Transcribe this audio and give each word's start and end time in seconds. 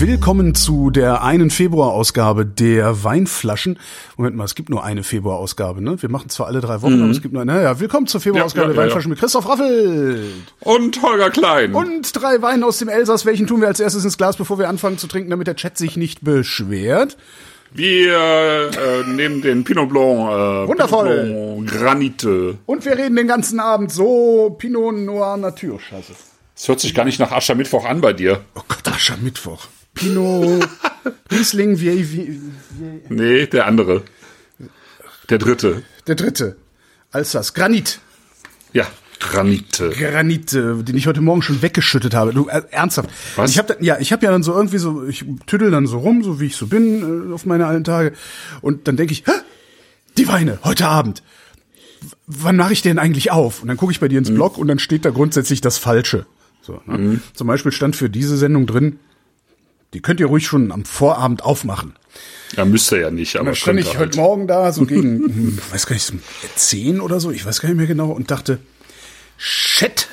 Willkommen 0.00 0.54
zu 0.54 0.90
der 0.90 1.24
einen 1.24 1.50
Februar-Ausgabe 1.50 2.46
der 2.46 3.02
Weinflaschen. 3.02 3.80
Moment 4.16 4.36
mal, 4.36 4.44
es 4.44 4.54
gibt 4.54 4.68
nur 4.68 4.84
eine 4.84 5.02
Februar-Ausgabe, 5.02 5.82
ne? 5.82 6.00
Wir 6.00 6.08
machen 6.08 6.28
zwar 6.28 6.46
alle 6.46 6.60
drei 6.60 6.82
Wochen, 6.82 7.02
aber 7.02 7.10
es 7.10 7.20
gibt 7.20 7.34
nur 7.34 7.42
eine. 7.42 7.54
Naja, 7.54 7.80
willkommen 7.80 8.06
zur 8.06 8.20
Februar-Ausgabe 8.20 8.66
Ja, 8.66 8.68
ja, 8.68 8.74
der 8.74 8.82
ja, 8.82 8.86
Weinflaschen 8.86 9.10
mit 9.10 9.18
Christoph 9.18 9.48
Raffelt. 9.48 10.22
Und 10.60 11.02
Holger 11.02 11.30
Klein. 11.30 11.74
Und 11.74 12.12
drei 12.14 12.40
Weine 12.42 12.64
aus 12.64 12.78
dem 12.78 12.88
Elsass. 12.88 13.26
Welchen 13.26 13.48
tun 13.48 13.60
wir 13.60 13.66
als 13.66 13.80
erstes 13.80 14.04
ins 14.04 14.16
Glas, 14.16 14.36
bevor 14.36 14.60
wir 14.60 14.68
anfangen 14.68 14.98
zu 14.98 15.08
trinken, 15.08 15.30
damit 15.30 15.48
der 15.48 15.56
Chat 15.56 15.76
sich 15.76 15.96
nicht 15.96 16.22
beschwert? 16.22 17.16
wir 17.72 18.70
äh, 18.70 19.02
nehmen 19.10 19.42
den 19.42 19.64
Pinot 19.64 19.88
Blanc. 19.88 20.30
Äh, 20.30 20.68
Wundervoll. 20.68 21.24
Pinot 21.24 21.66
Blanc 21.66 21.70
Granite. 21.70 22.58
Und 22.66 22.84
wir 22.84 22.96
reden 22.96 23.16
den 23.16 23.26
ganzen 23.26 23.58
Abend 23.58 23.90
so 23.90 24.54
Pinot 24.58 24.94
Noir 24.94 25.36
Natur. 25.36 25.80
Scheiße. 25.80 26.12
Es 26.56 26.68
hört 26.68 26.78
sich 26.78 26.94
gar 26.94 27.04
nicht 27.04 27.18
nach 27.18 27.32
Aschermittwoch 27.32 27.84
an 27.84 28.00
bei 28.00 28.12
dir. 28.12 28.44
Oh 28.54 28.62
Gott, 28.68 28.86
Aschermittwoch. 28.86 29.66
Pinot 29.98 30.68
Riesling 31.30 31.78
Vieille, 31.78 32.04
Vieille, 32.04 32.40
Nee, 33.08 33.46
der 33.46 33.66
andere. 33.66 34.02
Der 35.28 35.38
dritte. 35.38 35.82
der 36.06 36.14
dritte. 36.14 36.56
Alsace. 37.10 37.52
Granit. 37.54 38.00
Ja, 38.72 38.86
Granite. 39.20 39.90
Granit, 39.90 40.52
äh, 40.54 40.82
den 40.82 40.96
ich 40.96 41.06
heute 41.06 41.20
Morgen 41.20 41.42
schon 41.42 41.60
weggeschüttet 41.62 42.14
habe. 42.14 42.32
Du 42.32 42.48
äh, 42.48 42.62
ernsthaft? 42.70 43.10
Was? 43.36 43.50
Ich 43.50 43.58
habe 43.58 43.76
ja, 43.80 43.98
ich 43.98 44.12
habe 44.12 44.24
ja 44.24 44.30
dann 44.30 44.42
so 44.42 44.54
irgendwie 44.54 44.78
so, 44.78 45.04
ich 45.06 45.24
tüdel 45.46 45.70
dann 45.70 45.86
so 45.86 45.98
rum, 45.98 46.22
so 46.22 46.40
wie 46.40 46.46
ich 46.46 46.56
so 46.56 46.66
bin 46.66 47.30
äh, 47.30 47.34
auf 47.34 47.44
meine 47.46 47.66
alten 47.66 47.84
Tage, 47.84 48.12
und 48.60 48.88
dann 48.88 48.96
denke 48.96 49.12
ich, 49.12 49.24
Hä? 49.26 49.32
die 50.16 50.28
Weine 50.28 50.58
heute 50.64 50.86
Abend. 50.86 51.22
W 52.00 52.06
wann 52.26 52.56
mache 52.56 52.72
ich 52.72 52.82
den 52.82 52.98
eigentlich 52.98 53.32
auf? 53.32 53.60
Und 53.62 53.68
dann 53.68 53.76
gucke 53.76 53.90
ich 53.92 54.00
bei 54.00 54.08
dir 54.08 54.18
ins 54.18 54.32
Blog 54.32 54.56
und 54.56 54.68
dann 54.68 54.78
steht 54.78 55.04
da 55.04 55.10
grundsätzlich 55.10 55.60
das 55.60 55.78
Falsche. 55.78 56.26
So, 56.62 56.80
ne? 56.86 57.20
Zum 57.34 57.46
Beispiel 57.46 57.72
stand 57.72 57.96
für 57.96 58.08
diese 58.08 58.36
Sendung 58.36 58.66
drin, 58.66 58.98
die 59.94 60.00
könnt 60.00 60.20
ihr 60.20 60.26
ruhig 60.26 60.46
schon 60.46 60.72
am 60.72 60.84
Vorabend 60.84 61.42
aufmachen. 61.42 61.94
Ja, 62.56 62.64
müsste 62.64 62.98
ja 62.98 63.10
nicht, 63.10 63.36
aber 63.36 63.46
dann 63.46 63.54
stand 63.54 63.80
ich 63.80 63.88
halt. 63.88 63.98
heute 63.98 64.18
Morgen 64.18 64.46
da, 64.46 64.72
so 64.72 64.86
gegen, 64.86 65.18
hm, 65.24 65.58
weiß 65.70 65.86
gar 65.86 65.94
nicht, 65.94 66.04
so 66.06 66.14
zehn 66.56 67.00
oder 67.00 67.20
so, 67.20 67.30
ich 67.30 67.44
weiß 67.44 67.60
gar 67.60 67.68
nicht 67.68 67.78
mehr 67.78 67.86
genau, 67.86 68.10
und 68.10 68.30
dachte, 68.30 68.58
shit. 69.36 70.08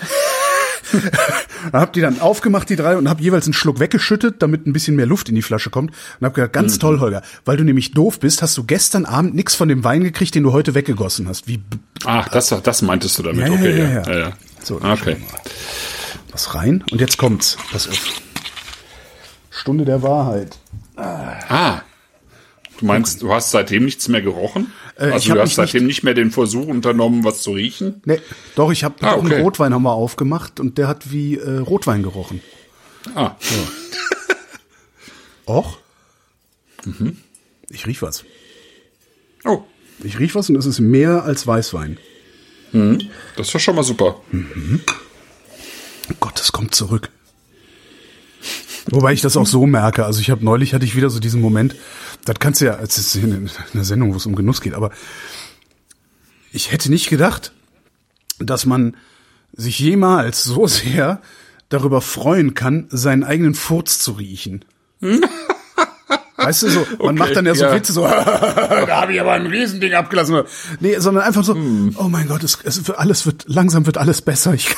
hab 1.73 1.93
die 1.93 2.01
dann 2.01 2.19
aufgemacht, 2.19 2.69
die 2.69 2.75
drei, 2.75 2.95
und 2.97 3.09
hab 3.09 3.19
jeweils 3.19 3.45
einen 3.45 3.53
Schluck 3.53 3.79
weggeschüttet, 3.79 4.41
damit 4.41 4.67
ein 4.67 4.73
bisschen 4.73 4.95
mehr 4.95 5.05
Luft 5.05 5.29
in 5.29 5.35
die 5.35 5.41
Flasche 5.41 5.69
kommt. 5.69 5.91
Und 6.19 6.25
hab 6.25 6.37
Mhm. 6.37 6.51
ganz 6.51 6.77
toll, 6.77 6.99
Holger, 6.99 7.21
weil 7.43 7.57
du 7.57 7.63
nämlich 7.63 7.91
doof 7.91 8.19
bist, 8.19 8.41
hast 8.41 8.57
du 8.57 8.63
gestern 8.65 9.05
Abend 9.05 9.33
nix 9.35 9.55
von 9.55 9.67
dem 9.67 9.83
Wein 9.83 10.03
gekriegt, 10.03 10.35
den 10.35 10.43
du 10.43 10.51
heute 10.53 10.75
weggegossen 10.75 11.27
hast. 11.27 11.47
Wie 11.47 11.59
Ah, 12.03 12.25
das, 12.31 12.49
das 12.63 12.81
meintest 12.81 13.17
du 13.17 13.23
damit. 13.23 13.41
Ja, 13.41 13.47
ja, 13.47 13.53
okay, 13.53 13.79
ja, 13.79 13.85
ja. 13.85 13.93
ja. 13.93 14.11
ja, 14.11 14.19
ja. 14.29 14.33
So, 14.61 14.79
dann 14.79 14.91
okay. 14.91 15.17
was 16.31 16.53
rein? 16.53 16.83
Und 16.91 17.01
jetzt 17.01 17.17
kommt's. 17.17 17.57
Pass 17.71 17.87
auf. 17.87 17.97
Stunde 19.65 19.83
der 19.83 20.03
Wahrheit. 20.03 20.59
Ah. 20.95 21.81
Du 22.77 22.85
meinst, 22.85 23.23
du 23.23 23.33
hast 23.33 23.49
seitdem 23.49 23.85
nichts 23.85 24.07
mehr 24.09 24.21
gerochen? 24.21 24.71
Äh, 24.95 25.07
ich 25.07 25.13
also 25.15 25.33
du 25.33 25.41
hast 25.41 25.55
seitdem 25.55 25.87
nicht 25.87 26.03
mehr 26.03 26.13
den 26.13 26.29
Versuch 26.29 26.67
unternommen, 26.67 27.23
was 27.23 27.41
zu 27.41 27.53
riechen? 27.53 27.99
Nee, 28.05 28.19
doch, 28.55 28.71
ich 28.71 28.83
habe 28.83 28.93
Ah, 29.01 29.13
auch 29.13 29.23
einen 29.23 29.31
okay. 29.31 29.41
Rotwein 29.41 29.73
haben 29.73 29.81
wir 29.81 29.93
aufgemacht 29.93 30.59
und 30.59 30.77
der 30.77 30.87
hat 30.87 31.11
wie 31.11 31.37
äh, 31.37 31.57
Rotwein 31.57 32.03
gerochen. 32.03 32.41
Ah, 33.15 33.31
Och? 35.47 35.79
Ich 37.69 37.87
riech 37.87 38.03
was. 38.03 38.23
oh, 39.45 39.63
Ich 40.03 40.19
riech 40.19 40.35
was 40.35 40.47
und 40.51 40.57
es 40.57 40.67
ist 40.67 40.79
mehr 40.79 41.23
als 41.23 41.47
Weißwein. 41.47 41.97
das 42.71 43.47
ist 43.47 43.53
ja 43.53 43.59
schon 43.59 43.75
mal 43.75 43.83
super. 43.83 44.21
Oh 44.31 46.13
Gott, 46.19 46.39
es 46.39 46.51
kommt 46.51 46.75
zurück. 46.75 47.09
Wobei 48.91 49.13
ich 49.13 49.21
das 49.21 49.35
auch 49.37 49.47
so 49.47 49.65
merke. 49.65 50.05
Also 50.05 50.19
ich 50.21 50.29
habe 50.29 50.45
neulich 50.45 50.73
hatte 50.73 50.85
ich 50.85 50.95
wieder 50.95 51.09
so 51.09 51.19
diesen 51.19 51.41
Moment. 51.41 51.75
Das 52.25 52.35
kannst 52.39 52.61
du 52.61 52.65
ja, 52.65 52.77
es 52.81 52.97
ist 52.97 53.15
eine, 53.17 53.47
eine 53.73 53.83
Sendung, 53.83 54.13
wo 54.13 54.17
es 54.17 54.25
um 54.25 54.35
Genuss 54.35 54.61
geht, 54.61 54.73
aber 54.73 54.91
ich 56.51 56.71
hätte 56.71 56.89
nicht 56.89 57.09
gedacht, 57.09 57.51
dass 58.39 58.65
man 58.65 58.95
sich 59.53 59.79
jemals 59.79 60.43
so 60.43 60.67
sehr 60.67 61.21
darüber 61.69 62.01
freuen 62.01 62.53
kann, 62.53 62.87
seinen 62.89 63.23
eigenen 63.23 63.55
Furz 63.55 63.99
zu 63.99 64.13
riechen. 64.13 64.63
Weißt 66.37 66.63
du, 66.63 66.69
so, 66.69 66.79
man 66.81 66.99
Okay, 66.99 67.13
macht 67.13 67.35
dann 67.35 67.45
ja 67.45 67.55
so 67.55 67.63
ja. 67.63 67.73
Witze, 67.73 67.93
so, 67.93 68.01
da 68.03 68.87
habe 69.01 69.13
ich 69.13 69.21
aber 69.21 69.31
ein 69.31 69.47
Riesending 69.47 69.93
abgelassen. 69.93 70.43
Nee, 70.79 70.99
sondern 70.99 71.23
einfach 71.23 71.43
so, 71.43 71.55
Hm. 71.55 71.95
oh 71.97 72.03
mein 72.09 72.27
Gott, 72.27 72.43
es, 72.43 72.59
es 72.63 72.89
alles 72.91 73.25
wird, 73.25 73.45
langsam 73.47 73.85
wird 73.85 73.97
alles 73.97 74.21
besser. 74.21 74.53
Ich, 74.53 74.75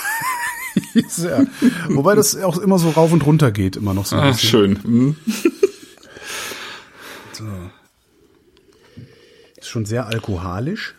ja. 1.17 1.45
Wobei 1.89 2.15
das 2.15 2.35
auch 2.37 2.57
immer 2.57 2.79
so 2.79 2.89
rauf 2.89 3.11
und 3.11 3.25
runter 3.25 3.51
geht, 3.51 3.75
immer 3.75 3.93
noch 3.93 4.05
so 4.05 4.15
Ah, 4.15 4.33
schön. 4.33 4.81
Hm. 4.83 5.15
Ist 9.57 9.67
schon 9.71 9.85
sehr 9.85 10.07
alkoholisch. 10.07 10.95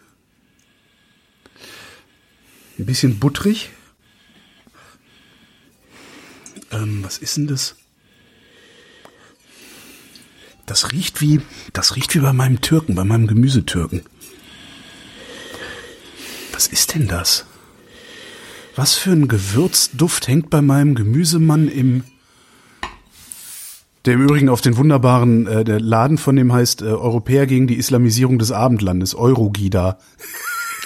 Ein 2.79 2.87
bisschen 2.87 3.19
buttrig. 3.19 3.71
Ähm, 6.71 7.03
was 7.03 7.19
ist 7.19 7.39
denn 7.39 7.47
das? 7.47 7.77
Das 10.67 10.93
riecht 10.93 11.23
wie, 11.23 11.41
das 11.73 11.97
riecht 11.97 12.15
wie 12.15 12.19
bei 12.19 12.35
meinem 12.35 12.61
Türken, 12.61 12.95
bei 12.95 13.05
meinem 13.05 13.27
Gemüsetürken. 13.27 14.03
Was 16.53 16.67
ist 16.67 16.95
denn 16.95 17.09
das? 17.09 17.47
Was 18.79 18.95
für 18.95 19.11
ein 19.11 19.27
Gewürzduft 19.27 20.29
hängt 20.29 20.51
bei 20.51 20.63
meinem 20.63 20.95
Gemüsemann 20.95 21.67
im, 21.67 22.05
der 24.05 24.15
im 24.15 24.23
Übrigen 24.23 24.49
auf 24.49 24.61
den 24.61 24.77
wunderbaren, 24.77 25.49
äh, 25.49 25.65
der 25.65 25.81
Laden 25.81 26.17
von 26.17 26.37
dem 26.37 26.53
heißt 26.53 26.83
äh, 26.83 26.85
Europäer 26.85 27.49
gegen 27.49 27.67
die 27.67 27.75
Islamisierung 27.75 28.39
des 28.39 28.53
Abendlandes, 28.53 29.17
Eurogida. 29.17 29.99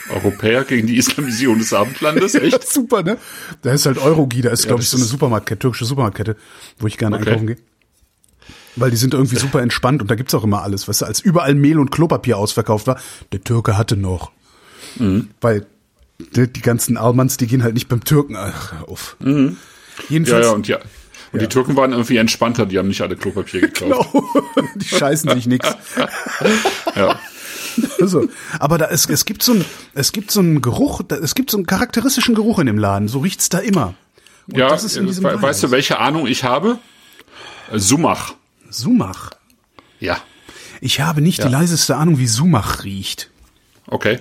Europäer 0.08 0.64
gegen 0.64 0.86
die 0.86 0.97
Islamisierung 0.97 1.58
des 1.58 1.75
Abendlandes, 1.75 2.34
echt? 2.36 2.66
Super, 2.66 3.02
ne? 3.02 3.19
Da 3.60 3.75
ist 3.75 3.84
halt 3.84 3.98
Eurogida, 3.98 4.48
ist, 4.48 4.66
glaube 4.66 4.81
ich, 4.81 4.88
so 4.88 4.97
eine 4.97 5.04
Supermarktkette, 5.04 5.58
türkische 5.58 5.84
Supermarktkette, 5.84 6.36
wo 6.78 6.86
ich 6.86 6.97
gerne 6.97 7.16
Okay. 7.16 7.26
einkaufen 7.28 7.47
gehe. 7.48 7.58
Weil 8.76 8.91
die 8.91 8.97
sind 8.97 9.12
irgendwie 9.12 9.36
super 9.36 9.60
entspannt 9.60 10.00
und 10.00 10.10
da 10.10 10.14
gibt's 10.14 10.32
auch 10.32 10.44
immer 10.44 10.62
alles. 10.62 10.88
Weißt 10.88 11.02
du, 11.02 11.04
als 11.04 11.20
überall 11.20 11.54
Mehl 11.54 11.78
und 11.78 11.91
Klopapier 11.91 12.38
ausverkauft 12.38 12.86
war, 12.86 12.98
der 13.32 13.44
Türke 13.44 13.76
hatte 13.76 13.98
noch. 13.98 14.32
Mhm. 14.98 15.28
Weil 15.42 15.66
die, 16.30 16.52
die 16.52 16.60
ganzen 16.62 16.96
Almans, 16.96 17.36
die 17.36 17.46
gehen 17.46 17.62
halt 17.62 17.74
nicht 17.74 17.88
beim 17.88 18.04
Türken. 18.04 18.36
Ach, 18.36 18.72
auf. 18.86 19.16
Mhm. 19.20 19.56
Ja, 19.98 20.04
Jedenfalls, 20.08 20.46
ja, 20.46 20.52
und 20.52 20.68
ja. 20.68 20.78
Und 21.32 21.40
die 21.40 21.46
Türken 21.48 21.76
waren 21.76 21.92
irgendwie 21.92 22.18
entspannter, 22.18 22.66
die 22.66 22.78
haben 22.78 22.88
nicht 22.88 23.00
alle 23.00 23.16
Klopapier 23.16 23.60
gekauft. 23.68 24.10
genau, 24.12 24.24
die 24.74 24.84
scheißen 24.86 25.30
sich 25.34 25.46
nix. 25.46 25.66
Ja. 26.94 27.18
Also, 28.02 28.28
aber 28.58 28.76
da, 28.76 28.88
es, 28.88 29.06
es 29.08 29.24
gibt 29.24 29.42
so 29.42 29.54
ein, 29.54 29.64
es 29.94 30.12
gibt 30.12 30.30
so 30.30 30.40
einen 30.40 30.60
Geruch, 30.60 31.00
da, 31.08 31.16
es 31.16 31.34
gibt 31.34 31.50
so 31.50 31.56
einen 31.56 31.64
charakteristischen 31.64 32.34
Geruch 32.34 32.58
in 32.58 32.66
dem 32.66 32.76
Laden. 32.76 33.08
So 33.08 33.20
riecht's 33.20 33.48
da 33.48 33.58
immer. 33.58 33.94
Und 34.46 34.58
ja, 34.58 34.68
das 34.68 34.84
ist 34.84 34.96
in 34.98 35.06
diesem 35.06 35.24
we- 35.24 35.28
Wein. 35.34 35.40
weißt 35.42 35.62
du, 35.62 35.70
welche 35.70 35.98
Ahnung 35.98 36.26
ich 36.26 36.44
habe? 36.44 36.78
Sumach. 37.72 38.34
Sumach. 38.68 39.30
Ja. 40.00 40.18
Ich 40.82 41.00
habe 41.00 41.22
nicht 41.22 41.42
die 41.44 41.48
leiseste 41.48 41.96
Ahnung, 41.96 42.18
wie 42.18 42.26
Sumach 42.26 42.84
riecht. 42.84 43.30
Okay. 43.88 44.19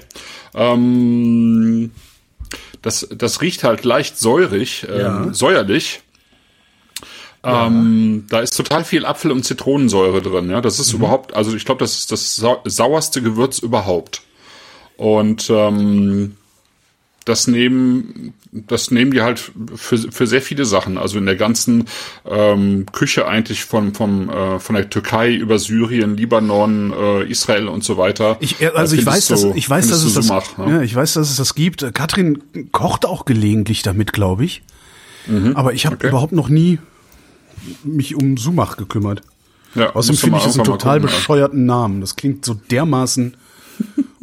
Ähm, 0.53 1.91
das, 2.81 3.07
das 3.11 3.41
riecht 3.41 3.63
halt 3.63 3.83
leicht 3.85 4.17
säurig, 4.17 4.85
ähm, 4.89 4.99
Ja. 4.99 5.33
säuerlich. 5.33 6.01
Ähm, 7.43 8.25
Da 8.29 8.39
ist 8.41 8.55
total 8.55 8.83
viel 8.83 9.05
Apfel- 9.05 9.31
und 9.31 9.43
Zitronensäure 9.43 10.21
drin. 10.21 10.49
Ja, 10.49 10.61
das 10.61 10.79
ist 10.79 10.93
überhaupt, 10.93 11.33
also 11.33 11.55
ich 11.55 11.65
glaube, 11.65 11.79
das 11.79 11.97
ist 11.97 12.11
das 12.11 12.35
sau 12.35 12.61
sauerste 12.65 13.21
Gewürz 13.21 13.59
überhaupt. 13.59 14.21
Und 14.97 15.49
ähm, 15.49 16.37
das 17.25 17.47
nehmen, 17.47 18.33
das 18.51 18.89
nehmen 18.89 19.11
die 19.11 19.21
halt 19.21 19.51
für, 19.75 19.97
für 19.97 20.25
sehr 20.25 20.41
viele 20.41 20.65
Sachen. 20.65 20.97
Also 20.97 21.19
in 21.19 21.25
der 21.27 21.35
ganzen 21.35 21.85
ähm, 22.25 22.87
Küche 22.91 23.27
eigentlich 23.27 23.63
von, 23.63 23.93
vom, 23.93 24.29
äh, 24.29 24.59
von 24.59 24.75
der 24.75 24.89
Türkei 24.89 25.33
über 25.35 25.59
Syrien, 25.59 26.17
Libanon, 26.17 26.91
äh, 26.91 27.23
Israel 27.29 27.67
und 27.67 27.83
so 27.83 27.97
weiter. 27.97 28.37
Ich, 28.39 28.55
also 28.75 28.95
ich 28.95 29.05
weiß, 29.05 29.27
findest 29.27 29.31
dass, 29.31 29.41
du- 29.41 29.53
ich 29.55 29.69
weiß, 29.69 29.87
dass 29.89 30.03
es 30.03 30.13
das, 30.13 30.13
du 30.15 30.21
Sumach, 30.29 30.57
ne? 30.57 30.71
ja, 30.77 30.81
ich 30.81 30.95
weiß, 30.95 31.13
dass 31.13 31.29
es 31.29 31.35
das 31.37 31.53
gibt. 31.53 31.83
Äh, 31.83 31.91
Katrin 31.91 32.41
kocht 32.71 33.05
auch 33.05 33.25
gelegentlich 33.25 33.83
damit, 33.83 34.13
glaube 34.13 34.43
ich. 34.45 34.63
Aber 35.53 35.73
ich 35.73 35.85
habe 35.85 35.95
Mhm. 35.95 35.99
okay. 35.99 36.07
überhaupt 36.09 36.33
noch 36.33 36.49
nie 36.49 36.79
mich 37.83 38.15
um 38.15 38.37
Sumach 38.37 38.75
gekümmert. 38.77 39.21
Ja, 39.75 39.93
Außerdem 39.95 40.15
du 40.15 40.21
finde 40.21 40.37
ich 40.39 40.43
das 40.45 40.55
einen 40.55 40.65
total 40.65 40.99
gucken, 40.99 41.15
bescheuerten 41.15 41.65
Namen. 41.67 42.01
Das 42.01 42.15
klingt 42.15 42.43
so 42.43 42.55
dermaßen 42.55 43.35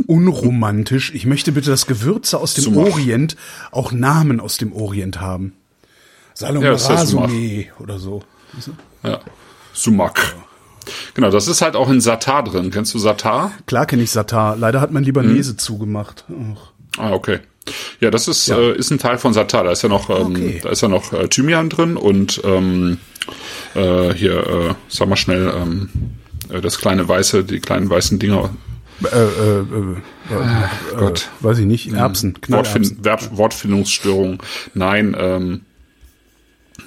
unromantisch. 0.07 1.13
Ich 1.15 1.27
möchte 1.27 1.53
bitte, 1.53 1.71
dass 1.71 1.87
Gewürze 1.87 2.39
aus 2.39 2.55
dem 2.55 2.65
Sumach. 2.65 2.87
Orient 2.93 3.37
auch 3.71 3.93
Namen 3.93 4.41
aus 4.41 4.57
dem 4.57 4.73
Orient 4.73 5.21
haben. 5.21 5.53
Salom 6.35 6.63
Ja, 6.65 6.75
ja 6.75 7.65
oder 7.81 7.99
so. 7.99 8.23
Ja. 9.03 9.21
Sumak. 9.73 10.35
Genau, 11.15 11.31
das 11.31 11.49
ist 11.49 11.61
halt 11.63 11.77
auch 11.77 11.91
in 11.91 12.01
Satar 12.01 12.43
drin. 12.45 12.71
Kennst 12.71 12.95
du 12.95 12.99
Satar? 12.99 13.53
Klar 13.67 13.87
kenne 13.87 14.03
ich 14.03 14.11
Satar. 14.11 14.57
Leider 14.57 14.81
hat 14.81 14.91
mein 14.91 15.05
Libanese 15.05 15.51
Hm. 15.51 15.59
zugemacht. 15.59 16.25
Ach. 16.31 16.71
Ah, 16.99 17.13
okay. 17.13 17.41
Ja, 18.01 18.11
das 18.11 18.29
ist, 18.29 18.49
Äh, 18.49 18.73
ist 18.77 18.91
ein 18.91 18.99
Teil 18.99 19.19
von 19.19 19.35
Satar. 19.35 19.65
Da 19.65 19.73
ist 19.73 19.83
ja 19.83 19.89
noch, 19.91 20.09
ähm, 20.09 20.17
Okay. 20.35 20.61
da 20.63 20.71
ist 20.71 20.81
ja 20.81 20.89
noch 20.89 21.13
äh, 21.13 21.29
Thymian 21.29 21.69
drin 21.69 21.97
und 21.99 22.41
ähm, 22.45 22.99
äh, 23.75 24.15
hier, 24.15 24.47
äh, 24.47 24.75
sag 24.89 25.09
mal 25.09 25.17
schnell, 25.17 25.53
ähm, 25.55 25.91
äh, 26.51 26.61
das 26.63 26.79
kleine 26.79 27.07
weiße, 27.07 27.45
die 27.45 27.61
kleinen 27.61 27.91
weißen 27.91 28.19
Dinger. 28.19 28.51
Äh, 29.05 29.17
äh, 29.17 29.61
äh, 29.61 29.63
äh, 29.63 30.97
Gott. 30.97 31.29
äh, 31.41 31.45
weiß 31.45 31.59
ich 31.59 31.67
nicht. 31.67 31.93
Erbsen, 31.93 32.41
Knallerbsen. 32.41 32.75
Wortfind 32.83 33.05
Wert 33.05 33.37
Wortfindungsstörung. 33.37 34.43
Nein, 34.75 35.17
ähm, 35.19 35.61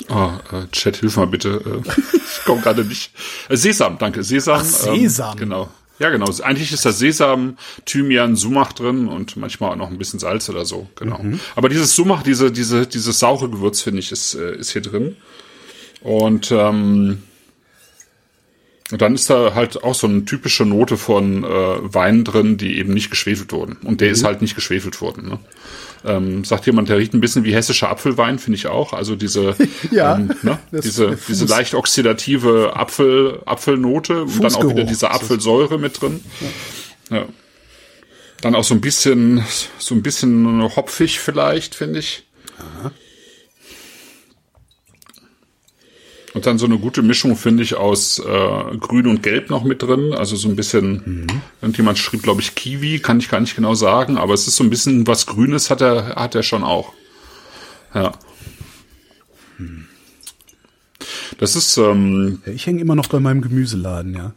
oh, 0.09 0.31
äh, 0.51 0.67
Chat, 0.71 0.97
hilf 0.97 1.15
mal 1.17 1.27
bitte. 1.27 1.61
Äh, 1.65 1.89
ich 2.15 2.43
komme 2.45 2.61
gerade 2.61 2.83
nicht. 2.83 3.11
Äh, 3.49 3.55
Sesam, 3.55 3.97
danke. 3.97 4.23
Sesam. 4.23 4.59
Ach, 4.61 4.65
Sesam. 4.65 5.33
Ähm, 5.33 5.39
genau. 5.39 5.69
Ja, 5.99 6.09
genau. 6.09 6.27
Eigentlich 6.41 6.71
ist 6.73 6.85
da 6.85 6.91
Sesam, 6.91 7.57
Thymian, 7.85 8.35
Sumach 8.35 8.73
drin 8.73 9.07
und 9.07 9.37
manchmal 9.37 9.71
auch 9.71 9.75
noch 9.75 9.89
ein 9.89 9.99
bisschen 9.99 10.19
Salz 10.19 10.49
oder 10.49 10.65
so. 10.65 10.89
Genau. 10.95 11.19
Mhm. 11.21 11.39
Aber 11.55 11.69
dieses 11.69 11.95
Sumach, 11.95 12.23
diese, 12.23 12.51
diese, 12.51 12.87
dieses 12.87 13.19
saure 13.19 13.49
Gewürz, 13.49 13.81
finde 13.81 13.99
ich, 13.99 14.11
ist, 14.11 14.33
ist 14.33 14.71
hier 14.71 14.81
drin. 14.81 15.15
Und, 16.01 16.51
ähm, 16.51 17.21
und 18.91 19.01
dann 19.01 19.15
ist 19.15 19.29
da 19.29 19.53
halt 19.55 19.83
auch 19.83 19.95
so 19.95 20.07
eine 20.07 20.25
typische 20.25 20.65
Note 20.65 20.97
von 20.97 21.43
äh, 21.43 21.47
Wein 21.47 22.23
drin, 22.23 22.57
die 22.57 22.77
eben 22.77 22.93
nicht 22.93 23.09
geschwefelt 23.09 23.51
wurden. 23.53 23.77
Und 23.83 24.01
der 24.01 24.09
Mhm. 24.09 24.13
ist 24.13 24.23
halt 24.23 24.41
nicht 24.41 24.55
geschwefelt 24.55 24.99
worden. 25.01 25.29
Ne? 25.29 25.39
Ähm, 26.03 26.43
sagt 26.43 26.65
jemand, 26.65 26.89
der 26.89 26.97
riecht 26.97 27.13
ein 27.13 27.21
bisschen 27.21 27.43
wie 27.43 27.53
hessischer 27.53 27.89
Apfelwein, 27.89 28.39
finde 28.39 28.57
ich 28.57 28.67
auch. 28.67 28.91
Also 28.93 29.15
diese, 29.15 29.55
Ja, 29.91 30.15
ähm, 30.15 30.31
ne? 30.41 30.59
diese, 30.71 31.17
diese 31.27 31.45
leicht 31.45 31.73
oxidative 31.75 32.73
Apfel, 32.75 33.39
Apfelnote 33.45 34.23
und 34.23 34.43
dann 34.43 34.55
auch 34.55 34.69
wieder 34.69 34.83
diese. 34.83 35.11
Apfelsäure 35.11 35.77
mit 35.77 36.01
drin. 36.01 36.21
Ja. 37.09 37.25
Dann 38.41 38.55
auch 38.55 38.63
so 38.63 38.73
ein 38.73 38.81
bisschen, 38.81 39.43
so 39.77 39.93
ein 39.93 40.01
bisschen 40.01 40.63
hopfig 40.75 41.19
vielleicht, 41.19 41.75
finde 41.75 41.99
ich. 41.99 42.23
Und 46.33 46.45
dann 46.45 46.57
so 46.57 46.65
eine 46.65 46.77
gute 46.77 47.01
Mischung, 47.01 47.35
finde 47.35 47.63
ich, 47.63 47.75
aus 47.75 48.19
äh, 48.19 48.77
Grün 48.77 49.07
und 49.07 49.21
Gelb 49.21 49.49
noch 49.49 49.63
mit 49.63 49.81
drin. 49.81 50.13
Also 50.13 50.35
so 50.37 50.47
ein 50.47 50.55
bisschen, 50.55 51.27
irgendjemand 51.61 51.97
schrieb, 51.97 52.23
glaube 52.23 52.41
ich, 52.41 52.55
Kiwi, 52.55 52.99
kann 52.99 53.19
ich 53.19 53.29
gar 53.29 53.41
nicht 53.41 53.55
genau 53.55 53.73
sagen, 53.73 54.17
aber 54.17 54.33
es 54.33 54.47
ist 54.47 54.55
so 54.55 54.63
ein 54.63 54.69
bisschen 54.69 55.05
was 55.07 55.25
Grünes 55.25 55.69
hat 55.69 55.81
er, 55.81 56.15
hat 56.15 56.35
er 56.35 56.43
schon 56.43 56.63
auch. 56.63 56.93
Ja. 57.93 58.13
Das 61.37 61.55
ist, 61.55 61.77
ähm, 61.77 62.41
ich 62.45 62.65
hänge 62.65 62.81
immer 62.81 62.95
noch 62.95 63.07
bei 63.07 63.19
meinem 63.19 63.41
Gemüseladen, 63.41 64.13
ja. 64.15 64.33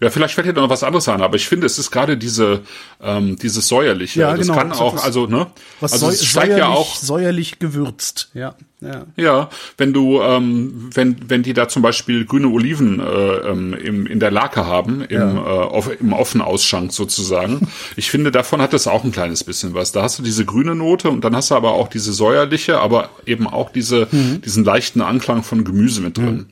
ja, 0.00 0.10
vielleicht 0.10 0.34
fällt 0.34 0.46
dir 0.46 0.52
noch 0.54 0.70
was 0.70 0.82
anderes 0.82 1.08
an, 1.08 1.22
aber 1.22 1.36
ich 1.36 1.46
finde, 1.46 1.66
es 1.66 1.78
ist 1.78 1.90
gerade 1.90 2.16
diese, 2.16 2.62
ähm, 3.00 3.36
dieses 3.36 3.68
säuerliche. 3.68 4.20
Ja, 4.20 4.36
das 4.36 4.46
genau. 4.46 4.58
kann 4.58 4.72
auch, 4.72 5.04
also, 5.04 5.26
ne? 5.26 5.48
Was 5.80 5.92
also 5.92 6.08
es 6.08 6.24
steigt 6.24 6.46
säuerlich, 6.46 6.58
ja 6.58 6.68
auch, 6.68 6.96
säuerlich 6.96 7.58
gewürzt, 7.58 8.30
ja. 8.34 8.56
Ja. 8.84 9.06
Ja, 9.16 9.50
wenn 9.76 9.92
du, 9.92 10.20
ähm, 10.20 10.90
wenn, 10.94 11.16
wenn 11.28 11.42
die 11.42 11.54
da 11.54 11.68
zum 11.68 11.82
Beispiel 11.82 12.24
grüne 12.24 12.48
Oliven 12.48 13.00
äh, 13.00 13.04
ähm, 13.04 13.74
im, 13.74 14.06
in 14.06 14.20
der 14.20 14.30
Lake 14.30 14.66
haben, 14.66 15.02
im, 15.02 15.36
äh, 15.36 15.40
auf, 15.40 15.90
im 16.00 16.12
Offenausschank 16.12 16.92
sozusagen, 16.92 17.68
ich 17.96 18.10
finde, 18.10 18.30
davon 18.30 18.60
hat 18.60 18.72
das 18.72 18.86
auch 18.86 19.04
ein 19.04 19.12
kleines 19.12 19.44
bisschen 19.44 19.74
was. 19.74 19.92
Da 19.92 20.02
hast 20.02 20.18
du 20.18 20.22
diese 20.22 20.44
grüne 20.44 20.74
Note 20.74 21.10
und 21.10 21.24
dann 21.24 21.34
hast 21.34 21.50
du 21.50 21.54
aber 21.54 21.72
auch 21.72 21.88
diese 21.88 22.12
säuerliche, 22.12 22.78
aber 22.80 23.10
eben 23.26 23.46
auch 23.46 23.70
diese, 23.70 24.06
diesen 24.12 24.64
leichten 24.64 25.00
Anklang 25.00 25.42
von 25.42 25.64
Gemüse 25.64 26.00
mit 26.00 26.18
drin. 26.18 26.46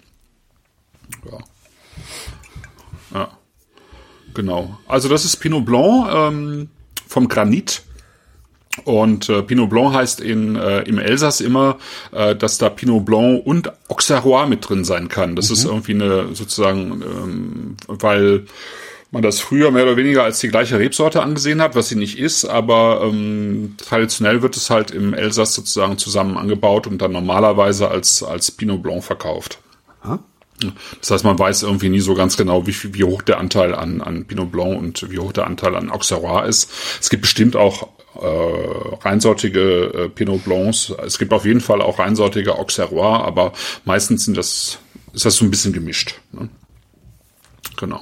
Ja. 1.30 1.38
Ja. 3.14 3.28
Genau. 4.34 4.78
Also 4.88 5.08
das 5.08 5.24
ist 5.24 5.36
Pinot 5.36 5.64
Blanc 5.64 6.08
ähm, 6.12 6.68
vom 7.06 7.28
Granit. 7.28 7.82
Und 8.84 9.28
äh, 9.28 9.42
Pinot 9.42 9.68
Blanc 9.68 9.94
heißt 9.94 10.20
in, 10.20 10.56
äh, 10.56 10.80
im 10.82 10.98
Elsass 10.98 11.40
immer, 11.40 11.78
äh, 12.10 12.34
dass 12.34 12.56
da 12.56 12.70
Pinot 12.70 13.04
Blanc 13.04 13.46
und 13.46 13.70
Auxerrois 13.88 14.46
mit 14.46 14.66
drin 14.66 14.84
sein 14.84 15.08
kann. 15.08 15.36
Das 15.36 15.50
ist 15.50 15.64
irgendwie 15.64 15.92
eine 15.92 16.34
sozusagen, 16.34 17.02
ähm, 17.02 17.76
weil 17.86 18.46
man 19.10 19.22
das 19.22 19.40
früher 19.40 19.70
mehr 19.70 19.82
oder 19.82 19.98
weniger 19.98 20.24
als 20.24 20.40
die 20.40 20.48
gleiche 20.48 20.78
Rebsorte 20.78 21.22
angesehen 21.22 21.60
hat, 21.60 21.76
was 21.76 21.90
sie 21.90 21.96
nicht 21.96 22.18
ist, 22.18 22.46
aber 22.46 23.02
ähm, 23.04 23.74
traditionell 23.76 24.40
wird 24.40 24.56
es 24.56 24.70
halt 24.70 24.90
im 24.90 25.12
Elsass 25.12 25.54
sozusagen 25.54 25.98
zusammen 25.98 26.38
angebaut 26.38 26.86
und 26.86 27.02
dann 27.02 27.12
normalerweise 27.12 27.88
als, 27.88 28.22
als 28.22 28.50
Pinot 28.50 28.82
Blanc 28.82 29.04
verkauft. 29.04 29.58
Das 31.00 31.10
heißt, 31.10 31.24
man 31.24 31.38
weiß 31.38 31.62
irgendwie 31.62 31.88
nie 31.88 32.00
so 32.00 32.14
ganz 32.14 32.36
genau, 32.36 32.66
wie, 32.66 32.74
wie 32.94 33.04
hoch 33.04 33.22
der 33.22 33.38
Anteil 33.38 33.74
an, 33.74 34.00
an 34.00 34.26
Pinot 34.26 34.52
Blanc 34.52 34.78
und 34.78 35.10
wie 35.10 35.18
hoch 35.18 35.32
der 35.32 35.46
Anteil 35.46 35.74
an 35.74 35.90
Auxerrois 35.90 36.46
ist. 36.46 36.70
Es 37.00 37.10
gibt 37.10 37.22
bestimmt 37.22 37.56
auch 37.56 37.88
äh, 38.22 38.96
reinsortige 39.02 39.60
äh, 39.60 40.08
Pinot 40.08 40.44
Blancs. 40.44 40.92
Es 41.04 41.18
gibt 41.18 41.32
auf 41.32 41.44
jeden 41.44 41.60
Fall 41.60 41.82
auch 41.82 41.98
reinsortige 41.98 42.54
Auxerrois, 42.56 43.24
aber 43.24 43.52
meistens 43.84 44.24
sind 44.24 44.36
das, 44.36 44.78
ist 45.12 45.24
das 45.24 45.36
so 45.36 45.44
ein 45.44 45.50
bisschen 45.50 45.72
gemischt. 45.72 46.20
Ne? 46.32 46.48
Genau. 47.76 48.00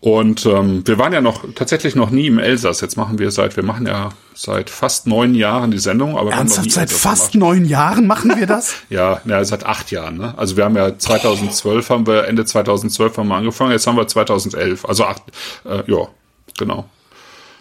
Und 0.00 0.44
ähm, 0.44 0.86
wir 0.86 0.98
waren 0.98 1.12
ja 1.12 1.20
noch 1.22 1.44
tatsächlich 1.54 1.94
noch 1.94 2.10
nie 2.10 2.26
im 2.26 2.38
Elsass. 2.38 2.82
Jetzt 2.82 2.96
machen 2.96 3.18
wir 3.18 3.30
seit, 3.30 3.56
wir 3.56 3.64
machen 3.64 3.86
ja 3.86 4.10
seit 4.34 4.68
fast 4.68 5.06
neun 5.06 5.34
Jahren 5.34 5.70
die 5.70 5.78
Sendung, 5.78 6.18
aber 6.18 6.32
Ernsthaft, 6.32 6.70
seit 6.70 6.90
Elsass 6.90 7.00
fast 7.00 7.32
gemacht. 7.32 7.50
neun 7.50 7.64
Jahren 7.64 8.06
machen 8.06 8.36
wir 8.36 8.46
das? 8.46 8.74
Ja, 8.90 9.20
ja, 9.24 9.42
seit 9.44 9.64
acht 9.64 9.90
Jahren. 9.90 10.18
Ne? 10.18 10.34
Also 10.36 10.56
wir 10.56 10.64
haben 10.64 10.76
ja 10.76 10.98
2012 10.98 11.88
haben 11.88 12.06
wir 12.06 12.26
Ende 12.28 12.44
2012 12.44 13.16
haben 13.16 13.28
wir 13.28 13.36
angefangen. 13.36 13.72
Jetzt 13.72 13.86
haben 13.86 13.96
wir 13.96 14.06
2011. 14.06 14.84
Also 14.84 15.04
acht. 15.04 15.22
Äh, 15.64 15.90
ja, 15.90 16.08
genau. 16.58 16.88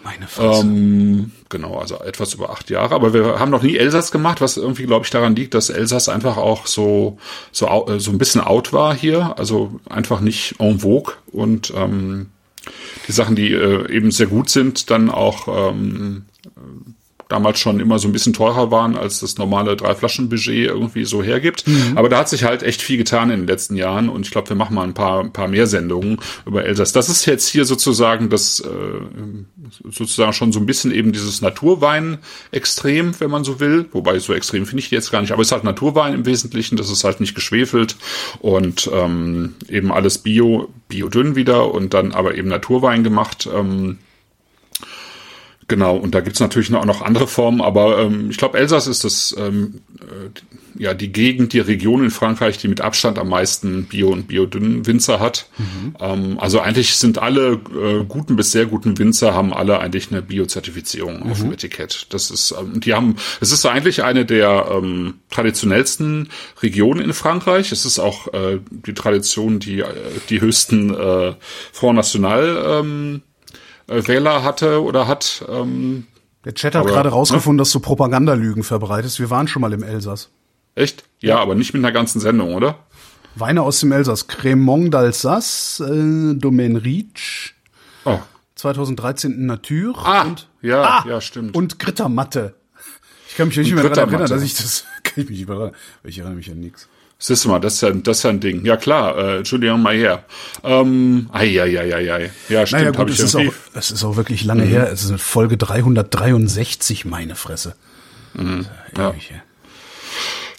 Meine 0.05 0.27
Fresse. 0.27 0.61
Ähm, 0.61 1.31
genau, 1.49 1.79
also 1.79 1.95
etwas 1.95 2.35
über 2.35 2.51
acht 2.51 2.69
Jahre. 2.69 2.93
Aber 2.93 3.11
wir 3.11 3.39
haben 3.39 3.49
noch 3.49 3.63
nie 3.63 3.75
Elsass 3.75 4.11
gemacht, 4.11 4.39
was 4.39 4.55
irgendwie, 4.55 4.85
glaube 4.85 5.03
ich, 5.03 5.09
daran 5.09 5.35
liegt, 5.35 5.55
dass 5.55 5.71
Elsass 5.71 6.09
einfach 6.09 6.37
auch 6.37 6.67
so 6.67 7.17
so 7.51 7.65
äh, 7.87 7.99
so 7.99 8.11
ein 8.11 8.19
bisschen 8.19 8.41
out 8.41 8.71
war 8.71 8.93
hier. 8.95 9.33
Also 9.39 9.79
einfach 9.89 10.21
nicht 10.21 10.55
en 10.59 10.79
vogue 10.79 11.15
und 11.31 11.73
ähm, 11.75 12.27
die 13.07 13.13
Sachen, 13.13 13.35
die 13.35 13.51
äh, 13.51 13.91
eben 13.91 14.11
sehr 14.11 14.27
gut 14.27 14.49
sind, 14.51 14.91
dann 14.91 15.09
auch 15.09 15.47
ähm, 15.71 16.25
damals 17.35 17.59
schon 17.59 17.81
immer 17.81 17.99
so 17.99 18.07
ein 18.07 18.13
bisschen 18.13 18.31
teurer 18.31 18.71
waren, 18.71 18.95
als 18.95 19.19
das 19.19 19.37
normale 19.37 19.75
Drei-Flaschen-Budget 19.75 20.67
irgendwie 20.67 21.03
so 21.03 21.21
hergibt. 21.21 21.65
Aber 21.95 22.07
da 22.07 22.19
hat 22.19 22.29
sich 22.29 22.45
halt 22.45 22.63
echt 22.63 22.81
viel 22.81 22.97
getan 22.97 23.29
in 23.29 23.41
den 23.41 23.47
letzten 23.47 23.75
Jahren 23.75 24.07
und 24.07 24.25
ich 24.25 24.31
glaube, 24.31 24.47
wir 24.47 24.55
machen 24.55 24.73
mal 24.73 24.83
ein 24.83 24.93
paar, 24.93 25.19
ein 25.19 25.33
paar 25.33 25.49
mehr 25.49 25.67
Sendungen 25.67 26.19
über 26.45 26.63
Elsass. 26.63 26.93
Das 26.93 27.09
ist 27.09 27.25
jetzt 27.25 27.49
hier 27.49 27.65
sozusagen 27.65 28.29
das, 28.29 28.61
äh, 28.61 29.89
sozusagen 29.91 30.31
schon 30.31 30.53
so 30.53 30.61
ein 30.61 30.65
bisschen 30.65 30.93
eben 30.93 31.11
dieses 31.11 31.41
Naturwein-Extrem, 31.41 33.19
wenn 33.19 33.29
man 33.29 33.43
so 33.43 33.59
will. 33.59 33.85
Wobei 33.91 34.17
so 34.19 34.33
extrem 34.33 34.65
finde 34.65 34.79
ich 34.79 34.89
die 34.89 34.95
jetzt 34.95 35.11
gar 35.11 35.19
nicht, 35.19 35.33
aber 35.33 35.41
es 35.41 35.49
ist 35.49 35.51
halt 35.51 35.65
Naturwein 35.65 36.13
im 36.13 36.25
Wesentlichen, 36.25 36.77
das 36.77 36.89
ist 36.89 37.03
halt 37.03 37.19
nicht 37.19 37.35
geschwefelt 37.35 37.97
und 38.39 38.89
ähm, 38.93 39.55
eben 39.67 39.91
alles 39.91 40.19
Bio, 40.19 40.69
Biodünn 40.87 41.35
wieder 41.35 41.73
und 41.73 41.93
dann 41.93 42.13
aber 42.13 42.35
eben 42.35 42.47
Naturwein 42.47 43.03
gemacht. 43.03 43.49
Ähm, 43.53 43.97
Genau, 45.67 45.97
und 45.97 46.13
da 46.13 46.21
gibt's 46.21 46.39
natürlich 46.39 46.69
noch, 46.69 46.85
noch 46.85 47.01
andere 47.01 47.27
Formen, 47.27 47.61
aber 47.61 47.99
ähm, 47.99 48.29
ich 48.29 48.37
glaube, 48.37 48.57
Elsass 48.57 48.85
ist 48.85 49.03
das 49.03 49.35
ähm, 49.37 49.81
äh, 49.99 50.29
ja 50.77 50.93
die 50.93 51.11
Gegend, 51.11 51.53
die 51.53 51.59
Region 51.59 52.03
in 52.03 52.11
Frankreich, 52.11 52.57
die 52.57 52.67
mit 52.67 52.81
Abstand 52.81 53.17
am 53.17 53.29
meisten 53.29 53.85
Bio- 53.85 54.11
und 54.11 54.27
biodünnen 54.27 54.85
Winzer 54.85 55.19
hat. 55.19 55.47
Ähm, 55.99 56.37
also 56.39 56.59
eigentlich 56.59 56.95
sind 56.95 57.17
alle 57.17 57.53
äh, 57.53 58.03
guten 58.07 58.35
bis 58.35 58.51
sehr 58.51 58.65
guten 58.65 58.97
Winzer 58.97 59.33
haben 59.33 59.53
alle 59.53 59.79
eigentlich 59.79 60.11
eine 60.11 60.21
Bio-Zertifizierung 60.21 61.31
auf 61.31 61.39
dem 61.39 61.53
Etikett. 61.53 62.07
Das 62.09 62.29
ist, 62.29 62.53
ähm, 62.59 62.79
die 62.79 62.93
haben, 62.93 63.15
es 63.41 63.51
ist 63.51 63.65
eigentlich 63.65 64.03
eine 64.03 64.25
der 64.25 64.67
ähm, 64.71 65.15
traditionellsten 65.31 66.29
Regionen 66.61 67.01
in 67.01 67.13
Frankreich. 67.13 67.71
Es 67.71 67.85
ist 67.85 67.99
auch 67.99 68.33
äh, 68.33 68.59
die 68.69 68.93
Tradition, 68.93 69.59
die 69.59 69.79
äh, 69.79 69.85
die 70.29 70.41
höchsten 70.41 70.93
äh, 70.93 71.33
Front 71.71 71.95
National 71.95 72.81
ähm, 72.81 73.15
äh, 73.15 73.34
Wähler 73.87 74.43
hatte 74.43 74.81
oder 74.83 75.07
hat. 75.07 75.43
Ähm, 75.49 76.07
Der 76.43 76.53
Chat 76.53 76.75
hat 76.75 76.81
aber, 76.81 76.91
gerade 76.91 77.09
ne? 77.09 77.15
rausgefunden, 77.15 77.57
dass 77.57 77.71
du 77.71 77.79
Propagandalügen 77.79 78.63
verbreitest. 78.63 79.19
Wir 79.19 79.29
waren 79.29 79.47
schon 79.47 79.61
mal 79.61 79.73
im 79.73 79.83
Elsass. 79.83 80.29
echt? 80.75 81.03
Ja, 81.21 81.39
aber 81.39 81.55
nicht 81.55 81.73
mit 81.73 81.83
einer 81.83 81.91
ganzen 81.91 82.19
Sendung, 82.19 82.53
oder? 82.53 82.79
Weine 83.35 83.63
aus 83.63 83.79
dem 83.81 83.91
Elsass. 83.91 84.27
Cremont 84.27 84.93
d'Alsace, 84.93 85.81
äh, 85.83 86.35
Domaine 86.35 86.83
Riech, 86.83 87.53
Oh. 88.05 88.19
2013 88.55 89.31
in 89.33 89.45
Natur. 89.47 89.95
Ah, 89.97 90.21
und, 90.23 90.47
ja, 90.61 90.81
ah, 90.83 91.05
ja, 91.07 91.19
stimmt. 91.21 91.55
Und 91.55 91.79
Grittermatte. 91.79 92.55
Ich 93.27 93.35
kann 93.35 93.47
mich 93.49 93.57
nicht 93.57 93.73
mehr 93.73 93.83
daran 93.89 94.09
erinnern, 94.09 94.29
dass 94.29 94.43
ich 94.43 94.53
das, 94.55 94.85
kann 95.03 95.23
ich 95.23 95.29
mich 95.29 95.39
nicht 95.39 95.49
mehr 95.49 95.57
daran, 95.57 95.71
ich 96.03 96.17
erinnere 96.19 96.35
mich 96.37 96.49
an 96.51 96.59
nichts. 96.59 96.87
Siehst 97.25 97.43
du 97.43 97.49
mal, 97.49 97.57
das 97.57 97.73
ist 97.73 97.81
ja, 97.81 97.89
das 97.89 98.17
ist 98.17 98.23
ja 98.23 98.29
ein 98.29 98.39
Ding. 98.39 98.63
Ja 98.65 98.77
klar, 98.77 99.17
äh, 99.17 99.41
Julien 99.41 99.81
Mayer. 99.81 100.23
Ähm, 100.63 101.27
ai, 101.33 101.59
ai, 101.59 101.79
ai, 101.79 101.95
ai, 101.95 102.13
ai. 102.13 102.31
Ja, 102.49 102.67
stimmt, 102.67 102.83
Naja, 102.83 102.91
gut, 102.91 103.09
ich 103.09 103.17
es 103.17 103.25
ist, 103.25 103.35
auch, 103.35 103.53
es 103.73 103.89
ist 103.89 104.03
auch 104.03 104.15
wirklich 104.15 104.43
lange 104.43 104.61
her. 104.61 104.91
Es 104.93 105.05
ist 105.05 105.19
Folge 105.19 105.57
363, 105.57 107.03
meine 107.05 107.33
Fresse. 107.33 107.73
Ja. 108.95 109.09
Ewig 109.09 109.31
her. 109.31 109.41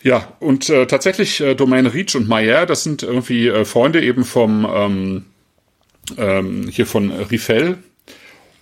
Ja, 0.03 0.33
und 0.41 0.69
äh, 0.69 0.89
tatsächlich 0.89 1.41
äh, 1.41 1.55
Domaine 1.55 1.95
Reach 1.95 2.17
und 2.17 2.27
Mayer, 2.27 2.67
das 2.67 2.83
sind 2.83 3.05
irgendwie 3.05 3.47
äh, 3.47 3.65
Freunde 3.65 4.03
eben 4.03 4.25
vom 4.25 4.67
ähm, 4.69 5.25
ähm, 6.19 6.67
hier 6.69 6.87
von 6.87 7.13
Rifel 7.13 7.79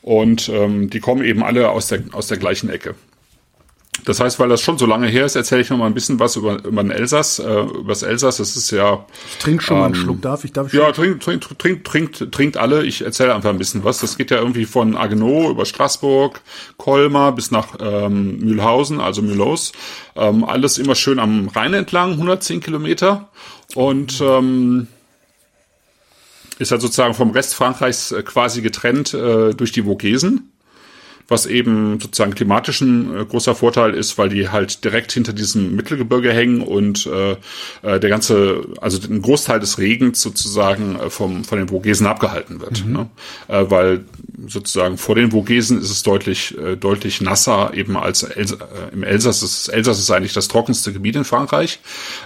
und 0.03 0.51
ähm, 0.51 0.91
die 0.91 1.01
kommen 1.01 1.25
eben 1.25 1.43
alle 1.43 1.71
aus 1.71 1.87
der 1.87 2.03
aus 2.13 2.27
der 2.27 2.37
gleichen 2.37 2.69
Ecke. 2.69 2.97
Das 4.05 4.21
heißt, 4.21 4.39
weil 4.39 4.49
das 4.49 4.61
schon 4.61 4.77
so 4.77 4.87
lange 4.87 5.07
her 5.07 5.25
ist, 5.25 5.37
erzähle 5.37 5.63
ich 5.63 5.71
noch 5.71 5.79
mal 5.79 5.87
ein 5.87 5.95
bisschen 5.95 6.19
was 6.21 6.37
über 6.37 6.63
über 6.65 6.83
den 6.83 6.91
Elsass, 6.91 7.39
äh, 7.39 7.61
über 7.61 7.89
das 7.89 8.03
Elsass. 8.03 8.37
Das 8.39 8.57
ist 8.57 8.71
ja 8.71 9.07
Ich 9.31 9.39
trinke 9.39 9.63
schon 9.63 9.79
mal 9.79 9.87
einen 9.87 9.95
Schluck. 9.95 10.21
Darf 10.21 10.45
ich? 10.45 10.53
Darf 10.53 10.67
ich 10.67 10.75
Ähm, 10.75 10.81
ja, 10.81 10.93
trinkt, 10.93 11.23
trinkt, 11.23 11.59
trinkt, 11.59 11.87
trinkt, 11.87 12.33
trinkt 12.33 12.57
alle. 12.57 12.85
Ich 12.85 13.03
erzähle 13.03 13.35
einfach 13.35 13.51
ein 13.51 13.59
bisschen 13.59 13.85
was. 13.85 14.01
Das 14.01 14.19
geht 14.19 14.31
ja 14.31 14.39
irgendwie 14.39 14.65
von 14.65 14.97
Agno 14.97 15.51
über 15.51 15.65
Straßburg, 15.65 16.41
Colmar 16.77 17.35
bis 17.35 17.51
nach 17.51 17.77
ähm, 17.81 18.39
Mühlhausen, 18.39 19.01
also 19.01 19.23
Mühlos. 19.23 19.73
Ähm, 20.17 20.45
alles 20.45 20.79
immer 20.79 20.97
schön 20.97 21.19
am 21.19 21.49
Rhein 21.49 21.73
entlang, 21.73 22.13
110 22.13 22.61
Kilometer. 22.61 23.31
Und 23.75 24.21
ähm, 24.21 24.89
ist 26.59 26.71
halt 26.71 26.83
sozusagen 26.83 27.15
vom 27.15 27.31
Rest 27.31 27.55
Frankreichs 27.55 28.13
äh, 28.13 28.23
quasi 28.23 28.61
getrennt 28.61 29.15
äh, 29.15 29.55
durch 29.55 29.73
die 29.73 29.83
Vogesen 29.83 30.51
was 31.29 31.47
eben 31.47 31.99
sozusagen 32.01 32.35
klimatisch 32.35 32.81
ein 32.83 33.17
äh, 33.17 33.25
großer 33.25 33.55
Vorteil 33.55 33.95
ist, 33.95 34.19
weil 34.19 34.29
die 34.29 34.49
halt 34.51 34.85
direkt 34.85 35.13
hinter 35.13 35.33
diesem 35.33 35.75
Mittelgebirge 35.75 36.33
hängen 36.33 36.61
und 36.61 37.07
äh, 37.07 37.33
äh, 37.83 37.99
der 37.99 38.11
ganze, 38.11 38.67
also 38.81 38.99
ein 39.09 39.23
Großteil 39.23 39.61
des 39.61 39.79
Regens 39.79 40.21
sozusagen 40.21 40.97
äh, 40.97 41.11
vom 41.11 41.45
von 41.45 41.59
den 41.59 41.69
Vogesen 41.69 42.07
abgehalten 42.07 42.61
wird, 42.61 42.85
ne? 42.87 43.09
äh, 43.49 43.65
weil 43.69 44.05
sozusagen 44.47 44.99
vor 44.99 45.15
den 45.15 45.31
Vogesen 45.31 45.81
ist 45.81 45.91
es 45.91 46.03
deutlich 46.03 46.57
äh, 46.59 46.77
deutlich 46.77 47.21
nasser 47.21 47.73
eben 47.75 47.97
als 47.97 48.23
Els 48.23 48.53
äh, 48.53 48.57
im 48.93 49.03
Elsass. 49.03 49.43
Ist, 49.43 49.69
Elsass 49.69 49.99
ist 49.99 50.11
eigentlich 50.11 50.35
das 50.35 50.49
trockenste 50.49 50.93
Gebiet 50.93 51.17
in 51.17 51.25
Frankreich 51.25 51.81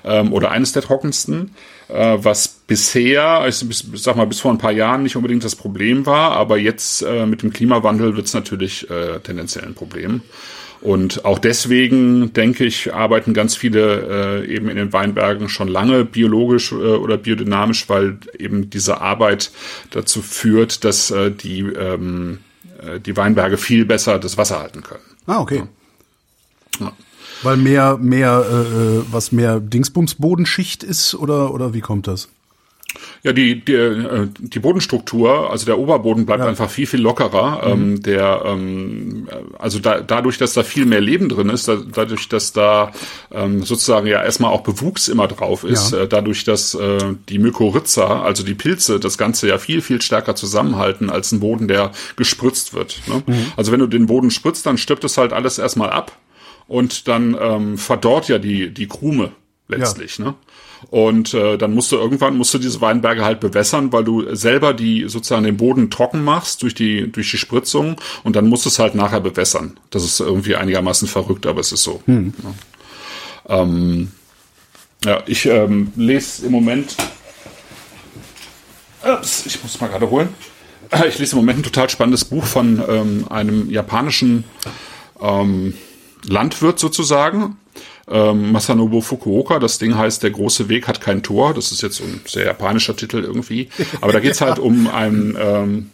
ähm, 0.04 0.32
oder 0.32 0.50
eines 0.50 0.72
der 0.72 0.82
trockensten 0.82 1.52
was 1.88 2.48
bisher, 2.48 3.24
also 3.24 3.66
bis, 3.66 3.84
sag 3.94 4.16
mal, 4.16 4.26
bis 4.26 4.40
vor 4.40 4.52
ein 4.52 4.58
paar 4.58 4.72
Jahren 4.72 5.02
nicht 5.02 5.16
unbedingt 5.16 5.42
das 5.42 5.56
Problem 5.56 6.04
war, 6.06 6.32
aber 6.32 6.58
jetzt 6.58 7.02
äh, 7.02 7.24
mit 7.26 7.42
dem 7.42 7.52
Klimawandel 7.52 8.14
wird 8.14 8.26
es 8.26 8.34
natürlich 8.34 8.88
äh, 8.90 9.20
tendenziell 9.20 9.64
ein 9.64 9.74
Problem. 9.74 10.20
Und 10.80 11.24
auch 11.24 11.38
deswegen, 11.38 12.32
denke 12.32 12.64
ich, 12.64 12.94
arbeiten 12.94 13.34
ganz 13.34 13.56
viele 13.56 14.44
äh, 14.44 14.54
eben 14.54 14.68
in 14.68 14.76
den 14.76 14.92
Weinbergen 14.92 15.48
schon 15.48 15.66
lange 15.66 16.04
biologisch 16.04 16.70
äh, 16.70 16.76
oder 16.76 17.16
biodynamisch, 17.16 17.88
weil 17.88 18.18
eben 18.38 18.70
diese 18.70 19.00
Arbeit 19.00 19.50
dazu 19.90 20.22
führt, 20.22 20.84
dass 20.84 21.10
äh, 21.10 21.32
die, 21.32 21.60
ähm, 21.60 22.38
äh, 22.80 23.00
die 23.00 23.16
Weinberge 23.16 23.56
viel 23.56 23.84
besser 23.86 24.18
das 24.18 24.36
Wasser 24.36 24.60
halten 24.60 24.82
können. 24.82 25.02
Ah, 25.26 25.40
okay. 25.40 25.64
Ja. 26.78 26.92
Weil 27.42 27.56
mehr, 27.56 27.98
mehr, 27.98 28.44
äh, 28.50 29.02
was 29.12 29.32
mehr 29.32 29.60
Dingsbums-Bodenschicht 29.60 30.82
ist 30.82 31.14
oder, 31.14 31.52
oder 31.54 31.74
wie 31.74 31.80
kommt 31.80 32.06
das? 32.06 32.28
Ja, 33.22 33.32
die, 33.32 33.62
die, 33.64 33.72
äh, 33.74 34.28
die 34.38 34.60
Bodenstruktur, 34.60 35.50
also 35.50 35.66
der 35.66 35.78
Oberboden 35.78 36.24
bleibt 36.24 36.42
einfach 36.42 36.70
viel, 36.70 36.86
viel 36.86 37.00
lockerer. 37.00 37.60
Ähm, 37.64 38.02
der, 38.02 38.42
ähm, 38.46 39.28
also 39.58 39.78
da, 39.78 40.00
dadurch, 40.00 40.38
dass 40.38 40.54
da 40.54 40.62
viel 40.62 40.86
mehr 40.86 41.00
Leben 41.00 41.28
drin 41.28 41.50
ist, 41.50 41.68
da, 41.68 41.76
dadurch, 41.76 42.28
dass 42.28 42.52
da 42.52 42.92
ähm, 43.30 43.62
sozusagen 43.62 44.06
ja 44.06 44.22
erstmal 44.22 44.52
auch 44.52 44.62
Bewuchs 44.62 45.08
immer 45.08 45.28
drauf 45.28 45.64
ist, 45.64 45.92
Ja. 45.92 45.98
äh, 46.02 46.08
dadurch, 46.08 46.44
dass 46.44 46.74
äh, 46.74 46.98
die 47.28 47.38
Mykorrhiza, 47.38 48.22
also 48.22 48.42
die 48.42 48.54
Pilze, 48.54 48.98
das 48.98 49.18
Ganze 49.18 49.48
ja 49.48 49.58
viel, 49.58 49.82
viel 49.82 50.00
stärker 50.00 50.34
zusammenhalten 50.34 51.10
als 51.10 51.30
ein 51.32 51.40
Boden, 51.40 51.68
der 51.68 51.90
gespritzt 52.16 52.72
wird. 52.72 53.02
Ne? 53.06 53.22
Also 53.56 53.70
wenn 53.70 53.80
du 53.80 53.86
den 53.86 54.06
Boden 54.06 54.30
spritzt, 54.30 54.64
dann 54.64 54.78
stirbt 54.78 55.04
es 55.04 55.18
halt 55.18 55.32
alles 55.34 55.58
erstmal 55.58 55.90
ab 55.90 56.12
und 56.68 57.08
dann 57.08 57.36
ähm, 57.40 57.78
verdorrt 57.78 58.28
ja 58.28 58.38
die, 58.38 58.72
die 58.72 58.86
Krume 58.86 59.32
letztlich. 59.66 60.18
Ne? 60.18 60.34
Und 60.90 61.34
äh, 61.34 61.58
dann 61.58 61.74
musst 61.74 61.90
du 61.90 61.96
irgendwann 61.96 62.36
musst 62.36 62.54
du 62.54 62.58
diese 62.58 62.80
Weinberge 62.80 63.24
halt 63.24 63.40
bewässern, 63.40 63.92
weil 63.92 64.04
du 64.04 64.34
selber 64.34 64.74
die 64.74 65.08
sozusagen 65.08 65.44
den 65.44 65.56
Boden 65.56 65.90
trocken 65.90 66.22
machst 66.22 66.62
durch 66.62 66.74
die 66.74 67.10
durch 67.10 67.30
die 67.30 67.38
Spritzung 67.38 67.96
und 68.22 68.36
dann 68.36 68.48
musst 68.48 68.64
du 68.64 68.68
es 68.68 68.78
halt 68.78 68.94
nachher 68.94 69.20
bewässern. 69.20 69.80
Das 69.90 70.04
ist 70.04 70.20
irgendwie 70.20 70.54
einigermaßen 70.54 71.08
verrückt, 71.08 71.46
aber 71.46 71.60
es 71.60 71.72
ist 71.72 71.82
so. 71.82 72.02
Ja, 73.46 73.62
ähm, 73.62 74.12
ja 75.04 75.22
ich 75.26 75.46
ähm, 75.46 75.92
lese 75.96 76.46
im 76.46 76.52
Moment. 76.52 76.96
Ups, 79.04 79.46
ich 79.46 79.62
muss 79.62 79.80
mal 79.80 79.88
gerade 79.88 80.10
holen. 80.10 80.28
Ich 81.06 81.18
lese 81.18 81.32
im 81.32 81.38
Moment 81.38 81.60
ein 81.60 81.62
total 81.64 81.90
spannendes 81.90 82.24
Buch 82.24 82.44
von 82.44 82.82
ähm, 82.88 83.26
einem 83.28 83.70
japanischen 83.70 84.44
ähm, 85.20 85.74
Landwirt 86.26 86.78
sozusagen, 86.78 87.56
ähm, 88.10 88.52
Masanobu 88.52 89.00
Fukuoka. 89.00 89.58
Das 89.58 89.78
Ding 89.78 89.96
heißt 89.96 90.22
Der 90.22 90.30
große 90.30 90.68
Weg 90.68 90.88
hat 90.88 91.00
kein 91.00 91.22
Tor. 91.22 91.54
Das 91.54 91.72
ist 91.72 91.82
jetzt 91.82 92.00
ein 92.00 92.20
sehr 92.26 92.46
japanischer 92.46 92.96
Titel 92.96 93.18
irgendwie. 93.18 93.68
Aber 94.00 94.12
da 94.12 94.20
geht's 94.20 94.40
halt 94.40 94.58
um 94.58 94.88
einen 94.88 95.36
ähm, 95.38 95.90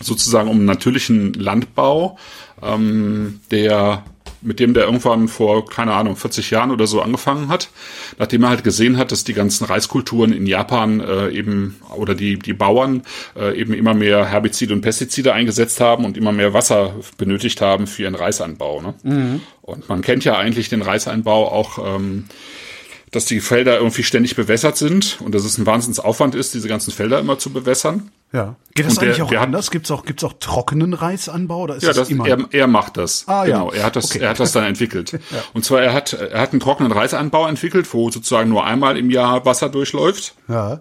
sozusagen 0.00 0.48
um 0.48 0.58
einen 0.58 0.66
natürlichen 0.66 1.32
Landbau, 1.34 2.18
ähm, 2.62 3.40
der 3.50 4.04
mit 4.42 4.60
dem 4.60 4.74
der 4.74 4.84
irgendwann 4.84 5.28
vor, 5.28 5.66
keine 5.66 5.92
Ahnung, 5.92 6.16
40 6.16 6.50
Jahren 6.50 6.70
oder 6.70 6.86
so 6.86 7.00
angefangen 7.00 7.48
hat, 7.48 7.70
nachdem 8.18 8.42
er 8.42 8.50
halt 8.50 8.64
gesehen 8.64 8.96
hat, 8.96 9.12
dass 9.12 9.24
die 9.24 9.34
ganzen 9.34 9.64
Reiskulturen 9.64 10.32
in 10.32 10.46
Japan 10.46 11.00
äh, 11.00 11.30
eben 11.30 11.80
oder 11.96 12.14
die, 12.14 12.38
die 12.38 12.52
Bauern 12.52 13.02
äh, 13.36 13.58
eben 13.58 13.72
immer 13.72 13.94
mehr 13.94 14.26
Herbizide 14.26 14.74
und 14.74 14.80
Pestizide 14.80 15.32
eingesetzt 15.32 15.80
haben 15.80 16.04
und 16.04 16.16
immer 16.16 16.32
mehr 16.32 16.54
Wasser 16.54 16.94
benötigt 17.16 17.60
haben 17.60 17.86
für 17.86 18.02
ihren 18.02 18.14
Reisanbau. 18.14 18.80
Ne? 18.80 18.94
Und 19.62 19.88
man 19.88 20.02
kennt 20.02 20.24
ja 20.24 20.36
eigentlich 20.36 20.68
den 20.68 20.82
Reisanbau 20.82 21.50
auch 21.50 21.96
ähm, 21.96 22.24
dass 23.12 23.24
die 23.26 23.40
Felder 23.40 23.76
irgendwie 23.78 24.02
ständig 24.02 24.34
bewässert 24.36 24.76
sind 24.76 25.18
und 25.20 25.34
dass 25.34 25.44
es 25.44 25.56
ein 25.58 25.66
Wahnsinnsaufwand 25.66 26.34
ist, 26.34 26.54
diese 26.54 26.66
ganzen 26.66 26.90
Felder 26.92 27.20
immer 27.20 27.38
zu 27.38 27.50
bewässern. 27.52 28.10
Ja. 28.32 28.56
Geht 28.74 28.86
das 28.86 28.94
Und 28.94 29.02
der- 29.02 29.08
eigentlich 29.10 29.22
auch 29.22 29.28
der 29.28 29.40
anders? 29.42 29.70
Gibt's 29.70 29.90
auch, 29.90 30.04
gibt's 30.06 30.24
auch 30.24 30.32
trockenen 30.40 30.94
Reisanbau 30.94 31.60
oder 31.64 31.76
ist 31.76 31.82
Ja, 31.82 31.90
das, 31.90 31.98
das, 31.98 32.08
immer? 32.10 32.26
er, 32.26 32.38
er 32.50 32.66
macht 32.66 32.96
das. 32.96 33.24
Ah, 33.28 33.44
ja. 33.44 33.58
genau. 33.58 33.70
Er 33.72 33.84
hat 33.84 33.94
das, 33.96 34.06
Okay. 34.06 34.20
er 34.20 34.30
hat 34.30 34.40
das 34.40 34.52
dann 34.52 34.64
entwickelt. 34.64 35.20
Und 35.52 35.64
zwar 35.64 35.82
er 35.82 35.92
hat, 35.92 36.14
er 36.14 36.40
hat 36.40 36.52
einen 36.52 36.60
trockenen 36.60 36.90
Reisanbau 36.90 37.46
entwickelt, 37.46 37.92
wo 37.92 38.10
sozusagen 38.10 38.48
nur 38.48 38.64
einmal 38.64 38.96
im 38.96 39.10
Jahr 39.10 39.44
Wasser 39.44 39.68
durchläuft. 39.68 40.34
ja. 40.48 40.80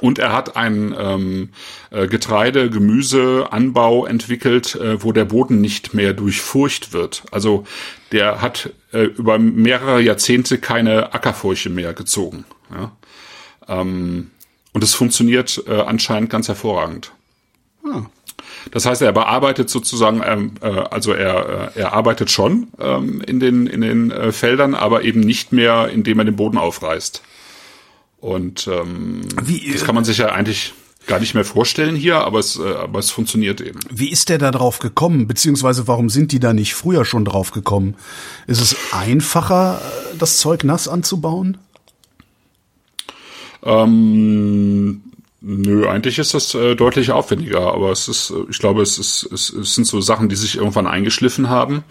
Und 0.00 0.18
er 0.18 0.32
hat 0.32 0.56
einen 0.56 0.94
ähm, 0.96 1.48
äh, 1.90 2.06
Getreide, 2.06 2.70
Gemüseanbau 2.70 4.06
entwickelt, 4.06 4.76
äh, 4.76 5.02
wo 5.02 5.10
der 5.12 5.24
Boden 5.24 5.60
nicht 5.60 5.92
mehr 5.92 6.12
durchfurcht 6.12 6.92
wird. 6.92 7.24
Also 7.32 7.66
der 8.12 8.40
hat 8.40 8.70
äh, 8.92 9.02
über 9.02 9.38
mehrere 9.38 10.00
Jahrzehnte 10.00 10.58
keine 10.58 11.14
Ackerfurche 11.14 11.68
mehr 11.68 11.94
gezogen. 11.94 12.44
Ja? 12.70 12.92
Ähm, 13.68 14.30
und 14.72 14.84
es 14.84 14.94
funktioniert 14.94 15.64
äh, 15.66 15.80
anscheinend 15.80 16.30
ganz 16.30 16.46
hervorragend. 16.46 17.10
Das 18.70 18.86
heißt, 18.86 19.02
er 19.02 19.12
bearbeitet 19.12 19.70
sozusagen, 19.70 20.22
ähm, 20.24 20.52
äh, 20.60 20.66
also 20.66 21.12
er, 21.12 21.72
äh, 21.74 21.80
er 21.80 21.92
arbeitet 21.92 22.30
schon 22.30 22.68
ähm, 22.78 23.20
in 23.26 23.40
den, 23.40 23.66
in 23.66 23.80
den 23.80 24.10
äh, 24.10 24.32
Feldern, 24.32 24.74
aber 24.74 25.02
eben 25.02 25.20
nicht 25.20 25.52
mehr, 25.52 25.88
indem 25.88 26.18
er 26.18 26.24
den 26.24 26.36
Boden 26.36 26.58
aufreißt. 26.58 27.22
Und 28.20 28.68
ähm, 28.68 29.22
Wie, 29.42 29.72
das 29.72 29.84
kann 29.84 29.94
man 29.94 30.04
sich 30.04 30.18
ja 30.18 30.26
eigentlich 30.26 30.74
gar 31.06 31.20
nicht 31.20 31.34
mehr 31.34 31.44
vorstellen 31.44 31.96
hier, 31.96 32.18
aber 32.18 32.38
es, 32.38 32.58
äh, 32.58 32.74
aber 32.74 32.98
es 32.98 33.10
funktioniert 33.10 33.60
eben. 33.60 33.80
Wie 33.90 34.10
ist 34.10 34.28
der 34.28 34.38
da 34.38 34.50
drauf 34.50 34.78
gekommen? 34.78 35.26
Beziehungsweise 35.26 35.88
warum 35.88 36.10
sind 36.10 36.32
die 36.32 36.40
da 36.40 36.52
nicht 36.52 36.74
früher 36.74 37.04
schon 37.04 37.24
drauf 37.24 37.50
gekommen? 37.50 37.96
Ist 38.46 38.60
es 38.60 38.76
einfacher, 38.92 39.80
äh, 39.80 40.16
das 40.18 40.38
Zeug 40.38 40.64
nass 40.64 40.86
anzubauen? 40.86 41.58
Ähm, 43.64 45.02
nö, 45.40 45.88
eigentlich 45.88 46.18
ist 46.18 46.34
das 46.34 46.54
äh, 46.54 46.76
deutlich 46.76 47.10
aufwendiger, 47.10 47.72
aber 47.72 47.90
es 47.90 48.08
ist, 48.08 48.30
äh, 48.30 48.44
ich 48.50 48.58
glaube, 48.58 48.82
es, 48.82 48.98
ist, 48.98 49.28
es, 49.32 49.50
es 49.50 49.74
sind 49.74 49.86
so 49.86 50.00
Sachen, 50.00 50.28
die 50.28 50.36
sich 50.36 50.56
irgendwann 50.56 50.86
eingeschliffen 50.86 51.48
haben 51.48 51.84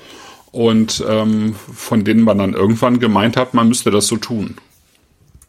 und 0.52 1.04
ähm, 1.08 1.56
von 1.74 2.04
denen 2.04 2.22
man 2.22 2.38
dann 2.38 2.54
irgendwann 2.54 3.00
gemeint 3.00 3.36
hat, 3.36 3.54
man 3.54 3.68
müsste 3.68 3.92
das 3.92 4.08
so 4.08 4.18
tun. 4.18 4.56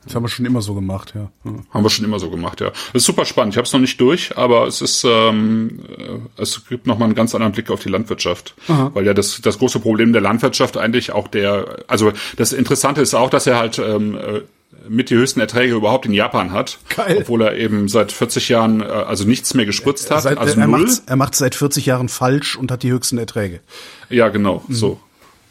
Das 0.05 0.15
haben 0.15 0.23
wir 0.23 0.29
schon 0.29 0.47
immer 0.47 0.63
so 0.63 0.75
gemacht, 0.75 1.13
ja. 1.15 1.31
Ja. 1.45 1.53
Haben 1.71 1.85
wir 1.85 1.91
schon 1.91 2.05
immer 2.05 2.19
so 2.19 2.31
gemacht, 2.31 2.61
ja. 2.61 2.71
Das 2.71 3.03
ist 3.03 3.05
super 3.05 3.25
spannend. 3.25 3.55
Ich 3.55 3.59
habe 3.59 3.67
es 3.67 3.73
noch 3.73 3.81
nicht 3.81 4.01
durch, 4.01 4.37
aber 4.39 4.67
es 4.67 4.81
ist, 4.81 5.05
ähm, 5.05 5.81
äh, 5.99 6.41
es 6.41 6.67
gibt 6.69 6.87
noch 6.87 6.99
mal 6.99 7.07
einen 7.07 7.15
ganz 7.15 7.35
anderen 7.35 7.53
Blick 7.53 7.71
auf 7.71 7.83
die 7.83 7.89
Landwirtschaft, 7.89 8.55
weil 8.67 9.05
ja 9.05 9.15
das 9.15 9.41
das 9.43 9.59
große 9.59 9.81
Problem 9.81 10.13
der 10.13 10.23
Landwirtschaft 10.23 10.77
eigentlich 10.77 11.13
auch 11.13 11.29
der, 11.29 11.85
also 11.89 12.13
das 12.37 12.53
Interessante 12.53 13.01
ist 13.01 13.15
auch, 13.15 13.31
dass 13.31 13.47
er 13.47 13.57
halt 13.59 13.79
ähm, 13.79 14.17
äh, 14.17 14.41
mit 14.89 15.11
die 15.11 15.15
höchsten 15.17 15.41
Erträge 15.41 15.75
überhaupt 15.75 16.07
in 16.07 16.13
Japan 16.13 16.53
hat, 16.53 16.79
Geil. 16.95 17.19
obwohl 17.21 17.43
er 17.43 17.57
eben 17.57 17.89
seit 17.89 18.13
40 18.13 18.49
Jahren 18.49 18.81
äh, 18.81 18.85
also 18.85 19.25
nichts 19.25 19.55
mehr 19.55 19.67
gespritzt 19.67 20.11
hat, 20.11 20.23
Seit, 20.23 20.39
also 20.39 20.59
er 20.59 20.67
macht 20.69 21.03
er 21.07 21.17
macht's 21.17 21.39
seit 21.39 21.55
40 21.55 21.87
Jahren 21.87 22.09
falsch 22.09 22.57
und 22.57 22.71
hat 22.71 22.83
die 22.83 22.91
höchsten 22.91 23.19
Erträge. 23.19 23.61
Ja, 24.09 24.29
genau, 24.29 24.65
so. 24.69 25.01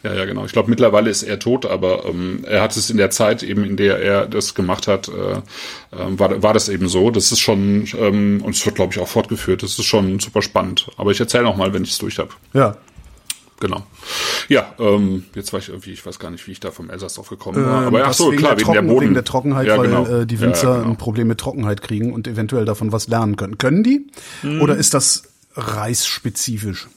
Ja, 0.03 0.13
ja, 0.13 0.25
genau. 0.25 0.45
Ich 0.45 0.51
glaube, 0.51 0.69
mittlerweile 0.69 1.09
ist 1.09 1.23
er 1.23 1.39
tot, 1.39 1.65
aber 1.65 2.05
ähm, 2.05 2.45
er 2.47 2.61
hat 2.61 2.77
es 2.77 2.89
in 2.89 2.97
der 2.97 3.09
Zeit 3.09 3.41
eben, 3.43 3.63
in 3.63 3.77
der 3.77 3.99
er 3.99 4.27
das 4.27 4.53
gemacht 4.53 4.87
hat, 4.87 5.09
äh, 5.09 5.11
äh, 5.11 5.39
war, 5.91 6.41
war 6.43 6.53
das 6.53 6.69
eben 6.69 6.87
so. 6.87 7.09
Das 7.09 7.31
ist 7.31 7.39
schon, 7.39 7.87
ähm, 7.99 8.41
und 8.43 8.55
es 8.55 8.65
wird, 8.65 8.75
glaube 8.75 8.93
ich, 8.93 8.99
auch 8.99 9.07
fortgeführt. 9.07 9.63
Das 9.63 9.71
ist 9.71 9.85
schon 9.85 10.19
super 10.19 10.41
spannend. 10.41 10.87
Aber 10.97 11.11
ich 11.11 11.19
erzähle 11.19 11.43
noch 11.43 11.57
mal, 11.57 11.73
wenn 11.73 11.83
ich 11.83 11.91
es 11.91 11.97
durch 11.97 12.19
habe. 12.19 12.29
Ja. 12.53 12.77
Genau. 13.59 13.81
Ja, 14.49 14.71
ähm, 14.77 15.25
jetzt 15.33 15.51
war 15.51 15.59
ich 15.59 15.69
irgendwie, 15.69 15.91
ich 15.91 16.05
weiß 16.05 16.19
gar 16.19 16.29
nicht, 16.29 16.45
wie 16.45 16.51
ich 16.51 16.59
da 16.59 16.69
vom 16.69 16.91
Elsass 16.91 17.15
drauf 17.15 17.29
gekommen 17.29 17.65
war. 17.65 17.87
Aber 17.87 18.05
ach 18.05 18.13
so, 18.13 18.27
wegen 18.31 18.37
klar, 18.37 18.55
der 18.55 18.67
wegen 18.67 18.73
der 18.73 18.81
Boden. 18.83 19.01
Wegen 19.01 19.13
der 19.15 19.23
Trockenheit, 19.23 19.65
Ja, 19.67 19.79
weil 19.79 19.87
genau. 19.87 20.05
äh, 20.05 20.25
die 20.27 20.35
Ja, 20.35 20.41
Winzer 20.41 20.69
ja, 20.69 20.75
genau. 20.77 20.89
ein 20.91 20.97
Problem 20.97 21.27
mit 21.27 21.39
Trockenheit 21.39 21.81
kriegen 21.81 22.13
und 22.13 22.27
eventuell 22.27 22.65
davon 22.65 22.91
was 22.91 23.07
lernen 23.07 23.35
können. 23.35 23.57
Können 23.57 23.81
die? 23.83 24.05
Hm. 24.41 24.61
Oder 24.61 24.75
ist 24.77 24.93
das 24.93 25.23
reisspezifisch? 25.55 26.87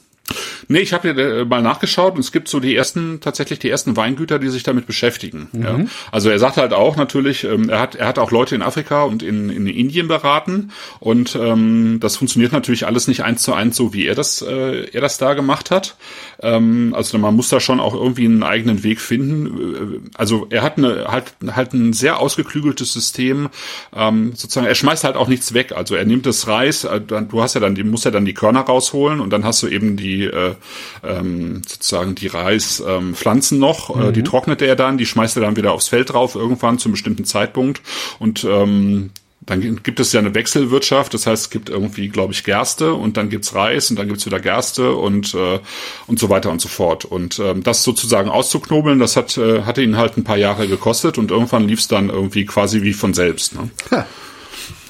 Nee, 0.68 0.80
ich 0.80 0.92
habe 0.92 1.12
hier 1.12 1.18
äh, 1.18 1.44
mal 1.44 1.62
nachgeschaut 1.62 2.14
und 2.14 2.20
es 2.20 2.32
gibt 2.32 2.48
so 2.48 2.60
die 2.60 2.76
ersten, 2.76 3.20
tatsächlich 3.20 3.58
die 3.58 3.70
ersten 3.70 3.96
Weingüter, 3.96 4.38
die 4.38 4.48
sich 4.48 4.62
damit 4.62 4.86
beschäftigen. 4.86 5.48
Ja. 5.52 5.80
Also 6.12 6.30
er 6.30 6.38
sagt 6.38 6.56
halt 6.56 6.72
auch 6.72 6.96
natürlich, 6.96 7.44
ähm, 7.44 7.68
er 7.68 7.80
hat, 7.80 7.94
er 7.94 8.06
hat 8.06 8.18
auch 8.18 8.30
Leute 8.30 8.54
in 8.54 8.62
Afrika 8.62 9.04
und 9.04 9.22
in, 9.22 9.50
in 9.50 9.66
Indien 9.66 10.08
beraten 10.08 10.70
und 11.00 11.36
ähm, 11.36 11.98
das 12.00 12.16
funktioniert 12.16 12.52
natürlich 12.52 12.86
alles 12.86 13.08
nicht 13.08 13.24
eins 13.24 13.42
zu 13.42 13.52
eins 13.52 13.76
so, 13.76 13.92
wie 13.92 14.06
er 14.06 14.14
das, 14.14 14.42
äh, 14.42 14.88
er 14.92 15.00
das 15.00 15.18
da 15.18 15.34
gemacht 15.34 15.70
hat. 15.70 15.96
Ähm, 16.40 16.94
also 16.96 17.18
man 17.18 17.34
muss 17.34 17.48
da 17.48 17.60
schon 17.60 17.80
auch 17.80 17.94
irgendwie 17.94 18.24
einen 18.24 18.42
eigenen 18.42 18.82
Weg 18.82 19.00
finden. 19.00 20.00
Äh, 20.04 20.10
Also 20.14 20.46
er 20.50 20.62
hat 20.62 20.78
eine, 20.78 21.06
halt, 21.08 21.34
halt 21.54 21.72
ein 21.72 21.92
sehr 21.92 22.18
ausgeklügeltes 22.18 22.92
System. 22.92 23.48
Ähm, 23.94 24.32
sozusagen, 24.34 24.66
er 24.66 24.74
schmeißt 24.74 25.04
halt 25.04 25.16
auch 25.16 25.28
nichts 25.28 25.54
weg. 25.54 25.72
Also 25.72 25.94
er 25.94 26.04
nimmt 26.04 26.26
das 26.26 26.46
Reis, 26.46 26.84
äh, 26.84 27.00
du 27.00 27.42
hast 27.42 27.54
ja 27.54 27.60
dann, 27.60 27.74
die 27.74 27.84
muss 27.84 28.04
ja 28.04 28.10
dann 28.10 28.24
die 28.24 28.34
Körner 28.34 28.60
rausholen 28.60 29.20
und 29.20 29.30
dann 29.30 29.44
hast 29.44 29.62
du 29.62 29.68
eben 29.68 29.96
die 29.96 30.19
äh, 30.24 30.54
ähm, 31.02 31.62
sozusagen 31.66 32.14
die 32.14 32.28
Reispflanzen 32.28 33.56
ähm, 33.56 33.60
noch, 33.60 33.98
äh, 34.00 34.12
die 34.12 34.22
trocknet 34.22 34.62
er 34.62 34.76
dann, 34.76 34.98
die 34.98 35.06
schmeißt 35.06 35.36
er 35.36 35.42
dann 35.42 35.56
wieder 35.56 35.72
aufs 35.72 35.88
Feld 35.88 36.12
drauf 36.12 36.34
irgendwann 36.34 36.78
zu 36.78 36.88
einem 36.88 36.92
bestimmten 36.92 37.24
Zeitpunkt 37.24 37.82
und 38.18 38.44
ähm, 38.44 39.10
dann 39.42 39.82
gibt 39.82 39.98
es 40.00 40.12
ja 40.12 40.20
eine 40.20 40.34
Wechselwirtschaft, 40.34 41.14
das 41.14 41.26
heißt, 41.26 41.44
es 41.44 41.50
gibt 41.50 41.70
irgendwie, 41.70 42.08
glaube 42.08 42.32
ich, 42.32 42.44
Gerste 42.44 42.92
und 42.92 43.16
dann 43.16 43.30
gibt's 43.30 43.54
Reis 43.54 43.90
und 43.90 43.98
dann 43.98 44.06
gibt's 44.06 44.26
wieder 44.26 44.38
Gerste 44.38 44.94
und 44.94 45.34
äh, 45.34 45.58
und 46.06 46.18
so 46.18 46.28
weiter 46.28 46.50
und 46.50 46.60
so 46.60 46.68
fort. 46.68 47.06
Und 47.06 47.38
ähm, 47.38 47.62
das 47.62 47.82
sozusagen 47.82 48.28
auszuknobeln, 48.28 48.98
das 48.98 49.16
hat 49.16 49.38
äh, 49.38 49.62
hatte 49.62 49.82
ihn 49.82 49.96
halt 49.96 50.18
ein 50.18 50.24
paar 50.24 50.36
Jahre 50.36 50.68
gekostet 50.68 51.16
und 51.16 51.30
irgendwann 51.30 51.66
lief's 51.66 51.88
dann 51.88 52.10
irgendwie 52.10 52.44
quasi 52.44 52.82
wie 52.82 52.92
von 52.92 53.14
selbst. 53.14 53.54
Ne? 53.54 53.70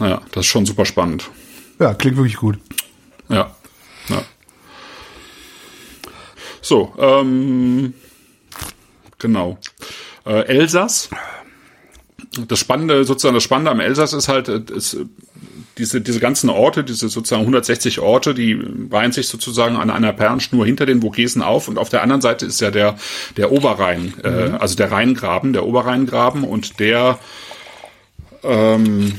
Ja, 0.00 0.20
das 0.32 0.46
ist 0.46 0.50
schon 0.50 0.66
super 0.66 0.84
spannend. 0.84 1.30
Ja, 1.78 1.94
klingt 1.94 2.16
wirklich 2.16 2.37
gut. 2.37 2.58
Ja. 3.28 3.54
So, 6.70 6.94
ähm, 6.98 7.94
genau. 9.18 9.58
Äh, 10.24 10.46
Elsass. 10.46 11.10
Das 12.46 12.60
Spannende, 12.60 13.02
sozusagen 13.02 13.34
das 13.34 13.42
Spannende 13.42 13.72
am 13.72 13.80
Elsass 13.80 14.12
ist 14.12 14.28
halt, 14.28 14.48
äh, 14.48 14.60
ist, 14.72 14.94
äh, 14.94 15.06
diese, 15.78 16.00
diese 16.00 16.20
ganzen 16.20 16.48
Orte, 16.48 16.84
diese 16.84 17.08
sozusagen 17.08 17.40
160 17.40 17.98
Orte, 17.98 18.34
die 18.34 18.56
reihen 18.88 19.10
sich 19.10 19.26
sozusagen 19.26 19.78
an 19.78 19.90
einer 19.90 20.12
Perlenschnur 20.12 20.64
hinter 20.64 20.86
den 20.86 21.02
Vogesen 21.02 21.42
auf 21.42 21.66
und 21.66 21.76
auf 21.76 21.88
der 21.88 22.04
anderen 22.04 22.22
Seite 22.22 22.46
ist 22.46 22.60
ja 22.60 22.70
der, 22.70 22.94
der 23.36 23.50
Oberrhein, 23.50 24.14
äh, 24.22 24.28
also 24.28 24.76
der 24.76 24.92
Rheingraben, 24.92 25.52
der 25.52 25.66
Oberrheingraben 25.66 26.44
und 26.44 26.78
der, 26.78 27.18
ähm, 28.44 29.18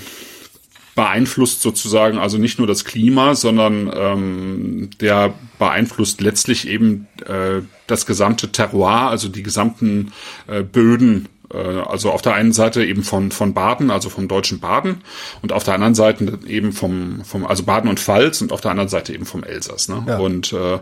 beeinflusst 0.95 1.61
sozusagen 1.61 2.17
also 2.17 2.37
nicht 2.37 2.57
nur 2.57 2.67
das 2.67 2.85
Klima, 2.85 3.35
sondern 3.35 3.91
ähm, 3.95 4.89
der 4.99 5.33
beeinflusst 5.57 6.21
letztlich 6.21 6.67
eben 6.67 7.07
äh, 7.25 7.61
das 7.87 8.05
gesamte 8.05 8.51
Terroir, 8.51 9.09
also 9.09 9.29
die 9.29 9.43
gesamten 9.43 10.11
äh, 10.47 10.63
Böden. 10.63 11.29
Äh, 11.53 11.57
also 11.57 12.11
auf 12.11 12.21
der 12.21 12.33
einen 12.33 12.53
Seite 12.53 12.83
eben 12.83 13.03
von 13.03 13.31
von 13.31 13.53
Baden, 13.53 13.91
also 13.91 14.09
vom 14.09 14.27
deutschen 14.27 14.59
Baden, 14.59 15.01
und 15.41 15.53
auf 15.53 15.63
der 15.63 15.75
anderen 15.75 15.95
Seite 15.95 16.39
eben 16.47 16.71
vom 16.71 17.23
vom 17.23 17.45
also 17.45 17.63
Baden 17.63 17.89
und 17.89 17.99
Pfalz 17.99 18.41
und 18.41 18.51
auf 18.51 18.61
der 18.61 18.71
anderen 18.71 18.89
Seite 18.89 19.13
eben 19.13 19.25
vom 19.25 19.43
Elsass. 19.43 19.89
Ne? 19.89 20.03
Ja. 20.07 20.17
Und 20.17 20.53
äh, 20.53 20.79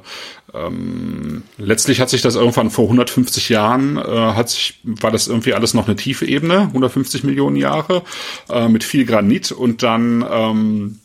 ähm, 0.54 1.44
letztlich 1.58 2.02
hat 2.02 2.10
sich 2.10 2.22
das 2.22 2.36
irgendwann 2.36 2.70
vor 2.70 2.86
150 2.86 3.50
Jahren 3.50 3.98
äh, 3.98 4.02
hat 4.02 4.50
sich 4.50 4.80
war 4.84 5.12
das 5.12 5.28
irgendwie 5.28 5.54
alles 5.54 5.74
noch 5.74 5.88
eine 5.88 5.96
tiefe 5.96 6.26
Ebene, 6.26 6.62
150 6.62 7.24
Millionen 7.24 7.56
Jahre 7.56 8.04
äh, 8.50 8.68
mit 8.68 8.84
viel 8.84 9.06
Granit 9.06 9.52
und 9.52 9.84
dann 9.84 10.26
ähm, 10.30 11.00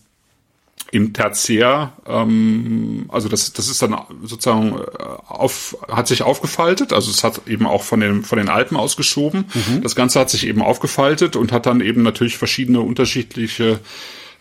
im 0.95 1.13
Tertiär, 1.13 1.93
ähm, 2.07 3.07
also 3.09 3.29
das, 3.29 3.53
das 3.53 3.69
ist 3.69 3.83
dann 3.83 3.97
sozusagen 4.23 4.79
äh, 4.79 5.03
auf, 5.27 5.77
hat 5.89 6.07
sich 6.07 6.23
aufgefaltet, 6.23 6.93
also 6.93 7.11
es 7.11 7.25
hat 7.25 7.49
eben 7.49 7.67
auch 7.67 7.83
von 7.83 7.99
den, 7.99 8.23
von 8.23 8.39
den 8.39 8.49
Alpen 8.49 8.77
ausgeschoben. 8.77 9.47
Das 9.83 9.97
Ganze 9.97 10.21
hat 10.21 10.31
sich 10.31 10.47
eben 10.47 10.63
aufgefaltet 10.63 11.35
und 11.35 11.51
hat 11.51 11.67
dann 11.67 11.81
eben 11.81 12.03
natürlich 12.03 12.39
verschiedene 12.39 12.81
unterschiedliche 12.81 13.81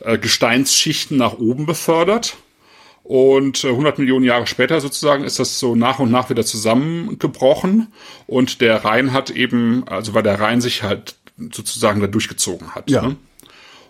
äh, 0.01 0.19
Gesteinsschichten 0.19 1.17
nach 1.17 1.39
oben 1.39 1.65
befördert. 1.65 2.37
Und 3.01 3.63
äh, 3.63 3.69
100 3.69 3.97
Millionen 3.97 4.23
Jahre 4.23 4.45
später 4.45 4.79
sozusagen 4.79 5.23
ist 5.23 5.39
das 5.39 5.57
so 5.57 5.73
nach 5.75 5.97
und 5.97 6.11
nach 6.11 6.29
wieder 6.29 6.45
zusammengebrochen. 6.45 7.87
Und 8.27 8.61
der 8.61 8.85
Rhein 8.85 9.11
hat 9.11 9.31
eben, 9.31 9.87
also 9.87 10.13
weil 10.13 10.23
der 10.23 10.39
Rhein 10.39 10.61
sich 10.61 10.83
halt 10.83 11.15
sozusagen 11.51 11.99
da 11.99 12.05
durchgezogen 12.05 12.75
hat. 12.75 12.91
Ja. 12.91 13.01
Ne? 13.01 13.15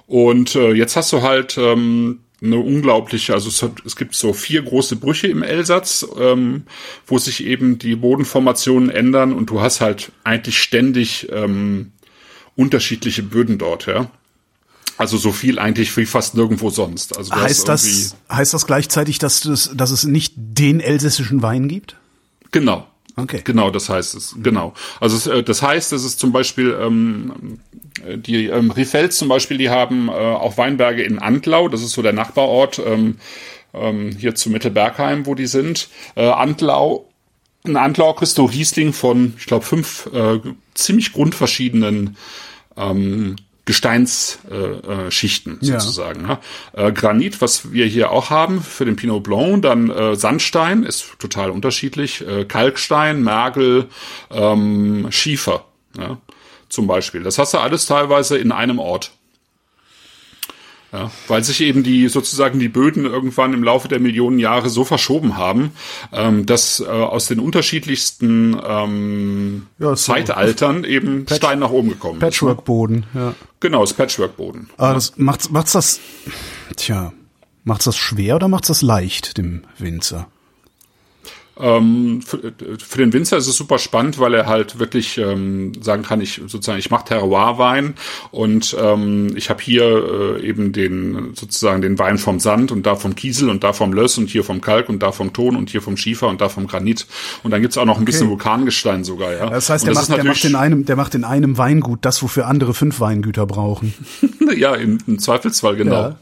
Und 0.07 0.55
äh, 0.55 0.71
jetzt 0.71 0.95
hast 0.95 1.11
du 1.11 1.21
halt 1.21 1.57
ähm, 1.57 2.19
eine 2.43 2.57
unglaubliche, 2.57 3.33
also 3.33 3.49
es, 3.49 3.61
hat, 3.63 3.71
es 3.85 3.95
gibt 3.95 4.15
so 4.15 4.33
vier 4.33 4.61
große 4.61 4.97
Brüche 4.97 5.27
im 5.27 5.43
Elsatz, 5.43 6.05
ähm, 6.19 6.63
wo 7.07 7.17
sich 7.17 7.45
eben 7.45 7.79
die 7.79 7.95
Bodenformationen 7.95 8.89
ändern 8.89 9.33
und 9.33 9.49
du 9.49 9.61
hast 9.61 9.81
halt 9.81 10.11
eigentlich 10.23 10.61
ständig 10.61 11.29
ähm, 11.31 11.93
unterschiedliche 12.55 13.23
Böden 13.23 13.57
dort, 13.57 13.85
ja. 13.85 14.09
Also 14.97 15.17
so 15.17 15.31
viel 15.31 15.57
eigentlich 15.57 15.95
wie 15.97 16.05
fast 16.05 16.35
nirgendwo 16.35 16.69
sonst. 16.69 17.17
Also 17.17 17.33
Heißt 17.33 17.67
das, 17.67 18.15
heißt 18.31 18.53
das 18.53 18.67
gleichzeitig, 18.67 19.17
dass, 19.17 19.41
das, 19.41 19.71
dass 19.73 19.89
es 19.89 20.03
nicht 20.03 20.33
den 20.35 20.79
elsässischen 20.79 21.41
Wein 21.41 21.67
gibt? 21.67 21.97
Genau. 22.51 22.87
Okay. 23.15 23.41
Genau, 23.43 23.69
das 23.69 23.89
heißt 23.89 24.15
es. 24.15 24.35
Genau. 24.41 24.73
Also 24.99 25.31
äh, 25.31 25.43
das 25.43 25.61
heißt, 25.61 25.91
dass 25.91 26.03
es 26.03 26.17
zum 26.17 26.31
Beispiel 26.31 26.75
ähm, 26.79 27.59
äh, 27.73 27.82
die 28.17 28.45
ähm, 28.47 28.71
Rifels 28.71 29.17
zum 29.17 29.27
Beispiel, 29.27 29.57
die 29.57 29.69
haben 29.69 30.09
äh, 30.09 30.11
auch 30.11 30.57
Weinberge 30.57 31.03
in 31.03 31.19
Antlau. 31.19 31.67
Das 31.67 31.81
ist 31.81 31.91
so 31.91 32.01
der 32.01 32.13
Nachbarort 32.13 32.79
ähm, 32.85 33.17
ähm, 33.73 34.11
hier 34.17 34.35
zu 34.35 34.49
Mittelbergheim, 34.49 35.25
wo 35.25 35.35
die 35.35 35.47
sind. 35.47 35.89
Äh, 36.15 36.27
Antlau. 36.27 37.09
In 37.65 37.77
Antlau 37.77 38.13
kriegst 38.13 38.37
du 38.37 38.45
Riesling 38.45 38.91
von, 38.93 39.33
ich 39.37 39.45
glaube, 39.45 39.65
fünf 39.65 40.09
äh, 40.13 40.39
ziemlich 40.73 41.13
grundverschiedenen 41.13 42.17
ähm, 42.75 43.37
Gesteinsschichten 43.65 45.59
äh, 45.61 45.65
Ja. 45.65 45.79
sozusagen. 45.79 46.23
Ne? 46.23 46.39
Äh, 46.73 46.91
Granit, 46.91 47.41
was 47.41 47.71
wir 47.71 47.85
hier 47.85 48.11
auch 48.11 48.29
haben 48.29 48.61
für 48.61 48.83
den 48.85 48.97
Pinot 48.97 49.23
Blanc, 49.23 49.61
dann 49.61 49.89
äh, 49.89 50.15
Sandstein 50.15 50.83
ist 50.83 51.05
total 51.19 51.49
unterschiedlich, 51.49 52.25
äh, 52.27 52.43
Kalkstein, 52.45 53.23
Mergel, 53.23 53.87
ähm, 54.31 55.07
Schiefer, 55.11 55.65
ja, 55.97 56.17
zum 56.73 56.87
Beispiel. 56.87 57.23
Das 57.23 57.37
hast 57.37 57.53
du 57.53 57.59
alles 57.59 57.85
teilweise 57.85 58.37
in 58.37 58.51
einem 58.51 58.79
Ort. 58.79 59.11
Ja, 60.91 61.09
weil 61.27 61.43
sich 61.43 61.61
eben 61.61 61.81
die 61.81 62.07
sozusagen 62.07 62.59
die 62.59 62.69
Böden 62.69 63.05
irgendwann 63.05 63.53
im 63.53 63.63
Laufe 63.63 63.87
der 63.87 63.99
Millionen 63.99 64.37
Jahre 64.37 64.69
so 64.69 64.83
verschoben 64.85 65.37
haben, 65.37 65.71
ähm, 66.11 66.45
dass 66.45 66.81
äh, 66.81 66.85
aus 66.85 67.25
den 67.25 67.39
unterschiedlichsten 67.39 68.55
ähm, 68.63 69.65
Ja, 69.79 69.95
so. 69.95 70.13
Zeitaltern 70.13 70.83
eben 70.83 71.25
Stein 71.27 71.57
nach 71.57 71.71
oben 71.71 71.89
gekommen 71.89 72.17
ist. 72.17 72.21
Patchwork-Boden, 72.21 73.07
ja. 73.15 73.33
Genau, 73.59 73.81
das 73.81 73.93
Patchwork-Boden. 73.95 74.69
Aber 74.77 74.93
das 74.93 75.17
macht's, 75.17 75.49
macht's 75.49 75.71
das, 75.71 75.99
tja, 76.75 77.11
macht's 77.63 77.85
das 77.85 77.97
schwer 77.97 78.35
oder 78.35 78.47
macht's 78.47 78.67
das 78.67 78.83
leicht, 78.83 79.39
dem 79.39 79.63
Winzer? 79.79 80.27
Ähm, 81.59 82.21
für, 82.21 82.53
für 82.79 82.97
den 82.97 83.13
Winzer 83.13 83.37
ist 83.37 83.47
es 83.47 83.55
super 83.55 83.77
spannend, 83.77 84.19
weil 84.19 84.33
er 84.33 84.47
halt 84.47 84.79
wirklich 84.79 85.19
ähm, 85.19 85.71
sagen 85.81 86.01
kann, 86.01 86.19
ich 86.19 86.41
sozusagen, 86.47 86.79
ich 86.79 86.89
mache 86.89 87.05
Terroirwein 87.05 87.93
und 88.31 88.75
ähm, 88.79 89.33
ich 89.35 89.51
habe 89.51 89.61
hier 89.61 90.37
äh, 90.39 90.47
eben 90.47 90.71
den 90.71 91.33
sozusagen 91.35 91.83
den 91.83 91.99
Wein 91.99 92.17
vom 92.17 92.39
Sand 92.39 92.71
und 92.71 92.87
da 92.87 92.95
vom 92.95 93.15
Kiesel 93.15 93.49
und 93.49 93.63
da 93.63 93.71
vom 93.71 93.93
Löss 93.93 94.17
und 94.17 94.29
hier 94.29 94.43
vom 94.43 94.61
Kalk 94.61 94.89
und 94.89 95.03
da 95.03 95.11
vom 95.11 95.31
Ton 95.31 95.55
und 95.55 95.69
hier 95.69 95.83
vom 95.83 95.95
Schiefer 95.95 96.27
und 96.27 96.41
da 96.41 96.49
vom 96.49 96.65
Granit 96.65 97.05
und 97.43 97.51
dann 97.51 97.61
gibt's 97.61 97.77
auch 97.77 97.85
noch 97.85 97.99
ein 97.99 98.05
bisschen 98.05 98.29
Vulkangestein 98.29 99.03
sogar, 99.03 99.33
ja. 99.33 99.49
Das 99.49 99.69
heißt, 99.69 99.85
der 99.85 99.93
das 99.93 100.09
macht, 100.09 100.17
der 100.17 100.25
macht 100.25 100.45
in 100.45 100.55
einem, 100.55 100.85
der 100.85 100.95
macht 100.95 101.13
in 101.13 101.23
einem 101.23 101.59
Weingut 101.59 101.99
das, 102.01 102.23
wofür 102.23 102.47
andere 102.47 102.73
fünf 102.73 102.99
Weingüter 102.99 103.45
brauchen. 103.45 103.93
ja, 104.55 104.73
im, 104.73 104.97
im 105.05 105.19
Zweifelsfall, 105.19 105.75
genau. 105.75 105.93
Ja. 105.93 106.15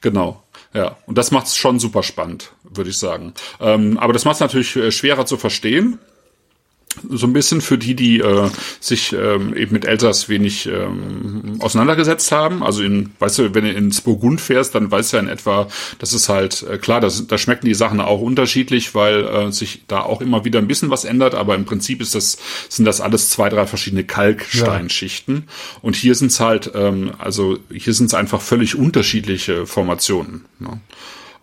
Genau. 0.00 0.42
Ja, 0.76 0.96
und 1.06 1.16
das 1.16 1.30
macht 1.30 1.46
es 1.46 1.56
schon 1.56 1.78
super 1.78 2.02
spannend, 2.02 2.52
würde 2.76 2.90
ich 2.90 2.98
sagen. 2.98 3.32
Ähm, 3.60 3.98
aber 3.98 4.12
das 4.12 4.24
macht 4.24 4.34
es 4.34 4.40
natürlich 4.40 4.76
äh, 4.76 4.90
schwerer 4.90 5.26
zu 5.26 5.36
verstehen. 5.36 5.98
so 7.10 7.26
ein 7.26 7.32
bisschen 7.32 7.60
für 7.60 7.78
die, 7.78 7.94
die 7.94 8.20
äh, 8.20 8.50
sich 8.80 9.12
ähm, 9.12 9.54
eben 9.54 9.72
mit 9.72 9.84
Elsass 9.84 10.28
wenig 10.28 10.66
ähm, 10.66 11.56
auseinandergesetzt 11.60 12.32
haben. 12.32 12.62
Also 12.62 12.82
in, 12.82 13.10
weißt 13.18 13.38
du, 13.38 13.54
wenn 13.54 13.64
du 13.64 13.72
ins 13.72 14.00
Burgund 14.00 14.40
fährst, 14.40 14.74
dann 14.74 14.90
weißt 14.90 15.12
du 15.12 15.16
ja 15.16 15.22
in 15.22 15.28
etwa, 15.28 15.68
das 15.98 16.12
ist 16.12 16.28
halt 16.28 16.62
äh, 16.62 16.78
klar, 16.78 17.00
das, 17.00 17.26
da 17.26 17.38
schmecken 17.38 17.66
die 17.66 17.74
Sachen 17.74 18.00
auch 18.00 18.20
unterschiedlich, 18.20 18.94
weil 18.94 19.24
äh, 19.24 19.52
sich 19.52 19.82
da 19.88 20.00
auch 20.00 20.20
immer 20.20 20.44
wieder 20.44 20.58
ein 20.58 20.68
bisschen 20.68 20.90
was 20.90 21.04
ändert, 21.04 21.34
aber 21.34 21.54
im 21.54 21.64
Prinzip 21.64 22.00
ist 22.00 22.14
das, 22.14 22.38
sind 22.68 22.84
das 22.84 23.00
alles 23.00 23.30
zwei, 23.30 23.48
drei 23.48 23.66
verschiedene 23.66 24.04
Kalksteinschichten. 24.04 25.34
Ja. 25.36 25.78
Und 25.82 25.96
hier 25.96 26.14
sind 26.14 26.30
es 26.30 26.40
halt, 26.40 26.70
ähm, 26.74 27.12
also 27.18 27.58
hier 27.70 27.94
sind 27.94 28.06
es 28.06 28.14
einfach 28.14 28.40
völlig 28.40 28.74
unterschiedliche 28.76 29.66
Formationen. 29.66 30.44
Ne? 30.58 30.80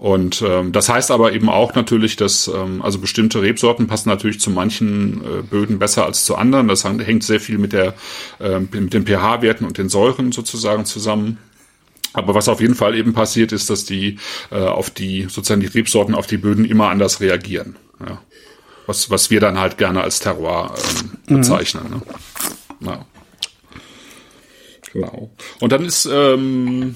Und 0.04 0.44
ähm, 0.46 0.74
das 0.74 0.90
heißt 0.90 1.12
aber 1.12 1.32
eben 1.32 1.48
auch 1.48 1.76
natürlich, 1.76 2.18
dass 2.18 2.50
ähm, 2.50 2.82
also 2.82 3.00
bestimmte 3.00 3.42
Rebsorten 3.42 3.88
passen 3.88 4.10
natürlich 4.10 4.38
zu 4.42 4.50
manchen 4.50 5.22
äh, 5.24 5.42
Böden 5.44 5.80
besser 5.80 6.06
als 6.06 6.26
zu 6.26 6.36
anderen. 6.36 6.68
Das 6.68 6.84
hängt 6.84 7.24
sehr 7.24 7.40
viel 7.40 7.58
mit 7.58 7.72
der 7.72 7.94
äh, 8.42 8.60
mit 8.60 8.94
den 8.94 9.06
pH-Werten 9.06 9.64
und 9.64 9.78
den 9.78 9.88
Säuren 9.88 10.34
sozusagen 10.34 10.84
zusammen. 10.84 11.38
Aber 12.12 12.36
was 12.36 12.50
auf 12.50 12.60
jeden 12.60 12.76
Fall 12.76 12.98
eben 12.98 13.14
passiert, 13.14 13.54
ist, 13.54 13.70
dass 13.70 13.86
die 13.86 14.20
äh, 14.52 14.58
auf 14.58 14.90
die 14.90 15.28
sozusagen 15.30 15.62
die 15.62 15.68
Rebsorten 15.68 16.16
auf 16.16 16.28
die 16.28 16.36
Böden 16.36 16.66
immer 16.66 16.90
anders 16.90 17.22
reagieren. 17.22 17.78
Ja. 18.06 18.22
Was 18.88 19.10
was 19.10 19.30
wir 19.30 19.40
dann 19.40 19.58
halt 19.58 19.78
gerne 19.78 20.02
als 20.02 20.20
Terroir 20.20 20.76
ähm, 21.30 21.38
bezeichnen. 21.38 21.86
Mhm. 22.82 22.88
Ne? 22.88 22.92
Ja. 22.92 23.06
Genau. 24.92 25.32
Und 25.62 25.72
dann 25.72 25.86
ist 25.86 26.10
ähm, 26.12 26.96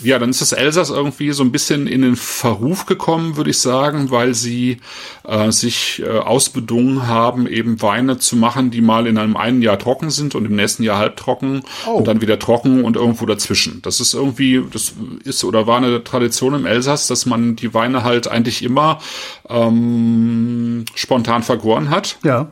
ja, 0.00 0.18
dann 0.18 0.30
ist 0.30 0.40
das 0.40 0.52
Elsass 0.52 0.90
irgendwie 0.90 1.32
so 1.32 1.42
ein 1.42 1.52
bisschen 1.52 1.86
in 1.86 2.02
den 2.02 2.16
Verruf 2.16 2.86
gekommen, 2.86 3.36
würde 3.36 3.50
ich 3.50 3.58
sagen, 3.58 4.10
weil 4.10 4.34
sie 4.34 4.78
äh, 5.24 5.50
sich 5.50 6.02
äh, 6.04 6.18
ausbedungen 6.18 7.06
haben, 7.06 7.46
eben 7.46 7.82
Weine 7.82 8.18
zu 8.18 8.36
machen, 8.36 8.70
die 8.70 8.80
mal 8.80 9.06
in 9.06 9.18
einem 9.18 9.36
einen 9.36 9.62
Jahr 9.62 9.78
trocken 9.78 10.10
sind 10.10 10.34
und 10.34 10.44
im 10.44 10.56
nächsten 10.56 10.82
Jahr 10.82 10.98
halbtrocken 10.98 11.62
oh. 11.86 11.94
und 11.94 12.08
dann 12.08 12.20
wieder 12.20 12.38
trocken 12.38 12.84
und 12.84 12.96
irgendwo 12.96 13.26
dazwischen. 13.26 13.82
Das 13.82 14.00
ist 14.00 14.14
irgendwie, 14.14 14.62
das 14.70 14.94
ist 15.24 15.44
oder 15.44 15.66
war 15.66 15.78
eine 15.78 16.04
Tradition 16.04 16.54
im 16.54 16.66
Elsass, 16.66 17.06
dass 17.06 17.26
man 17.26 17.56
die 17.56 17.74
Weine 17.74 18.04
halt 18.04 18.28
eigentlich 18.28 18.62
immer 18.62 19.00
ähm, 19.48 20.84
spontan 20.94 21.42
vergoren 21.42 21.90
hat. 21.90 22.18
Ja 22.22 22.48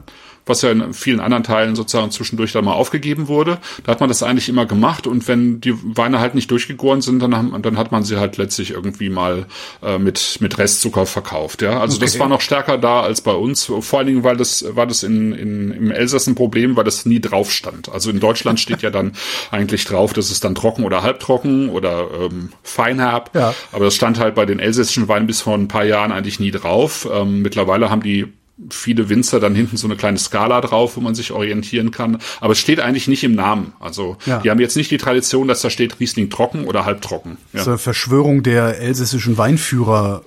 was 0.47 0.63
ja 0.63 0.71
in 0.71 0.95
vielen 0.95 1.21
anderen 1.21 1.43
Teilen 1.43 1.75
sozusagen 1.75 2.11
zwischendurch 2.13 2.53
dann 2.53 2.65
mal 2.65 2.73
aufgegeben 2.73 3.29
wurde. 3.29 3.59
Da 3.85 3.93
hat 3.93 4.01
man 4.01 4.09
das 4.09 4.23
eigentlich 4.23 4.49
immer 4.49 4.65
gemacht 4.65 5.07
und 5.07 5.27
wenn 5.29 5.61
die 5.61 5.75
Weine 5.97 6.21
halt 6.21 6.35
nicht 6.35 6.51
durchgegoren 6.51 7.03
sind, 7.03 7.21
dann, 7.21 7.37
haben, 7.37 7.63
dann 7.63 7.77
hat 7.77 7.91
man 7.91 8.05
sie 8.05 8.17
halt 8.17 8.37
letztlich 8.37 8.71
irgendwie 8.71 9.11
mal 9.11 9.47
äh, 9.83 9.99
mit, 9.99 10.39
mit 10.41 10.57
Restzucker 10.57 11.05
verkauft. 11.05 11.63
Ja, 11.63 11.81
also 11.81 11.97
okay. 11.97 12.07
das 12.07 12.19
war 12.19 12.29
noch 12.29 12.41
stärker 12.41 12.79
da 12.79 13.01
als 13.01 13.21
bei 13.21 13.33
uns. 13.33 13.65
Vor 13.81 13.99
allen 13.99 14.07
Dingen, 14.07 14.25
weil 14.25 14.37
das 14.37 14.65
war 14.77 14.87
das 14.87 15.03
in, 15.03 15.33
in, 15.33 15.73
im 15.73 15.91
Elsass 15.91 16.29
ein 16.29 16.37
Problem, 16.37 16.77
weil 16.77 16.85
das 16.85 17.07
nie 17.07 17.21
drauf 17.21 17.53
stand. 17.53 17.89
Also 17.89 18.11
in 18.11 18.21
Deutschland 18.21 18.61
steht 18.61 18.83
ja 18.83 18.91
dann 18.91 19.13
eigentlich 19.51 19.85
drauf, 19.85 20.13
dass 20.13 20.31
es 20.31 20.39
dann 20.39 20.55
trocken 20.55 20.85
oder 20.85 21.03
halbtrocken 21.03 21.71
oder 21.71 22.09
ähm, 22.21 22.51
feinherb. 22.63 23.31
Ja. 23.35 23.53
Aber 23.73 23.87
das 23.87 23.97
stand 23.97 24.21
halt 24.21 24.37
bei 24.37 24.47
den 24.47 24.61
elsässischen 24.61 25.09
Weinen 25.09 25.27
bis 25.27 25.41
vor 25.41 25.55
ein 25.55 25.67
paar 25.69 25.85
Jahren 25.85 26.13
eigentlich 26.13 26.39
nie 26.39 26.53
drauf. 26.53 27.09
Ähm, 27.13 27.43
mittlerweile 27.43 27.91
haben 27.91 28.03
die 28.03 28.33
viele 28.71 29.09
Winzer 29.09 29.39
dann 29.39 29.55
hinten 29.55 29.77
so 29.77 29.87
eine 29.87 29.97
kleine 29.97 30.19
Skala 30.19 30.61
drauf, 30.61 30.97
wo 30.97 31.01
man 31.01 31.15
sich 31.15 31.33
orientieren 31.33 31.91
kann. 31.91 32.19
Aber 32.41 32.53
es 32.53 32.59
steht 32.59 32.81
eigentlich 32.81 33.07
nicht 33.07 33.23
im 33.23 33.35
Namen. 33.35 33.73
Also 33.81 34.17
ja. 34.25 34.41
die 34.41 34.51
haben 34.51 34.61
jetzt 34.61 34.77
nicht 34.77 34.91
die 34.91 34.97
Tradition, 34.97 35.47
dass 35.49 35.61
da 35.61 35.71
steht 35.71 36.01
Riesling 36.01 36.31
trocken 36.31 36.65
oder 36.65 36.85
halbtrocken. 36.85 37.37
Ja. 37.53 37.63
So 37.63 37.71
eine 37.71 37.79
Verschwörung 37.79 38.43
der 38.43 38.81
elsässischen 38.81 39.37
Weinführer 39.37 40.25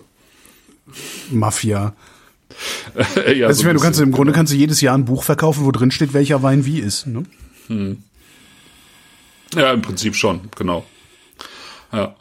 Mafia. 1.32 1.94
ja, 3.36 3.48
also 3.48 3.58
so 3.58 3.62
ich 3.62 3.66
meine, 3.66 3.80
du 3.80 3.84
kannst 3.84 4.00
im 4.00 4.12
Grunde 4.12 4.34
kannst 4.34 4.54
du 4.54 4.58
jedes 4.58 4.82
Jahr 4.82 4.98
ein 4.98 5.06
Buch 5.06 5.24
verkaufen, 5.24 5.66
wo 5.66 5.72
drin 5.72 5.92
steht, 5.92 6.14
welcher 6.14 6.44
Wein 6.44 6.66
wie 6.66 6.80
ist. 6.80 7.08
Ne? 7.08 7.24
Hm. 7.68 8.04
Ja, 9.56 9.72
im 9.74 9.82
Prinzip 9.82 10.16
schon, 10.16 10.42
genau. 10.56 10.86
Ja. 11.92 12.16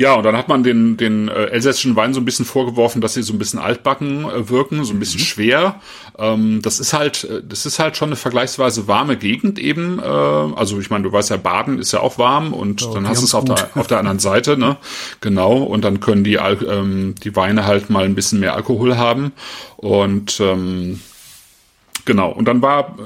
Ja, 0.00 0.14
und 0.14 0.24
dann 0.24 0.34
hat 0.34 0.48
man 0.48 0.62
den, 0.62 0.96
den 0.96 1.28
äh, 1.28 1.48
elsässischen 1.48 1.94
Wein 1.94 2.14
so 2.14 2.22
ein 2.22 2.24
bisschen 2.24 2.46
vorgeworfen, 2.46 3.02
dass 3.02 3.12
sie 3.12 3.22
so 3.22 3.34
ein 3.34 3.38
bisschen 3.38 3.58
altbacken 3.58 4.24
äh, 4.24 4.48
wirken, 4.48 4.82
so 4.82 4.94
ein 4.94 4.98
bisschen 4.98 5.20
mhm. 5.20 5.24
schwer. 5.24 5.80
Ähm, 6.18 6.62
das 6.62 6.80
ist 6.80 6.94
halt, 6.94 7.24
äh, 7.24 7.42
das 7.46 7.66
ist 7.66 7.78
halt 7.78 7.98
schon 7.98 8.08
eine 8.08 8.16
vergleichsweise 8.16 8.88
warme 8.88 9.18
Gegend 9.18 9.58
eben. 9.58 9.98
Äh, 9.98 10.02
also 10.02 10.80
ich 10.80 10.88
meine, 10.88 11.04
du 11.04 11.12
weißt 11.12 11.28
ja, 11.28 11.36
Baden 11.36 11.78
ist 11.78 11.92
ja 11.92 12.00
auch 12.00 12.16
warm 12.16 12.54
und 12.54 12.82
oh, 12.82 12.94
dann 12.94 13.06
hast 13.06 13.20
du 13.20 13.26
es 13.26 13.34
auf 13.34 13.44
der, 13.44 13.68
auf 13.74 13.88
der 13.88 13.98
anderen 13.98 14.18
Seite, 14.20 14.56
ne? 14.56 14.78
Genau. 15.20 15.58
Und 15.58 15.84
dann 15.84 16.00
können 16.00 16.24
die, 16.24 16.36
ähm, 16.36 17.14
die 17.22 17.36
Weine 17.36 17.66
halt 17.66 17.90
mal 17.90 18.04
ein 18.06 18.14
bisschen 18.14 18.40
mehr 18.40 18.54
Alkohol 18.54 18.96
haben. 18.96 19.32
Und 19.76 20.40
ähm, 20.40 21.02
genau. 22.06 22.30
Und 22.30 22.46
dann 22.46 22.62
war 22.62 22.96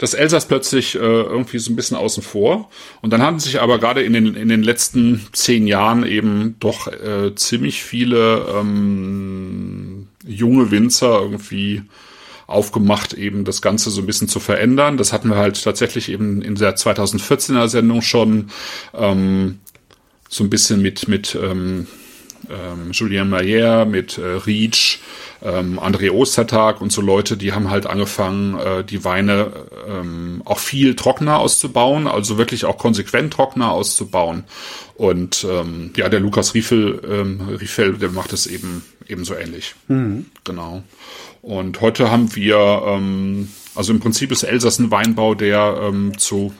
das 0.00 0.14
Elsass 0.14 0.46
plötzlich 0.46 0.94
äh, 0.94 0.98
irgendwie 0.98 1.58
so 1.58 1.70
ein 1.70 1.76
bisschen 1.76 1.96
außen 1.96 2.22
vor. 2.22 2.70
Und 3.02 3.12
dann 3.12 3.20
haben 3.20 3.38
sich 3.38 3.60
aber 3.60 3.78
gerade 3.78 4.02
in 4.02 4.14
den, 4.14 4.34
in 4.34 4.48
den 4.48 4.62
letzten 4.62 5.26
zehn 5.32 5.66
Jahren 5.66 6.06
eben 6.06 6.56
doch 6.58 6.86
äh, 6.88 7.34
ziemlich 7.34 7.82
viele 7.82 8.46
ähm, 8.58 10.08
junge 10.26 10.70
Winzer 10.70 11.20
irgendwie 11.20 11.82
aufgemacht, 12.46 13.12
eben 13.12 13.44
das 13.44 13.60
Ganze 13.60 13.90
so 13.90 14.00
ein 14.00 14.06
bisschen 14.06 14.26
zu 14.26 14.40
verändern. 14.40 14.96
Das 14.96 15.12
hatten 15.12 15.28
wir 15.28 15.36
halt 15.36 15.62
tatsächlich 15.62 16.10
eben 16.10 16.40
in 16.40 16.54
der 16.54 16.76
2014er 16.76 17.68
Sendung 17.68 18.00
schon 18.00 18.50
ähm, 18.94 19.58
so 20.30 20.44
ein 20.44 20.50
bisschen 20.50 20.80
mit, 20.80 21.08
mit 21.08 21.38
ähm, 21.40 21.86
ähm, 22.48 22.92
Julien 22.92 23.28
Mayer, 23.28 23.84
mit 23.84 24.16
äh, 24.16 24.22
Reach, 24.46 25.00
ähm, 25.42 25.78
André 25.78 26.10
Ostertag 26.10 26.80
und 26.80 26.92
so 26.92 27.00
Leute, 27.00 27.36
die 27.36 27.52
haben 27.52 27.70
halt 27.70 27.86
angefangen, 27.86 28.58
äh, 28.58 28.84
die 28.84 29.04
Weine 29.04 29.52
ähm, 29.88 30.42
auch 30.44 30.58
viel 30.58 30.94
trockener 30.96 31.38
auszubauen, 31.38 32.06
also 32.06 32.38
wirklich 32.38 32.64
auch 32.64 32.78
konsequent 32.78 33.32
trockener 33.32 33.72
auszubauen. 33.72 34.44
Und 34.94 35.46
ähm, 35.48 35.92
ja, 35.96 36.08
der 36.08 36.20
Lukas 36.20 36.54
Riefel, 36.54 37.00
ähm, 37.08 37.40
Riefel, 37.58 37.96
der 37.96 38.10
macht 38.10 38.32
es 38.32 38.46
eben 38.46 38.84
ebenso 39.08 39.34
ähnlich. 39.34 39.74
Mhm. 39.88 40.26
Genau. 40.44 40.82
Und 41.42 41.80
heute 41.80 42.10
haben 42.10 42.34
wir, 42.36 42.82
ähm, 42.86 43.48
also 43.74 43.92
im 43.92 44.00
Prinzip 44.00 44.30
ist 44.32 44.42
Elsass 44.42 44.78
ein 44.78 44.90
Weinbau, 44.90 45.34
der 45.34 45.80
ähm, 45.82 46.18
zu, 46.18 46.52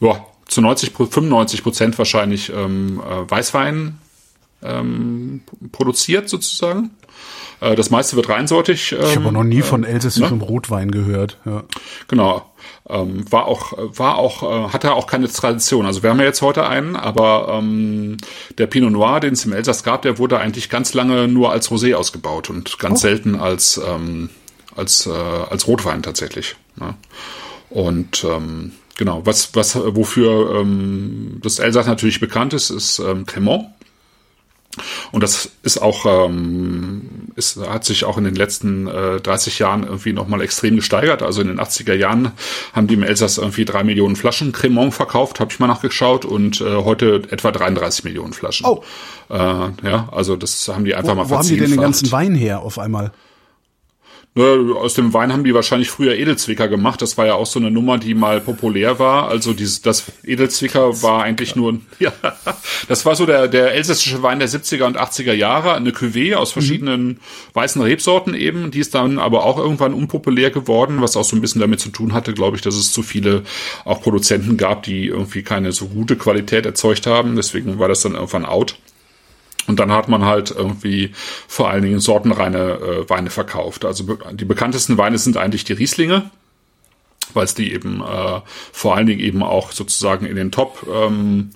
ja, 0.00 0.24
zu 0.46 0.62
90, 0.62 0.92
95 0.92 1.62
Prozent 1.62 1.98
wahrscheinlich 1.98 2.50
ähm, 2.50 3.00
äh, 3.00 3.30
Weißwein 3.30 3.98
ähm, 4.66 5.42
produziert 5.72 6.28
sozusagen. 6.28 6.90
Äh, 7.60 7.74
das 7.74 7.90
meiste 7.90 8.16
wird 8.16 8.28
reinsortig. 8.28 8.92
Ähm, 8.92 8.98
ich 9.04 9.16
habe 9.16 9.32
noch 9.32 9.44
nie 9.44 9.62
von 9.62 9.84
elsässischem 9.84 10.38
ne? 10.38 10.44
Rotwein 10.44 10.90
gehört. 10.90 11.38
Ja. 11.44 11.64
Genau. 12.08 12.50
Ähm, 12.88 13.30
war 13.30 13.46
auch, 13.46 13.72
war 13.76 14.16
auch, 14.18 14.42
äh, 14.42 14.72
hatte 14.72 14.92
auch 14.92 15.06
keine 15.06 15.28
Tradition. 15.28 15.86
Also 15.86 16.02
wir 16.02 16.10
haben 16.10 16.18
ja 16.18 16.24
jetzt 16.24 16.42
heute 16.42 16.66
einen, 16.66 16.96
aber 16.96 17.48
ähm, 17.58 18.16
der 18.58 18.66
Pinot 18.66 18.92
Noir, 18.92 19.20
den 19.20 19.32
es 19.32 19.44
im 19.44 19.52
Elsass 19.52 19.82
gab, 19.82 20.02
der 20.02 20.18
wurde 20.18 20.38
eigentlich 20.38 20.68
ganz 20.68 20.94
lange 20.94 21.28
nur 21.28 21.50
als 21.50 21.70
Rosé 21.70 21.94
ausgebaut 21.94 22.50
und 22.50 22.78
ganz 22.78 23.00
oh. 23.00 23.02
selten 23.02 23.34
als 23.36 23.80
ähm, 23.84 24.30
als 24.76 25.06
äh, 25.06 25.10
als 25.10 25.66
Rotwein 25.66 26.02
tatsächlich. 26.02 26.56
Ne? 26.76 26.94
Und 27.70 28.24
ähm, 28.24 28.72
genau, 28.96 29.22
was 29.24 29.54
was 29.54 29.76
wofür 29.76 30.60
ähm, 30.60 31.40
das 31.42 31.58
Elsass 31.58 31.86
natürlich 31.86 32.20
bekannt 32.20 32.52
ist, 32.54 32.70
ist 32.70 32.98
ähm, 32.98 33.26
Cremant. 33.26 33.66
Und 35.12 35.22
das 35.22 35.50
ist 35.62 35.78
auch, 35.78 36.26
ähm, 36.26 37.28
ist, 37.36 37.56
hat 37.56 37.84
sich 37.84 38.04
auch 38.04 38.18
in 38.18 38.24
den 38.24 38.34
letzten 38.34 38.86
äh, 38.86 39.20
30 39.20 39.58
Jahren 39.58 39.84
irgendwie 39.84 40.12
nochmal 40.12 40.40
extrem 40.40 40.76
gesteigert. 40.76 41.22
Also 41.22 41.40
in 41.40 41.48
den 41.48 41.60
80er 41.60 41.94
Jahren 41.94 42.32
haben 42.72 42.86
die 42.86 42.94
im 42.94 43.02
Elsass 43.02 43.38
irgendwie 43.38 43.64
drei 43.64 43.84
Millionen 43.84 44.16
Flaschen 44.16 44.52
Cremant 44.52 44.94
verkauft, 44.94 45.40
habe 45.40 45.52
ich 45.52 45.58
mal 45.58 45.66
nachgeschaut, 45.66 46.24
und 46.24 46.60
äh, 46.60 46.76
heute 46.76 47.22
etwa 47.30 47.52
33 47.52 48.04
Millionen 48.04 48.32
Flaschen. 48.32 48.66
Oh. 48.66 48.82
Äh, 49.30 49.36
ja, 49.36 50.08
also 50.12 50.36
das 50.36 50.68
haben 50.68 50.84
die 50.84 50.94
einfach 50.94 51.12
wo, 51.12 51.14
mal 51.16 51.30
Wo 51.30 51.36
haben 51.36 51.48
die 51.48 51.56
denn 51.56 51.70
den 51.70 51.80
ganzen 51.80 52.10
Wein 52.12 52.34
her 52.34 52.60
auf 52.60 52.78
einmal? 52.78 53.12
Aus 54.36 54.92
dem 54.92 55.14
Wein 55.14 55.32
haben 55.32 55.44
die 55.44 55.54
wahrscheinlich 55.54 55.88
früher 55.88 56.14
Edelzwicker 56.14 56.68
gemacht. 56.68 57.00
Das 57.00 57.16
war 57.16 57.24
ja 57.24 57.34
auch 57.34 57.46
so 57.46 57.58
eine 57.58 57.70
Nummer, 57.70 57.96
die 57.96 58.14
mal 58.14 58.42
populär 58.42 58.98
war. 58.98 59.28
Also 59.28 59.54
dieses, 59.54 59.80
das 59.80 60.04
Edelzwicker 60.24 61.02
war 61.02 61.22
eigentlich 61.22 61.56
nur, 61.56 61.78
ja, 61.98 62.12
das 62.86 63.06
war 63.06 63.16
so 63.16 63.24
der, 63.24 63.48
der 63.48 63.72
elsässische 63.72 64.22
Wein 64.22 64.38
der 64.38 64.48
70er 64.48 64.84
und 64.84 64.98
80er 64.98 65.32
Jahre. 65.32 65.74
Eine 65.74 65.90
Cuvée 65.90 66.34
aus 66.34 66.52
verschiedenen 66.52 67.06
mhm. 67.06 67.18
weißen 67.54 67.80
Rebsorten 67.80 68.34
eben. 68.34 68.70
Die 68.70 68.80
ist 68.80 68.94
dann 68.94 69.18
aber 69.18 69.44
auch 69.44 69.56
irgendwann 69.56 69.94
unpopulär 69.94 70.50
geworden, 70.50 71.00
was 71.00 71.16
auch 71.16 71.24
so 71.24 71.34
ein 71.34 71.40
bisschen 71.40 71.62
damit 71.62 71.80
zu 71.80 71.88
tun 71.88 72.12
hatte, 72.12 72.34
glaube 72.34 72.56
ich, 72.56 72.62
dass 72.62 72.74
es 72.74 72.92
zu 72.92 73.02
viele 73.02 73.42
auch 73.86 74.02
Produzenten 74.02 74.58
gab, 74.58 74.82
die 74.82 75.06
irgendwie 75.06 75.42
keine 75.44 75.72
so 75.72 75.86
gute 75.86 76.16
Qualität 76.16 76.66
erzeugt 76.66 77.06
haben. 77.06 77.36
Deswegen 77.36 77.78
war 77.78 77.88
das 77.88 78.02
dann 78.02 78.14
irgendwann 78.14 78.44
out. 78.44 78.76
Und 79.66 79.80
dann 79.80 79.90
hat 79.92 80.08
man 80.08 80.24
halt 80.24 80.50
irgendwie 80.50 81.12
vor 81.48 81.70
allen 81.70 81.82
Dingen 81.82 82.00
sortenreine 82.00 82.58
äh, 82.58 83.10
Weine 83.10 83.30
verkauft. 83.30 83.84
Also 83.84 84.18
die 84.32 84.44
bekanntesten 84.44 84.98
Weine 84.98 85.18
sind 85.18 85.36
eigentlich 85.36 85.64
die 85.64 85.72
Rieslinge, 85.72 86.30
weil 87.34 87.44
es 87.44 87.54
die 87.54 87.72
eben 87.72 88.00
äh, 88.00 88.40
vor 88.72 88.96
allen 88.96 89.06
Dingen 89.06 89.20
eben 89.20 89.42
auch 89.42 89.72
sozusagen 89.72 90.26
in 90.26 90.36
den 90.36 90.52
Top 90.52 90.86
ähm, 90.92 91.50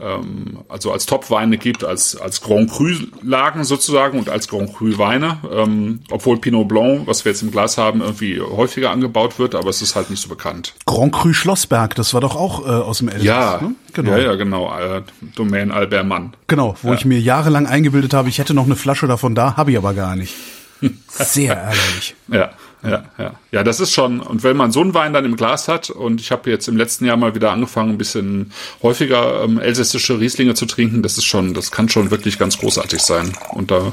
ähm, 0.00 0.60
also 0.68 0.92
als 0.92 1.06
Top-Weine 1.06 1.58
gibt, 1.58 1.84
als, 1.84 2.16
als 2.16 2.40
Grand 2.40 2.70
Cru-Lagen 2.70 3.64
sozusagen 3.64 4.18
und 4.18 4.28
als 4.28 4.48
Grand 4.48 4.74
Cru-Weine, 4.74 5.38
ähm, 5.52 6.00
obwohl 6.10 6.38
Pinot 6.38 6.68
Blanc, 6.68 7.06
was 7.06 7.24
wir 7.24 7.32
jetzt 7.32 7.42
im 7.42 7.50
Glas 7.50 7.78
haben, 7.78 8.00
irgendwie 8.00 8.40
häufiger 8.40 8.90
angebaut 8.90 9.38
wird, 9.38 9.54
aber 9.54 9.70
es 9.70 9.82
ist 9.82 9.96
halt 9.96 10.10
nicht 10.10 10.22
so 10.22 10.28
bekannt. 10.28 10.74
Grand 10.86 11.12
Cru 11.12 11.32
Schlossberg, 11.32 11.94
das 11.94 12.14
war 12.14 12.20
doch 12.20 12.36
auch 12.36 12.64
äh, 12.64 12.70
aus 12.70 12.98
dem 12.98 13.08
Elsass. 13.08 13.24
Ja, 13.24 13.60
ne? 13.60 13.74
genau. 13.92 14.12
ja, 14.12 14.18
ja, 14.18 14.34
genau, 14.36 14.78
äh, 14.78 15.02
Domain 15.34 15.70
Albert 15.70 16.06
Mann. 16.06 16.34
Genau, 16.46 16.76
wo 16.82 16.92
ich 16.92 17.04
mir 17.04 17.18
jahrelang 17.18 17.66
eingebildet 17.66 18.14
habe, 18.14 18.28
ich 18.28 18.38
hätte 18.38 18.54
noch 18.54 18.66
eine 18.66 18.76
Flasche 18.76 19.06
davon 19.06 19.34
da, 19.34 19.56
habe 19.56 19.72
ich 19.72 19.76
aber 19.76 19.94
gar 19.94 20.16
nicht. 20.16 20.34
Sehr 21.08 21.56
ärgerlich. 21.56 22.14
Ja, 22.28 22.50
ja, 22.82 23.04
ja. 23.18 23.34
Ja, 23.50 23.64
das 23.64 23.80
ist 23.80 23.92
schon, 23.92 24.20
und 24.20 24.42
wenn 24.42 24.56
man 24.56 24.70
so 24.72 24.80
einen 24.80 24.94
Wein 24.94 25.12
dann 25.12 25.24
im 25.24 25.36
Glas 25.36 25.68
hat, 25.68 25.90
und 25.90 26.20
ich 26.20 26.30
habe 26.30 26.50
jetzt 26.50 26.68
im 26.68 26.76
letzten 26.76 27.04
Jahr 27.04 27.16
mal 27.16 27.34
wieder 27.34 27.50
angefangen, 27.50 27.90
ein 27.90 27.98
bisschen 27.98 28.52
häufiger 28.82 29.42
ähm, 29.42 29.58
elsässische 29.58 30.20
Rieslinge 30.20 30.54
zu 30.54 30.66
trinken, 30.66 31.02
das 31.02 31.18
ist 31.18 31.24
schon, 31.24 31.54
das 31.54 31.70
kann 31.70 31.88
schon 31.88 32.10
wirklich 32.10 32.38
ganz 32.38 32.58
großartig 32.58 33.00
sein. 33.00 33.32
Und 33.50 33.70
da, 33.70 33.92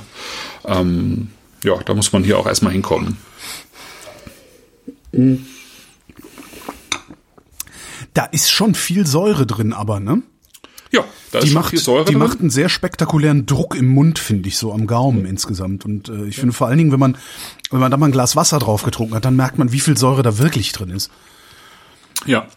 ähm, 0.65 1.29
ja, 1.63 1.77
da 1.83 1.93
muss 1.93 2.11
man 2.11 2.23
hier 2.23 2.37
auch 2.37 2.47
erstmal 2.47 2.73
hinkommen. 2.73 3.17
Da 8.13 8.25
ist 8.25 8.51
schon 8.51 8.75
viel 8.75 9.07
Säure 9.07 9.45
drin, 9.45 9.73
aber, 9.73 9.99
ne? 9.99 10.21
Ja, 10.95 11.03
da 11.31 11.39
Die 11.39 11.47
ist 11.47 11.53
macht, 11.53 11.69
viel 11.71 11.79
Säure 11.79 12.05
die 12.05 12.13
drin. 12.13 12.19
macht 12.19 12.39
einen 12.39 12.49
sehr 12.49 12.69
spektakulären 12.69 13.45
Druck 13.45 13.75
im 13.75 13.87
Mund, 13.87 14.17
finde 14.19 14.47
ich, 14.49 14.57
so 14.57 14.71
am 14.73 14.87
Gaumen 14.87 15.25
insgesamt. 15.25 15.85
Und 15.85 16.09
äh, 16.09 16.25
ich 16.25 16.37
finde 16.37 16.53
vor 16.53 16.67
allen 16.67 16.77
Dingen, 16.77 16.91
wenn 16.91 16.99
man, 16.99 17.17
wenn 17.71 17.79
man 17.79 17.91
da 17.91 17.97
mal 17.97 18.07
ein 18.07 18.11
Glas 18.11 18.35
Wasser 18.35 18.59
drauf 18.59 18.83
getrunken 18.83 19.13
hat, 19.15 19.25
dann 19.25 19.35
merkt 19.35 19.57
man, 19.57 19.71
wie 19.71 19.79
viel 19.79 19.97
Säure 19.97 20.23
da 20.23 20.37
wirklich 20.37 20.71
drin 20.71 20.89
ist. 20.89 21.11
Ja, 22.25 22.47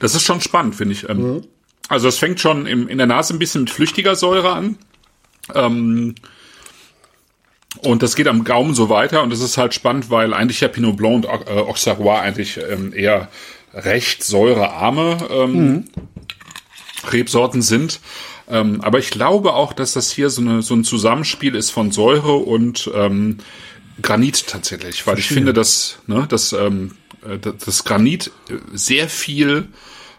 das 0.00 0.14
ist 0.14 0.22
schon 0.22 0.40
spannend, 0.40 0.74
finde 0.74 0.92
ich. 0.94 1.08
Ähm, 1.08 1.42
Also 1.88 2.08
es 2.08 2.18
fängt 2.18 2.40
schon 2.40 2.66
im, 2.66 2.88
in 2.88 2.98
der 2.98 3.06
Nase 3.06 3.34
ein 3.34 3.38
bisschen 3.38 3.62
mit 3.62 3.70
flüchtiger 3.70 4.14
Säure 4.16 4.52
an. 4.52 4.76
Ähm, 5.54 6.14
und 7.84 8.02
das 8.02 8.16
geht 8.16 8.26
am 8.26 8.42
Gaumen 8.44 8.74
so 8.74 8.88
weiter 8.88 9.22
und 9.22 9.30
das 9.30 9.40
ist 9.40 9.56
halt 9.56 9.74
spannend, 9.74 10.10
weil 10.10 10.34
eigentlich 10.34 10.60
ja 10.60 10.68
Pinot 10.68 10.96
Blanc 10.96 11.24
und 11.24 11.46
äh, 11.46 11.50
Auxerrois 11.50 12.18
eigentlich 12.20 12.58
ähm, 12.68 12.92
eher 12.92 13.28
recht 13.72 14.24
säurearme 14.24 15.18
ähm, 15.30 15.84
Rebsorten 17.12 17.62
sind. 17.62 18.00
Ähm, 18.48 18.80
aber 18.80 18.98
ich 18.98 19.10
glaube 19.10 19.54
auch, 19.54 19.72
dass 19.72 19.92
das 19.92 20.10
hier 20.10 20.30
so, 20.30 20.40
eine, 20.40 20.62
so 20.62 20.74
ein 20.74 20.84
Zusammenspiel 20.84 21.54
ist 21.54 21.70
von 21.70 21.92
Säure 21.92 22.34
und 22.34 22.90
ähm, 22.94 23.38
Granit 24.02 24.46
tatsächlich, 24.46 25.06
weil 25.06 25.18
ich 25.18 25.28
finde, 25.28 25.52
dass, 25.52 25.98
ne, 26.06 26.26
dass 26.28 26.52
ähm, 26.52 26.92
äh, 27.26 27.38
das 27.38 27.84
Granit 27.84 28.30
äh, 28.48 28.54
sehr 28.72 29.08
viel 29.08 29.68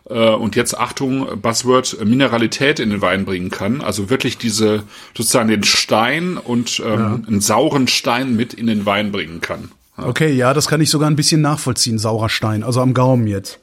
äh, 0.10 0.30
und 0.30 0.56
jetzt 0.56 0.78
Achtung, 0.78 1.42
Buzzword, 1.42 1.98
äh, 2.00 2.06
Mineralität 2.06 2.80
in 2.80 2.90
den 2.90 3.02
Wein 3.02 3.26
bringen 3.26 3.50
kann. 3.50 3.82
Also 3.82 4.10
wirklich 4.10 4.38
diese, 4.38 4.84
sozusagen 5.16 5.50
den 5.50 5.64
Stein 5.64 6.38
und 6.38 6.82
ähm, 6.86 7.26
einen 7.28 7.42
sauren 7.42 7.88
Stein 7.88 8.36
mit 8.36 8.54
in 8.54 8.68
den 8.68 8.86
Wein 8.86 9.12
bringen 9.12 9.42
kann. 9.42 9.72
Okay, 9.98 10.34
ja, 10.34 10.54
das 10.54 10.68
kann 10.68 10.82
ich 10.82 10.90
sogar 10.90 11.10
ein 11.10 11.16
bisschen 11.16 11.42
nachvollziehen, 11.42 12.00
saurer 12.00 12.30
Stein, 12.30 12.64
also 12.64 12.82
am 12.82 12.94
Gaumen 12.94 13.28
jetzt. 13.28 13.60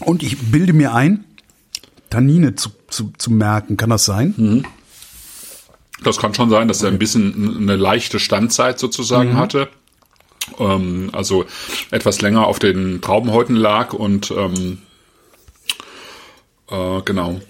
Und 0.00 0.22
ich 0.22 0.38
bilde 0.50 0.72
mir 0.72 0.94
ein, 0.94 1.24
Tannine 2.10 2.54
zu, 2.54 2.70
zu, 2.88 3.12
zu 3.18 3.30
merken, 3.32 3.76
kann 3.76 3.90
das 3.90 4.04
sein? 4.04 4.34
Das 6.02 6.18
kann 6.18 6.34
schon 6.34 6.50
sein, 6.50 6.68
dass 6.68 6.82
er 6.82 6.88
ein 6.88 6.98
bisschen 6.98 7.56
eine 7.58 7.76
leichte 7.76 8.18
Standzeit 8.18 8.78
sozusagen 8.78 9.36
hatte. 9.36 9.68
Ähm, 10.58 11.10
also 11.12 11.46
etwas 11.90 12.20
länger 12.20 12.46
auf 12.46 12.58
den 12.58 13.00
Traubenhäuten 13.00 13.56
lag 13.56 13.92
und 13.92 14.30
ähm, 14.30 14.78
äh, 16.70 17.02
genau. 17.04 17.40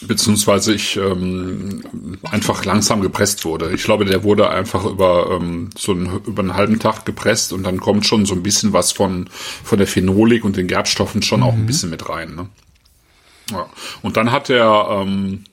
Beziehungsweise 0.00 0.74
ich 0.74 0.96
ähm, 0.96 1.82
einfach 2.30 2.64
langsam 2.64 3.00
gepresst 3.00 3.44
wurde. 3.44 3.72
Ich 3.72 3.82
glaube, 3.82 4.04
der 4.04 4.22
wurde 4.22 4.48
einfach 4.48 4.84
über 4.84 5.30
ähm, 5.40 5.70
so 5.76 5.92
einen, 5.92 6.20
über 6.24 6.40
einen 6.42 6.54
halben 6.54 6.78
Tag 6.78 7.04
gepresst 7.04 7.52
und 7.52 7.64
dann 7.64 7.80
kommt 7.80 8.06
schon 8.06 8.24
so 8.24 8.34
ein 8.34 8.42
bisschen 8.44 8.72
was 8.72 8.92
von 8.92 9.28
von 9.64 9.78
der 9.78 9.88
Phenolik 9.88 10.44
und 10.44 10.56
den 10.56 10.68
Gerbstoffen 10.68 11.22
schon 11.22 11.42
auch 11.42 11.54
ein 11.54 11.66
bisschen 11.66 11.90
mit 11.90 12.08
rein. 12.08 12.36
Ne? 12.36 12.48
Ja. 13.50 13.66
Und 14.02 14.16
dann 14.16 14.30
hat 14.30 14.50
er 14.50 14.88
ähm, 15.02 15.44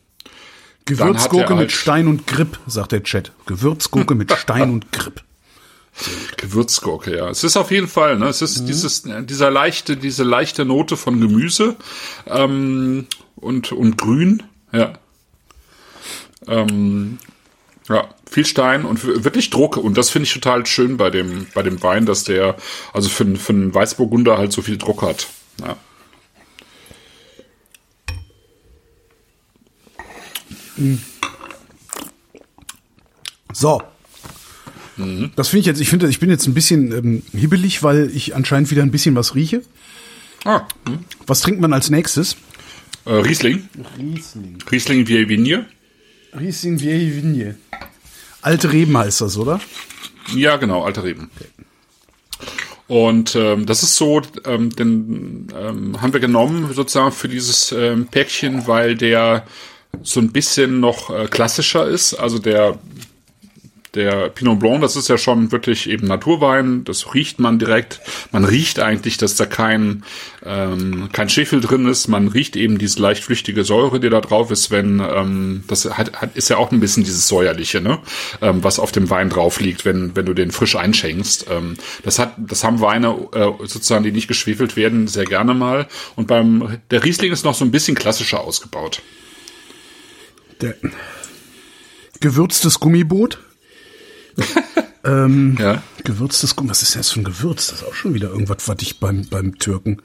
Gewürzgurke 0.85 1.49
halt- 1.49 1.59
mit 1.59 1.71
Stein 1.71 2.07
und 2.07 2.27
Grip, 2.27 2.59
sagt 2.67 2.91
der 2.91 3.01
Chat. 3.03 3.31
Gewürzgurke 3.47 4.13
mit 4.13 4.31
Stein 4.37 4.69
und 4.69 4.91
Grip. 4.91 5.23
Gewürzgurke, 6.37 7.15
ja. 7.15 7.29
Es 7.29 7.43
ist 7.43 7.55
auf 7.57 7.71
jeden 7.71 7.87
Fall, 7.87 8.17
ne, 8.17 8.27
es 8.27 8.41
ist 8.41 8.65
dieses, 8.65 9.03
dieser 9.03 9.49
leichte, 9.51 9.95
diese 9.97 10.23
leichte 10.23 10.65
Note 10.65 10.97
von 10.97 11.21
Gemüse 11.21 11.75
ähm, 12.27 13.07
und 13.35 13.71
und 13.71 13.97
Grün, 13.97 14.43
ja. 14.73 14.93
Ähm, 16.47 17.17
ja, 17.87 18.09
viel 18.29 18.45
Stein 18.45 18.83
und 18.85 19.23
wirklich 19.23 19.49
Druck 19.51 19.77
und 19.77 19.97
das 19.97 20.09
finde 20.09 20.25
ich 20.27 20.33
total 20.33 20.65
schön 20.65 20.97
bei 20.97 21.09
dem 21.09 21.47
bei 21.53 21.63
dem 21.63 21.81
Wein, 21.81 22.05
dass 22.05 22.23
der 22.23 22.55
also 22.93 23.09
für, 23.09 23.23
einen- 23.23 23.37
für 23.37 23.53
einen 23.53 23.73
Weißburgunder 23.73 24.37
halt 24.37 24.51
so 24.51 24.61
viel 24.61 24.77
Druck 24.77 25.01
hat. 25.01 25.27
Ja. 25.61 25.77
So. 33.53 33.81
Das 35.35 35.49
finde 35.49 35.59
ich 35.61 35.65
jetzt, 35.65 35.81
ich 35.81 35.89
finde, 35.89 36.07
ich 36.07 36.19
bin 36.19 36.29
jetzt 36.29 36.47
ein 36.47 36.53
bisschen 36.53 36.91
ähm, 36.91 37.23
hibbelig, 37.33 37.83
weil 37.83 38.09
ich 38.13 38.35
anscheinend 38.35 38.71
wieder 38.71 38.81
ein 38.81 38.91
bisschen 38.91 39.15
was 39.15 39.35
rieche. 39.35 39.61
Ah, 40.45 40.61
hm. 40.87 40.99
Was 41.27 41.41
trinkt 41.41 41.59
man 41.59 41.73
als 41.73 41.89
nächstes? 41.89 42.37
äh, 43.05 43.13
Riesling. 43.13 43.67
Riesling. 43.97 44.57
Riesling 44.71 45.07
Vieille 45.07 45.29
Vigne. 45.29 45.65
Riesling 46.39 46.79
Vieille 46.79 47.15
Vigne. 47.15 47.55
Alte 48.41 48.71
Reben 48.71 48.97
heißt 48.97 49.21
das, 49.21 49.37
oder? 49.37 49.59
Ja, 50.33 50.57
genau, 50.57 50.83
alte 50.83 51.03
Reben. 51.03 51.29
Und 52.87 53.35
ähm, 53.35 53.65
das 53.65 53.81
ist 53.81 53.95
so, 53.95 54.21
ähm, 54.45 54.69
den 54.69 55.47
ähm, 55.59 56.01
haben 56.01 56.13
wir 56.13 56.19
genommen 56.19 56.71
sozusagen 56.73 57.11
für 57.11 57.27
dieses 57.27 57.71
ähm, 57.71 58.07
Päckchen, 58.07 58.67
weil 58.67 58.95
der 58.95 59.45
so 60.03 60.19
ein 60.19 60.31
bisschen 60.31 60.79
noch 60.79 61.09
äh, 61.09 61.25
klassischer 61.25 61.87
ist. 61.87 62.13
Also 62.13 62.37
der 62.37 62.77
der 63.95 64.29
Pinot 64.29 64.59
Blanc, 64.59 64.81
das 64.81 64.95
ist 64.95 65.07
ja 65.07 65.17
schon 65.17 65.51
wirklich 65.51 65.89
eben 65.89 66.07
Naturwein, 66.07 66.83
das 66.83 67.13
riecht 67.13 67.39
man 67.39 67.59
direkt. 67.59 68.01
Man 68.31 68.45
riecht 68.45 68.79
eigentlich, 68.79 69.17
dass 69.17 69.35
da 69.35 69.45
kein, 69.45 70.03
ähm, 70.45 71.09
kein 71.11 71.29
Schwefel 71.29 71.61
drin 71.61 71.87
ist. 71.87 72.07
Man 72.07 72.27
riecht 72.27 72.55
eben 72.55 72.77
diese 72.77 73.01
leicht 73.01 73.23
flüchtige 73.23 73.63
Säure, 73.63 73.99
die 73.99 74.09
da 74.09 74.21
drauf 74.21 74.51
ist, 74.51 74.71
wenn, 74.71 74.99
ähm, 74.99 75.63
das 75.67 75.85
hat, 75.85 76.21
hat, 76.21 76.35
ist 76.35 76.49
ja 76.49 76.57
auch 76.57 76.71
ein 76.71 76.79
bisschen 76.79 77.03
dieses 77.03 77.27
säuerliche, 77.27 77.81
ne? 77.81 77.99
ähm, 78.41 78.63
was 78.63 78.79
auf 78.79 78.91
dem 78.91 79.09
Wein 79.09 79.29
drauf 79.29 79.59
liegt, 79.59 79.85
wenn, 79.85 80.15
wenn 80.15 80.25
du 80.25 80.33
den 80.33 80.51
frisch 80.51 80.75
einschenkst. 80.75 81.47
Ähm, 81.49 81.75
das 82.03 82.19
hat, 82.19 82.35
das 82.37 82.63
haben 82.63 82.81
Weine 82.81 83.29
äh, 83.33 83.51
sozusagen, 83.65 84.03
die 84.03 84.11
nicht 84.11 84.27
geschwefelt 84.27 84.75
werden, 84.75 85.07
sehr 85.07 85.25
gerne 85.25 85.53
mal. 85.53 85.87
Und 86.15 86.27
beim, 86.27 86.79
der 86.91 87.03
Riesling 87.03 87.31
ist 87.31 87.45
noch 87.45 87.55
so 87.55 87.65
ein 87.65 87.71
bisschen 87.71 87.95
klassischer 87.95 88.41
ausgebaut. 88.41 89.01
Der 90.61 90.75
gewürztes 92.19 92.79
Gummiboot. 92.79 93.39
ähm, 95.03 95.57
Ja. 95.59 95.81
Gewürztes 96.03 96.55
Gummi. 96.55 96.69
Was 96.69 96.81
ist 96.83 96.93
denn 96.93 96.99
das 97.01 97.11
für 97.11 97.19
ein 97.21 97.25
Gewürz? 97.25 97.67
Das 97.67 97.81
ist 97.81 97.87
auch 97.87 97.93
schon 97.93 98.13
wieder 98.13 98.29
irgendwas, 98.29 98.67
was 98.67 98.77
ich 98.81 98.99
beim, 98.99 99.27
beim 99.27 99.57
Türken. 99.57 100.01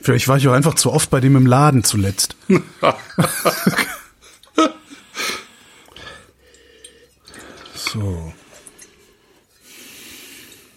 Vielleicht 0.00 0.28
war 0.28 0.36
ich 0.36 0.46
auch 0.48 0.52
einfach 0.52 0.74
zu 0.74 0.92
oft 0.92 1.10
bei 1.10 1.20
dem 1.20 1.34
im 1.36 1.46
Laden 1.46 1.82
zuletzt. 1.82 2.36
so. 7.74 8.32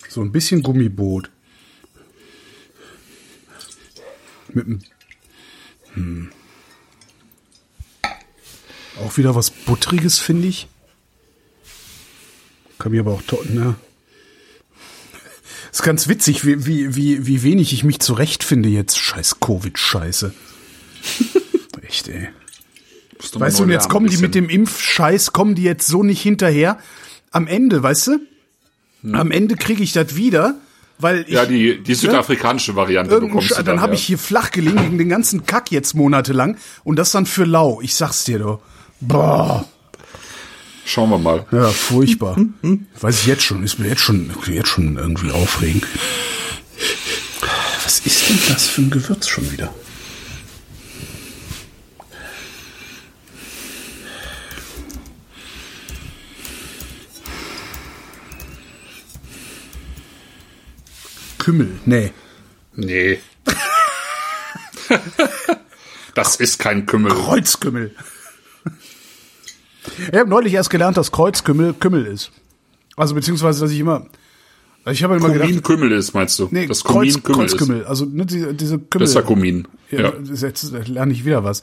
So 0.09 0.21
ein 0.21 0.31
bisschen 0.31 0.63
Gummiboot. 0.63 1.29
Mit 4.53 4.65
einem. 4.65 4.81
Hm. 5.93 6.31
Auch 9.03 9.17
wieder 9.17 9.35
was 9.35 9.51
Buttriges, 9.51 10.19
finde 10.19 10.47
ich. 10.47 10.67
Kann 12.77 12.91
mir 12.91 13.01
aber 13.01 13.13
auch 13.13 13.21
to 13.21 13.41
ne? 13.49 13.75
Ist 15.71 15.83
ganz 15.83 16.07
witzig, 16.07 16.45
wie, 16.45 16.65
wie, 16.65 16.95
wie, 16.95 17.27
wie 17.27 17.43
wenig 17.43 17.73
ich 17.73 17.83
mich 17.83 17.99
zurechtfinde 17.99 18.69
jetzt. 18.69 18.97
Scheiß 18.97 19.39
Covid-Scheiße. 19.39 20.33
Echt, 21.81 22.07
ey. 22.07 22.29
Du 23.31 23.39
Weißt 23.39 23.59
du, 23.59 23.63
und 23.63 23.69
jetzt 23.69 23.89
kommen 23.89 24.07
die 24.07 24.17
mit 24.17 24.35
dem 24.35 24.49
Impfscheiß, 24.49 25.33
kommen 25.33 25.55
die 25.55 25.63
jetzt 25.63 25.87
so 25.87 26.03
nicht 26.03 26.21
hinterher. 26.21 26.79
Am 27.31 27.47
Ende, 27.47 27.81
weißt 27.81 28.07
du? 28.07 28.19
Am 29.13 29.31
Ende 29.31 29.55
kriege 29.55 29.83
ich 29.83 29.93
das 29.93 30.15
wieder, 30.15 30.55
weil 30.99 31.21
ich. 31.27 31.33
Ja, 31.33 31.45
die, 31.45 31.81
die 31.81 31.95
südafrikanische 31.95 32.75
Variante 32.75 33.19
bekommst 33.19 33.57
du 33.57 33.63
dann 33.63 33.81
habe 33.81 33.93
ja. 33.93 33.99
ich 33.99 34.05
hier 34.05 34.17
flach 34.17 34.51
gelegen 34.51 34.81
wegen 34.81 34.97
den 34.97 35.09
ganzen 35.09 35.45
Kack 35.45 35.71
jetzt 35.71 35.93
monatelang 35.93 36.57
und 36.83 36.97
das 36.97 37.11
dann 37.11 37.25
für 37.25 37.45
lau. 37.45 37.79
Ich 37.81 37.95
sag's 37.95 38.23
dir 38.23 38.39
doch. 38.39 38.61
Boah. 38.99 39.67
Schauen 40.87 41.09
wir 41.09 41.17
mal. 41.17 41.45
Ja, 41.51 41.67
furchtbar. 41.67 42.37
Hm, 42.37 42.53
hm. 42.61 42.87
Weiß 43.01 43.19
ich 43.19 43.27
jetzt 43.27 43.43
schon, 43.43 43.61
ist 43.61 43.77
mir 43.77 43.89
jetzt 43.89 43.99
schon, 43.99 44.31
jetzt 44.47 44.69
schon 44.69 44.95
irgendwie 44.95 45.31
aufregend. 45.31 45.85
Was 47.83 47.99
ist 47.99 48.29
denn 48.29 48.39
das 48.47 48.69
für 48.69 48.83
ein 48.83 48.89
Gewürz 48.89 49.27
schon 49.27 49.51
wieder? 49.51 49.73
Kümmel, 61.37 61.79
nee. 61.83 62.13
Nee. 62.75 63.19
das 66.15 66.37
ist 66.37 66.59
kein 66.59 66.85
Kümmel. 66.85 67.11
Kreuzkümmel. 67.11 67.93
Ich 70.11 70.19
habe 70.19 70.29
neulich 70.29 70.53
erst 70.53 70.69
gelernt, 70.69 70.97
dass 70.97 71.11
Kreuzkümmel 71.11 71.73
Kümmel 71.73 72.05
ist. 72.05 72.31
Also 72.95 73.13
beziehungsweise, 73.15 73.61
dass 73.61 73.71
ich 73.71 73.79
immer. 73.79 74.07
also 74.83 74.91
Ich 74.95 75.03
habe 75.03 75.15
immer 75.15 75.29
gedacht, 75.29 75.47
Kumin-Kümmel 75.49 75.91
ist, 75.91 76.13
meinst 76.13 76.39
du? 76.39 76.47
nee, 76.51 76.67
das 76.67 76.83
Kreuz, 76.83 77.21
Kumin-Kümmel 77.21 77.45
ist. 77.45 77.57
Kreuzkümmel. 77.57 77.85
Also 77.85 78.05
ne, 78.05 78.25
diese, 78.25 78.53
diese 78.53 78.79
Kümmel. 78.79 79.03
Das 79.03 79.09
ist 79.09 79.15
ja 79.15 79.21
Kumin. 79.21 79.67
Ja, 79.91 79.99
Ja. 80.01 80.13
Jetzt 80.23 80.71
lerne 80.87 81.13
ich 81.13 81.25
wieder 81.25 81.43
was. 81.43 81.61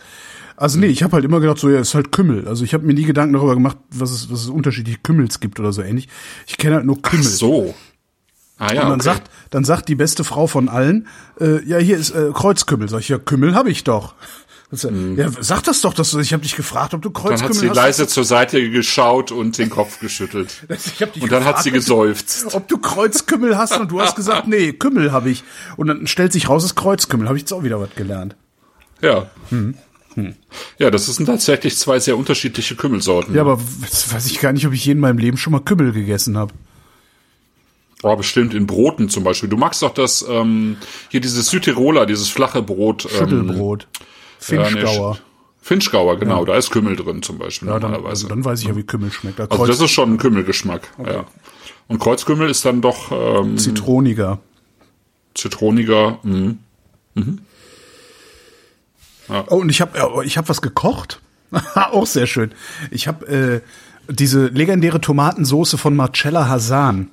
Also 0.57 0.79
nee, 0.79 0.87
ich 0.87 1.03
habe 1.03 1.15
halt 1.15 1.25
immer 1.25 1.41
gedacht, 1.41 1.59
so 1.59 1.69
ja, 1.69 1.81
ist 1.81 1.95
halt 1.95 2.13
Kümmel. 2.13 2.47
Also 2.47 2.65
ich 2.65 2.75
habe 2.75 2.87
mir 2.87 2.95
nie 2.95 3.03
Gedanken 3.03 3.33
darüber 3.35 3.55
gemacht, 3.55 3.77
was 3.91 4.13
es, 4.13 4.31
was 4.31 4.43
es 4.43 4.49
unterschiedliche 4.49 4.99
Kümmels 5.03 5.41
gibt 5.41 5.59
oder 5.59 5.73
so 5.73 5.83
ähnlich. 5.83 6.09
Ich 6.47 6.57
kenne 6.59 6.77
halt 6.77 6.87
nur 6.87 7.03
Kümmel. 7.03 7.25
So. 7.25 7.75
Ah 8.57 8.73
ja, 8.73 8.83
Und 8.83 8.91
dann 8.91 9.01
okay. 9.01 9.03
sagt, 9.03 9.31
dann 9.51 9.65
sagt 9.65 9.89
die 9.89 9.97
beste 9.97 10.23
Frau 10.23 10.47
von 10.47 10.69
allen, 10.69 11.09
äh, 11.41 11.61
ja, 11.65 11.79
hier 11.79 11.97
ist 11.97 12.11
äh, 12.11 12.31
Kreuzkümmel. 12.33 12.89
Sag 12.89 13.01
ich, 13.01 13.09
ja, 13.09 13.19
Kümmel 13.19 13.57
habe 13.57 13.69
ich 13.69 13.83
doch. 13.83 14.15
Das, 14.75 14.85
äh, 14.85 14.91
Ja, 15.17 15.31
sag 15.41 15.63
das 15.65 15.81
doch, 15.81 15.95
dass 15.95 16.11
du, 16.11 16.19
ich 16.19 16.33
habe 16.33 16.43
dich 16.43 16.57
gefragt, 16.57 16.95
ob 16.95 17.03
du 17.03 17.09
Mhm. 17.09 17.13
dann 17.15 17.23
hat 17.25 17.31
Kreuzkümmel 17.41 17.55
sie 17.55 17.69
hast. 17.71 17.77
leise 17.77 18.07
zur 18.09 18.25
Seite 18.25 18.71
geschaut 18.71 19.33
und 19.33 19.57
den 19.59 19.71
Kopf 19.71 20.01
geschüttelt. 20.01 20.67
Und 21.21 21.33
dann 21.33 21.45
hat 21.45 21.63
sie 21.63 21.71
geseufzt. 21.71 22.47
Ob 22.55 22.69
du 22.69 22.79
Kreuzkümmel 22.79 23.57
hast 23.57 23.79
und 23.79 23.91
du 23.91 24.01
hast 24.01 24.17
gesagt, 24.17 24.47
nee, 24.49 24.73
Kümmel 24.73 25.13
habe 25.13 25.31
ich. 25.31 25.45
Und 25.77 25.87
dann 25.87 26.07
stellt 26.07 26.33
sich 26.33 26.49
raus, 26.49 26.63
es 26.65 26.71
ist 26.71 26.77
Kreuzkümmel. 26.77 27.27
Habe 27.29 27.37
ich 27.39 27.43
jetzt 27.43 27.53
auch 27.53 27.63
wieder 27.63 27.81
was 27.81 27.91
gelernt. 27.95 28.37
Ja. 29.01 29.31
Hm. 29.51 29.75
Ja, 30.79 30.91
das 30.91 31.07
sind 31.07 31.27
tatsächlich 31.27 31.77
zwei 31.77 31.99
sehr 31.99 32.17
unterschiedliche 32.17 32.77
Kümmelsorten. 32.77 33.35
Ja, 33.35 33.41
aber 33.41 33.59
jetzt 33.83 34.13
weiß 34.15 34.27
ich 34.27 34.39
gar 34.41 34.53
nicht, 34.53 34.65
ob 34.67 34.73
ich 34.73 34.85
je 34.85 34.93
in 34.93 35.01
meinem 35.01 35.19
Leben 35.19 35.37
schon 35.37 35.53
mal 35.53 35.61
Kümmel 35.61 35.91
gegessen 35.93 36.39
habe. 36.39 36.53
Oh, 38.03 38.15
bestimmt 38.17 38.55
in 38.55 38.67
Broten 38.67 39.09
zum 39.09 39.25
Beispiel. 39.25 39.49
Du 39.49 39.57
magst 39.57 39.83
doch 39.83 39.95
das, 39.95 40.25
ähm, 40.29 40.77
hier 41.09 41.21
dieses 41.21 41.47
Südtiroler, 41.49 42.07
dieses 42.07 42.29
flache 42.29 42.63
Brot. 42.63 43.07
Ähm, 43.07 43.11
Schüttelbrot. 43.19 43.89
Finchgauer. 44.45 45.19
Finchgauer, 45.61 46.19
genau. 46.19 46.45
Da 46.45 46.57
ist 46.57 46.71
Kümmel 46.71 46.95
drin 46.97 47.23
zum 47.23 47.39
Beispiel 47.39 47.69
Ja, 47.69 47.75
dann, 47.79 47.93
normalerweise. 47.93 48.11
also 48.11 48.29
dann 48.29 48.45
weiß 48.45 48.61
ich 48.61 48.67
ja, 48.67 48.77
wie 48.77 48.83
Kümmel 48.83 49.11
schmeckt. 49.11 49.41
Also 49.41 49.57
Kreuz 49.57 49.69
das 49.69 49.81
ist 49.81 49.91
schon 49.93 50.15
ein 50.15 50.19
Kümmelgeschmack. 50.19 50.89
Ja. 51.07 51.25
Und 51.89 51.99
Kreuzkümmel 51.99 52.51
ist 52.51 52.65
dann 52.65 52.81
doch 52.83 53.11
ähm, 53.13 53.57
zitroniger. 53.59 54.41
zitroniger. 55.35 56.19
Mh. 56.23 56.55
Oh, 59.49 59.57
und 59.57 59.71
ich 59.71 59.81
habe 59.81 60.25
ich 60.25 60.37
hab 60.37 60.49
was 60.49 60.61
gekocht. 60.61 61.21
auch 61.75 62.07
sehr 62.07 62.27
schön. 62.27 62.53
Ich 62.91 63.09
habe 63.09 63.27
äh, 63.27 63.61
diese 64.13 64.47
legendäre 64.49 65.01
Tomatensoße 65.01 65.79
von 65.79 65.97
Marcella 65.97 66.49
Hasan. 66.49 67.11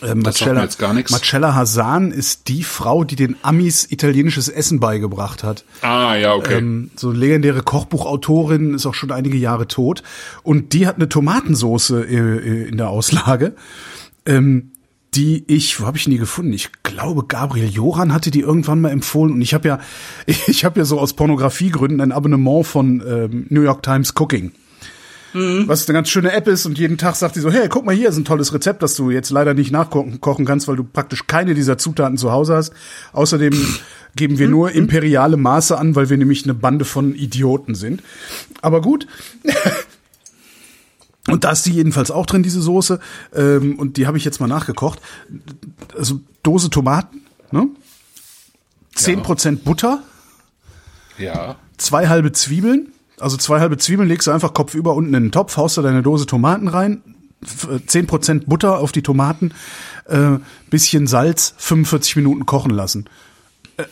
Sagt 0.00 0.46
mir 0.46 0.62
jetzt 0.62 0.78
gar 0.78 0.94
nichts. 0.94 1.10
Marcella 1.10 1.54
Hasan 1.54 2.10
ist 2.10 2.48
die 2.48 2.62
Frau, 2.62 3.04
die 3.04 3.16
den 3.16 3.36
Amis 3.42 3.86
italienisches 3.90 4.48
Essen 4.48 4.80
beigebracht 4.80 5.44
hat. 5.44 5.64
Ah, 5.82 6.14
ja, 6.16 6.34
okay. 6.34 6.58
Ähm, 6.58 6.90
so 6.96 7.10
legendäre 7.10 7.62
Kochbuchautorin, 7.62 8.74
ist 8.74 8.86
auch 8.86 8.94
schon 8.94 9.10
einige 9.10 9.36
Jahre 9.36 9.68
tot. 9.68 10.02
Und 10.42 10.72
die 10.72 10.86
hat 10.86 10.96
eine 10.96 11.08
Tomatensoße 11.08 12.04
äh, 12.04 12.16
äh, 12.16 12.68
in 12.68 12.78
der 12.78 12.88
Auslage, 12.88 13.54
ähm, 14.24 14.72
die 15.14 15.44
ich, 15.48 15.80
wo 15.80 15.86
habe 15.86 15.98
ich 15.98 16.04
die 16.04 16.18
gefunden? 16.18 16.52
Ich 16.52 16.70
glaube, 16.82 17.24
Gabriel 17.26 17.68
Joran 17.68 18.14
hatte 18.14 18.30
die 18.30 18.40
irgendwann 18.40 18.80
mal 18.80 18.90
empfohlen. 18.90 19.34
Und 19.34 19.42
ich 19.42 19.54
habe 19.54 19.68
ja, 19.68 19.80
ich 20.26 20.64
habe 20.64 20.80
ja 20.80 20.84
so 20.84 20.98
aus 20.98 21.12
Pornografiegründen 21.14 22.00
ein 22.00 22.12
Abonnement 22.12 22.66
von 22.66 23.02
ähm, 23.06 23.46
New 23.50 23.62
York 23.62 23.82
Times 23.82 24.14
Cooking. 24.18 24.52
Was 25.32 25.88
eine 25.88 25.96
ganz 25.96 26.08
schöne 26.08 26.32
App 26.32 26.48
ist 26.48 26.66
und 26.66 26.78
jeden 26.78 26.98
Tag 26.98 27.14
sagt 27.14 27.36
die 27.36 27.40
so, 27.40 27.50
hey, 27.50 27.68
guck 27.68 27.84
mal 27.84 27.94
hier, 27.94 28.08
ist 28.08 28.16
ein 28.16 28.24
tolles 28.24 28.52
Rezept, 28.52 28.82
das 28.82 28.96
du 28.96 29.10
jetzt 29.10 29.30
leider 29.30 29.54
nicht 29.54 29.70
nachkochen 29.70 30.20
kochen 30.20 30.44
kannst, 30.44 30.66
weil 30.66 30.76
du 30.76 30.84
praktisch 30.84 31.26
keine 31.26 31.54
dieser 31.54 31.78
Zutaten 31.78 32.16
zu 32.16 32.32
Hause 32.32 32.56
hast. 32.56 32.72
Außerdem 33.12 33.52
geben 34.16 34.38
wir 34.38 34.48
nur 34.48 34.72
imperiale 34.72 35.36
Maße 35.36 35.78
an, 35.78 35.94
weil 35.94 36.10
wir 36.10 36.16
nämlich 36.16 36.44
eine 36.44 36.54
Bande 36.54 36.84
von 36.84 37.14
Idioten 37.14 37.74
sind. 37.74 38.02
Aber 38.60 38.80
gut. 38.80 39.06
Und 41.28 41.44
da 41.44 41.52
ist 41.52 41.64
die 41.66 41.72
jedenfalls 41.72 42.10
auch 42.10 42.26
drin, 42.26 42.42
diese 42.42 42.62
Soße. 42.62 42.98
Ähm, 43.34 43.78
und 43.78 43.98
die 43.98 44.06
habe 44.06 44.16
ich 44.16 44.24
jetzt 44.24 44.40
mal 44.40 44.46
nachgekocht. 44.46 45.00
Also 45.96 46.20
Dose 46.42 46.70
Tomaten, 46.70 47.22
ne? 47.52 47.68
10% 48.96 49.58
Butter, 49.62 50.02
ja. 51.18 51.56
zwei 51.76 52.08
halbe 52.08 52.32
Zwiebeln. 52.32 52.92
Also 53.20 53.36
zwei 53.36 53.60
halbe 53.60 53.76
Zwiebeln 53.78 54.08
legst 54.08 54.26
du 54.26 54.30
einfach 54.30 54.54
kopfüber 54.54 54.94
unten 54.94 55.14
in 55.14 55.24
den 55.24 55.32
Topf, 55.32 55.56
haust 55.56 55.76
da 55.78 55.82
deine 55.82 56.02
Dose 56.02 56.26
Tomaten 56.26 56.68
rein, 56.68 57.02
f- 57.42 57.68
äh, 57.70 57.76
10% 57.86 58.42
Butter 58.46 58.78
auf 58.78 58.92
die 58.92 59.02
Tomaten, 59.02 59.52
äh, 60.06 60.38
bisschen 60.70 61.06
Salz, 61.06 61.54
45 61.58 62.16
Minuten 62.16 62.46
kochen 62.46 62.70
lassen. 62.72 63.06
Äh, 63.76 63.84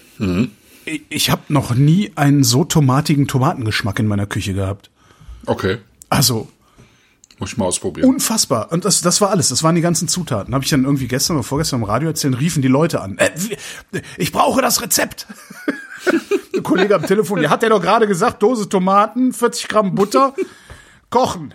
Ich, 0.84 1.02
ich 1.10 1.30
habe 1.30 1.42
noch 1.48 1.74
nie 1.74 2.12
einen 2.16 2.44
so 2.44 2.64
tomatigen 2.64 3.28
Tomatengeschmack 3.28 3.98
in 3.98 4.06
meiner 4.06 4.26
Küche 4.26 4.54
gehabt. 4.54 4.90
Okay. 5.44 5.78
Also 6.08 6.48
Muss 7.38 7.50
ich 7.52 7.56
mal 7.58 7.66
ausprobieren. 7.66 8.08
unfassbar. 8.08 8.72
Und 8.72 8.84
das, 8.86 9.02
das 9.02 9.20
war 9.20 9.28
alles. 9.30 9.48
Das 9.50 9.62
waren 9.62 9.74
die 9.74 9.82
ganzen 9.82 10.08
Zutaten. 10.08 10.54
Habe 10.54 10.64
ich 10.64 10.70
dann 10.70 10.84
irgendwie 10.84 11.06
gestern 11.06 11.36
oder 11.36 11.44
vorgestern 11.44 11.80
im 11.80 11.84
Radio 11.84 12.08
erzählt, 12.08 12.40
riefen 12.40 12.62
die 12.62 12.68
Leute 12.68 13.02
an. 13.02 13.18
Äh, 13.18 13.30
ich 14.16 14.32
brauche 14.32 14.62
das 14.62 14.80
Rezept. 14.82 15.26
Ein 16.54 16.62
Kollege 16.62 16.94
am 16.94 17.06
Telefon, 17.06 17.40
der 17.40 17.50
hat 17.50 17.62
ja 17.62 17.68
doch 17.68 17.80
gerade 17.80 18.06
gesagt, 18.06 18.42
Dose 18.42 18.68
Tomaten, 18.68 19.32
40 19.32 19.68
Gramm 19.68 19.94
Butter, 19.94 20.34
kochen. 21.10 21.54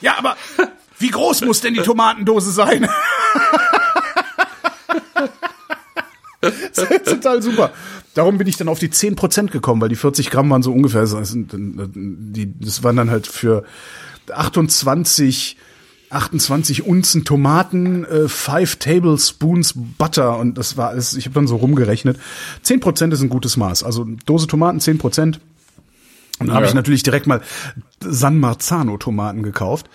Ja, 0.00 0.16
aber 0.18 0.36
wie 0.98 1.08
groß 1.08 1.42
muss 1.42 1.60
denn 1.60 1.74
die 1.74 1.82
Tomatendose 1.82 2.50
sein? 2.50 2.88
Das 6.40 6.78
ist 6.90 7.06
total 7.06 7.42
super. 7.42 7.72
Darum 8.14 8.38
bin 8.38 8.46
ich 8.46 8.56
dann 8.56 8.68
auf 8.68 8.78
die 8.78 8.88
10% 8.88 9.48
gekommen, 9.48 9.80
weil 9.80 9.88
die 9.88 9.96
40 9.96 10.30
Gramm 10.30 10.48
waren 10.50 10.62
so 10.62 10.72
ungefähr, 10.72 11.02
das, 11.02 11.12
waren 11.22 12.96
dann 12.96 13.10
halt 13.10 13.26
für 13.26 13.64
28, 14.32 15.58
28 16.10 16.84
Unzen 16.86 17.24
Tomaten, 17.24 18.04
äh, 18.04 18.28
5 18.28 18.76
Tablespoons 18.76 19.74
Butter 19.76 20.38
und 20.38 20.56
das 20.56 20.76
war 20.76 20.88
alles, 20.90 21.14
ich 21.14 21.26
habe 21.26 21.34
dann 21.34 21.46
so 21.46 21.56
rumgerechnet. 21.56 22.18
10% 22.62 23.12
ist 23.12 23.22
ein 23.22 23.28
gutes 23.28 23.56
Maß. 23.56 23.82
Also 23.82 24.04
Dose 24.24 24.46
Tomaten 24.46 24.78
10%. 24.80 25.40
Und 26.38 26.48
dann 26.48 26.54
habe 26.54 26.64
Ja. 26.66 26.68
ich 26.70 26.74
natürlich 26.74 27.02
direkt 27.02 27.26
mal 27.26 27.40
San 28.00 28.38
Marzano 28.38 28.98
Tomaten 28.98 29.42
gekauft. 29.42 29.88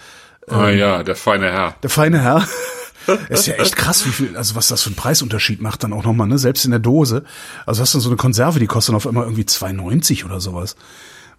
ah 0.47 0.69
ja, 0.69 1.04
der 1.04 1.15
feine 1.15 1.52
Herr. 1.52 1.76
Der 1.84 1.89
feine 1.89 2.19
Herr. 2.19 2.45
ist 3.30 3.47
ja 3.47 3.56
echt 3.56 3.76
krass, 3.76 4.06
wie 4.06 4.10
viel, 4.12 4.36
also 4.38 4.56
was 4.56 4.67
das 4.67 4.82
für 4.84 4.88
einen 4.89 4.95
Preisunterschied 4.95 5.62
macht 5.62 5.84
dann 5.84 5.93
auch 5.93 6.04
nochmal, 6.04 6.28
ne? 6.28 6.38
Selbst 6.38 6.65
in 6.65 6.71
der 6.71 6.80
Dose. 6.80 7.24
Also 7.65 7.82
hast 7.82 7.93
du 7.93 8.00
so 8.00 8.10
eine 8.10 8.17
Konserve, 8.17 8.60
die 8.60 8.67
kostet 8.67 8.89
dann 8.89 8.97
auf 8.97 9.08
einmal 9.08 9.24
irgendwie 9.24 9.43
2,90 9.43 10.26
oder 10.26 10.39
sowas. 10.41 10.76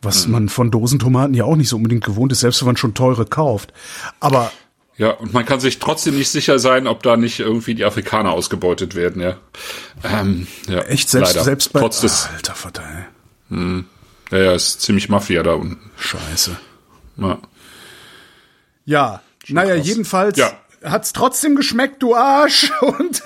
Was 0.00 0.26
man 0.26 0.48
von 0.48 0.72
Dosentomaten 0.72 1.34
ja 1.34 1.44
auch 1.44 1.54
nicht 1.54 1.68
so 1.68 1.76
unbedingt 1.76 2.02
gewohnt 2.04 2.32
ist, 2.32 2.40
selbst 2.40 2.60
wenn 2.60 2.66
man 2.66 2.76
schon 2.76 2.94
teure 2.94 3.24
kauft. 3.24 3.72
Aber 4.18 4.50
Ja, 4.96 5.10
und 5.10 5.32
man 5.32 5.46
kann 5.46 5.58
sich 5.58 5.78
trotzdem 5.78 6.16
nicht 6.16 6.28
sicher 6.28 6.58
sein, 6.58 6.86
ob 6.86 7.02
da 7.02 7.16
nicht 7.16 7.40
irgendwie 7.40 7.74
die 7.74 7.84
Afrikaner 7.84 8.32
ausgebeutet 8.32 8.94
werden, 8.94 9.22
ja. 9.22 9.38
Ähm, 10.04 10.46
ja 10.68 10.82
echt, 10.82 11.08
selbst, 11.08 11.34
leider. 11.34 11.44
selbst 11.44 11.72
bei. 11.72 11.80
Trotz 11.80 12.00
des, 12.02 12.28
Alter 12.34 12.54
Vater, 12.54 12.82
ey. 13.50 13.84
ja, 14.30 14.38
ja, 14.38 14.52
ist 14.52 14.82
ziemlich 14.82 15.08
Mafia 15.08 15.42
da 15.42 15.54
unten. 15.54 15.90
Scheiße. 15.96 16.58
Ja. 17.16 17.38
Ja, 18.84 19.22
naja, 19.48 19.74
jedenfalls 19.76 20.36
Ja. 20.38 20.52
Hat's 20.84 21.12
trotzdem 21.12 21.56
geschmeckt, 21.56 22.02
du 22.02 22.14
Arsch. 22.14 22.70
Und 22.80 23.22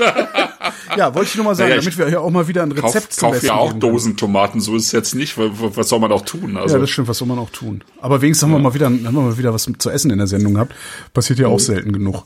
ja, 0.97 1.15
wollte 1.15 1.31
ich 1.31 1.35
nur 1.37 1.45
mal 1.45 1.55
sagen, 1.55 1.71
Naja, 1.71 1.81
damit 1.81 1.99
wir 1.99 2.09
hier 2.09 2.21
auch 2.21 2.31
mal 2.31 2.49
wieder 2.49 2.63
ein 2.63 2.75
Kauf, 2.75 2.95
Rezept 2.95 3.13
zum 3.13 3.31
kauf 3.33 3.43
ja 3.43 3.55
auch 3.55 3.69
geben 3.69 3.81
können. 3.81 3.93
Dosentomaten, 3.93 4.61
so 4.61 4.77
ist 4.77 4.87
es 4.87 4.93
jetzt 4.93 5.15
nicht, 5.15 5.35
was 5.39 5.89
soll 5.89 6.01
man 6.01 6.13
auch 6.13 6.25
tun? 6.25 6.57
Also, 6.57 6.75
Ja, 6.77 6.81
das 6.81 6.91
stimmt, 6.91 7.09
was 7.09 7.19
soll 7.19 7.29
man 7.29 7.39
auch 7.39 7.51
tun. 7.51 7.83
Aber 8.01 8.21
wenigstens 8.23 8.45
haben 8.45 8.53
wir 8.53 8.59
mal 8.59 8.75
wieder, 8.75 8.87
haben 8.87 9.03
wir 9.03 9.11
mal 9.13 9.39
wieder 9.39 9.53
was 9.55 9.69
zu 9.79 9.91
essen 9.91 10.11
in 10.11 10.19
der 10.19 10.27
Sendung 10.27 10.55
gehabt. 10.55 10.75
Passiert 11.15 11.39
ja 11.39 11.49
auch 11.49 11.61
selten 11.61 11.93
genug. 11.93 12.25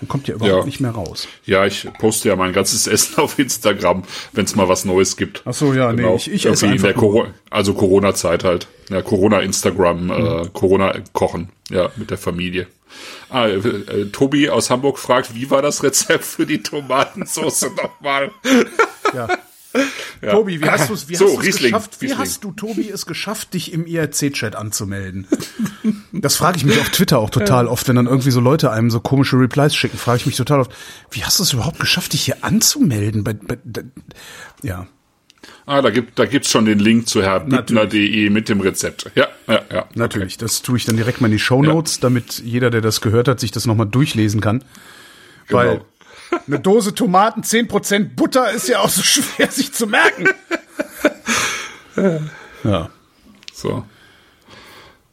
Man 0.00 0.08
kommt 0.08 0.26
ja 0.28 0.34
überhaupt 0.34 0.58
Ja. 0.58 0.64
nicht 0.66 0.80
mehr 0.80 0.90
raus. 0.90 1.28
Ja, 1.44 1.64
ich 1.66 1.88
poste 1.98 2.28
ja 2.28 2.36
mein 2.36 2.52
ganzes 2.52 2.86
Essen 2.88 3.16
auf 3.18 3.38
Instagram, 3.38 4.02
wenn 4.32 4.44
es 4.44 4.56
mal 4.56 4.68
was 4.68 4.84
Neues 4.84 5.16
gibt. 5.16 5.42
Ach 5.44 5.54
so, 5.54 5.72
ja, 5.72 5.92
nee, 5.92 6.14
ich- 6.16 6.30
ich 6.30 6.46
esse 6.46 6.66
einfach 6.66 6.88
nur. 6.88 6.94
Coro 6.94 7.26
also 7.48 7.74
Corona-Zeit 7.74 8.44
halt. 8.44 8.66
Ja, 8.90 9.02
Corona-Instagram, 9.02 10.04
Mhm. 10.04 10.10
äh, 10.10 10.48
Corona-Kochen, 10.52 11.48
ja, 11.70 11.90
mit 11.96 12.10
der 12.10 12.18
Familie. 12.18 12.66
Ah, 13.28 13.46
äh, 13.46 13.54
äh, 13.56 14.06
Tobi 14.10 14.50
aus 14.50 14.70
Hamburg 14.70 14.98
fragt, 14.98 15.34
wie 15.34 15.50
war 15.50 15.62
das 15.62 15.82
Rezept 15.82 16.24
für 16.24 16.46
die 16.46 16.62
Tomatensauce 16.62 17.62
nochmal? 17.82 18.30
Ja. 19.14 19.28
Tobi, 20.30 20.60
wie 20.62 20.70
hast 20.70 20.88
du 20.88 20.94
es 20.94 21.00
So, 21.18 21.36
geschafft? 21.36 21.96
Wie 22.00 22.06
Riesling. 22.06 22.18
hast 22.18 22.44
du, 22.44 22.52
Tobi, 22.52 22.88
es 22.88 23.06
geschafft, 23.06 23.54
dich 23.54 23.72
im 23.72 23.86
IRC-Chat 23.86 24.54
anzumelden? 24.54 25.26
Das 26.12 26.36
frage 26.36 26.58
ich 26.58 26.64
mich 26.64 26.78
auf 26.78 26.90
Twitter 26.90 27.18
auch 27.18 27.30
total 27.30 27.66
oft, 27.66 27.88
wenn 27.88 27.96
dann 27.96 28.06
irgendwie 28.06 28.30
so 28.30 28.38
Leute 28.38 28.70
einem 28.70 28.90
so 28.92 29.00
komische 29.00 29.36
Replies 29.36 29.74
schicken, 29.74 29.98
frage 29.98 30.18
ich 30.18 30.26
mich 30.26 30.36
total 30.36 30.60
oft, 30.60 30.72
wie 31.10 31.24
hast 31.24 31.40
du 31.40 31.42
es 31.42 31.52
überhaupt 31.52 31.80
geschafft, 31.80 32.12
dich 32.12 32.22
hier 32.22 32.44
anzumelden? 32.44 33.24
Bei, 33.24 33.32
bei, 33.32 33.58
ja. 34.62 34.86
Ah, 35.66 35.80
da 35.80 35.90
gibt 35.90 36.18
da 36.18 36.26
gibt's 36.26 36.50
schon 36.50 36.66
den 36.66 36.78
Link 36.78 37.08
zu 37.08 37.22
herrbüttner.de 37.22 38.28
mit 38.30 38.48
dem 38.48 38.60
Rezept. 38.60 39.10
Ja, 39.14 39.28
ja, 39.48 39.62
ja. 39.72 39.88
Natürlich, 39.94 40.36
das 40.36 40.60
tue 40.62 40.76
ich 40.76 40.84
dann 40.84 40.96
direkt 40.96 41.20
mal 41.20 41.28
in 41.28 41.32
die 41.32 41.38
Show 41.38 41.62
Notes, 41.62 42.00
damit 42.00 42.42
jeder, 42.44 42.70
der 42.70 42.82
das 42.82 43.00
gehört 43.00 43.28
hat, 43.28 43.40
sich 43.40 43.50
das 43.50 43.66
nochmal 43.66 43.86
durchlesen 43.86 44.40
kann. 44.40 44.62
Weil 45.48 45.76
Genau. 45.76 45.86
Eine 46.46 46.60
Dose 46.60 46.94
Tomaten, 46.94 47.42
10% 47.42 48.14
Butter 48.16 48.50
ist 48.50 48.68
ja 48.68 48.80
auch 48.80 48.88
so 48.88 49.02
schwer 49.04 49.50
sich 49.50 49.72
zu 49.72 49.86
merken. 49.86 50.28
ja. 52.64 52.90
So. 53.52 53.84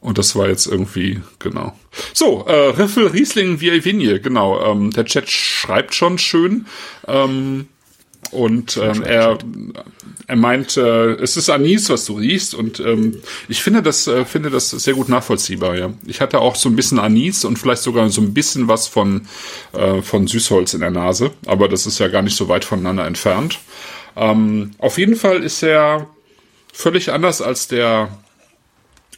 Und 0.00 0.18
das 0.18 0.34
war 0.34 0.48
jetzt 0.48 0.66
irgendwie, 0.66 1.20
genau. 1.38 1.78
So, 2.12 2.44
äh, 2.46 2.70
Riffel 2.70 3.06
Riesling 3.06 3.60
via 3.60 3.84
Vigne, 3.84 4.20
genau. 4.20 4.64
Ähm, 4.64 4.90
der 4.90 5.04
Chat 5.04 5.30
schreibt 5.30 5.94
schon 5.94 6.18
schön. 6.18 6.66
Ähm, 7.06 7.68
und 8.32 8.78
ähm, 8.78 9.02
er, 9.02 9.38
er 10.26 10.36
meint, 10.36 10.76
äh, 10.78 11.12
es 11.12 11.36
ist 11.36 11.50
Anis, 11.50 11.90
was 11.90 12.06
du 12.06 12.16
riechst. 12.16 12.54
Und 12.54 12.80
ähm, 12.80 13.18
ich 13.48 13.62
finde 13.62 13.82
das, 13.82 14.06
äh, 14.06 14.24
finde 14.24 14.48
das 14.50 14.70
sehr 14.70 14.94
gut 14.94 15.10
nachvollziehbar, 15.10 15.76
ja. 15.76 15.92
Ich 16.06 16.20
hatte 16.20 16.40
auch 16.40 16.56
so 16.56 16.68
ein 16.68 16.76
bisschen 16.76 16.98
Anis 16.98 17.44
und 17.44 17.58
vielleicht 17.58 17.82
sogar 17.82 18.08
so 18.08 18.22
ein 18.22 18.32
bisschen 18.32 18.68
was 18.68 18.88
von, 18.88 19.28
äh, 19.74 20.00
von 20.00 20.26
Süßholz 20.26 20.72
in 20.74 20.80
der 20.80 20.90
Nase. 20.90 21.30
Aber 21.46 21.68
das 21.68 21.86
ist 21.86 21.98
ja 21.98 22.08
gar 22.08 22.22
nicht 22.22 22.36
so 22.36 22.48
weit 22.48 22.64
voneinander 22.64 23.06
entfernt. 23.06 23.58
Ähm, 24.16 24.72
auf 24.78 24.98
jeden 24.98 25.16
Fall 25.16 25.42
ist 25.42 25.62
er 25.62 26.08
völlig 26.72 27.12
anders 27.12 27.42
als 27.42 27.68
der 27.68 28.08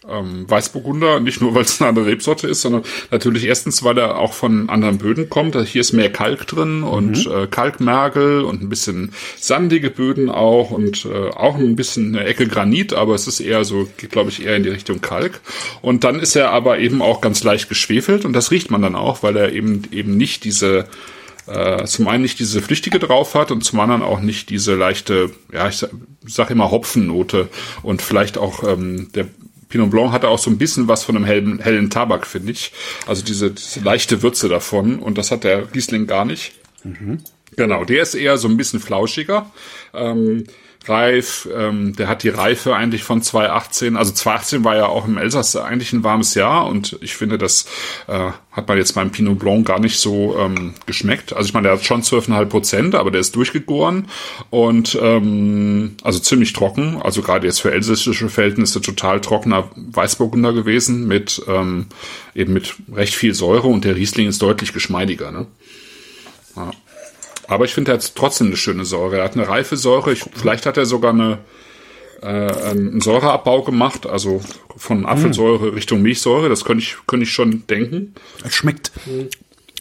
ähm, 0.08 0.48
Weißburgunder, 0.48 1.20
nicht 1.20 1.40
nur 1.40 1.54
weil 1.54 1.62
es 1.62 1.80
eine 1.80 1.88
andere 1.88 2.06
Rebsorte 2.06 2.46
ist, 2.48 2.62
sondern 2.62 2.82
natürlich 3.10 3.44
erstens, 3.44 3.82
weil 3.82 3.98
er 3.98 4.18
auch 4.18 4.32
von 4.32 4.68
anderen 4.68 4.98
Böden 4.98 5.30
kommt. 5.30 5.56
Hier 5.66 5.80
ist 5.80 5.92
mehr 5.92 6.10
Kalk 6.10 6.46
drin 6.46 6.82
und 6.82 7.26
mhm. 7.26 7.32
äh, 7.32 7.46
Kalkmergel 7.46 8.42
und 8.42 8.62
ein 8.62 8.68
bisschen 8.68 9.12
sandige 9.38 9.90
Böden 9.90 10.30
auch 10.30 10.70
und 10.70 11.04
äh, 11.06 11.30
auch 11.30 11.56
ein 11.56 11.76
bisschen 11.76 12.14
eine 12.14 12.26
Ecke 12.26 12.46
Granit, 12.46 12.92
aber 12.92 13.14
es 13.14 13.26
ist 13.26 13.40
eher 13.40 13.64
so, 13.64 13.88
geht 13.96 14.10
glaube 14.10 14.30
ich 14.30 14.44
eher 14.44 14.56
in 14.56 14.62
die 14.62 14.70
Richtung 14.70 15.00
Kalk. 15.00 15.40
Und 15.82 16.04
dann 16.04 16.20
ist 16.20 16.36
er 16.36 16.50
aber 16.50 16.78
eben 16.78 17.02
auch 17.02 17.20
ganz 17.20 17.42
leicht 17.42 17.68
geschwefelt 17.68 18.24
und 18.24 18.32
das 18.32 18.50
riecht 18.50 18.70
man 18.70 18.82
dann 18.82 18.96
auch, 18.96 19.22
weil 19.22 19.36
er 19.36 19.52
eben 19.52 19.82
eben 19.90 20.16
nicht 20.16 20.44
diese 20.44 20.86
äh, 21.46 21.84
zum 21.84 22.08
einen 22.08 22.22
nicht 22.22 22.38
diese 22.38 22.62
flüchtige 22.62 22.98
drauf 22.98 23.34
hat 23.34 23.50
und 23.50 23.62
zum 23.62 23.80
anderen 23.80 24.02
auch 24.02 24.20
nicht 24.20 24.48
diese 24.50 24.74
leichte, 24.74 25.30
ja, 25.52 25.68
ich 25.68 25.76
sag, 25.76 25.90
sag 26.26 26.50
immer 26.50 26.70
Hopfennote 26.70 27.48
und 27.82 28.00
vielleicht 28.00 28.38
auch 28.38 28.64
ähm, 28.64 29.10
der 29.14 29.26
Pinot 29.74 29.90
Blanc 29.90 30.12
hatte 30.12 30.28
auch 30.28 30.38
so 30.38 30.50
ein 30.50 30.56
bisschen 30.56 30.86
was 30.86 31.02
von 31.02 31.16
einem 31.16 31.24
hellen, 31.24 31.58
hellen 31.58 31.90
Tabak, 31.90 32.28
finde 32.28 32.52
ich. 32.52 32.70
Also 33.08 33.24
diese, 33.24 33.50
diese 33.50 33.80
leichte 33.80 34.22
Würze 34.22 34.48
davon. 34.48 35.00
Und 35.00 35.18
das 35.18 35.32
hat 35.32 35.42
der 35.42 35.74
Riesling 35.74 36.06
gar 36.06 36.24
nicht. 36.24 36.52
Mhm. 36.84 37.24
Genau, 37.56 37.84
der 37.84 38.02
ist 38.02 38.14
eher 38.14 38.36
so 38.38 38.46
ein 38.46 38.56
bisschen 38.56 38.78
flauschiger. 38.78 39.50
Ähm, 39.92 40.44
reif. 40.88 41.48
Ähm, 41.54 41.94
der 41.96 42.08
hat 42.08 42.22
die 42.22 42.28
Reife 42.28 42.74
eigentlich 42.74 43.04
von 43.04 43.22
2018. 43.22 43.96
Also 43.96 44.12
2018 44.12 44.64
war 44.64 44.76
ja 44.76 44.86
auch 44.86 45.06
im 45.06 45.18
Elsass 45.18 45.56
eigentlich 45.56 45.92
ein 45.92 46.04
warmes 46.04 46.34
Jahr 46.34 46.66
und 46.66 46.98
ich 47.00 47.14
finde, 47.14 47.38
das 47.38 47.66
äh, 48.06 48.30
hat 48.52 48.68
man 48.68 48.78
jetzt 48.78 48.92
beim 48.94 49.10
Pinot 49.10 49.38
Blanc 49.38 49.66
gar 49.66 49.80
nicht 49.80 49.98
so 49.98 50.36
ähm, 50.38 50.74
geschmeckt. 50.86 51.32
Also 51.32 51.48
ich 51.48 51.54
meine, 51.54 51.68
der 51.68 51.76
hat 51.76 51.84
schon 51.84 52.02
12,5 52.02 52.44
Prozent, 52.46 52.94
aber 52.94 53.10
der 53.10 53.20
ist 53.20 53.34
durchgegoren 53.36 54.08
und 54.50 54.98
ähm, 55.00 55.96
also 56.02 56.18
ziemlich 56.18 56.52
trocken. 56.52 57.00
Also 57.02 57.22
gerade 57.22 57.46
jetzt 57.46 57.60
für 57.60 57.72
elsässische 57.72 58.28
Verhältnisse 58.28 58.80
total 58.80 59.20
trockener 59.20 59.70
Weißburgunder 59.74 60.52
gewesen 60.52 61.06
mit 61.06 61.42
ähm, 61.48 61.86
eben 62.34 62.52
mit 62.52 62.74
recht 62.92 63.14
viel 63.14 63.34
Säure 63.34 63.68
und 63.68 63.84
der 63.84 63.96
Riesling 63.96 64.28
ist 64.28 64.42
deutlich 64.42 64.72
geschmeidiger. 64.72 65.30
Ne? 65.30 65.46
Ja. 66.56 66.70
Aber 67.48 67.64
ich 67.64 67.74
finde, 67.74 67.92
er 67.92 67.98
hat 67.98 68.14
trotzdem 68.14 68.48
eine 68.48 68.56
schöne 68.56 68.84
Säure. 68.84 69.18
Er 69.18 69.24
hat 69.24 69.34
eine 69.34 69.48
reife 69.48 69.76
Säure. 69.76 70.12
Ich, 70.12 70.24
vielleicht 70.34 70.66
hat 70.66 70.76
er 70.76 70.86
sogar 70.86 71.12
eine, 71.12 71.38
äh, 72.22 72.26
einen 72.26 73.00
Säureabbau 73.00 73.62
gemacht, 73.62 74.06
also 74.06 74.40
von 74.76 75.06
Apfelsäure 75.06 75.70
mm. 75.70 75.74
Richtung 75.74 76.02
Milchsäure. 76.02 76.48
Das 76.48 76.64
könnte 76.64 76.82
ich, 76.82 76.96
könnte 77.06 77.24
ich 77.24 77.32
schon 77.32 77.66
denken. 77.66 78.14
Es 78.44 78.54
schmeckt, 78.54 78.92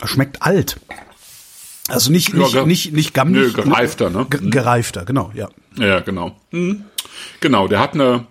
es 0.01 0.09
schmeckt 0.09 0.41
alt. 0.41 0.77
Also 1.89 2.11
nicht, 2.11 2.33
nicht, 2.33 2.53
ja, 2.53 2.65
nicht, 2.65 2.93
nicht 2.93 3.13
gammelig. 3.13 3.55
Nö, 3.55 3.63
gereifter, 3.63 4.09
ne? 4.09 4.25
Gereifter, 4.29 5.03
genau, 5.03 5.31
ja. 5.35 5.49
Ja, 5.75 5.99
genau. 5.99 6.37
Mhm. 6.51 6.85
Genau, 7.41 7.67
der 7.67 7.79
hat 7.79 7.93
eine, 7.93 8.25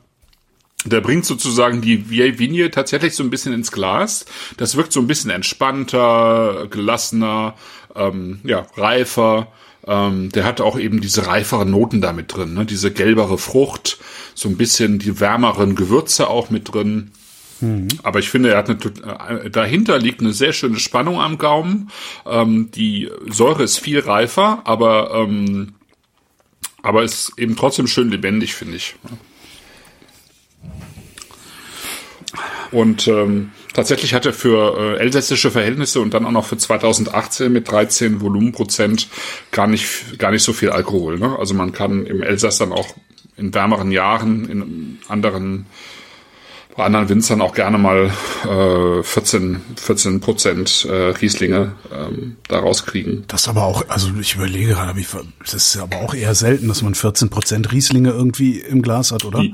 der 0.85 1.01
bringt 1.01 1.25
sozusagen 1.25 1.81
die 1.81 2.11
Vigne 2.11 2.71
tatsächlich 2.71 3.15
so 3.15 3.23
ein 3.23 3.31
bisschen 3.31 3.53
ins 3.53 3.73
Glas. 3.73 4.25
Das 4.57 4.77
wirkt 4.77 4.93
so 4.93 5.01
ein 5.01 5.07
bisschen 5.07 5.31
entspannter, 5.31 6.67
gelassener, 6.71 7.55
ähm, 7.95 8.41
ja, 8.45 8.67
reifer. 8.77 9.49
Ähm, 9.87 10.31
der 10.31 10.45
hat 10.45 10.61
auch 10.61 10.79
eben 10.79 11.01
diese 11.01 11.27
reiferen 11.27 11.71
Noten 11.71 12.01
da 12.01 12.13
mit 12.13 12.35
drin, 12.35 12.55
ne? 12.55 12.65
diese 12.65 12.93
gelbere 12.93 13.37
Frucht, 13.37 13.99
so 14.35 14.49
ein 14.49 14.57
bisschen 14.57 14.99
die 14.99 15.19
wärmeren 15.19 15.75
Gewürze 15.75 16.29
auch 16.29 16.51
mit 16.51 16.73
drin. 16.73 17.11
Mhm. 17.61 17.89
Aber 18.03 18.19
ich 18.21 18.29
finde, 18.29 18.53
er 18.53 18.59
hat 18.59 18.71
eine, 18.71 19.41
äh, 19.45 19.51
dahinter 19.51 19.99
liegt 19.99 20.21
eine 20.21 20.33
sehr 20.33 20.53
schöne 20.53 20.79
Spannung 20.79 21.21
am 21.21 21.39
Gaumen. 21.39 21.91
Ähm, 22.27 22.71
die 22.73 23.11
Säure 23.29 23.65
ist 23.65 23.79
viel 23.79 24.01
reifer, 24.01 24.63
aber 24.65 25.13
ähm, 25.15 25.75
aber 26.83 27.05
ist 27.05 27.33
eben 27.37 27.57
trotzdem 27.57 27.87
schön 27.87 28.11
lebendig, 28.11 28.55
finde 28.55 28.77
ich. 28.77 28.97
Und 32.73 33.07
ähm, 33.07 33.51
tatsächlich 33.75 34.15
hat 34.15 34.25
er 34.25 34.33
für 34.33 34.79
äh, 34.79 34.99
elsässische 34.99 35.51
Verhältnisse 35.51 36.01
und 36.01 36.15
dann 36.15 36.25
auch 36.25 36.31
noch 36.31 36.47
für 36.47 36.57
2018 36.57 37.53
mit 37.53 37.71
13 37.71 38.23
Volumenprozent 38.23 39.09
gar 39.51 39.67
nicht 39.67 40.19
gar 40.19 40.31
nicht 40.31 40.43
so 40.43 40.55
viel 40.55 40.71
Alkohol. 40.71 41.19
Ne? 41.19 41.39
Also 41.39 41.53
man 41.55 41.73
kann 41.73 42.07
im 42.07 42.23
Elsass 42.23 42.59
dann 42.59 42.73
auch 42.73 42.89
in 43.37 43.53
wärmeren 43.55 43.93
Jahren 43.93 44.49
in 44.49 44.99
anderen 45.09 45.67
bei 46.75 46.85
anderen 46.85 47.11
Winzern 47.11 47.43
auch 47.43 47.55
gerne 47.55 47.77
mal 47.77 48.11
äh, 48.49 49.03
14 49.03 49.61
14 49.77 50.21
Prozent 50.21 50.87
äh, 50.89 51.11
Rieslinge 51.11 51.73
ähm, 51.93 52.37
daraus 52.49 52.87
kriegen. 52.87 53.25
Das 53.29 53.49
aber 53.49 53.65
auch, 53.65 53.87
also 53.89 54.09
ich 54.19 54.37
überlege 54.37 54.69
gerade, 54.69 54.95
das 55.41 55.53
ist 55.53 55.77
aber 55.77 55.99
auch 55.99 56.15
eher 56.15 56.35
selten, 56.35 56.69
dass 56.69 56.81
man 56.81 56.95
14 56.95 57.29
Prozent 57.29 57.73
Rieslinge 57.73 58.11
irgendwie 58.11 58.61
im 58.61 58.81
Glas 58.81 59.13
hat, 59.13 59.27
oder? 59.27 59.45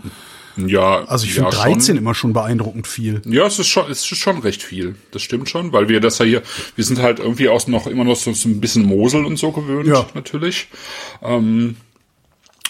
Ja. 0.66 1.04
Also 1.04 1.26
ich 1.26 1.34
finde 1.34 1.50
ja, 1.50 1.62
13 1.62 1.80
schon. 1.80 1.96
immer 1.96 2.14
schon 2.14 2.32
beeindruckend 2.32 2.86
viel. 2.86 3.22
Ja, 3.24 3.46
es 3.46 3.58
ist 3.58 3.68
schon, 3.68 3.90
es 3.90 4.00
ist 4.00 4.16
schon 4.16 4.38
recht 4.38 4.62
viel. 4.62 4.96
Das 5.12 5.22
stimmt 5.22 5.48
schon, 5.48 5.72
weil 5.72 5.88
wir 5.88 6.00
das 6.00 6.18
ja 6.18 6.24
hier, 6.24 6.42
wir 6.74 6.84
sind 6.84 7.00
halt 7.00 7.18
irgendwie 7.20 7.48
auch 7.48 7.66
noch 7.66 7.86
immer 7.86 8.04
noch 8.04 8.16
so, 8.16 8.32
so 8.32 8.48
ein 8.48 8.60
bisschen 8.60 8.84
Mosel 8.84 9.24
und 9.24 9.36
so 9.36 9.52
gewöhnt, 9.52 9.86
ja. 9.86 10.06
natürlich. 10.14 10.68
Ähm, 11.22 11.76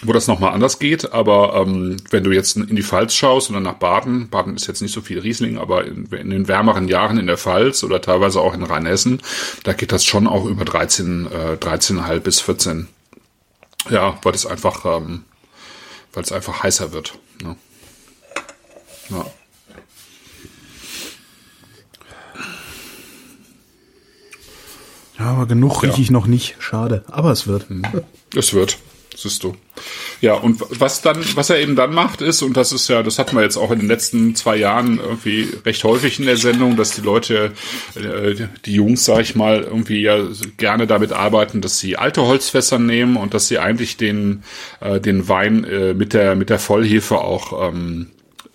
wo 0.01 0.13
das 0.13 0.27
nochmal 0.27 0.53
anders 0.53 0.79
geht, 0.79 1.11
aber 1.11 1.55
ähm, 1.55 1.97
wenn 2.09 2.23
du 2.23 2.31
jetzt 2.31 2.55
in 2.55 2.75
die 2.75 2.83
Pfalz 2.83 3.13
schaust 3.13 3.49
oder 3.49 3.59
nach 3.59 3.73
Baden, 3.73 4.29
Baden 4.29 4.55
ist 4.55 4.67
jetzt 4.67 4.81
nicht 4.81 4.93
so 4.93 5.01
viel 5.01 5.19
Riesling, 5.19 5.57
aber 5.57 5.85
in, 5.85 6.05
in 6.05 6.29
den 6.29 6.47
wärmeren 6.47 6.87
Jahren 6.87 7.17
in 7.17 7.27
der 7.27 7.37
Pfalz 7.37 7.83
oder 7.83 8.01
teilweise 8.01 8.39
auch 8.39 8.53
in 8.53 8.63
Rheinhessen, 8.63 9.21
da 9.63 9.73
geht 9.73 9.91
das 9.91 10.05
schon 10.05 10.27
auch 10.27 10.45
über 10.45 10.63
13, 10.63 11.27
äh, 11.27 11.55
13,5 11.55 12.19
bis 12.19 12.39
14. 12.39 12.87
Ja, 13.89 14.17
weil 14.23 14.33
es 14.33 14.45
einfach, 14.45 14.85
ähm, 14.85 15.23
weil 16.13 16.23
es 16.23 16.31
einfach 16.31 16.63
heißer 16.63 16.93
wird. 16.93 17.17
Ne? 17.43 17.55
Ja. 19.09 19.25
Ja, 25.19 25.25
aber 25.25 25.47
genug 25.47 25.83
ja. 25.83 25.89
rieche 25.89 26.01
ich 26.01 26.11
noch 26.11 26.27
nicht. 26.27 26.55
Schade. 26.59 27.03
Aber 27.07 27.31
es 27.31 27.45
wird. 27.45 27.67
Hm. 27.69 27.83
Es 28.35 28.53
wird. 28.53 28.77
Siehst 29.15 29.43
du. 29.43 29.53
Ja, 30.21 30.35
und 30.35 30.63
was 30.79 31.01
dann, 31.01 31.17
was 31.35 31.49
er 31.49 31.59
eben 31.59 31.75
dann 31.75 31.93
macht, 31.93 32.21
ist, 32.21 32.41
und 32.41 32.55
das 32.55 32.71
ist 32.71 32.87
ja, 32.87 33.03
das 33.03 33.19
hatten 33.19 33.35
wir 33.35 33.43
jetzt 33.43 33.57
auch 33.57 33.71
in 33.71 33.79
den 33.79 33.87
letzten 33.87 34.33
zwei 34.35 34.55
Jahren 34.55 34.97
irgendwie 34.97 35.47
recht 35.65 35.83
häufig 35.83 36.19
in 36.19 36.25
der 36.25 36.37
Sendung, 36.37 36.77
dass 36.77 36.91
die 36.91 37.01
Leute, 37.01 37.51
äh, 37.95 38.47
die 38.65 38.73
Jungs, 38.73 39.03
sag 39.03 39.21
ich 39.21 39.35
mal, 39.35 39.61
irgendwie 39.61 40.01
ja 40.01 40.19
gerne 40.55 40.87
damit 40.87 41.11
arbeiten, 41.11 41.59
dass 41.59 41.79
sie 41.79 41.97
alte 41.97 42.21
Holzfässer 42.21 42.79
nehmen 42.79 43.17
und 43.17 43.33
dass 43.33 43.49
sie 43.49 43.59
eigentlich 43.59 43.97
den, 43.97 44.43
äh, 44.79 45.01
den 45.01 45.27
Wein 45.27 45.65
äh, 45.65 45.93
mit 45.93 46.13
der, 46.13 46.35
mit 46.35 46.49
der 46.49 46.59
Vollhefe 46.59 47.19
auch 47.19 47.69
ähm, 47.69 48.07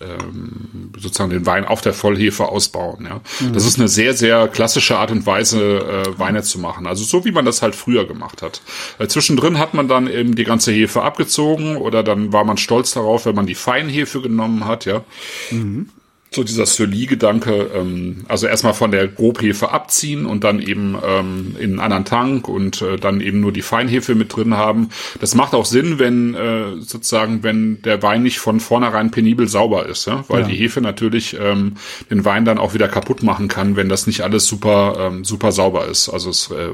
ähm, 0.05 0.91
sozusagen 0.97 1.31
den 1.31 1.45
Wein 1.45 1.65
auf 1.65 1.81
der 1.81 1.93
Vollhefe 1.93 2.47
ausbauen. 2.47 3.05
Ja, 3.05 3.21
mhm. 3.39 3.53
das 3.53 3.65
ist 3.65 3.79
eine 3.79 3.87
sehr 3.87 4.13
sehr 4.13 4.47
klassische 4.47 4.97
Art 4.97 5.11
und 5.11 5.25
Weise 5.25 5.79
äh, 5.79 6.19
Weine 6.19 6.43
zu 6.43 6.59
machen. 6.59 6.87
Also 6.87 7.03
so 7.03 7.25
wie 7.25 7.31
man 7.31 7.45
das 7.45 7.61
halt 7.61 7.75
früher 7.75 8.05
gemacht 8.05 8.41
hat. 8.41 8.61
Äh, 8.99 9.07
zwischendrin 9.07 9.59
hat 9.59 9.73
man 9.73 9.87
dann 9.87 10.07
eben 10.07 10.35
die 10.35 10.43
ganze 10.43 10.71
Hefe 10.71 11.01
abgezogen 11.01 11.77
oder 11.77 12.03
dann 12.03 12.33
war 12.33 12.43
man 12.43 12.57
stolz 12.57 12.91
darauf, 12.91 13.25
wenn 13.25 13.35
man 13.35 13.45
die 13.45 13.55
Feinhefe 13.55 14.21
genommen 14.21 14.65
hat. 14.65 14.85
Ja. 14.85 15.03
Mhm 15.51 15.89
so 16.35 16.43
dieser 16.43 16.65
Soli-Gedanke, 16.65 17.71
ähm, 17.73 18.25
also 18.27 18.45
erstmal 18.47 18.73
von 18.73 18.91
der 18.91 19.07
Grobhefe 19.07 19.71
abziehen 19.71 20.25
und 20.25 20.43
dann 20.43 20.59
eben 20.59 20.97
ähm, 21.03 21.55
in 21.57 21.71
einen 21.71 21.79
anderen 21.79 22.05
Tank 22.05 22.47
und 22.49 22.81
äh, 22.81 22.97
dann 22.97 23.21
eben 23.21 23.39
nur 23.39 23.53
die 23.53 23.61
Feinhefe 23.61 24.15
mit 24.15 24.35
drin 24.35 24.55
haben. 24.55 24.89
Das 25.21 25.33
macht 25.33 25.53
auch 25.53 25.65
Sinn, 25.65 25.97
wenn 25.97 26.35
äh, 26.35 26.75
sozusagen, 26.81 27.41
wenn 27.43 27.81
der 27.83 28.03
Wein 28.03 28.23
nicht 28.23 28.39
von 28.39 28.59
vornherein 28.59 29.11
penibel 29.11 29.47
sauber 29.47 29.85
ist, 29.85 30.07
ja? 30.07 30.25
weil 30.27 30.41
ja. 30.41 30.47
die 30.47 30.55
Hefe 30.55 30.81
natürlich 30.81 31.37
ähm, 31.39 31.75
den 32.09 32.25
Wein 32.25 32.43
dann 32.43 32.57
auch 32.57 32.73
wieder 32.73 32.89
kaputt 32.89 33.23
machen 33.23 33.47
kann, 33.47 33.77
wenn 33.77 33.87
das 33.87 34.05
nicht 34.05 34.21
alles 34.21 34.45
super 34.45 34.97
ähm, 34.99 35.23
super 35.23 35.51
sauber 35.53 35.87
ist. 35.87 36.09
Also 36.09 36.29
es, 36.29 36.51
äh, 36.51 36.69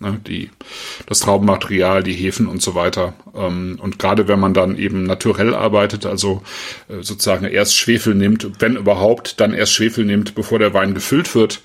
ne, 0.00 0.20
die 0.26 0.50
das 1.06 1.20
Traubenmaterial, 1.20 2.02
die 2.02 2.14
Hefen 2.14 2.46
und 2.46 2.62
so 2.62 2.74
weiter. 2.74 3.12
Ähm, 3.34 3.78
und 3.80 3.98
gerade 3.98 4.26
wenn 4.26 4.40
man 4.40 4.54
dann 4.54 4.78
eben 4.78 5.02
naturell 5.02 5.54
arbeitet, 5.54 6.06
also 6.06 6.42
äh, 6.88 7.02
sozusagen 7.02 7.44
erst 7.44 7.76
Schwefel 7.76 8.14
nimmt, 8.14 8.48
wenn 8.60 8.76
überhaupt 8.76 8.91
überhaupt 8.92 9.40
dann 9.40 9.54
erst 9.54 9.72
Schwefel 9.72 10.04
nimmt, 10.04 10.34
bevor 10.34 10.58
der 10.58 10.74
Wein 10.74 10.94
gefüllt 10.94 11.34
wird, 11.34 11.62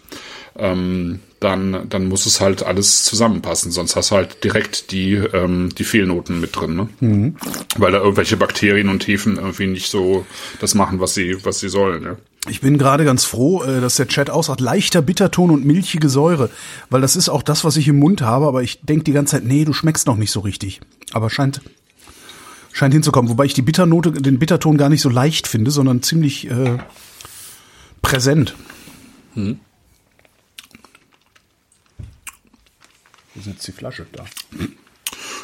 ähm, 0.58 1.20
dann, 1.40 1.88
dann 1.90 2.08
muss 2.08 2.26
es 2.26 2.42
halt 2.42 2.64
alles 2.64 3.04
zusammenpassen. 3.04 3.72
Sonst 3.72 3.96
hast 3.96 4.12
du 4.12 4.16
halt 4.16 4.44
direkt 4.44 4.92
die, 4.92 5.14
ähm, 5.14 5.70
die 5.78 5.84
Fehlnoten 5.84 6.40
mit 6.40 6.56
drin, 6.56 6.76
ne? 6.76 6.90
Mhm. 7.00 7.36
Weil 7.78 7.92
da 7.92 8.00
irgendwelche 8.00 8.38
Bakterien 8.38 8.90
und 8.90 9.06
Hefen 9.08 9.36
irgendwie 9.36 9.68
nicht 9.68 9.92
so 9.92 10.26
das 10.60 10.74
machen, 10.74 11.00
was 11.00 11.14
sie, 11.14 11.38
was 11.44 11.60
sie 11.60 11.70
sollen, 11.70 12.04
ja. 12.04 12.16
Ich 12.50 12.62
bin 12.62 12.78
gerade 12.78 13.04
ganz 13.04 13.26
froh, 13.26 13.62
äh, 13.64 13.82
dass 13.82 13.98
der 13.98 14.08
Chat 14.08 14.30
aussagt, 14.30 14.62
leichter 14.62 15.02
Bitterton 15.02 15.52
und 15.52 15.66
milchige 15.66 16.08
Säure, 16.08 16.50
weil 16.90 17.02
das 17.02 17.18
ist 17.18 17.30
auch 17.30 17.44
das, 17.44 17.66
was 17.66 17.76
ich 17.76 17.88
im 17.90 18.00
Mund 18.00 18.22
habe, 18.22 18.48
aber 18.48 18.64
ich 18.64 18.80
denke 18.82 19.04
die 19.04 19.12
ganze 19.12 19.32
Zeit, 19.32 19.44
nee, 19.44 19.66
du 19.66 19.74
schmeckst 19.74 20.08
noch 20.08 20.16
nicht 20.16 20.32
so 20.32 20.40
richtig. 20.40 20.80
Aber 21.12 21.30
scheint, 21.30 21.62
scheint 22.72 22.94
hinzukommen. 22.94 23.30
Wobei 23.30 23.46
ich 23.46 23.54
die 23.54 23.62
Bitternote, 23.62 24.14
den 24.14 24.40
Bitterton 24.40 24.78
gar 24.78 24.90
nicht 24.90 25.02
so 25.02 25.10
leicht 25.10 25.46
finde, 25.48 25.72
sondern 25.72 26.02
ziemlich 26.02 26.50
äh, 26.50 26.78
präsent. 28.08 28.56
Hm. 29.34 29.60
Wo 33.34 33.40
ist 33.42 33.48
jetzt 33.48 33.68
die 33.68 33.74
Flasche 33.74 34.08
da? 34.14 34.24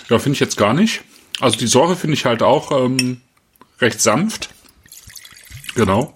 Ja, 0.10 0.18
finde 0.18 0.36
ich 0.36 0.40
jetzt 0.40 0.56
gar 0.56 0.74
nicht. 0.74 1.02
Also 1.42 1.58
die 1.58 1.68
Säure 1.68 1.98
finde 1.98 2.14
ich 2.14 2.26
halt 2.26 2.42
auch 2.42 2.72
ähm, 2.72 3.20
recht 3.80 4.00
sanft. 4.00 4.50
Genau. 5.76 6.14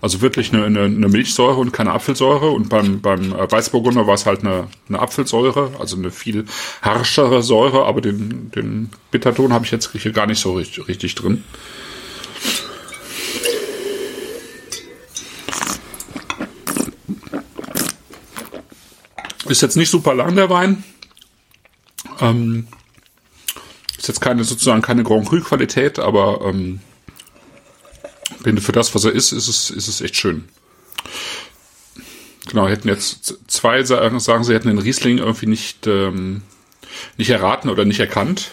Also 0.00 0.22
wirklich 0.22 0.54
eine, 0.54 0.64
eine, 0.64 0.84
eine 0.84 1.08
Milchsäure 1.08 1.56
und 1.56 1.72
keine 1.72 1.92
Apfelsäure. 1.92 2.48
Und 2.48 2.70
beim, 2.70 3.02
beim 3.02 3.34
äh, 3.34 3.52
Weißburgunder 3.52 4.06
war 4.06 4.14
es 4.14 4.24
halt 4.24 4.40
eine, 4.40 4.68
eine 4.88 5.00
Apfelsäure, 5.00 5.72
also 5.78 5.96
eine 5.96 6.10
viel 6.10 6.46
harschere 6.80 7.42
Säure, 7.42 7.84
aber 7.84 8.00
den, 8.00 8.50
den 8.52 8.90
Bitterton 9.10 9.52
habe 9.52 9.66
ich 9.66 9.70
jetzt 9.70 9.90
hier 9.92 10.12
gar 10.12 10.26
nicht 10.26 10.40
so 10.40 10.54
richtig, 10.54 10.88
richtig 10.88 11.14
drin. 11.14 11.44
Ist 19.50 19.62
jetzt 19.62 19.76
nicht 19.76 19.90
super 19.90 20.14
lang, 20.14 20.36
der 20.36 20.48
Wein. 20.48 20.84
Ähm, 22.20 22.68
ist 23.98 24.06
jetzt 24.06 24.20
keine, 24.20 24.44
sozusagen 24.44 24.80
keine 24.80 25.02
Grand 25.02 25.28
Cru 25.28 25.40
Qualität, 25.40 25.98
aber 25.98 26.40
ähm, 26.44 26.78
für 28.60 28.70
das, 28.70 28.94
was 28.94 29.04
er 29.04 29.10
ist, 29.10 29.32
ist 29.32 29.48
es, 29.48 29.70
ist 29.70 29.88
es 29.88 30.00
echt 30.02 30.14
schön. 30.14 30.48
Genau, 32.46 32.68
hätten 32.68 32.86
jetzt 32.86 33.38
zwei 33.48 33.82
sagen, 33.82 34.20
sie 34.20 34.54
hätten 34.54 34.68
den 34.68 34.78
Riesling 34.78 35.18
irgendwie 35.18 35.46
nicht, 35.46 35.84
ähm, 35.88 36.42
nicht 37.16 37.30
erraten 37.30 37.70
oder 37.70 37.84
nicht 37.84 37.98
erkannt. 37.98 38.52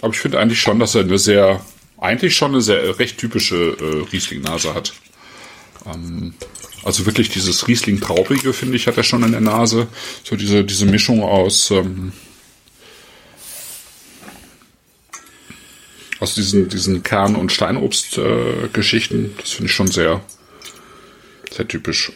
Aber 0.00 0.12
ich 0.12 0.18
finde 0.18 0.40
eigentlich 0.40 0.60
schon, 0.60 0.80
dass 0.80 0.96
er 0.96 1.02
eine 1.02 1.18
sehr, 1.18 1.64
eigentlich 1.96 2.34
schon 2.34 2.50
eine 2.50 2.60
sehr 2.60 2.98
recht 2.98 3.18
typische 3.18 3.54
äh, 3.54 4.10
Riesling-Nase 4.10 4.74
hat. 4.74 4.94
Ähm, 5.86 6.34
also 6.82 7.06
wirklich 7.06 7.28
dieses 7.28 7.68
Riesling-Traurige, 7.68 8.52
finde 8.52 8.76
ich, 8.76 8.86
hat 8.86 8.96
er 8.96 9.02
schon 9.02 9.22
in 9.22 9.32
der 9.32 9.40
Nase. 9.40 9.88
So 10.24 10.36
diese, 10.36 10.64
diese 10.64 10.86
Mischung 10.86 11.22
aus, 11.22 11.70
ähm, 11.70 12.12
aus 16.20 16.34
diesen, 16.34 16.68
diesen 16.68 17.02
Kern- 17.02 17.36
und 17.36 17.52
Steinobst-Geschichten. 17.52 19.24
Äh, 19.24 19.40
das 19.40 19.50
finde 19.50 19.66
ich 19.66 19.74
schon 19.74 19.90
sehr, 19.90 20.22
sehr 21.50 21.68
typisch. 21.68 22.12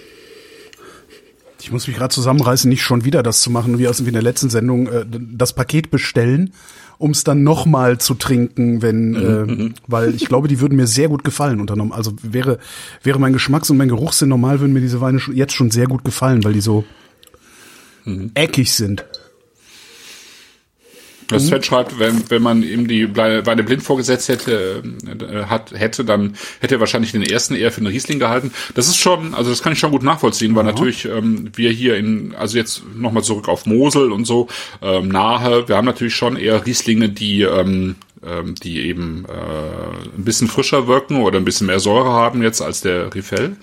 Ich 1.64 1.72
muss 1.72 1.86
mich 1.86 1.96
gerade 1.96 2.12
zusammenreißen, 2.14 2.68
nicht 2.68 2.82
schon 2.82 3.06
wieder 3.06 3.22
das 3.22 3.40
zu 3.40 3.50
machen, 3.50 3.78
wie 3.78 3.88
aus 3.88 4.04
wie 4.04 4.08
in 4.08 4.12
der 4.12 4.22
letzten 4.22 4.50
Sendung, 4.50 4.86
äh, 4.86 5.06
das 5.08 5.54
Paket 5.54 5.90
bestellen, 5.90 6.52
um 6.98 7.12
es 7.12 7.24
dann 7.24 7.42
nochmal 7.42 7.96
zu 7.96 8.12
trinken, 8.12 8.82
wenn, 8.82 9.12
mhm, 9.12 9.16
äh, 9.16 9.44
mhm. 9.46 9.74
weil 9.86 10.14
ich 10.14 10.26
glaube, 10.26 10.46
die 10.46 10.60
würden 10.60 10.76
mir 10.76 10.86
sehr 10.86 11.08
gut 11.08 11.24
gefallen 11.24 11.62
unternommen. 11.62 11.94
Also 11.94 12.12
wäre, 12.22 12.58
wäre 13.02 13.18
mein 13.18 13.32
Geschmacks- 13.32 13.70
und 13.70 13.78
mein 13.78 13.88
Geruchssinn 13.88 14.28
normal, 14.28 14.60
würden 14.60 14.74
mir 14.74 14.82
diese 14.82 15.00
Weine 15.00 15.18
jetzt 15.32 15.54
schon 15.54 15.70
sehr 15.70 15.86
gut 15.86 16.04
gefallen, 16.04 16.44
weil 16.44 16.52
die 16.52 16.60
so 16.60 16.84
mhm. 18.04 18.32
eckig 18.34 18.70
sind. 18.74 19.06
Das 21.28 21.46
Sven 21.46 21.62
schreibt, 21.62 21.98
wenn, 21.98 22.28
wenn 22.30 22.42
man 22.42 22.62
ihm 22.62 22.86
die 22.86 23.16
Weine 23.16 23.62
blind 23.62 23.82
vorgesetzt 23.82 24.28
hätte, 24.28 24.82
äh, 25.06 25.44
hat, 25.44 25.72
hätte, 25.72 26.04
dann 26.04 26.34
hätte 26.60 26.76
er 26.76 26.80
wahrscheinlich 26.80 27.12
den 27.12 27.22
ersten 27.22 27.54
eher 27.54 27.72
für 27.72 27.78
einen 27.78 27.86
Riesling 27.86 28.18
gehalten. 28.18 28.52
Das 28.74 28.88
ist 28.88 28.96
schon, 28.96 29.34
also 29.34 29.50
das 29.50 29.62
kann 29.62 29.72
ich 29.72 29.78
schon 29.78 29.90
gut 29.90 30.02
nachvollziehen, 30.02 30.54
weil 30.54 30.64
natürlich 30.64 31.06
ähm, 31.06 31.50
wir 31.54 31.70
hier 31.70 31.96
in, 31.96 32.34
also 32.34 32.58
jetzt 32.58 32.82
nochmal 32.94 33.22
zurück 33.22 33.48
auf 33.48 33.66
Mosel 33.66 34.12
und 34.12 34.24
so, 34.24 34.48
ähm, 34.82 35.08
nahe, 35.08 35.68
wir 35.68 35.76
haben 35.76 35.86
natürlich 35.86 36.14
schon 36.14 36.36
eher 36.36 36.66
Rieslinge, 36.66 37.08
die 37.08 37.42
ähm, 37.42 37.96
ähm, 38.26 38.54
die 38.54 38.80
eben 38.86 39.26
äh, 39.28 40.16
ein 40.16 40.24
bisschen 40.24 40.48
frischer 40.48 40.86
wirken 40.86 41.22
oder 41.22 41.38
ein 41.38 41.44
bisschen 41.44 41.66
mehr 41.66 41.80
Säure 41.80 42.10
haben 42.10 42.42
jetzt 42.42 42.62
als 42.62 42.80
der 42.80 43.14
Rifel. 43.14 43.56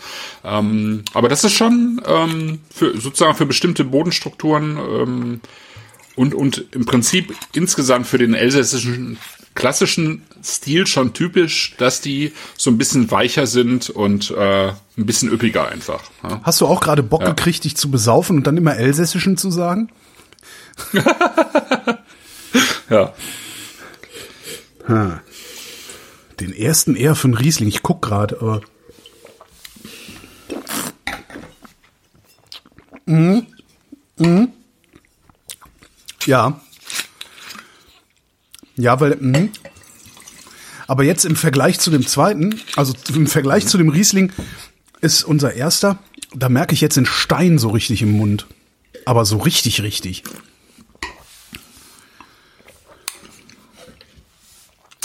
Ähm, 0.44 1.04
aber 1.14 1.30
das 1.30 1.44
ist 1.44 1.54
schon 1.54 2.02
ähm, 2.06 2.60
für, 2.70 3.00
sozusagen 3.00 3.36
für 3.36 3.46
bestimmte 3.46 3.84
Bodenstrukturen 3.84 4.78
ähm, 4.78 5.42
und, 6.16 6.34
und 6.34 6.66
im 6.72 6.86
Prinzip 6.86 7.36
insgesamt 7.54 8.08
für 8.08 8.18
den 8.18 8.34
elsässischen 8.34 9.18
klassischen 9.54 10.24
Stil 10.44 10.88
schon 10.88 11.14
typisch, 11.14 11.76
dass 11.78 12.02
die 12.02 12.34
so 12.58 12.72
ein 12.72 12.78
bisschen 12.78 13.12
weicher 13.12 13.48
sind 13.48 13.90
und 13.90 14.32
äh, 14.32 14.70
ein 14.70 15.06
bisschen 15.06 15.32
üppiger 15.32 15.68
einfach. 15.68 16.02
Ja. 16.24 16.42
Hast 16.44 16.62
du 16.62 16.68
auch 16.68 16.80
gerade 16.80 17.04
Bock 17.04 17.22
ja. 17.22 17.30
gekriegt, 17.30 17.64
dich 17.64 17.76
zu 17.76 17.92
besaufen 17.92 18.38
und 18.38 18.48
dann 18.48 18.58
immer 18.58 18.78
elsässischen 18.78 19.38
zu 19.38 19.52
sagen? 19.52 19.90
ja. 22.90 23.14
Ha. 24.88 25.22
Den 26.40 26.54
ersten 26.54 26.96
eher 26.96 27.16
für 27.16 27.28
einen 27.28 27.36
Riesling. 27.36 27.70
Ich 27.70 27.84
guck 27.84 28.02
gerade, 28.02 28.38
aber. 28.42 28.62
Mhm. 33.06 33.46
Mhm. 34.18 34.54
Ja. 36.26 36.62
Ja, 38.76 39.00
weil. 39.00 39.18
Mh. 39.20 39.50
Aber 40.88 41.04
jetzt 41.04 41.24
im 41.24 41.38
Vergleich 41.38 41.80
zu 41.80 41.90
dem 41.90 42.06
zweiten, 42.06 42.60
also 42.76 42.94
im 43.14 43.28
Vergleich 43.28 43.66
zu 43.66 43.78
dem 43.78 43.88
Riesling, 43.88 44.34
ist 45.00 45.24
unser 45.24 45.54
erster, 45.54 46.00
da 46.36 46.50
merke 46.50 46.74
ich 46.74 46.82
jetzt 46.82 46.98
den 46.98 47.06
Stein 47.06 47.58
so 47.58 47.70
richtig 47.70 48.02
im 48.02 48.12
Mund. 48.12 48.46
Aber 49.06 49.24
so 49.24 49.38
richtig, 49.38 49.82
richtig. 49.84 50.24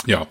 Ja. 0.05 0.27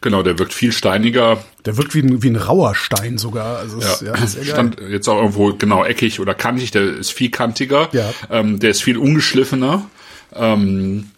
Genau, 0.00 0.22
der 0.22 0.38
wirkt 0.38 0.52
viel 0.52 0.72
steiniger. 0.72 1.42
Der 1.64 1.78
wirkt 1.78 1.94
wie 1.94 2.00
ein, 2.00 2.22
wie 2.22 2.28
ein 2.28 2.36
rauer 2.36 2.74
Stein 2.74 3.16
sogar. 3.16 3.56
Also 3.56 3.80
ja, 3.80 3.92
ist, 3.92 4.02
ja 4.02 4.26
sehr 4.26 4.44
stand 4.44 4.78
jetzt 4.78 5.08
auch 5.08 5.16
irgendwo 5.16 5.54
genau 5.54 5.82
eckig 5.82 6.20
oder 6.20 6.34
kantig. 6.34 6.72
Der 6.72 6.82
ist 6.82 7.10
viel 7.10 7.30
kantiger. 7.30 7.88
Ja. 7.92 8.12
Ähm, 8.30 8.58
der 8.58 8.70
ist 8.70 8.82
viel 8.82 8.98
ungeschliffener. 8.98 9.88
Ähm, 10.32 11.10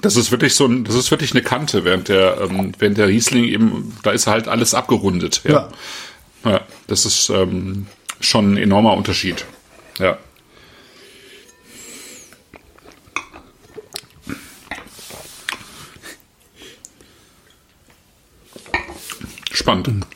das 0.00 0.16
ist 0.16 0.30
wirklich 0.30 0.54
so 0.54 0.66
ein, 0.66 0.84
das 0.84 0.94
ist 0.94 1.10
wirklich 1.10 1.32
eine 1.32 1.42
Kante, 1.42 1.84
während 1.84 2.08
der, 2.08 2.40
ähm, 2.40 2.72
während 2.78 2.96
der 2.96 3.08
Riesling 3.08 3.44
eben, 3.44 3.96
da 4.02 4.12
ist 4.12 4.26
halt 4.26 4.48
alles 4.48 4.74
abgerundet. 4.74 5.42
Ja. 5.44 5.68
ja. 6.44 6.50
ja 6.50 6.60
das 6.86 7.06
ist 7.06 7.28
ähm, 7.30 7.86
schon 8.20 8.54
ein 8.54 8.56
enormer 8.56 8.94
Unterschied. 8.94 9.44
Ja. 9.98 10.18
Spannend. 19.52 20.06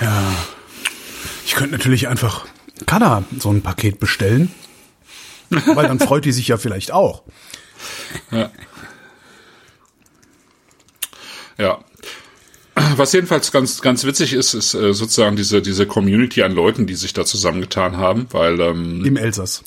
Ja. 0.00 0.32
Ich 1.44 1.54
könnte 1.54 1.76
natürlich 1.76 2.08
einfach 2.08 2.46
Kada 2.84 3.24
so 3.38 3.50
ein 3.50 3.62
Paket 3.62 4.00
bestellen. 4.00 4.52
Weil 5.50 5.88
dann 5.88 5.98
freut 5.98 6.24
die 6.24 6.32
sich 6.32 6.48
ja 6.48 6.56
vielleicht 6.56 6.92
auch. 6.92 7.22
Ja. 8.30 8.50
Ja. 11.58 11.78
Was 12.96 13.12
jedenfalls 13.12 13.52
ganz, 13.52 13.80
ganz 13.80 14.04
witzig 14.04 14.34
ist, 14.34 14.52
ist 14.52 14.74
äh, 14.74 14.92
sozusagen 14.92 15.36
diese, 15.36 15.62
diese 15.62 15.86
Community 15.86 16.42
an 16.42 16.52
Leuten, 16.52 16.86
die 16.86 16.94
sich 16.94 17.14
da 17.14 17.24
zusammengetan 17.24 17.96
haben, 17.96 18.26
weil 18.30 18.60
ähm, 18.60 19.02
im 19.04 19.16
Elsass. 19.16 19.62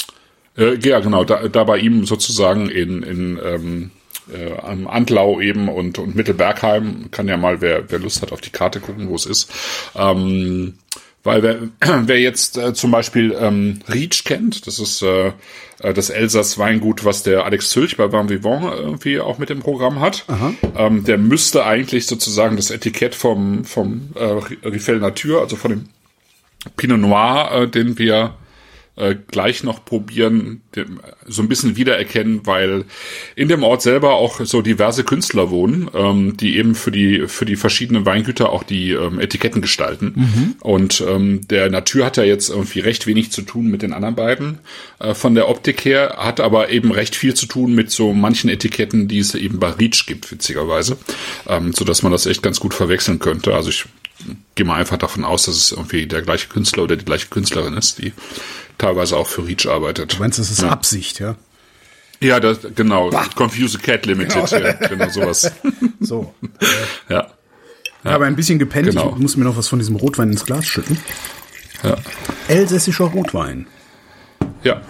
Äh, 0.55 0.77
ja, 0.79 0.99
genau, 0.99 1.23
da, 1.23 1.47
da 1.47 1.63
bei 1.63 1.79
ihm 1.79 2.05
sozusagen 2.05 2.69
in, 2.69 3.01
in 3.01 3.39
ähm, 3.43 3.91
äh, 4.31 4.53
am 4.61 4.87
Antlau 4.87 5.41
eben 5.41 5.69
und, 5.69 5.97
und 5.97 6.15
Mittelbergheim, 6.15 7.09
kann 7.09 7.27
ja 7.27 7.37
mal, 7.37 7.61
wer, 7.61 7.89
wer 7.89 7.99
Lust 7.99 8.21
hat, 8.21 8.31
auf 8.31 8.41
die 8.41 8.51
Karte 8.51 8.79
gucken, 8.79 9.09
wo 9.09 9.15
es 9.15 9.25
ist. 9.25 9.51
Ähm, 9.95 10.75
weil 11.23 11.43
wer, 11.43 11.59
wer 12.07 12.19
jetzt 12.19 12.57
äh, 12.57 12.73
zum 12.73 12.91
Beispiel 12.91 13.35
ähm, 13.39 13.79
Rietsch 13.91 14.23
kennt, 14.23 14.67
das 14.67 14.79
ist 14.79 15.01
äh, 15.01 15.33
äh, 15.79 15.93
das 15.93 16.09
Elsass 16.09 16.57
Weingut, 16.57 17.05
was 17.05 17.23
der 17.23 17.45
Alex 17.45 17.69
Zülch 17.69 17.97
bei 17.97 18.11
Van 18.11 18.29
Vivant 18.29 18.63
irgendwie 18.63 19.19
auch 19.19 19.37
mit 19.37 19.49
dem 19.49 19.59
Programm 19.59 19.99
hat. 19.99 20.25
Ähm, 20.75 21.03
der 21.03 21.17
müsste 21.17 21.65
eigentlich 21.65 22.05
sozusagen 22.05 22.55
das 22.55 22.71
Etikett 22.71 23.15
vom, 23.15 23.65
vom 23.65 24.09
äh, 24.15 24.67
Rifel 24.67 24.99
Natur, 24.99 25.41
also 25.41 25.55
von 25.55 25.71
dem 25.71 25.89
Pinot 26.77 26.99
Noir, 26.99 27.51
äh, 27.51 27.67
den 27.67 27.97
wir 27.97 28.35
äh, 28.99 29.15
gleich 29.27 29.63
noch 29.63 29.85
probieren, 29.85 30.61
so 31.25 31.41
ein 31.41 31.47
bisschen 31.47 31.75
wiedererkennen, 31.75 32.45
weil 32.45 32.85
in 33.35 33.47
dem 33.47 33.63
Ort 33.63 33.81
selber 33.81 34.13
auch 34.13 34.41
so 34.43 34.61
diverse 34.61 35.03
Künstler 35.03 35.49
wohnen, 35.49 35.89
ähm, 35.93 36.37
die 36.37 36.57
eben 36.57 36.75
für 36.75 36.91
die 36.91 37.27
für 37.27 37.45
die 37.45 37.55
verschiedenen 37.55 38.05
Weingüter 38.05 38.49
auch 38.49 38.63
die 38.63 38.91
ähm, 38.91 39.19
Etiketten 39.19 39.61
gestalten. 39.61 40.13
Mhm. 40.15 40.55
Und 40.61 41.03
ähm, 41.07 41.47
der 41.47 41.69
Natur 41.69 42.05
hat 42.05 42.17
ja 42.17 42.23
jetzt 42.23 42.49
irgendwie 42.49 42.79
recht 42.79 43.07
wenig 43.07 43.31
zu 43.31 43.41
tun 43.41 43.67
mit 43.67 43.81
den 43.81 43.93
anderen 43.93 44.15
beiden 44.15 44.59
äh, 44.99 45.13
von 45.13 45.35
der 45.35 45.49
Optik 45.49 45.85
her, 45.85 46.15
hat 46.17 46.39
aber 46.39 46.69
eben 46.69 46.91
recht 46.91 47.15
viel 47.15 47.33
zu 47.33 47.45
tun 47.45 47.73
mit 47.73 47.91
so 47.91 48.13
manchen 48.13 48.49
Etiketten, 48.49 49.07
die 49.07 49.19
es 49.19 49.35
eben 49.35 49.59
bei 49.59 49.69
Reach 49.69 50.05
gibt, 50.05 50.31
witzigerweise, 50.31 50.97
ähm, 51.47 51.73
so 51.73 51.85
dass 51.85 52.03
man 52.03 52.11
das 52.11 52.25
echt 52.25 52.43
ganz 52.43 52.59
gut 52.59 52.73
verwechseln 52.73 53.19
könnte. 53.19 53.55
Also 53.55 53.69
ich 53.69 53.85
gehe 54.55 54.65
mal 54.65 54.75
einfach 54.75 54.97
davon 54.97 55.23
aus, 55.25 55.43
dass 55.43 55.55
es 55.55 55.71
irgendwie 55.71 56.07
der 56.07 56.21
gleiche 56.21 56.47
Künstler 56.47 56.83
oder 56.83 56.95
die 56.97 57.05
gleiche 57.05 57.27
Künstlerin 57.27 57.75
ist, 57.75 57.99
die 57.99 58.13
teilweise 58.77 59.17
auch 59.17 59.27
für 59.27 59.45
Reach 59.47 59.67
arbeitet. 59.67 60.13
Du 60.15 60.19
meinst, 60.19 60.39
das 60.39 60.51
ist 60.51 60.61
ja. 60.61 60.69
Absicht, 60.69 61.19
ja? 61.19 61.35
Ja, 62.21 62.39
das, 62.39 62.59
genau. 62.75 63.09
Confuse 63.35 63.77
the 63.77 63.77
Cat 63.77 64.05
Limited, 64.05 64.49
Genau. 64.49 64.65
ja, 64.65 64.73
genau 64.73 65.09
sowas. 65.09 65.51
So. 66.01 66.33
Ja. 67.09 67.27
Ja. 68.03 68.11
Aber 68.11 68.25
ein 68.25 68.35
bisschen 68.37 68.59
gepennt. 68.59 68.87
Genau. 68.87 69.11
Ich 69.15 69.21
muss 69.21 69.35
mir 69.35 69.43
noch 69.43 69.57
was 69.57 69.67
von 69.67 69.79
diesem 69.79 69.97
Rotwein 69.97 70.31
ins 70.31 70.45
Glas 70.45 70.65
schütten. 70.65 70.97
Ja. 71.83 71.97
Elsässischer 72.47 73.05
Rotwein. 73.05 73.67
Ja. 74.63 74.81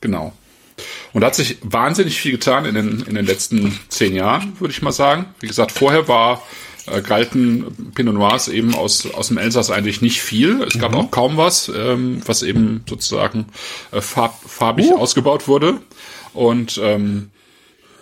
genau. 0.00 0.32
Und 1.12 1.22
da 1.22 1.28
hat 1.28 1.34
sich 1.34 1.56
wahnsinnig 1.62 2.20
viel 2.20 2.32
getan 2.32 2.66
in 2.66 2.74
den, 2.74 3.00
in 3.00 3.14
den 3.14 3.24
letzten 3.26 3.78
zehn 3.88 4.14
Jahren, 4.14 4.58
würde 4.60 4.72
ich 4.72 4.82
mal 4.82 4.92
sagen. 4.92 5.26
Wie 5.40 5.46
gesagt, 5.46 5.72
vorher 5.72 6.06
war 6.08 6.42
äh, 6.92 7.02
galten 7.02 7.92
Pinot 7.94 8.14
Noirs 8.14 8.48
eben 8.48 8.74
aus, 8.74 9.06
aus 9.12 9.28
dem 9.28 9.38
Elsass 9.38 9.70
eigentlich 9.70 10.00
nicht 10.02 10.20
viel. 10.22 10.62
Es 10.62 10.78
gab 10.78 10.94
auch 10.94 11.10
kaum 11.10 11.36
was, 11.36 11.68
ähm, 11.74 12.20
was 12.26 12.42
eben 12.42 12.84
sozusagen 12.88 13.46
äh, 13.92 14.00
farb, 14.00 14.34
farbig 14.46 14.86
Uh. 14.90 14.98
ausgebaut 14.98 15.48
wurde. 15.48 15.80
Und 16.34 16.78
ähm, 16.82 17.30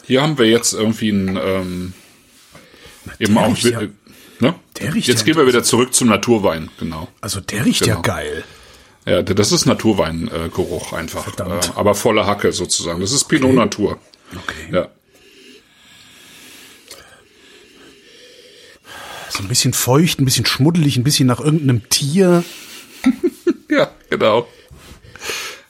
hier 0.06 0.22
haben 0.22 0.38
wir 0.38 0.46
jetzt 0.46 0.72
irgendwie 0.72 1.10
ein 1.10 1.38
ähm, 1.42 1.92
eben 3.18 3.36
auch 3.38 3.56
ja- 3.58 3.80
äh, 3.82 3.88
ne? 4.40 4.54
der 4.80 4.94
riecht 4.94 5.08
jetzt 5.08 5.20
ja 5.20 5.24
gehen 5.26 5.36
wir 5.36 5.46
wieder 5.46 5.62
zurück 5.62 5.94
zum 5.94 6.08
Naturwein, 6.08 6.70
genau. 6.78 7.08
Also 7.20 7.40
der 7.40 7.64
riecht 7.64 7.86
ja 7.86 7.94
Genau. 7.94 8.02
geil. 8.02 8.44
Ja, 9.06 9.22
das 9.22 9.52
ist 9.52 9.66
Naturweingeruch 9.66 10.52
Geruch 10.52 10.92
einfach. 10.92 11.22
Verdammt. 11.24 11.68
Äh, 11.68 11.70
aber 11.78 11.94
volle 11.94 12.26
Hacke 12.26 12.50
sozusagen. 12.50 13.00
Das 13.00 13.12
ist 13.12 13.24
Pinot 13.24 13.54
Natur. 13.54 13.98
Okay. 14.34 14.72
Ja. 14.72 14.88
So 19.36 19.42
ein 19.42 19.48
bisschen 19.48 19.72
feucht, 19.74 20.20
ein 20.20 20.24
bisschen 20.24 20.46
schmuddelig, 20.46 20.96
ein 20.96 21.04
bisschen 21.04 21.26
nach 21.26 21.40
irgendeinem 21.40 21.88
Tier. 21.88 22.42
Ja, 23.68 23.90
genau. 24.10 24.46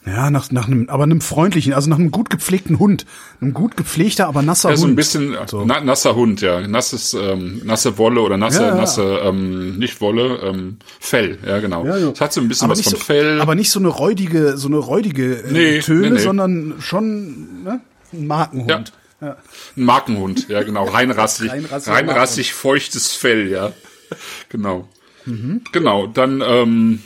Ja, 0.04 0.30
nach, 0.30 0.50
nach 0.52 0.66
einem, 0.66 0.88
aber 0.90 1.02
einem 1.04 1.22
freundlichen, 1.22 1.72
also 1.72 1.88
nach 1.88 1.98
einem 1.98 2.10
gut 2.10 2.28
gepflegten 2.28 2.78
Hund. 2.78 3.06
Einem 3.40 3.54
gut 3.54 3.76
gepflegter, 3.76 4.28
aber 4.28 4.42
nasser 4.42 4.68
Ja, 4.68 4.74
Hund. 4.76 4.80
so 4.82 4.86
ein 4.86 4.96
bisschen 4.96 5.36
So. 5.46 5.64
na, 5.64 5.80
nasser 5.80 6.14
Hund, 6.14 6.42
ja. 6.42 6.60
Nasses, 6.68 7.14
ähm, 7.14 7.62
nasse 7.64 7.96
Wolle 7.96 8.20
oder 8.20 8.36
nasse, 8.36 8.62
Ja, 8.62 8.68
ja. 8.68 8.74
nasse, 8.76 9.02
ähm, 9.24 9.78
nicht 9.78 10.00
Wolle, 10.02 10.38
ähm, 10.44 10.76
Fell, 11.00 11.38
ja, 11.44 11.58
genau. 11.58 11.86
Ja, 11.86 11.96
ja. 11.96 12.10
Es 12.10 12.20
hat 12.20 12.32
so 12.34 12.40
ein 12.42 12.48
bisschen 12.48 12.66
aber 12.66 12.72
was 12.78 12.82
von 12.82 12.92
so, 12.92 12.98
Fell. 12.98 13.40
Aber 13.40 13.54
nicht 13.54 13.70
so 13.70 13.80
eine 13.80 13.88
räudige, 13.88 14.58
so 14.58 14.68
eine 14.68 14.76
räudige 14.76 15.38
äh, 15.42 15.50
Nee, 15.52 15.78
Töne, 15.80 16.00
nee, 16.02 16.10
nee. 16.10 16.18
sondern 16.18 16.74
schon 16.80 17.62
ne? 17.64 17.80
ein 18.12 18.26
Markenhund. 18.26 18.70
Ja. 18.70 18.84
Ein 19.20 19.36
Markenhund, 19.76 20.48
ja, 20.48 20.62
genau. 20.62 20.84
Reinrassig, 20.88 21.50
reinrassig 21.50 22.52
feuchtes 22.52 23.12
Fell, 23.12 23.48
ja. 23.48 23.72
Genau. 24.50 24.88
Mhm. 25.24 25.62
Genau, 25.72 26.06
dann, 26.06 26.40
ähm, 26.46 27.00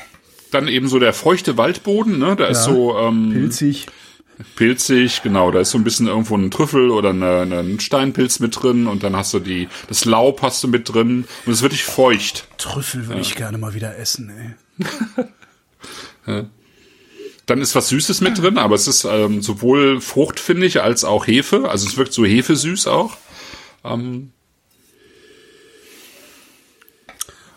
dann 0.50 0.68
eben 0.68 0.88
so 0.88 0.98
der 0.98 1.14
feuchte 1.14 1.56
Waldboden, 1.56 2.18
ne, 2.18 2.36
da 2.36 2.46
ist 2.46 2.64
so, 2.64 2.98
ähm, 2.98 3.30
Pilzig. 3.32 3.86
pilzig, 4.56 5.22
genau, 5.22 5.50
da 5.50 5.60
ist 5.60 5.70
so 5.70 5.78
ein 5.78 5.84
bisschen 5.84 6.06
irgendwo 6.06 6.36
ein 6.36 6.50
Trüffel 6.50 6.90
oder 6.90 7.10
eine, 7.10 7.40
ein 7.42 7.80
Steinpilz 7.80 8.40
mit 8.40 8.62
drin 8.62 8.86
und 8.86 9.02
dann 9.02 9.16
hast 9.16 9.32
du 9.32 9.38
die, 9.38 9.68
das 9.88 10.04
Laub 10.04 10.42
hast 10.42 10.62
du 10.62 10.68
mit 10.68 10.92
drin 10.92 11.24
und 11.46 11.52
es 11.52 11.58
ist 11.58 11.62
wirklich 11.62 11.84
feucht. 11.84 12.46
Trüffel 12.58 13.08
würde 13.08 13.22
ich 13.22 13.34
gerne 13.36 13.56
mal 13.56 13.72
wieder 13.72 13.96
essen, 13.96 14.56
ey. 16.26 16.44
Dann 17.50 17.60
ist 17.60 17.74
was 17.74 17.88
Süßes 17.88 18.20
mit 18.20 18.38
drin, 18.38 18.58
aber 18.58 18.76
es 18.76 18.86
ist 18.86 19.02
ähm, 19.02 19.42
sowohl 19.42 20.00
Frucht, 20.00 20.38
finde 20.38 20.66
ich, 20.66 20.82
als 20.82 21.04
auch 21.04 21.26
Hefe. 21.26 21.68
Also 21.68 21.88
es 21.88 21.96
wirkt 21.96 22.12
so 22.12 22.24
hefesüß 22.24 22.86
auch. 22.86 23.16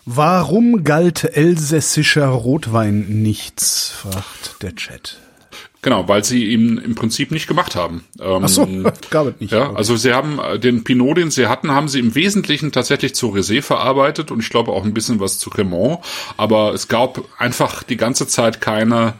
Warum 0.06 0.84
galt 0.84 1.24
elsässischer 1.24 2.26
Rotwein 2.26 3.06
nichts, 3.22 3.90
fragt 3.90 4.64
der 4.64 4.76
Chat. 4.76 5.20
Genau, 5.84 6.08
weil 6.08 6.24
sie 6.24 6.46
ihn 6.46 6.80
im 6.80 6.96
Prinzip 6.96 7.30
nicht 7.30 7.46
gemacht 7.46 7.76
haben. 7.76 8.04
Ähm, 8.20 8.42
Ach 8.46 8.50
so, 8.50 8.66
gab 9.12 9.28
es 9.28 9.40
nicht. 9.40 9.52
Ja, 9.52 9.74
also 9.74 9.96
sie 9.96 10.14
haben 10.14 10.40
äh, 10.40 10.58
den 10.58 10.84
Pinot, 10.84 11.18
den 11.18 11.30
sie 11.30 11.46
hatten, 11.46 11.70
haben 11.70 11.88
sie 11.88 12.00
im 12.00 12.16
Wesentlichen 12.16 12.72
tatsächlich 12.72 13.14
zu 13.14 13.28
Rosé 13.28 13.62
verarbeitet 13.62 14.32
und 14.32 14.40
ich 14.40 14.50
glaube 14.50 14.72
auch 14.72 14.86
ein 14.86 14.94
bisschen 14.96 15.20
was 15.20 15.38
zu 15.38 15.52
Cremant. 15.52 16.00
Aber 16.36 16.74
es 16.74 16.88
gab 16.88 17.22
einfach 17.38 17.84
die 17.84 17.98
ganze 17.98 18.28
Zeit 18.28 18.60
keine, 18.60 19.14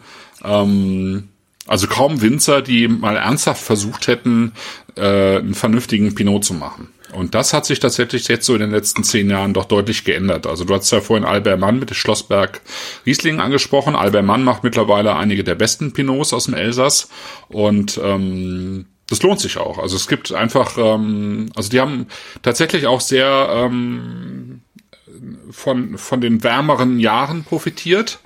ähm, 0.44 1.30
also 1.68 1.88
kaum 1.88 2.22
Winzer, 2.22 2.62
die 2.62 2.88
mal 2.88 3.16
ernsthaft 3.16 3.64
versucht 3.64 4.08
hätten, 4.08 4.54
äh, 4.96 5.38
einen 5.38 5.54
vernünftigen 5.54 6.14
Pinot 6.14 6.44
zu 6.44 6.54
machen. 6.54 6.90
Und 7.14 7.36
das 7.36 7.54
hat 7.54 7.66
sich 7.66 7.80
tatsächlich 7.80 8.28
jetzt 8.28 8.46
so 8.46 8.56
in 8.56 8.62
den 8.62 8.72
letzten 8.72 9.04
zehn 9.04 9.30
Jahren 9.30 9.54
doch 9.54 9.66
deutlich 9.66 10.04
geändert. 10.04 10.48
Also 10.48 10.66
du 10.66 10.74
hast 10.74 10.92
ja 10.92 11.00
vorhin 11.00 11.26
Albert 11.26 11.60
Mann 11.60 11.80
mit 11.80 11.96
Schlossberg 11.96 12.62
Riesling 13.06 13.40
angesprochen. 13.40 13.96
Albert 13.96 14.26
Mann 14.26 14.44
macht 14.44 14.64
mittlerweile 14.64 15.16
einige 15.16 15.44
der 15.44 15.56
besten 15.56 15.94
Pinots 15.94 16.34
aus 16.34 16.46
dem 16.46 16.56
Elsass 16.56 17.10
und 17.50 18.00
ähm, 18.04 18.88
das 19.10 19.22
lohnt 19.22 19.40
sich 19.40 19.58
auch. 19.58 19.78
Also 19.78 19.96
es 19.96 20.08
gibt 20.08 20.34
einfach, 20.34 20.78
ähm, 20.78 21.50
also 21.56 21.70
die 21.70 21.80
haben 21.80 22.08
tatsächlich 22.42 22.88
auch 22.88 23.02
sehr 23.02 23.48
ähm, 23.52 24.62
von, 25.52 25.98
von 25.98 26.22
den 26.22 26.44
wärmeren 26.44 26.98
Jahren 26.98 27.44
profitiert. 27.44 28.20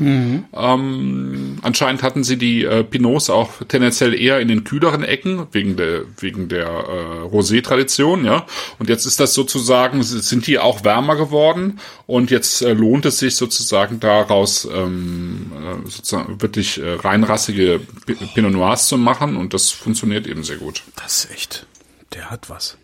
Ähm, 0.53 1.57
anscheinend 1.61 2.03
hatten 2.03 2.23
sie 2.23 2.37
die 2.37 2.63
äh, 2.63 2.83
Pinots 2.83 3.29
auch 3.29 3.51
tendenziell 3.67 4.13
eher 4.13 4.39
in 4.39 4.47
den 4.47 4.63
kühleren 4.63 5.03
Ecken, 5.03 5.47
wegen 5.51 5.75
der, 5.75 6.03
wegen 6.19 6.47
der 6.49 6.67
äh, 6.67 7.25
Rosé-Tradition, 7.27 8.25
ja. 8.25 8.45
Und 8.79 8.89
jetzt 8.89 9.05
ist 9.05 9.19
das 9.19 9.33
sozusagen, 9.33 10.03
sind 10.03 10.45
die 10.47 10.59
auch 10.59 10.83
wärmer 10.83 11.15
geworden 11.15 11.79
und 12.05 12.31
jetzt 12.31 12.61
äh, 12.61 12.73
lohnt 12.73 13.05
es 13.05 13.19
sich 13.19 13.35
sozusagen 13.35 13.99
daraus 13.99 14.65
ähm, 14.65 15.51
äh, 15.53 15.89
sozusagen 15.89 16.41
wirklich 16.41 16.79
äh, 16.79 16.93
reinrassige 16.93 17.81
P- 18.05 18.13
Pinot 18.33 18.51
Noirs 18.51 18.87
zu 18.87 18.97
machen 18.97 19.35
und 19.35 19.53
das 19.53 19.71
funktioniert 19.71 20.27
eben 20.27 20.43
sehr 20.43 20.57
gut. 20.57 20.83
Das 20.95 21.25
ist 21.25 21.31
echt, 21.31 21.65
der 22.13 22.29
hat 22.29 22.49
was. 22.49 22.77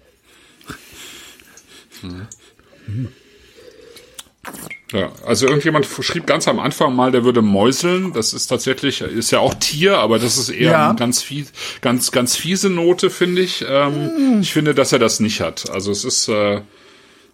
Ja, 4.92 5.12
also 5.26 5.48
irgendjemand 5.48 5.86
schrieb 5.88 6.28
ganz 6.28 6.48
am 6.48 6.60
Anfang 6.60 6.96
mal, 6.96 7.12
der 7.12 7.24
würde 7.24 7.42
mäuseln. 7.42 8.14
Das 8.14 8.34
ist 8.34 8.48
tatsächlich, 8.48 9.02
ist 9.02 9.32
ja 9.32 9.40
auch 9.40 9.54
Tier, 9.56 9.98
aber 9.98 10.20
das 10.20 10.38
ist 10.38 10.50
eher 10.50 10.72
Ja. 10.72 10.90
eine 10.90 11.00
ganz 11.00 11.22
fies, 11.24 11.52
ganz, 11.82 12.12
ganz 12.12 12.36
fiese 12.36 12.70
Note, 12.70 13.10
finde 13.10 13.42
ich. 13.42 13.66
Ähm, 13.68 14.40
Ich 14.42 14.54
finde, 14.54 14.76
dass 14.76 14.92
er 14.92 15.00
das 15.00 15.20
nicht 15.20 15.42
hat. 15.42 15.70
Also 15.72 15.92
es 15.92 16.06
ist, 16.06 16.28
äh, 16.28 16.62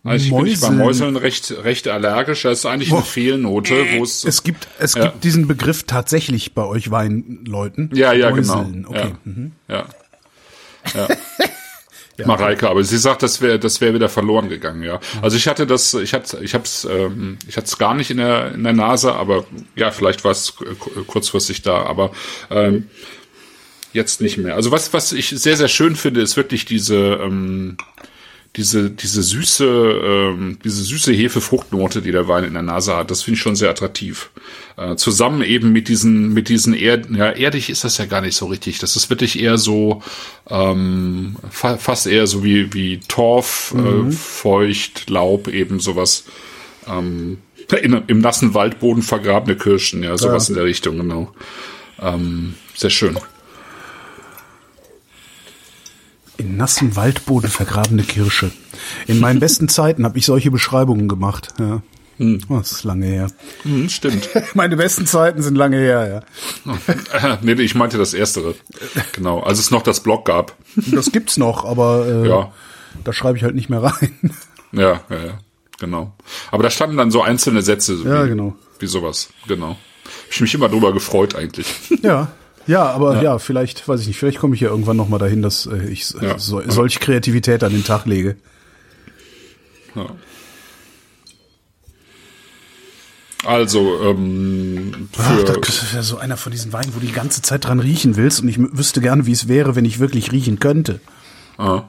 also 0.06 0.26
ich 0.26 0.32
bin 0.34 0.46
ich 0.46 0.62
bei 0.62 0.70
Mäuseln. 0.70 1.18
Recht, 1.18 1.52
recht 1.64 1.90
allergisch. 1.90 2.44
Das 2.44 2.60
ist 2.60 2.66
eigentlich 2.66 2.94
eine 2.94 3.02
Fehlnote, 3.02 3.86
wo 3.98 4.04
es, 4.04 4.24
Es 4.24 4.44
gibt, 4.44 4.70
es 4.80 4.94
Ja. 4.94 5.08
gibt 5.08 5.26
diesen 5.26 5.46
Begriff 5.48 5.84
tatsächlich 5.84 6.54
bei 6.54 6.64
euch 6.64 6.92
Weinleuten. 6.92 7.90
ja, 7.94 8.14
ja, 8.14 8.30
Mäuseln. 8.30 8.86
genau. 8.88 8.90
Okay. 8.92 9.12
Ja. 9.68 9.76
Ja. 9.78 9.86
ja. 11.08 11.08
Mareike, 12.26 12.70
aber 12.70 12.84
sie 12.84 12.98
sagt, 12.98 13.24
das 13.24 13.42
wäre 13.42 13.60
das 13.60 13.82
wäre 13.82 13.94
wieder 13.94 14.10
verloren 14.10 14.50
gegangen, 14.50 14.84
ja. 14.84 15.00
Also 15.22 15.38
ich 15.38 15.48
hatte 15.48 15.66
das, 15.68 15.94
ich 15.94 16.14
hatte 16.14 16.40
ich 16.44 16.54
hab's 16.54 16.86
ähm, 16.90 17.38
ich 17.48 17.58
hatte 17.58 17.68
es 17.68 17.78
gar 17.78 17.94
nicht 17.94 18.12
in 18.12 18.18
der 18.18 18.54
in 18.54 18.64
der 18.64 18.74
Nase, 18.74 19.14
aber 19.14 19.46
ja, 19.76 19.92
vielleicht 19.92 20.24
war 20.24 20.32
es 20.32 20.56
ku- 20.56 21.04
kurzfristig 21.06 21.62
da, 21.62 21.84
aber 21.84 22.12
ähm, 22.50 22.88
jetzt 23.94 24.22
nicht 24.22 24.38
mehr. 24.38 24.56
Also 24.56 24.72
was 24.72 24.94
was 24.94 25.12
ich 25.14 25.30
sehr 25.30 25.58
sehr 25.58 25.68
schön 25.68 25.96
finde, 25.96 26.22
ist 26.22 26.38
wirklich 26.38 26.66
diese 26.66 26.96
ähm, 27.24 27.78
diese 28.56 28.90
diese 28.90 29.22
süße 29.22 29.66
ähm, 29.66 30.58
diese 30.64 30.84
süße 30.84 31.14
Hefefruchtnote, 31.14 32.02
die 32.02 32.12
der 32.12 32.28
Wein 32.28 32.44
in 32.44 32.54
der 32.54 32.64
Nase 32.64 32.96
hat. 32.96 33.12
Das 33.12 33.22
finde 33.22 33.36
ich 33.36 33.42
schon 33.42 33.56
sehr 33.56 33.70
attraktiv. 33.70 34.32
Äh, 34.76 34.96
zusammen 34.96 35.44
eben 35.44 35.72
mit 35.72 35.88
diesen 35.88 36.34
mit 36.34 36.50
diesen 36.50 36.74
Erd 36.74 37.10
ja 37.12 37.30
erdig 37.30 37.70
ist 37.70 37.84
das 37.84 37.98
ja 37.98 38.06
gar 38.06 38.22
nicht 38.22 38.36
so 38.36 38.48
richtig. 38.48 38.80
Das 38.80 38.96
ist 38.96 39.10
wirklich 39.10 39.40
eher 39.40 39.58
so 39.58 40.02
ähm, 40.50 41.36
fa 41.50 41.78
fast 41.78 42.08
eher 42.08 42.26
so 42.26 42.44
wie 42.44 42.74
wie 42.74 43.00
Torf, 43.08 43.76
äh, 43.78 44.12
feucht, 44.12 45.10
Laub 45.10 45.48
eben 45.48 45.80
sowas. 45.80 46.26
Ähm, 46.88 47.38
in, 47.82 48.02
Im 48.08 48.20
nassen 48.20 48.56
Waldboden 48.56 49.04
vergrabene 49.04 49.56
Kirschen, 49.56 50.02
ja, 50.02 50.18
sowas 50.18 50.50
in 50.50 50.56
der 50.56 50.64
Richtung, 50.64 50.98
genau. 50.98 51.32
Ähm, 52.02 52.56
sehr 52.76 52.90
schön. 52.90 53.20
In 56.40 56.56
nassem 56.56 56.96
Waldboden 56.96 57.50
vergrabene 57.50 58.04
Kirsche. 58.04 58.50
In 59.08 59.20
meinen 59.20 59.42
besten 59.42 59.68
Zeiten 59.70 60.06
habe 60.06 60.18
ich 60.18 60.26
solche 60.26 60.50
Beschreibungen 60.52 61.10
gemacht. 61.10 61.50
Ja. 61.60 61.82
Oh, 62.50 62.58
das 62.58 62.72
ist 62.72 62.84
lange 62.86 63.06
her. 63.06 63.28
Hm, 63.64 63.90
stimmt. 63.90 64.30
Meine 64.54 64.78
besten 64.78 65.06
Zeiten 65.06 65.42
sind 65.42 65.56
lange 65.56 65.78
her, 65.78 66.24
ja. 66.66 67.38
nee, 67.42 67.54
ich 67.54 67.76
meinte 67.76 67.98
das 67.98 68.14
Erstere. 68.14 68.56
Genau, 69.12 69.42
als 69.42 69.60
es 69.60 69.70
noch 69.70 69.84
das 69.84 70.02
Blog 70.02 70.26
gab. 70.26 70.56
Das 70.76 71.12
gibt's 71.12 71.38
noch, 71.38 71.66
aber 71.66 72.06
äh, 72.08 72.30
ja. 72.30 72.54
da 73.04 73.12
schreibe 73.14 73.38
ich 73.38 73.44
halt 73.44 73.56
nicht 73.56 73.70
mehr 73.70 73.84
rein. 73.84 74.32
Ja, 74.72 75.02
ja, 75.10 75.26
ja, 75.26 75.40
genau. 75.78 76.14
Aber 76.52 76.64
da 76.64 76.70
standen 76.70 76.96
dann 76.96 77.12
so 77.12 77.22
einzelne 77.22 77.62
Sätze. 77.62 77.98
So 77.98 78.06
ja, 78.06 78.26
wie, 78.26 78.30
genau. 78.30 78.56
Wie 78.80 78.88
sowas, 78.88 79.30
genau. 79.48 79.72
Hab 79.72 80.32
ich 80.32 80.42
mich 80.42 80.54
immer 80.54 80.70
drüber 80.70 80.94
gefreut 80.94 81.36
eigentlich. 81.36 81.68
Ja. 82.02 82.32
Ja, 82.70 82.84
aber 82.92 83.16
ja, 83.16 83.24
ja 83.24 83.40
vielleicht, 83.40 83.88
weiß 83.88 84.02
ich 84.02 84.08
nicht, 84.08 84.20
vielleicht 84.20 84.38
komme 84.38 84.54
ich 84.54 84.62
ja 84.62 84.70
irgendwann 84.70 84.96
noch 84.96 85.10
mal 85.10 85.18
dahin, 85.18 85.42
dass 85.42 85.66
äh, 85.66 85.88
ich 85.88 86.14
ja. 86.22 86.38
so, 86.38 86.62
solche 86.68 87.00
Kreativität 87.00 87.64
an 87.64 87.72
den 87.72 87.84
Tag 87.84 88.06
lege. 88.06 88.36
Ja. 89.96 90.06
Also, 93.44 94.00
ähm, 94.04 95.10
für 95.12 95.24
Ach, 95.24 95.58
das 95.66 95.94
wäre 95.94 96.04
so 96.04 96.20
einer 96.20 96.38
von 96.38 96.52
diesen 96.52 96.72
Weinen, 96.72 96.94
wo 96.94 97.00
du 97.00 97.08
die 97.08 97.12
ganze 97.12 97.42
Zeit 97.42 97.66
dran 97.66 97.80
riechen 97.80 98.16
willst 98.16 98.44
und 98.44 98.50
ich 98.50 98.60
wüsste 98.60 99.02
gerne, 99.02 99.26
wie 99.26 99.32
es 99.32 99.48
wäre, 99.48 99.76
wenn 99.76 99.86
ich 99.86 99.98
wirklich 99.98 100.32
riechen 100.32 100.60
könnte. 100.60 101.00
Ah. 101.58 101.86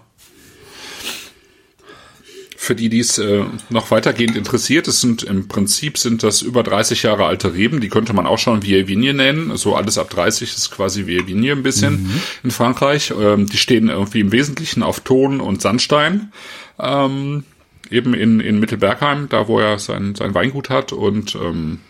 Für 2.63 2.75
die, 2.75 2.91
die 2.91 3.01
es 3.01 3.17
äh, 3.17 3.43
noch 3.71 3.91
weitergehend 3.91 4.37
interessiert, 4.37 4.87
es 4.87 5.01
sind 5.01 5.23
im 5.23 5.49
Prinzip 5.49 5.97
sind 5.97 6.23
das 6.23 6.43
über 6.43 6.63
30 6.63 7.05
Jahre 7.05 7.25
alte 7.25 7.55
Reben, 7.55 7.81
die 7.81 7.89
könnte 7.89 8.13
man 8.13 8.27
auch 8.27 8.37
schon 8.37 8.61
Vieille 8.61 9.15
nennen. 9.15 9.57
So 9.57 9.77
alles 9.77 9.97
ab 9.97 10.11
30 10.11 10.55
ist 10.55 10.71
quasi 10.71 11.07
Vieille 11.07 11.53
ein 11.53 11.63
bisschen 11.63 12.03
mhm. 12.03 12.23
in 12.45 12.51
Frankreich. 12.51 13.15
Ähm, 13.19 13.47
die 13.47 13.57
stehen 13.57 13.89
irgendwie 13.89 14.21
im 14.21 14.31
Wesentlichen 14.31 14.83
auf 14.83 15.01
Ton 15.01 15.41
und 15.41 15.63
Sandstein. 15.63 16.33
Ähm, 16.79 17.45
eben 17.91 18.13
in, 18.13 18.41
in 18.41 18.61
Mittelbergheim, 18.61 19.31
da 19.31 19.49
wo 19.49 19.59
er 19.59 19.79
sein, 19.79 20.15
sein 20.15 20.35
Weingut 20.35 20.69
hat 20.69 20.93
und 20.93 21.37
ähm, 21.37 21.81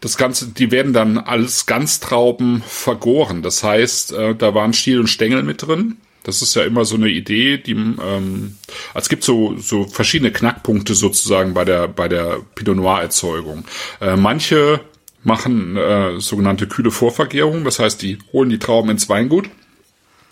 das 0.00 0.16
Ganze, 0.16 0.48
die 0.48 0.70
werden 0.70 0.94
dann 0.94 1.18
als 1.18 1.66
Ganztrauben 1.66 2.62
vergoren. 2.66 3.42
Das 3.42 3.62
heißt, 3.62 4.14
äh, 4.14 4.34
da 4.34 4.54
waren 4.54 4.72
Stiel 4.72 5.00
und 5.00 5.08
Stängel 5.08 5.42
mit 5.42 5.66
drin. 5.66 5.98
Das 6.24 6.42
ist 6.42 6.54
ja 6.56 6.64
immer 6.64 6.84
so 6.84 6.96
eine 6.96 7.08
Idee, 7.08 7.58
die 7.58 7.72
ähm, 7.72 8.56
also 8.92 9.04
es 9.04 9.08
gibt 9.08 9.22
so 9.22 9.56
so 9.58 9.84
verschiedene 9.84 10.32
Knackpunkte 10.32 10.94
sozusagen 10.94 11.54
bei 11.54 11.64
der 11.64 11.86
bei 11.86 12.08
der 12.08 12.40
Pinot 12.54 12.76
Noir 12.76 13.00
Erzeugung. 13.00 13.64
Äh, 14.00 14.16
manche 14.16 14.80
machen 15.22 15.76
äh, 15.76 16.20
sogenannte 16.20 16.66
kühle 16.66 16.90
Vorvergärung, 16.90 17.64
das 17.64 17.78
heißt, 17.78 18.02
die 18.02 18.18
holen 18.32 18.50
die 18.50 18.58
Trauben 18.58 18.90
ins 18.90 19.08
Weingut 19.08 19.48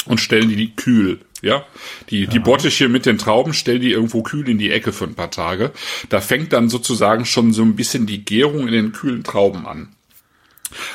und 0.07 0.19
stellen 0.19 0.49
die 0.49 0.75
kühl 0.75 1.21
ja, 1.43 1.67
die, 2.09 2.29
die 2.29 2.39
Bottiche 2.39 2.89
mit 2.89 3.05
den 3.05 3.19
Trauben, 3.19 3.53
stell 3.53 3.81
die 3.81 3.91
irgendwo 3.91 4.23
kühl 4.23 4.49
in 4.49 4.59
die 4.59 4.71
Ecke 4.71 4.93
für 4.93 5.05
ein 5.05 5.17
paar 5.17 5.33
Tage. 5.33 5.73
Da 6.09 6.21
fängt 6.21 6.53
dann 6.53 6.69
sozusagen 6.69 7.27
schon 7.27 7.53
so 7.53 7.63
ein 7.63 7.75
bisschen 7.75 8.07
die 8.07 8.25
Gärung 8.25 8.69
in 8.69 8.73
den 8.73 8.93
kühlen 8.93 9.25
Trauben 9.25 9.67
an. 9.67 9.89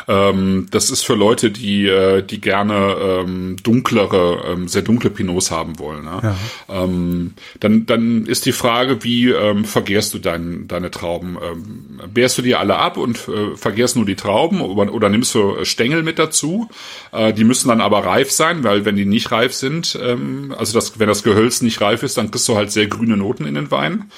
Ähm, 0.08 0.68
das 0.72 0.90
ist 0.90 1.04
für 1.04 1.16
Leute, 1.16 1.52
die, 1.52 1.88
äh, 1.88 2.22
die 2.22 2.42
gerne 2.42 2.96
ähm, 3.00 3.56
dunklere, 3.62 4.44
ähm, 4.48 4.68
sehr 4.68 4.82
dunkle 4.82 5.10
Pinots 5.10 5.52
haben 5.52 5.80
wollen. 5.80 6.06
Ne? 6.06 6.20
Ja. 6.24 6.84
Ähm, 6.84 7.34
dann, 7.60 7.86
dann 7.86 8.26
ist 8.26 8.46
die 8.46 8.52
Frage, 8.52 9.04
wie 9.04 9.30
ähm, 9.30 9.66
vergärst 9.66 10.14
du 10.14 10.20
dein, 10.20 10.68
deine 10.68 10.92
Trauben? 10.92 11.38
Ähm, 11.42 12.02
bärst 12.14 12.38
du 12.38 12.42
die 12.42 12.56
alle 12.56 12.78
ab 12.78 12.98
und 12.98 13.28
äh, 13.28 13.56
vergärst 13.56 13.96
nur 13.96 14.06
die 14.06 14.16
Trauben 14.16 14.62
oder, 14.62 14.94
oder 14.94 15.10
nimmst 15.10 15.34
du 15.36 15.64
Stängel 15.64 16.04
mit 16.04 16.20
dazu? 16.20 16.70
Äh, 17.12 17.34
die 17.34 17.44
müssen 17.44 17.70
dann 17.70 17.82
aber 17.82 18.06
reif 18.06 18.32
sein, 18.32 18.64
weil 18.64 18.86
wenn 18.86 18.96
die 18.96 19.06
nicht 19.06 19.32
reif 19.32 19.54
sind, 19.54 19.98
ähm, 20.02 20.54
also 20.58 20.74
das, 20.74 21.00
wenn 21.00 21.08
das 21.08 21.24
Gehölz 21.24 21.62
nicht 21.62 21.82
reif 21.82 22.04
ist, 22.04 22.18
dann 22.18 22.32
kriegst 22.32 22.48
du 22.48 22.56
halt 22.56 22.72
sehr 22.72 22.88
grüne 22.88 23.18
Noten 23.18 23.46
in 23.46 23.56
den 23.56 23.72
Wein. 23.72 24.12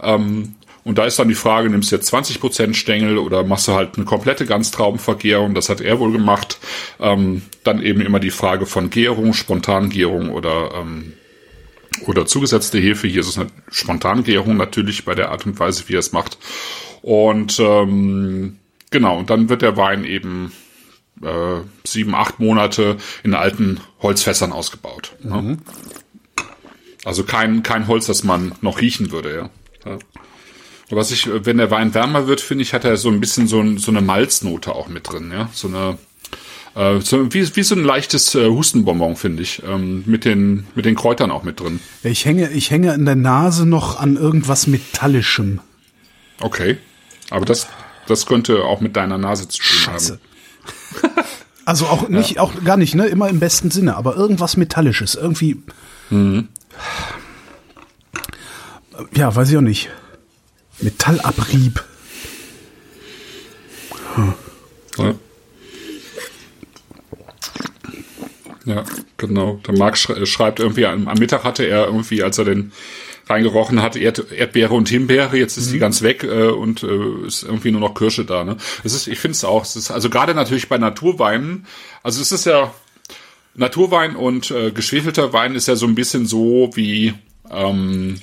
Ähm, 0.00 0.54
und 0.86 0.98
da 0.98 1.04
ist 1.04 1.18
dann 1.18 1.26
die 1.26 1.34
Frage, 1.34 1.68
nimmst 1.68 1.90
du 1.90 1.96
jetzt 1.96 2.14
20% 2.14 2.74
Stängel 2.74 3.18
oder 3.18 3.42
machst 3.42 3.66
du 3.66 3.72
halt 3.72 3.96
eine 3.96 4.04
komplette 4.04 4.46
Ganztraubenvergärung? 4.46 5.52
Das 5.52 5.68
hat 5.68 5.80
er 5.80 5.98
wohl 5.98 6.12
gemacht. 6.12 6.60
Ähm, 7.00 7.42
dann 7.64 7.82
eben 7.82 8.00
immer 8.02 8.20
die 8.20 8.30
Frage 8.30 8.66
von 8.66 8.88
Gärung, 8.88 9.32
Spontangärung 9.32 10.30
oder, 10.30 10.70
ähm, 10.76 11.14
oder 12.06 12.24
zugesetzte 12.24 12.78
Hefe. 12.78 13.08
Hier 13.08 13.22
ist 13.22 13.30
es 13.30 13.36
eine 13.36 13.48
Spontangärung 13.68 14.56
natürlich 14.56 15.04
bei 15.04 15.16
der 15.16 15.32
Art 15.32 15.44
und 15.44 15.58
Weise, 15.58 15.82
wie 15.88 15.96
er 15.96 15.98
es 15.98 16.12
macht. 16.12 16.38
Und 17.02 17.58
ähm, 17.58 18.60
genau, 18.92 19.18
und 19.18 19.28
dann 19.28 19.48
wird 19.48 19.62
der 19.62 19.76
Wein 19.76 20.04
eben 20.04 20.52
äh, 21.20 21.62
sieben, 21.84 22.14
acht 22.14 22.38
Monate 22.38 22.96
in 23.24 23.34
alten 23.34 23.80
Holzfässern 24.02 24.52
ausgebaut. 24.52 25.16
Ne? 25.20 25.42
Mhm. 25.42 25.48
Ne? 25.48 25.58
Also 27.04 27.24
kein, 27.24 27.64
kein 27.64 27.88
Holz, 27.88 28.06
das 28.06 28.22
man 28.22 28.52
noch 28.60 28.80
riechen 28.80 29.10
würde, 29.10 29.34
ja. 29.34 29.90
ja. 29.90 29.98
Was 30.90 31.10
ich, 31.10 31.28
wenn 31.28 31.58
der 31.58 31.70
Wein 31.70 31.94
wärmer 31.94 32.28
wird, 32.28 32.40
finde 32.40 32.62
ich, 32.62 32.72
hat 32.72 32.84
er 32.84 32.96
so 32.96 33.08
ein 33.08 33.20
bisschen 33.20 33.48
so, 33.48 33.60
ein, 33.60 33.78
so 33.78 33.90
eine 33.90 34.00
Malznote 34.00 34.72
auch 34.74 34.88
mit 34.88 35.10
drin, 35.10 35.32
ja. 35.32 35.48
So 35.52 35.66
eine, 35.68 35.98
äh, 36.76 37.00
so, 37.00 37.32
wie, 37.34 37.56
wie 37.56 37.62
so 37.62 37.74
ein 37.74 37.82
leichtes 37.82 38.34
äh, 38.36 38.48
Hustenbonbon, 38.48 39.16
finde 39.16 39.42
ich. 39.42 39.62
Ähm, 39.66 40.04
mit, 40.06 40.24
den, 40.24 40.66
mit 40.76 40.84
den 40.84 40.94
Kräutern 40.94 41.30
auch 41.32 41.42
mit 41.42 41.58
drin. 41.58 41.80
Ich 42.04 42.24
hänge, 42.24 42.50
ich 42.50 42.70
hänge 42.70 42.94
in 42.94 43.04
der 43.04 43.16
Nase 43.16 43.66
noch 43.66 43.98
an 43.98 44.16
irgendwas 44.16 44.68
Metallischem. 44.68 45.60
Okay. 46.40 46.78
Aber 47.30 47.44
das, 47.44 47.66
das 48.06 48.26
könnte 48.26 48.62
auch 48.62 48.80
mit 48.80 48.94
deiner 48.94 49.18
Nase 49.18 49.48
zu 49.48 49.58
tun 49.58 49.66
Scheiße. 49.66 50.12
haben. 50.12 51.12
Also 51.66 51.86
auch 51.86 52.08
nicht, 52.08 52.36
ja. 52.36 52.42
auch 52.42 52.52
gar 52.62 52.76
nicht, 52.76 52.94
ne? 52.94 53.06
Immer 53.06 53.28
im 53.28 53.40
besten 53.40 53.72
Sinne, 53.72 53.96
aber 53.96 54.14
irgendwas 54.14 54.56
Metallisches. 54.56 55.16
Irgendwie. 55.16 55.60
Mhm. 56.10 56.46
Ja, 59.12 59.34
weiß 59.34 59.50
ich 59.50 59.56
auch 59.56 59.62
nicht. 59.62 59.90
Metallabrieb. 60.80 61.84
Hm. 64.14 64.34
Ja. 64.98 65.14
ja. 68.64 68.84
genau. 69.16 69.60
Der 69.66 69.76
Marc 69.76 69.98
schreibt 69.98 70.60
irgendwie, 70.60 70.86
am 70.86 71.04
Mittag 71.18 71.44
hatte 71.44 71.64
er 71.64 71.86
irgendwie, 71.86 72.22
als 72.22 72.38
er 72.38 72.44
den 72.44 72.72
reingerochen 73.28 73.82
hat, 73.82 73.96
Erd 73.96 74.30
Erdbeere 74.30 74.74
und 74.74 74.88
Himbeere, 74.88 75.36
jetzt 75.36 75.56
ist 75.56 75.68
mhm. 75.68 75.72
die 75.72 75.78
ganz 75.80 76.02
weg 76.02 76.22
äh, 76.22 76.46
und 76.46 76.82
äh, 76.82 77.26
ist 77.26 77.42
irgendwie 77.42 77.72
nur 77.72 77.80
noch 77.80 77.94
Kirsche 77.94 78.24
da. 78.24 78.44
Ne? 78.44 78.56
Es 78.84 78.94
ist, 78.94 79.08
ich 79.08 79.18
finde 79.18 79.32
es 79.32 79.44
auch, 79.44 79.64
es 79.64 79.76
ist, 79.76 79.90
also 79.90 80.10
gerade 80.10 80.34
natürlich 80.34 80.68
bei 80.68 80.78
Naturweinen, 80.78 81.66
also 82.02 82.22
es 82.22 82.30
ist 82.30 82.46
ja 82.46 82.72
Naturwein 83.54 84.14
und 84.16 84.50
äh, 84.50 84.70
geschwefelter 84.70 85.32
Wein 85.32 85.54
ist 85.54 85.66
ja 85.66 85.76
so 85.76 85.86
ein 85.86 85.94
bisschen 85.94 86.26
so 86.26 86.70
wie 86.74 87.14
ähm, 87.50 88.20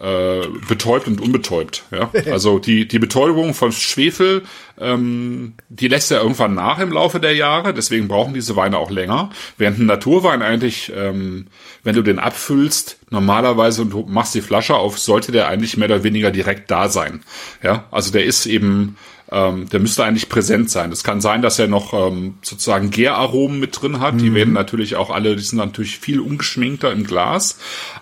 äh, 0.00 0.46
betäubt 0.68 1.06
und 1.06 1.20
unbetäubt. 1.20 1.84
Ja? 1.90 2.10
Also 2.30 2.58
die, 2.58 2.86
die 2.86 2.98
Betäubung 2.98 3.54
von 3.54 3.72
Schwefel, 3.72 4.42
ähm, 4.78 5.54
die 5.68 5.88
lässt 5.88 6.10
ja 6.10 6.20
irgendwann 6.20 6.54
nach 6.54 6.78
im 6.80 6.92
Laufe 6.92 7.20
der 7.20 7.34
Jahre, 7.34 7.72
deswegen 7.72 8.08
brauchen 8.08 8.34
diese 8.34 8.56
Weine 8.56 8.78
auch 8.78 8.90
länger. 8.90 9.30
Während 9.56 9.78
ein 9.78 9.86
Naturwein 9.86 10.42
eigentlich, 10.42 10.92
ähm, 10.94 11.46
wenn 11.82 11.94
du 11.94 12.02
den 12.02 12.18
abfüllst, 12.18 12.98
normalerweise 13.10 13.82
und 13.82 13.90
du 13.90 14.04
machst 14.06 14.34
die 14.34 14.42
Flasche 14.42 14.74
auf, 14.74 14.98
sollte 14.98 15.32
der 15.32 15.48
eigentlich 15.48 15.76
mehr 15.76 15.88
oder 15.88 16.04
weniger 16.04 16.30
direkt 16.30 16.70
da 16.70 16.88
sein. 16.88 17.22
Ja, 17.62 17.84
also 17.90 18.12
der 18.12 18.24
ist 18.24 18.46
eben 18.46 18.96
ähm, 19.30 19.68
der 19.68 19.80
müsste 19.80 20.04
eigentlich 20.04 20.28
präsent 20.28 20.70
sein. 20.70 20.92
Es 20.92 21.02
kann 21.02 21.20
sein, 21.20 21.42
dass 21.42 21.58
er 21.58 21.66
noch 21.66 21.92
ähm, 21.92 22.34
sozusagen 22.42 22.90
Gäraromen 22.90 23.58
mit 23.58 23.80
drin 23.80 24.00
hat. 24.00 24.14
Mhm. 24.14 24.18
Die 24.18 24.34
werden 24.34 24.52
natürlich 24.54 24.96
auch 24.96 25.10
alle, 25.10 25.34
die 25.34 25.42
sind 25.42 25.58
natürlich 25.58 25.98
viel 25.98 26.20
ungeschminkter 26.20 26.92
im 26.92 27.04
Glas. 27.04 27.58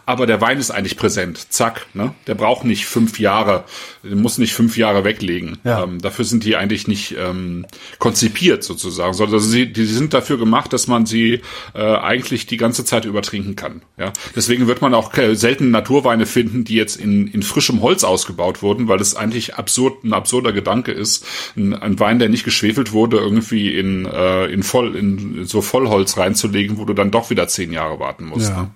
Aber 0.06 0.26
der 0.26 0.40
Wein 0.40 0.58
ist 0.58 0.70
eigentlich 0.70 0.96
präsent. 0.96 1.46
Zack, 1.50 1.86
ne? 1.94 2.14
Der 2.26 2.34
braucht 2.34 2.64
nicht 2.64 2.86
fünf 2.86 3.18
Jahre, 3.18 3.64
der 4.02 4.16
muss 4.16 4.38
nicht 4.38 4.52
fünf 4.52 4.76
Jahre 4.76 5.04
weglegen. 5.04 5.58
Ja. 5.64 5.84
Ähm, 5.84 6.00
dafür 6.00 6.24
sind 6.24 6.44
die 6.44 6.56
eigentlich 6.56 6.88
nicht 6.88 7.16
ähm, 7.18 7.64
konzipiert 7.98 8.62
sozusagen, 8.64 9.14
sondern 9.14 9.40
sie, 9.40 9.72
die 9.72 9.86
sind 9.86 10.12
dafür 10.12 10.38
gemacht, 10.38 10.72
dass 10.72 10.88
man 10.88 11.06
sie 11.06 11.40
äh, 11.74 11.80
eigentlich 11.82 12.46
die 12.46 12.58
ganze 12.58 12.84
Zeit 12.84 13.06
übertrinken 13.06 13.56
kann. 13.56 13.82
Ja? 13.96 14.12
Deswegen 14.36 14.66
wird 14.66 14.82
man 14.82 14.92
auch 14.92 15.16
äh, 15.16 15.34
selten 15.36 15.70
Naturweine 15.70 16.26
finden, 16.26 16.64
die 16.64 16.74
jetzt 16.74 16.96
in, 16.96 17.28
in 17.28 17.42
frischem 17.42 17.80
Holz 17.80 18.04
ausgebaut 18.04 18.62
wurden, 18.62 18.88
weil 18.88 19.00
es 19.00 19.16
eigentlich 19.16 19.54
absurd, 19.54 20.04
ein 20.04 20.12
absurder 20.12 20.52
Gedanke 20.52 20.92
ist, 20.92 21.13
ist, 21.16 21.26
ein, 21.56 21.74
ein 21.74 21.98
Wein, 22.00 22.18
der 22.18 22.28
nicht 22.28 22.44
geschwefelt 22.44 22.92
wurde, 22.92 23.18
irgendwie 23.18 23.76
in, 23.76 24.06
äh, 24.06 24.46
in, 24.46 24.62
voll, 24.62 24.96
in 24.96 25.44
so 25.46 25.62
Vollholz 25.62 26.16
reinzulegen, 26.16 26.78
wo 26.78 26.84
du 26.84 26.94
dann 26.94 27.10
doch 27.10 27.30
wieder 27.30 27.48
zehn 27.48 27.72
Jahre 27.72 27.98
warten 27.98 28.26
musst. 28.26 28.50
Ja. 28.50 28.62
Ne? 28.62 28.70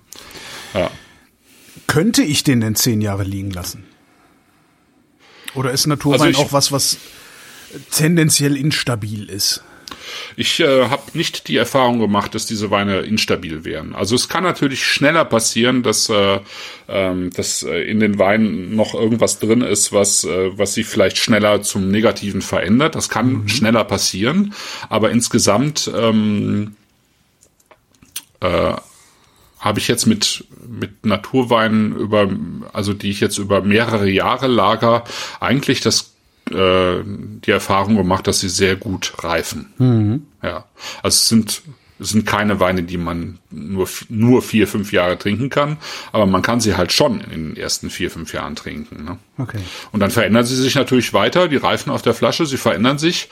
ja. 0.73 0.91
Könnte 1.87 2.23
ich 2.23 2.43
den 2.43 2.61
denn 2.61 2.75
zehn 2.75 3.01
Jahre 3.01 3.23
liegen 3.23 3.51
lassen? 3.51 3.83
Oder 5.55 5.71
ist 5.71 5.87
Naturwein 5.87 6.21
also 6.21 6.29
ich, 6.29 6.37
auch 6.37 6.53
was, 6.53 6.71
was 6.71 6.97
tendenziell 7.91 8.55
instabil 8.55 9.29
ist? 9.29 9.63
Ich 10.35 10.59
äh, 10.59 10.87
habe 10.89 11.03
nicht 11.13 11.47
die 11.47 11.57
Erfahrung 11.57 11.99
gemacht, 11.99 12.35
dass 12.35 12.45
diese 12.45 12.71
Weine 12.71 12.99
instabil 12.99 13.65
wären. 13.65 13.95
Also 13.95 14.15
es 14.15 14.29
kann 14.29 14.43
natürlich 14.43 14.85
schneller 14.85 15.25
passieren, 15.25 15.83
dass, 15.83 16.09
äh, 16.09 16.39
ähm, 16.87 17.31
dass 17.31 17.63
äh, 17.63 17.81
in 17.81 17.99
den 17.99 18.19
Weinen 18.19 18.75
noch 18.75 18.93
irgendwas 18.93 19.39
drin 19.39 19.61
ist, 19.61 19.91
was, 19.93 20.23
äh, 20.23 20.57
was 20.57 20.73
sie 20.73 20.83
vielleicht 20.83 21.17
schneller 21.17 21.61
zum 21.61 21.89
Negativen 21.89 22.41
verändert. 22.41 22.95
Das 22.95 23.09
kann 23.09 23.31
mhm. 23.43 23.47
schneller 23.47 23.83
passieren, 23.83 24.53
aber 24.89 25.11
insgesamt 25.11 25.91
ähm, 25.95 26.75
äh, 28.39 28.73
habe 29.59 29.79
ich 29.79 29.89
jetzt 29.89 30.05
mit 30.05 30.45
mit 30.69 31.05
Naturweinen 31.05 31.95
über, 31.95 32.29
also 32.73 32.93
die 32.93 33.09
ich 33.09 33.19
jetzt 33.19 33.37
über 33.37 33.61
mehrere 33.61 34.09
Jahre 34.09 34.47
lager, 34.47 35.03
eigentlich 35.39 35.81
das 35.81 36.08
äh, 36.51 37.03
die 37.05 37.51
Erfahrung 37.51 37.95
gemacht, 37.95 38.27
dass 38.27 38.39
sie 38.39 38.49
sehr 38.49 38.75
gut 38.75 39.13
reifen. 39.23 39.73
Mhm. 39.77 40.27
Ja, 40.41 40.65
also 41.01 41.15
es 41.15 41.27
sind 41.27 41.61
es 41.99 42.09
sind 42.09 42.25
keine 42.25 42.59
Weine, 42.59 42.83
die 42.83 42.97
man 42.97 43.39
nur, 43.49 43.87
nur 44.07 44.41
vier, 44.41 44.67
fünf 44.67 44.93
Jahre 44.93 45.17
trinken 45.17 45.49
kann, 45.49 45.77
aber 46.13 46.25
man 46.25 46.41
kann 46.41 46.61
sie 46.61 46.77
halt 46.77 46.93
schon 46.93 47.19
in 47.19 47.49
den 47.49 47.57
ersten 47.57 47.89
vier, 47.89 48.09
fünf 48.09 48.33
Jahren 48.33 48.55
trinken. 48.55 49.03
Ne? 49.03 49.17
Okay. 49.37 49.59
Und 49.91 49.99
dann 49.99 50.09
verändern 50.09 50.45
sie 50.45 50.55
sich 50.55 50.75
natürlich 50.75 51.13
weiter, 51.13 51.49
die 51.49 51.57
Reifen 51.57 51.91
auf 51.91 52.01
der 52.01 52.13
Flasche, 52.13 52.45
sie 52.45 52.57
verändern 52.57 52.97
sich. 52.97 53.27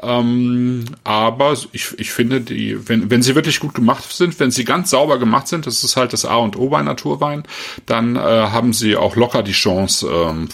Ähm, 0.00 0.84
aber 1.04 1.52
ich, 1.72 1.98
ich 1.98 2.10
finde, 2.12 2.40
die, 2.40 2.88
wenn, 2.88 3.10
wenn 3.10 3.22
sie 3.22 3.34
wirklich 3.34 3.60
gut 3.60 3.74
gemacht 3.74 4.10
sind, 4.12 4.38
wenn 4.40 4.50
sie 4.50 4.64
ganz 4.64 4.90
sauber 4.90 5.18
gemacht 5.18 5.48
sind, 5.48 5.66
das 5.66 5.84
ist 5.84 5.96
halt 5.96 6.12
das 6.12 6.24
A 6.24 6.36
und 6.36 6.56
O 6.56 6.68
bei 6.68 6.82
Naturwein, 6.82 7.44
dann 7.86 8.16
äh, 8.16 8.18
haben 8.18 8.72
sie 8.72 8.96
auch 8.96 9.16
locker 9.16 9.42
die 9.42 9.52
Chance, 9.52 10.08
ähm, 10.08 10.48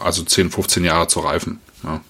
also 0.00 0.22
10, 0.22 0.50
15 0.50 0.84
Jahre 0.84 1.08
zu 1.08 1.20
reifen. 1.20 1.60
Ja. 1.82 2.00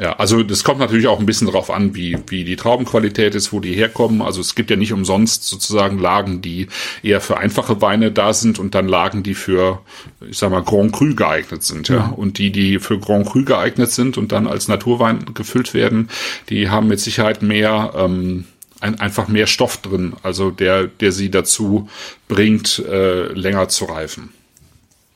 Ja, 0.00 0.14
also 0.14 0.42
das 0.42 0.64
kommt 0.64 0.80
natürlich 0.80 1.08
auch 1.08 1.20
ein 1.20 1.26
bisschen 1.26 1.46
darauf 1.46 1.70
an, 1.70 1.94
wie, 1.94 2.16
wie 2.28 2.44
die 2.44 2.56
Traubenqualität 2.56 3.34
ist, 3.34 3.52
wo 3.52 3.60
die 3.60 3.74
herkommen. 3.74 4.22
Also 4.22 4.40
es 4.40 4.54
gibt 4.54 4.70
ja 4.70 4.76
nicht 4.76 4.94
umsonst 4.94 5.44
sozusagen 5.44 5.98
Lagen, 5.98 6.40
die 6.40 6.68
eher 7.02 7.20
für 7.20 7.36
einfache 7.36 7.82
Weine 7.82 8.10
da 8.10 8.32
sind 8.32 8.58
und 8.58 8.74
dann 8.74 8.88
Lagen, 8.88 9.22
die 9.22 9.34
für, 9.34 9.82
ich 10.26 10.38
sag 10.38 10.52
mal, 10.52 10.62
Grand 10.62 10.92
Cru 10.92 11.14
geeignet 11.14 11.62
sind. 11.64 11.90
Ja. 11.90 11.96
ja. 11.96 12.14
Und 12.16 12.38
die, 12.38 12.50
die 12.50 12.78
für 12.78 12.98
Grand 12.98 13.26
Cru 13.26 13.44
geeignet 13.44 13.92
sind 13.92 14.16
und 14.16 14.32
dann 14.32 14.46
als 14.46 14.68
Naturwein 14.68 15.34
gefüllt 15.34 15.74
werden, 15.74 16.08
die 16.48 16.70
haben 16.70 16.88
mit 16.88 16.98
Sicherheit 16.98 17.42
mehr, 17.42 17.92
ähm, 17.94 18.46
ein, 18.80 18.98
einfach 19.00 19.28
mehr 19.28 19.46
Stoff 19.46 19.76
drin, 19.76 20.14
also 20.22 20.50
der, 20.50 20.86
der 20.86 21.12
sie 21.12 21.30
dazu 21.30 21.90
bringt, 22.26 22.78
äh, 22.78 23.26
länger 23.34 23.68
zu 23.68 23.84
reifen. 23.84 24.32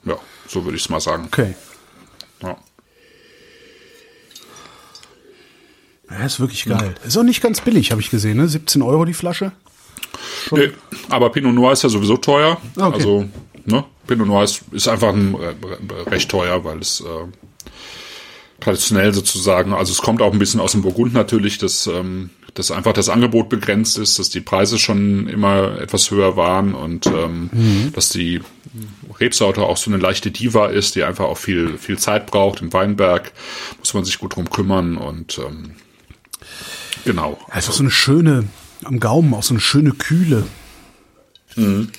Ja, 0.04 0.18
so 0.46 0.64
würde 0.64 0.76
ich 0.76 0.82
es 0.82 0.90
mal 0.90 1.00
sagen. 1.00 1.24
Okay. 1.28 1.54
Ja. 2.42 2.58
Ja, 6.18 6.26
ist 6.26 6.40
wirklich 6.40 6.64
geil. 6.64 6.94
Ist 7.06 7.16
auch 7.16 7.22
nicht 7.22 7.42
ganz 7.42 7.60
billig, 7.60 7.90
habe 7.90 8.00
ich 8.00 8.10
gesehen, 8.10 8.36
ne? 8.36 8.48
17 8.48 8.82
Euro 8.82 9.04
die 9.04 9.14
Flasche. 9.14 9.52
Nee, 10.50 10.70
aber 11.08 11.30
Pinot 11.30 11.54
Noir 11.54 11.72
ist 11.72 11.82
ja 11.82 11.88
sowieso 11.88 12.16
teuer. 12.16 12.58
Okay. 12.76 12.94
Also, 12.94 13.28
ne? 13.64 13.84
Pinot 14.06 14.26
Noir 14.26 14.44
ist, 14.44 14.62
ist 14.72 14.88
einfach 14.88 15.12
ein, 15.12 15.34
äh, 15.34 16.10
recht 16.10 16.30
teuer, 16.30 16.64
weil 16.64 16.78
es 16.78 17.00
äh, 17.00 17.04
traditionell 18.60 19.12
sozusagen, 19.12 19.72
also 19.72 19.92
es 19.92 19.98
kommt 19.98 20.22
auch 20.22 20.32
ein 20.32 20.38
bisschen 20.38 20.60
aus 20.60 20.72
dem 20.72 20.82
Burgund 20.82 21.14
natürlich, 21.14 21.58
dass, 21.58 21.86
ähm, 21.86 22.30
dass 22.54 22.70
einfach 22.70 22.92
das 22.92 23.08
Angebot 23.08 23.48
begrenzt 23.48 23.98
ist, 23.98 24.18
dass 24.18 24.30
die 24.30 24.40
Preise 24.40 24.78
schon 24.78 25.28
immer 25.28 25.80
etwas 25.80 26.10
höher 26.10 26.36
waren 26.36 26.74
und 26.74 27.06
ähm, 27.06 27.50
mhm. 27.52 27.92
dass 27.94 28.10
die 28.10 28.40
Rebsorte 29.18 29.62
auch 29.62 29.76
so 29.76 29.90
eine 29.90 30.00
leichte 30.00 30.30
Diva 30.30 30.66
ist, 30.66 30.94
die 30.94 31.02
einfach 31.02 31.24
auch 31.24 31.38
viel, 31.38 31.78
viel 31.78 31.98
Zeit 31.98 32.26
braucht. 32.26 32.60
Im 32.60 32.72
Weinberg 32.72 33.32
muss 33.78 33.94
man 33.94 34.04
sich 34.04 34.18
gut 34.18 34.36
drum 34.36 34.50
kümmern 34.50 34.96
und 34.96 35.38
ähm, 35.38 35.74
Genau. 37.04 37.38
Also 37.50 37.72
so 37.72 37.82
eine 37.82 37.90
schöne, 37.90 38.48
am 38.84 39.00
Gaumen 39.00 39.34
auch 39.34 39.42
so 39.42 39.54
eine 39.54 39.60
schöne 39.60 39.92
Kühle. 39.92 40.44
Mhm. 41.56 41.90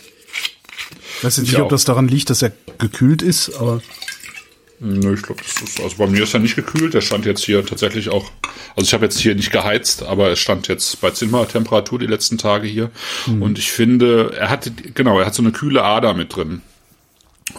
Ich 1.18 1.24
weiß 1.24 1.38
nicht, 1.40 1.58
ob 1.60 1.70
das 1.70 1.86
daran 1.86 2.08
liegt, 2.08 2.30
dass 2.30 2.42
er 2.42 2.52
gekühlt 2.78 3.22
ist, 3.22 3.56
aber. 3.56 3.82
Nö, 4.80 5.14
ich 5.14 5.22
glaube, 5.22 5.42
das 5.42 5.62
ist, 5.62 5.80
also 5.80 5.96
bei 5.98 6.08
mir 6.08 6.24
ist 6.24 6.34
er 6.34 6.42
nicht 6.42 6.56
gekühlt. 6.56 6.94
Der 6.94 7.02
stand 7.02 7.26
jetzt 7.26 7.44
hier 7.46 7.66
tatsächlich 7.66 8.10
auch, 8.10 8.30
also 8.76 8.86
ich 8.86 8.94
habe 8.94 9.06
jetzt 9.06 9.18
hier 9.18 9.34
nicht 9.34 9.52
geheizt, 9.52 10.04
aber 10.04 10.32
es 10.32 10.40
stand 10.40 10.68
jetzt 10.68 11.00
bei 11.00 11.12
Zimmertemperatur 11.12 11.98
die 11.98 12.08
letzten 12.08 12.38
Tage 12.38 12.68
hier. 12.68 12.92
Mhm. 13.26 13.42
Und 13.42 13.58
ich 13.58 13.72
finde, 13.72 14.36
er 14.38 14.50
hat, 14.50 14.70
genau, 14.94 15.20
er 15.20 15.28
hat 15.28 15.36
so 15.36 15.42
eine 15.42 15.54
kühle 15.54 15.84
Ader 15.84 16.14
mit 16.14 16.36
drin. 16.36 16.62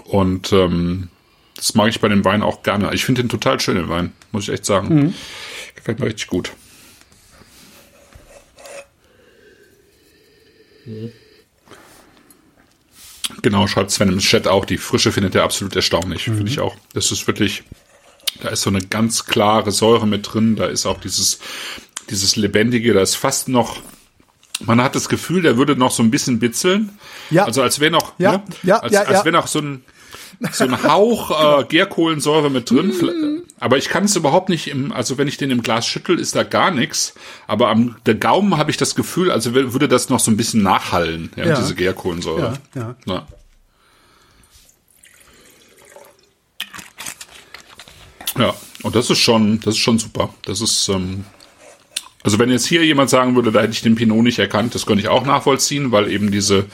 Und 0.05 0.53
ähm, 0.53 1.09
das 1.57 1.74
mag 1.74 1.89
ich 1.89 2.01
bei 2.01 2.09
dem 2.09 2.24
Wein 2.24 2.43
auch 2.43 2.62
gerne. 2.62 2.93
Ich 2.93 3.07
finde 3.07 3.22
den 3.22 3.30
total 3.30 3.59
schön, 3.61 3.76
den 3.76 3.89
Wein, 3.89 4.12
muss 4.30 4.45
ich 4.45 4.51
echt 4.51 4.66
sagen. 4.66 4.95
Mhm. 4.95 5.14
Gefällt 5.74 5.99
mir 5.99 6.07
richtig 6.07 6.26
gut. 6.26 6.53
Genau, 13.43 13.66
schreibt 13.66 13.91
Sven 13.91 14.09
im 14.09 14.18
Chat 14.18 14.47
auch. 14.47 14.64
Die 14.64 14.78
Frische 14.78 15.12
findet 15.12 15.34
er 15.34 15.45
absolut 15.45 15.74
erstaunlich. 15.74 16.26
Mhm. 16.28 16.37
Finde 16.37 16.51
ich 16.51 16.61
auch. 16.61 16.76
Das 16.95 17.11
ist 17.11 17.26
wirklich, 17.26 17.64
da 18.43 18.51
ist 18.51 18.62
so 18.62 18.70
eine 18.70 18.80
ganz 18.80 19.24
klare 19.24 19.72
Säure 19.72 20.07
mit 20.07 20.32
drin. 20.32 20.57
Da 20.57 20.66
ist 20.66 20.87
auch 20.87 21.01
dieses, 21.01 21.41
dieses 22.11 22.37
Lebendige, 22.37 22.93
da 22.95 23.01
ist 23.01 23.16
fast 23.16 23.49
noch, 23.49 23.80
man 24.61 24.80
hat 24.80 24.95
das 24.95 25.09
Gefühl, 25.09 25.43
der 25.43 25.57
würde 25.57 25.76
noch 25.76 25.91
so 25.91 26.03
ein 26.03 26.11
bisschen 26.11 26.39
bitzeln. 26.39 26.99
Ja. 27.30 27.45
Also 27.45 27.62
als 27.62 27.80
wäre 27.80 27.91
noch, 27.91 28.14
ja, 28.18 28.32
ne? 28.32 28.43
ja, 28.62 28.78
als, 28.78 28.93
ja, 28.93 29.03
als 29.03 29.24
wäre 29.24 29.37
noch 29.37 29.49
so 29.49 29.61
ein, 29.61 29.84
so 30.53 30.64
ein 30.64 30.82
Hauch 30.82 31.61
äh, 31.61 31.64
Gärkohlensäure 31.64 32.51
mit 32.51 32.70
drin. 32.70 32.89
Mm. 32.89 33.43
Aber 33.59 33.78
ich 33.78 33.89
kann 33.89 34.05
es 34.05 34.16
überhaupt 34.16 34.49
nicht 34.49 34.68
im, 34.68 34.93
also 34.93 35.16
wenn 35.18 35.28
ich 35.28 35.37
den 35.39 35.51
im 35.51 35.62
Glas 35.62 35.87
schüttel, 35.87 36.18
ist 36.18 36.37
da 36.37 36.43
gar 36.43 36.70
nichts. 36.70 37.14
Aber 37.47 37.68
am 37.68 37.97
der 38.05 38.14
Gaumen 38.14 38.57
habe 38.57 38.70
ich 38.70 38.76
das 38.76 38.95
Gefühl, 38.95 39.30
also 39.30 39.55
würde 39.55 39.89
das 39.89 40.09
noch 40.09 40.20
so 40.20 40.30
ein 40.30 40.37
bisschen 40.37 40.62
nachhallen, 40.62 41.30
ja, 41.37 41.47
ja. 41.47 41.57
diese 41.57 41.74
Gärkohlensäure. 41.74 42.59
Ja, 42.74 42.80
ja. 42.80 42.97
ja. 43.07 43.26
Ja, 48.39 48.55
und 48.82 48.95
das 48.95 49.09
ist 49.09 49.18
schon, 49.18 49.61
das 49.61 49.74
ist 49.74 49.80
schon 49.80 49.99
super. 49.99 50.28
Das 50.45 50.61
ist, 50.61 50.89
ähm, 50.89 51.24
also 52.27 52.41
wenn 52.41 52.51
jetzt 52.51 52.66
hier 52.66 52.85
jemand 52.85 53.09
sagen 53.09 53.37
würde, 53.37 53.53
da 53.53 53.61
hätte 53.61 53.72
ich 53.72 53.83
den 53.83 53.95
Pinot 53.95 54.24
nicht 54.24 54.41
erkannt, 54.41 54.74
das 54.74 54.85
könnte 54.85 55.01
ich 55.01 55.07
auch 55.07 55.24
nachvollziehen, 55.24 55.93
weil 55.93 56.11
eben 56.11 56.33
diese 56.33 56.64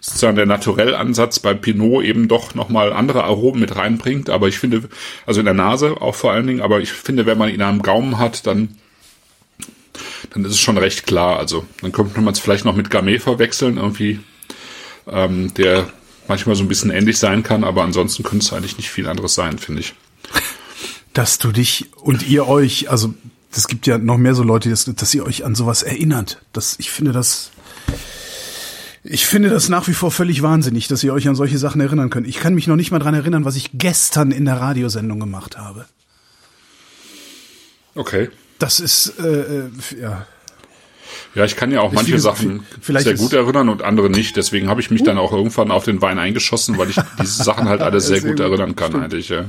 sozusagen 0.00 0.36
der 0.36 0.46
Naturell-Ansatz 0.46 1.40
bei 1.40 1.52
Pinot 1.52 2.04
eben 2.04 2.28
doch 2.28 2.54
nochmal 2.54 2.92
andere 2.92 3.24
Aromen 3.24 3.58
mit 3.58 3.74
reinbringt. 3.74 4.30
Aber 4.30 4.46
ich 4.46 4.60
finde, 4.60 4.88
also 5.26 5.40
in 5.40 5.46
der 5.46 5.54
Nase 5.54 6.00
auch 6.00 6.14
vor 6.14 6.30
allen 6.30 6.46
Dingen, 6.46 6.60
aber 6.60 6.80
ich 6.80 6.92
finde, 6.92 7.26
wenn 7.26 7.38
man 7.38 7.52
ihn 7.52 7.60
am 7.60 7.82
Gaumen 7.82 8.18
hat, 8.18 8.46
dann 8.46 8.76
dann 10.30 10.44
ist 10.44 10.52
es 10.52 10.60
schon 10.60 10.78
recht 10.78 11.08
klar. 11.08 11.40
Also 11.40 11.66
dann 11.80 11.90
könnte 11.90 12.20
man 12.20 12.32
es 12.32 12.38
vielleicht 12.38 12.64
noch 12.64 12.76
mit 12.76 12.88
Gamay 12.88 13.18
verwechseln, 13.18 13.78
irgendwie, 13.78 14.20
ähm, 15.08 15.52
der 15.54 15.88
manchmal 16.28 16.54
so 16.54 16.62
ein 16.62 16.68
bisschen 16.68 16.90
ähnlich 16.90 17.18
sein 17.18 17.42
kann, 17.42 17.64
aber 17.64 17.82
ansonsten 17.82 18.22
könnte 18.22 18.46
es 18.46 18.52
eigentlich 18.52 18.76
nicht 18.76 18.90
viel 18.90 19.08
anderes 19.08 19.34
sein, 19.34 19.58
finde 19.58 19.80
ich. 19.80 19.94
Dass 21.14 21.38
du 21.38 21.50
dich 21.50 21.86
und 21.96 22.28
ihr 22.28 22.46
euch, 22.46 22.88
also 22.90 23.12
es 23.52 23.68
gibt 23.68 23.86
ja 23.86 23.98
noch 23.98 24.16
mehr 24.16 24.34
so 24.34 24.42
Leute, 24.42 24.70
dass, 24.70 24.84
dass 24.84 25.14
ihr 25.14 25.24
euch 25.24 25.44
an 25.44 25.54
sowas 25.54 25.82
erinnert. 25.82 26.40
Das, 26.52 26.76
ich 26.78 26.90
finde 26.90 27.12
das, 27.12 27.50
ich 29.02 29.26
finde 29.26 29.50
das 29.50 29.68
nach 29.68 29.88
wie 29.88 29.94
vor 29.94 30.10
völlig 30.10 30.42
wahnsinnig, 30.42 30.88
dass 30.88 31.02
ihr 31.02 31.12
euch 31.12 31.28
an 31.28 31.34
solche 31.34 31.58
Sachen 31.58 31.80
erinnern 31.80 32.10
könnt. 32.10 32.28
Ich 32.28 32.38
kann 32.38 32.54
mich 32.54 32.66
noch 32.66 32.76
nicht 32.76 32.90
mal 32.90 32.98
dran 32.98 33.14
erinnern, 33.14 33.44
was 33.44 33.56
ich 33.56 33.70
gestern 33.74 34.30
in 34.30 34.44
der 34.44 34.60
Radiosendung 34.60 35.18
gemacht 35.18 35.58
habe. 35.58 35.86
Okay. 37.94 38.30
Das 38.58 38.78
ist, 38.78 39.18
äh, 39.18 39.40
äh 39.40 39.70
ja. 40.00 40.26
Ja, 41.34 41.44
ich 41.44 41.56
kann 41.56 41.72
ja 41.72 41.80
auch 41.80 41.92
manche 41.92 42.18
Sachen 42.18 42.64
sehr 42.80 43.14
gut 43.14 43.32
erinnern 43.32 43.68
und 43.68 43.82
andere 43.82 44.10
nicht. 44.10 44.36
Deswegen 44.36 44.68
habe 44.68 44.80
ich 44.80 44.90
mich 44.90 45.02
dann 45.02 45.18
auch 45.18 45.32
irgendwann 45.32 45.70
auf 45.70 45.84
den 45.84 46.00
Wein 46.02 46.18
eingeschossen, 46.18 46.78
weil 46.78 46.90
ich 46.90 46.96
diese 47.20 47.42
Sachen 47.42 47.68
halt 47.68 47.82
alle 47.82 48.00
sehr, 48.00 48.20
sehr 48.20 48.30
gut 48.30 48.40
erinnern 48.40 48.76
kann, 48.76 48.90
Stimmt. 48.90 49.04
eigentlich. 49.04 49.28
Ja. 49.28 49.46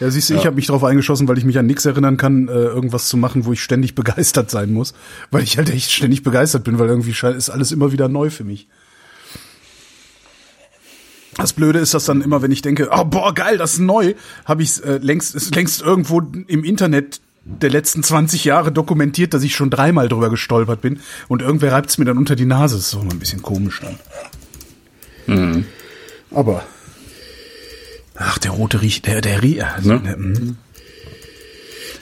Ja, 0.00 0.10
siehst 0.10 0.30
du, 0.30 0.34
ja. 0.34 0.40
ich 0.40 0.46
habe 0.46 0.56
mich 0.56 0.66
darauf 0.66 0.82
eingeschossen, 0.82 1.28
weil 1.28 1.38
ich 1.38 1.44
mich 1.44 1.58
an 1.58 1.66
nichts 1.66 1.84
erinnern 1.84 2.16
kann, 2.16 2.48
äh, 2.48 2.52
irgendwas 2.52 3.08
zu 3.08 3.16
machen, 3.16 3.44
wo 3.44 3.52
ich 3.52 3.62
ständig 3.62 3.94
begeistert 3.94 4.50
sein 4.50 4.72
muss. 4.72 4.94
Weil 5.30 5.42
ich 5.42 5.58
halt 5.58 5.70
echt 5.70 5.92
ständig 5.92 6.22
begeistert 6.22 6.64
bin, 6.64 6.78
weil 6.78 6.88
irgendwie 6.88 7.10
ist 7.10 7.50
alles 7.50 7.70
immer 7.70 7.92
wieder 7.92 8.08
neu 8.08 8.30
für 8.30 8.44
mich. 8.44 8.66
Das 11.36 11.52
Blöde 11.52 11.78
ist 11.78 11.94
das 11.94 12.06
dann 12.06 12.22
immer, 12.22 12.42
wenn 12.42 12.50
ich 12.50 12.62
denke, 12.62 12.88
oh, 12.90 13.04
boah, 13.04 13.34
geil, 13.34 13.56
das 13.56 13.74
ist 13.74 13.78
neu, 13.78 14.14
habe 14.44 14.62
ich 14.62 14.82
äh, 14.84 14.96
längst, 14.98 15.34
ist 15.34 15.54
längst 15.54 15.80
irgendwo 15.80 16.20
im 16.20 16.64
Internet 16.64 17.20
der 17.44 17.70
letzten 17.70 18.02
20 18.02 18.44
Jahre 18.44 18.72
dokumentiert, 18.72 19.32
dass 19.32 19.42
ich 19.42 19.54
schon 19.54 19.70
dreimal 19.70 20.08
drüber 20.08 20.28
gestolpert 20.28 20.80
bin 20.80 21.00
und 21.28 21.40
irgendwer 21.40 21.72
reibt 21.72 21.90
es 21.90 21.98
mir 21.98 22.04
dann 22.04 22.18
unter 22.18 22.36
die 22.36 22.44
Nase. 22.44 22.76
Das 22.76 22.88
ist 22.88 22.94
auch 22.94 23.04
mal 23.04 23.12
ein 23.12 23.18
bisschen 23.18 23.42
komisch 23.42 23.80
dann. 25.26 25.54
Mhm. 25.54 25.64
Aber 26.30 26.64
Ach, 28.22 28.36
der 28.38 28.50
rote 28.50 28.82
riecht, 28.82 29.06
der, 29.06 29.22
der 29.22 29.42
riecht. 29.42 29.64
Also, 29.64 29.94
ne? 29.94 30.16
Mhm. 30.16 30.58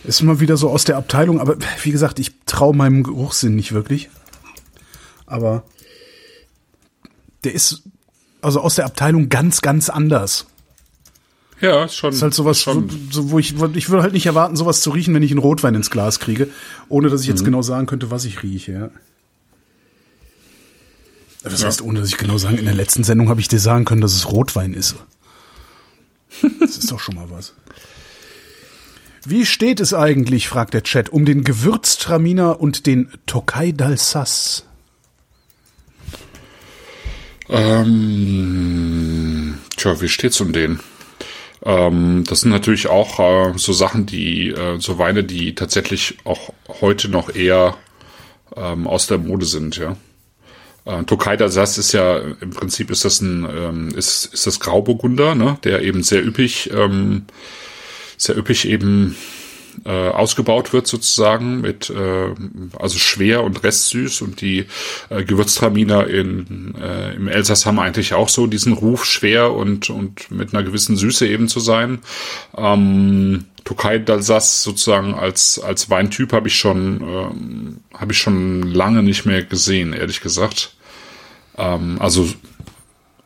Ist 0.03 0.21
immer 0.21 0.41
wieder 0.41 0.57
so 0.57 0.69
aus 0.69 0.85
der 0.85 0.97
Abteilung, 0.97 1.41
aber 1.41 1.57
wie 1.83 1.93
gesagt, 1.93 2.19
ich 2.19 2.33
traue 2.45 2.75
meinem 2.75 3.05
Geruchssinn 3.05 3.55
nicht 3.55 3.73
wirklich. 3.73 4.11
Aber 5.27 5.63
der 7.45 7.55
ist 7.55 7.83
also 8.41 8.61
aus 8.61 8.75
der 8.75 8.87
Abteilung 8.87 9.29
ganz, 9.29 9.63
ganz 9.63 9.89
anders. 9.89 10.47
Ja, 11.61 11.85
ist 11.85 11.95
schon. 11.95 12.13
Ist 12.13 12.23
halt 12.23 12.35
sowas, 12.35 12.61
schon. 12.61 12.89
So, 13.13 13.31
wo 13.31 13.39
ich, 13.39 13.55
ich 13.75 13.89
würde 13.89 14.03
halt 14.03 14.13
nicht 14.13 14.27
erwarten, 14.27 14.57
sowas 14.57 14.81
zu 14.81 14.91
riechen, 14.91 15.15
wenn 15.15 15.23
ich 15.23 15.31
einen 15.31 15.41
Rotwein 15.41 15.75
ins 15.75 15.91
Glas 15.91 16.19
kriege, 16.19 16.49
ohne 16.89 17.11
dass 17.11 17.23
ich 17.23 17.29
jetzt 17.29 17.43
mhm. 17.43 17.47
genau 17.47 17.63
sagen 17.63 17.87
könnte, 17.87 18.11
was 18.11 18.25
ich 18.25 18.43
rieche. 18.43 18.73
Ja. 18.73 18.91
Das 21.45 21.65
heißt, 21.65 21.83
ohne 21.83 22.01
dass 22.01 22.09
ich 22.09 22.17
genau 22.17 22.39
sagen, 22.39 22.59
in 22.59 22.65
der 22.65 22.75
letzten 22.75 23.05
Sendung 23.05 23.29
habe 23.29 23.41
ich 23.41 23.49
dir 23.49 23.61
sagen 23.61 23.85
können, 23.85 24.01
dass 24.01 24.15
es 24.15 24.31
Rotwein 24.31 24.75
ist. 24.75 24.97
Das 26.61 26.77
ist 26.77 26.91
doch 26.91 27.01
schon 27.01 27.15
mal 27.15 27.31
was. 27.31 27.55
Wie 29.25 29.47
steht 29.47 29.81
es 29.81 29.95
eigentlich, 29.95 30.49
fragt 30.49 30.75
der 30.75 30.83
Chat, 30.83 31.11
um 31.11 31.25
den 31.25 31.45
Gewürztraminer 31.45 32.61
und 32.61 32.87
den 32.87 33.11
Tokai 33.27 33.71
d'Alsace? 33.71 34.63
Ähm, 37.49 39.19
tja, 39.77 40.01
wie 40.01 40.09
steht's 40.09 40.41
um 40.41 40.53
den? 40.53 40.81
Ähm, 41.65 42.25
das 42.27 42.43
sind 42.43 42.51
natürlich 42.51 42.89
auch 42.89 43.19
äh, 43.19 43.53
so 43.59 43.73
Sachen, 43.73 44.07
die, 44.07 44.51
äh, 44.51 44.79
so 44.79 44.99
Weine, 44.99 45.25
die 45.25 45.55
tatsächlich 45.55 46.19
auch 46.25 46.53
heute 46.81 47.09
noch 47.09 47.35
eher 47.35 47.77
ähm, 48.57 48.87
aus 48.87 49.07
der 49.07 49.19
Mode 49.19 49.47
sind, 49.47 49.77
ja. 49.77 49.97
Äh, 50.89 51.05
Tokai 51.05 51.37
das 51.37 51.79
ist 51.79 51.93
ja, 51.93 52.19
im 52.19 52.51
Prinzip 52.51 52.91
ist 52.91 53.05
das 53.05 53.21
ein, 53.21 53.47
ähm, 53.51 53.89
ist, 53.95 54.33
ist 54.33 54.47
das 54.47 54.59
Grauburgunder, 54.59 55.35
ne, 55.35 55.59
der 55.63 55.83
eben 55.83 56.03
sehr 56.03 56.27
üppig, 56.27 56.71
ähm, 56.73 57.27
sehr 58.17 58.37
üppig 58.37 58.67
eben 58.67 59.15
äh, 59.85 60.09
ausgebaut 60.09 60.73
wird 60.73 60.87
sozusagen 60.87 61.61
mit 61.61 61.91
äh, 61.91 62.35
also 62.79 62.99
schwer 62.99 63.45
und 63.45 63.63
restsüß 63.63 64.23
und 64.23 64.41
die 64.41 64.67
äh, 65.09 65.23
Gewürztraminer 65.23 66.07
in 66.09 66.75
äh, 66.81 67.15
im 67.15 67.29
Elsass 67.29 67.67
haben 67.67 67.79
eigentlich 67.79 68.15
auch 68.15 68.29
so 68.29 68.47
diesen 68.47 68.73
Ruf 68.73 69.05
schwer 69.05 69.53
und 69.53 69.91
und 69.91 70.31
mit 70.33 70.53
einer 70.53 70.65
gewissen 70.65 70.97
Süße 70.97 71.29
eben 71.29 71.47
zu 71.49 71.61
sein. 71.61 72.01
Ähm, 72.57 73.45
Tokai 73.65 73.99
d'Alsace 73.99 74.63
sozusagen 74.63 75.15
als 75.15 75.61
als 75.61 75.91
Weintyp 75.91 76.33
habe 76.33 76.49
ich 76.49 76.57
schon 76.57 77.01
ähm, 77.03 77.77
habe 77.95 78.13
ich 78.13 78.19
schon 78.19 78.63
lange 78.63 79.03
nicht 79.03 79.27
mehr 79.27 79.45
gesehen 79.45 79.93
ehrlich 79.93 80.21
gesagt. 80.21 80.75
Ähm, 81.59 81.97
also 82.01 82.29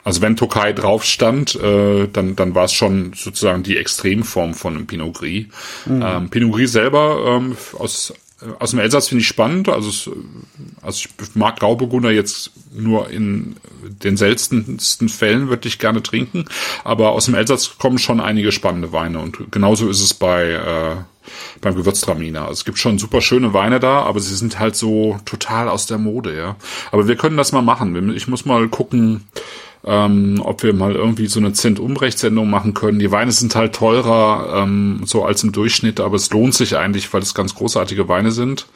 also 0.04 0.20
wenn 0.20 0.36
Tokai 0.36 0.72
drauf 0.72 1.04
stand, 1.04 1.54
äh, 1.54 2.08
dann, 2.08 2.34
dann 2.34 2.54
war 2.54 2.64
es 2.64 2.72
schon 2.72 3.12
sozusagen 3.14 3.62
die 3.62 3.76
Extremform 3.76 4.54
von 4.54 4.74
einem 4.74 4.86
Pinot 4.86 5.14
Gris. 5.14 5.46
Mhm. 5.86 6.02
Ähm, 6.04 6.30
Pinot 6.30 6.52
Gris 6.52 6.72
selber 6.72 7.38
ähm, 7.40 7.56
aus, 7.78 8.12
aus 8.58 8.70
dem 8.70 8.80
Elsass 8.80 9.08
finde 9.08 9.22
ich 9.22 9.28
spannend. 9.28 9.68
Also, 9.68 9.88
es, 9.88 10.10
also 10.80 11.08
ich 11.20 11.34
mag 11.34 11.58
Grauburgunder 11.60 12.10
jetzt 12.10 12.50
nur 12.72 13.10
in 13.10 13.56
den 13.82 14.16
seltensten 14.16 15.08
Fällen 15.08 15.48
würde 15.48 15.68
ich 15.68 15.78
gerne 15.78 16.02
trinken. 16.02 16.44
Aber 16.84 17.10
aus 17.10 17.26
dem 17.26 17.34
Elsass 17.34 17.78
kommen 17.78 17.98
schon 17.98 18.20
einige 18.20 18.52
spannende 18.52 18.92
Weine. 18.92 19.20
Und 19.20 19.52
genauso 19.52 19.88
ist 19.88 20.00
es 20.00 20.14
bei, 20.14 20.52
äh, 20.52 20.96
beim 21.60 21.74
Gewürztraminer. 21.74 22.42
Also 22.42 22.52
es 22.52 22.64
gibt 22.64 22.78
schon 22.78 22.98
super 22.98 23.20
schöne 23.20 23.54
Weine 23.54 23.80
da, 23.80 24.02
aber 24.02 24.20
sie 24.20 24.34
sind 24.34 24.58
halt 24.58 24.76
so 24.76 25.18
total 25.24 25.68
aus 25.68 25.86
der 25.86 25.98
Mode, 25.98 26.36
ja. 26.36 26.56
Aber 26.90 27.08
wir 27.08 27.16
können 27.16 27.36
das 27.36 27.52
mal 27.52 27.62
machen. 27.62 28.12
Ich 28.14 28.28
muss 28.28 28.44
mal 28.44 28.68
gucken, 28.68 29.24
ähm, 29.84 30.40
ob 30.44 30.62
wir 30.62 30.72
mal 30.74 30.94
irgendwie 30.94 31.26
so 31.26 31.40
eine 31.40 31.52
Zent-Umrecht-Sendung 31.52 32.48
machen 32.48 32.74
können. 32.74 32.98
Die 32.98 33.10
Weine 33.10 33.32
sind 33.32 33.54
halt 33.54 33.74
teurer, 33.74 34.62
ähm, 34.62 35.02
so 35.04 35.24
als 35.24 35.42
im 35.42 35.52
Durchschnitt, 35.52 36.00
aber 36.00 36.16
es 36.16 36.30
lohnt 36.30 36.54
sich 36.54 36.76
eigentlich, 36.76 37.12
weil 37.12 37.22
es 37.22 37.34
ganz 37.34 37.54
großartige 37.54 38.08
Weine 38.08 38.30
sind. 38.30 38.66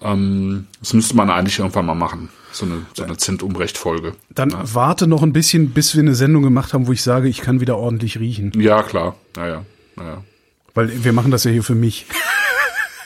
Ähm, 0.00 0.66
das 0.80 0.92
müsste 0.92 1.16
man 1.16 1.30
eigentlich 1.30 1.58
irgendwann 1.58 1.86
mal 1.86 1.94
machen. 1.94 2.28
So 2.52 2.64
eine, 2.64 2.86
so 2.94 3.02
eine 3.02 3.16
Zent-Umrecht-Folge. 3.16 4.14
Dann 4.30 4.50
ja. 4.50 4.62
warte 4.72 5.06
noch 5.06 5.22
ein 5.22 5.32
bisschen, 5.32 5.70
bis 5.70 5.94
wir 5.94 6.02
eine 6.02 6.14
Sendung 6.14 6.42
gemacht 6.42 6.72
haben, 6.72 6.86
wo 6.86 6.92
ich 6.92 7.02
sage, 7.02 7.28
ich 7.28 7.40
kann 7.40 7.60
wieder 7.60 7.76
ordentlich 7.76 8.18
riechen. 8.18 8.52
Ja, 8.58 8.82
klar. 8.82 9.16
Naja, 9.34 9.64
naja. 9.96 10.22
Weil 10.74 11.04
wir 11.04 11.12
machen 11.12 11.30
das 11.30 11.44
ja 11.44 11.50
hier 11.50 11.64
für 11.64 11.74
mich. 11.74 12.06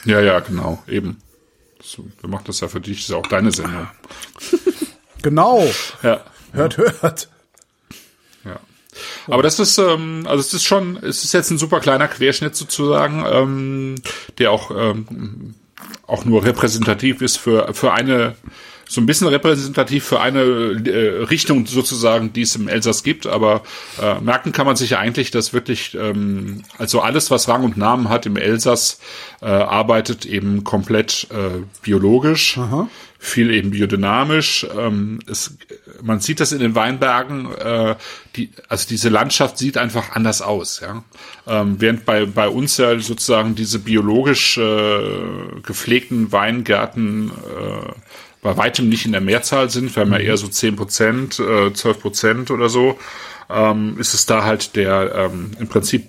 ja, 0.04 0.20
ja, 0.20 0.40
genau, 0.40 0.82
eben. 0.86 1.18
So, 1.82 2.04
wir 2.20 2.28
machen 2.28 2.44
das 2.46 2.60
ja 2.60 2.68
für 2.68 2.80
dich, 2.80 2.98
das 2.98 3.04
ist 3.04 3.10
ja 3.10 3.16
auch 3.16 3.26
deine 3.26 3.50
Sendung. 3.50 3.88
genau. 5.22 5.64
Ja. 6.02 6.20
Hört, 6.52 6.76
hört. 6.76 7.29
Aber 9.30 9.42
das 9.42 9.58
ist, 9.58 9.78
ähm, 9.78 10.24
also 10.26 10.40
es 10.40 10.52
ist 10.52 10.64
schon, 10.64 10.96
es 11.02 11.24
ist 11.24 11.32
jetzt 11.32 11.50
ein 11.50 11.58
super 11.58 11.80
kleiner 11.80 12.08
Querschnitt 12.08 12.56
sozusagen, 12.56 13.24
ähm, 13.30 13.94
der 14.38 14.52
auch, 14.52 14.70
ähm, 14.70 15.54
auch 16.06 16.24
nur 16.24 16.44
repräsentativ 16.44 17.22
ist 17.22 17.36
für, 17.36 17.72
für 17.72 17.92
eine, 17.92 18.34
so 18.88 19.00
ein 19.00 19.06
bisschen 19.06 19.28
repräsentativ 19.28 20.04
für 20.04 20.20
eine 20.20 20.40
äh, 20.40 21.24
Richtung 21.24 21.66
sozusagen, 21.66 22.32
die 22.32 22.42
es 22.42 22.56
im 22.56 22.68
Elsass 22.68 23.02
gibt, 23.02 23.26
aber 23.26 23.62
äh, 24.02 24.20
merken 24.20 24.52
kann 24.52 24.66
man 24.66 24.76
sich 24.76 24.90
ja 24.90 24.98
eigentlich, 24.98 25.30
dass 25.30 25.52
wirklich, 25.52 25.94
ähm, 25.94 26.64
also 26.78 27.00
alles, 27.00 27.30
was 27.30 27.48
Rang 27.48 27.64
und 27.64 27.76
Namen 27.76 28.08
hat 28.08 28.26
im 28.26 28.36
Elsass, 28.36 28.98
äh, 29.40 29.46
arbeitet 29.46 30.26
eben 30.26 30.64
komplett 30.64 31.28
äh, 31.30 31.62
biologisch. 31.82 32.58
Aha 32.58 32.88
viel 33.22 33.50
eben 33.50 33.70
biodynamisch. 33.70 34.66
Ähm, 34.76 35.18
es, 35.30 35.58
man 36.02 36.20
sieht 36.20 36.40
das 36.40 36.52
in 36.52 36.58
den 36.58 36.74
Weinbergen, 36.74 37.54
äh, 37.54 37.94
die, 38.34 38.50
also 38.68 38.88
diese 38.88 39.10
Landschaft 39.10 39.58
sieht 39.58 39.76
einfach 39.76 40.12
anders 40.12 40.40
aus. 40.40 40.80
Ja? 40.80 41.04
Ähm, 41.46 41.76
während 41.78 42.06
bei, 42.06 42.24
bei 42.24 42.48
uns 42.48 42.78
ja 42.78 42.98
sozusagen 42.98 43.54
diese 43.54 43.78
biologisch 43.78 44.56
äh, 44.56 45.02
gepflegten 45.62 46.32
Weingärten 46.32 47.30
äh, 47.30 47.92
bei 48.40 48.56
weitem 48.56 48.88
nicht 48.88 49.04
in 49.04 49.12
der 49.12 49.20
Mehrzahl 49.20 49.68
sind, 49.68 49.94
wir 49.94 50.00
haben 50.00 50.12
ja 50.12 50.18
mhm. 50.18 50.24
eher 50.24 50.36
so 50.38 50.48
zehn 50.48 50.74
Prozent, 50.74 51.38
äh, 51.38 51.74
12 51.74 52.00
Prozent 52.00 52.50
oder 52.50 52.70
so, 52.70 52.98
ähm, 53.50 53.96
ist 53.98 54.14
es 54.14 54.24
da 54.24 54.44
halt 54.44 54.76
der 54.76 55.14
ähm, 55.14 55.50
im 55.60 55.68
Prinzip 55.68 56.08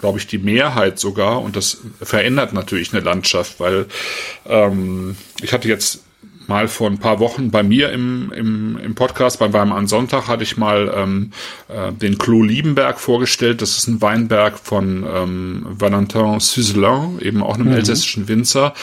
glaube 0.00 0.18
ich, 0.18 0.26
die 0.26 0.36
Mehrheit 0.36 0.98
sogar. 0.98 1.40
Und 1.40 1.56
das 1.56 1.78
verändert 2.02 2.52
natürlich 2.52 2.92
eine 2.92 3.02
Landschaft, 3.02 3.60
weil 3.60 3.86
ähm, 4.46 5.16
ich 5.40 5.54
hatte 5.54 5.68
jetzt 5.68 6.05
mal 6.48 6.68
vor 6.68 6.88
ein 6.88 6.98
paar 6.98 7.18
Wochen 7.20 7.50
bei 7.50 7.62
mir 7.62 7.90
im, 7.90 8.32
im, 8.32 8.78
im 8.78 8.94
Podcast, 8.94 9.38
beim 9.38 9.52
Wein 9.52 9.72
am 9.72 9.86
Sonntag, 9.86 10.28
hatte 10.28 10.42
ich 10.42 10.56
mal 10.56 10.92
ähm, 10.94 11.32
äh, 11.68 11.92
den 11.92 12.18
Clos 12.18 12.46
Liebenberg 12.46 13.00
vorgestellt. 13.00 13.62
Das 13.62 13.78
ist 13.78 13.88
ein 13.88 14.00
Weinberg 14.02 14.58
von 14.58 15.04
ähm, 15.08 15.66
Valentin 15.68 16.40
Suzelin, 16.40 17.18
eben 17.20 17.42
auch 17.42 17.54
einem 17.54 17.68
mhm. 17.68 17.74
elsässischen 17.74 18.28
Winzer. 18.28 18.74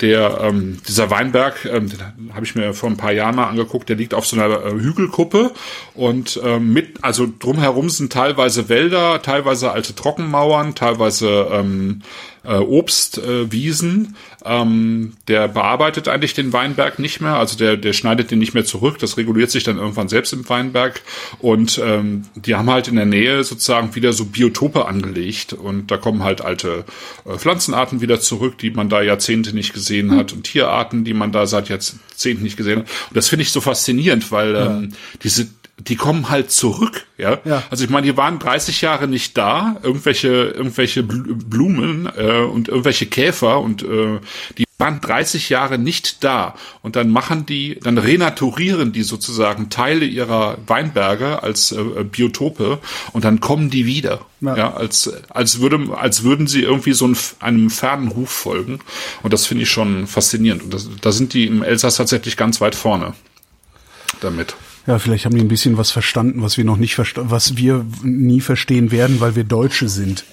Der, 0.00 0.40
ähm, 0.42 0.78
dieser 0.88 1.10
Weinberg, 1.10 1.64
ähm, 1.64 1.88
den 1.88 2.34
habe 2.34 2.44
ich 2.44 2.54
mir 2.54 2.74
vor 2.74 2.90
ein 2.90 2.96
paar 2.96 3.12
Jahren 3.12 3.36
mal 3.36 3.48
angeguckt, 3.48 3.88
der 3.88 3.96
liegt 3.96 4.14
auf 4.14 4.26
so 4.26 4.36
einer 4.36 4.64
äh, 4.64 4.72
Hügelkuppe 4.72 5.52
und 5.94 6.40
ähm, 6.44 6.72
mit, 6.72 7.04
also 7.04 7.28
drumherum 7.38 7.90
sind 7.90 8.12
teilweise 8.12 8.68
Wälder, 8.68 9.22
teilweise 9.22 9.72
alte 9.72 9.94
Trockenmauern, 9.94 10.74
teilweise 10.74 11.48
ähm, 11.52 12.02
äh, 12.44 12.54
Obstwiesen. 12.56 14.16
Äh, 14.44 14.62
ähm, 14.62 15.12
der 15.28 15.48
bearbeitet 15.48 16.08
eigentlich 16.08 16.34
den 16.34 16.52
Weinberg 16.52 16.98
nicht 16.98 17.20
mehr, 17.20 17.36
also 17.36 17.56
der, 17.56 17.76
der 17.76 17.92
schneidet 17.92 18.30
den 18.30 18.38
nicht 18.38 18.54
mehr 18.54 18.64
zurück. 18.64 18.98
Das 18.98 19.16
reguliert 19.16 19.50
sich 19.50 19.64
dann 19.64 19.78
irgendwann 19.78 20.08
selbst 20.08 20.32
im 20.32 20.48
Weinberg. 20.48 21.02
Und 21.38 21.80
ähm, 21.82 22.24
die 22.34 22.54
haben 22.54 22.70
halt 22.70 22.88
in 22.88 22.96
der 22.96 23.06
Nähe 23.06 23.44
sozusagen 23.44 23.94
wieder 23.94 24.12
so 24.12 24.24
Biotope 24.24 24.86
angelegt. 24.86 25.52
Und 25.52 25.90
da 25.90 25.96
kommen 25.96 26.24
halt 26.24 26.40
alte 26.40 26.84
äh, 27.24 27.36
Pflanzenarten 27.36 28.00
wieder 28.00 28.20
zurück, 28.20 28.58
die 28.58 28.70
man 28.70 28.88
da 28.88 29.02
Jahrzehnte 29.02 29.54
nicht 29.54 29.72
gesehen 29.72 30.10
hm. 30.10 30.18
hat. 30.18 30.32
Und 30.32 30.44
Tierarten, 30.44 31.04
die 31.04 31.14
man 31.14 31.32
da 31.32 31.46
seit 31.46 31.68
Jahrzehnten 31.68 32.42
nicht 32.42 32.56
gesehen 32.56 32.80
hat. 32.80 32.88
Und 33.10 33.16
das 33.16 33.28
finde 33.28 33.42
ich 33.42 33.52
so 33.52 33.60
faszinierend, 33.60 34.32
weil 34.32 34.56
ähm, 34.56 34.92
diese 35.22 35.48
die 35.88 35.96
kommen 35.96 36.28
halt 36.28 36.50
zurück, 36.50 37.06
ja. 37.18 37.38
ja. 37.44 37.62
Also 37.70 37.84
ich 37.84 37.90
meine, 37.90 38.06
die 38.06 38.16
waren 38.16 38.38
30 38.38 38.82
Jahre 38.82 39.08
nicht 39.08 39.36
da, 39.36 39.76
irgendwelche 39.82 40.28
irgendwelche 40.28 41.02
Blumen 41.02 42.08
äh, 42.16 42.40
und 42.40 42.68
irgendwelche 42.68 43.06
Käfer 43.06 43.60
und 43.60 43.82
äh, 43.82 44.20
die 44.58 44.64
waren 44.78 45.00
30 45.00 45.48
Jahre 45.48 45.78
nicht 45.78 46.24
da 46.24 46.54
und 46.82 46.96
dann 46.96 47.08
machen 47.08 47.46
die, 47.46 47.78
dann 47.80 47.98
renaturieren 47.98 48.92
die 48.92 49.02
sozusagen 49.04 49.70
Teile 49.70 50.04
ihrer 50.04 50.58
Weinberge 50.66 51.42
als 51.42 51.72
äh, 51.72 52.04
Biotope 52.04 52.80
und 53.12 53.24
dann 53.24 53.40
kommen 53.40 53.70
die 53.70 53.86
wieder, 53.86 54.26
ja, 54.40 54.56
ja 54.56 54.74
als 54.74 55.12
als 55.30 55.60
würde 55.60 55.96
als 55.96 56.24
würden 56.24 56.46
sie 56.48 56.62
irgendwie 56.62 56.92
so 56.92 57.04
einem, 57.04 57.16
einem 57.38 57.70
fernen 57.70 58.08
Ruf 58.08 58.30
folgen 58.30 58.80
und 59.22 59.32
das 59.32 59.46
finde 59.46 59.62
ich 59.62 59.70
schon 59.70 60.06
faszinierend 60.06 60.64
und 60.64 60.74
das, 60.74 60.88
da 61.00 61.12
sind 61.12 61.32
die 61.32 61.46
im 61.46 61.62
Elsass 61.62 61.96
tatsächlich 61.96 62.36
ganz 62.36 62.60
weit 62.60 62.74
vorne 62.74 63.14
damit. 64.20 64.54
Ja, 64.86 64.98
vielleicht 64.98 65.24
haben 65.24 65.34
die 65.36 65.40
ein 65.40 65.48
bisschen 65.48 65.78
was 65.78 65.90
verstanden, 65.90 66.42
was 66.42 66.56
wir 66.56 66.64
noch 66.64 66.76
nicht 66.76 66.98
was 66.98 67.56
wir 67.56 67.84
nie 68.02 68.40
verstehen 68.40 68.90
werden, 68.90 69.20
weil 69.20 69.36
wir 69.36 69.44
Deutsche 69.44 69.88
sind. 69.88 70.24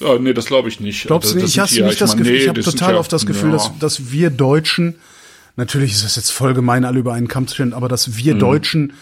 Ja, 0.00 0.18
nee, 0.18 0.32
das 0.32 0.46
glaube 0.46 0.68
ich 0.68 0.80
nicht. 0.80 1.06
Glaubst 1.06 1.32
du 1.32 1.36
nicht? 1.36 1.46
Ich 1.46 1.58
habe 1.58 1.70
ja, 1.72 2.14
nee, 2.16 2.30
ich 2.30 2.48
habe 2.48 2.62
total 2.62 2.94
ja, 2.94 2.98
oft 2.98 3.12
das 3.12 3.26
Gefühl, 3.26 3.50
ja. 3.50 3.56
dass, 3.56 3.78
dass 3.78 4.10
wir 4.10 4.30
Deutschen, 4.30 4.96
natürlich 5.56 5.92
ist 5.92 6.04
das 6.04 6.16
jetzt 6.16 6.30
voll 6.30 6.54
gemein, 6.54 6.84
alle 6.84 6.98
über 6.98 7.12
einen 7.12 7.28
Kamm 7.28 7.46
zu 7.46 7.54
stellen, 7.54 7.74
aber 7.74 7.88
dass 7.88 8.16
wir 8.16 8.34
mhm. 8.34 8.38
Deutschen 8.38 8.92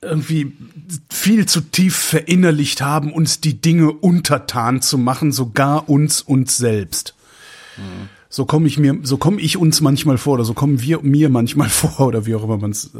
irgendwie 0.00 0.52
viel 1.10 1.46
zu 1.46 1.60
tief 1.60 1.96
verinnerlicht 1.96 2.80
haben, 2.80 3.12
uns 3.12 3.40
die 3.40 3.60
Dinge 3.60 3.92
untertan 3.92 4.80
zu 4.80 4.98
machen, 4.98 5.32
sogar 5.32 5.88
uns 5.88 6.22
uns 6.22 6.56
selbst. 6.56 7.14
Mhm. 7.76 8.08
So 8.36 8.44
komme 8.44 8.66
ich 8.68 8.78
mir, 8.78 8.98
so 9.02 9.16
komme 9.16 9.40
ich 9.40 9.56
uns 9.56 9.80
manchmal 9.80 10.18
vor 10.18 10.34
oder 10.34 10.44
so 10.44 10.52
kommen 10.52 10.82
wir 10.82 11.00
mir 11.00 11.30
manchmal 11.30 11.68
vor 11.70 12.06
oder 12.06 12.26
wie 12.26 12.34
auch 12.34 12.44
immer 12.44 12.58
man 12.58 12.72
es. 12.72 12.90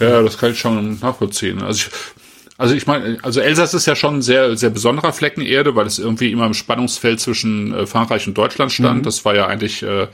Äh, 0.00 0.04
ja, 0.04 0.20
das 0.20 0.36
kann 0.36 0.50
ich 0.50 0.58
schon 0.58 0.98
nachvollziehen. 1.00 1.62
Also 1.62 1.86
ich 1.86 2.23
also 2.56 2.74
ich 2.74 2.86
meine, 2.86 3.18
also 3.22 3.40
Elsass 3.40 3.74
ist 3.74 3.86
ja 3.86 3.96
schon 3.96 4.16
ein 4.16 4.22
sehr, 4.22 4.56
sehr 4.56 4.70
besonderer 4.70 5.12
Flecken 5.12 5.40
Erde, 5.40 5.74
weil 5.74 5.86
es 5.86 5.98
irgendwie 5.98 6.30
immer 6.30 6.46
im 6.46 6.54
Spannungsfeld 6.54 7.18
zwischen 7.18 7.74
äh, 7.74 7.86
Frankreich 7.86 8.28
und 8.28 8.38
Deutschland 8.38 8.70
stand. 8.70 8.98
Mhm. 8.98 9.02
Das 9.02 9.24
war 9.24 9.34
ja 9.34 9.48
eigentlich 9.48 9.82
äh, 9.82 10.06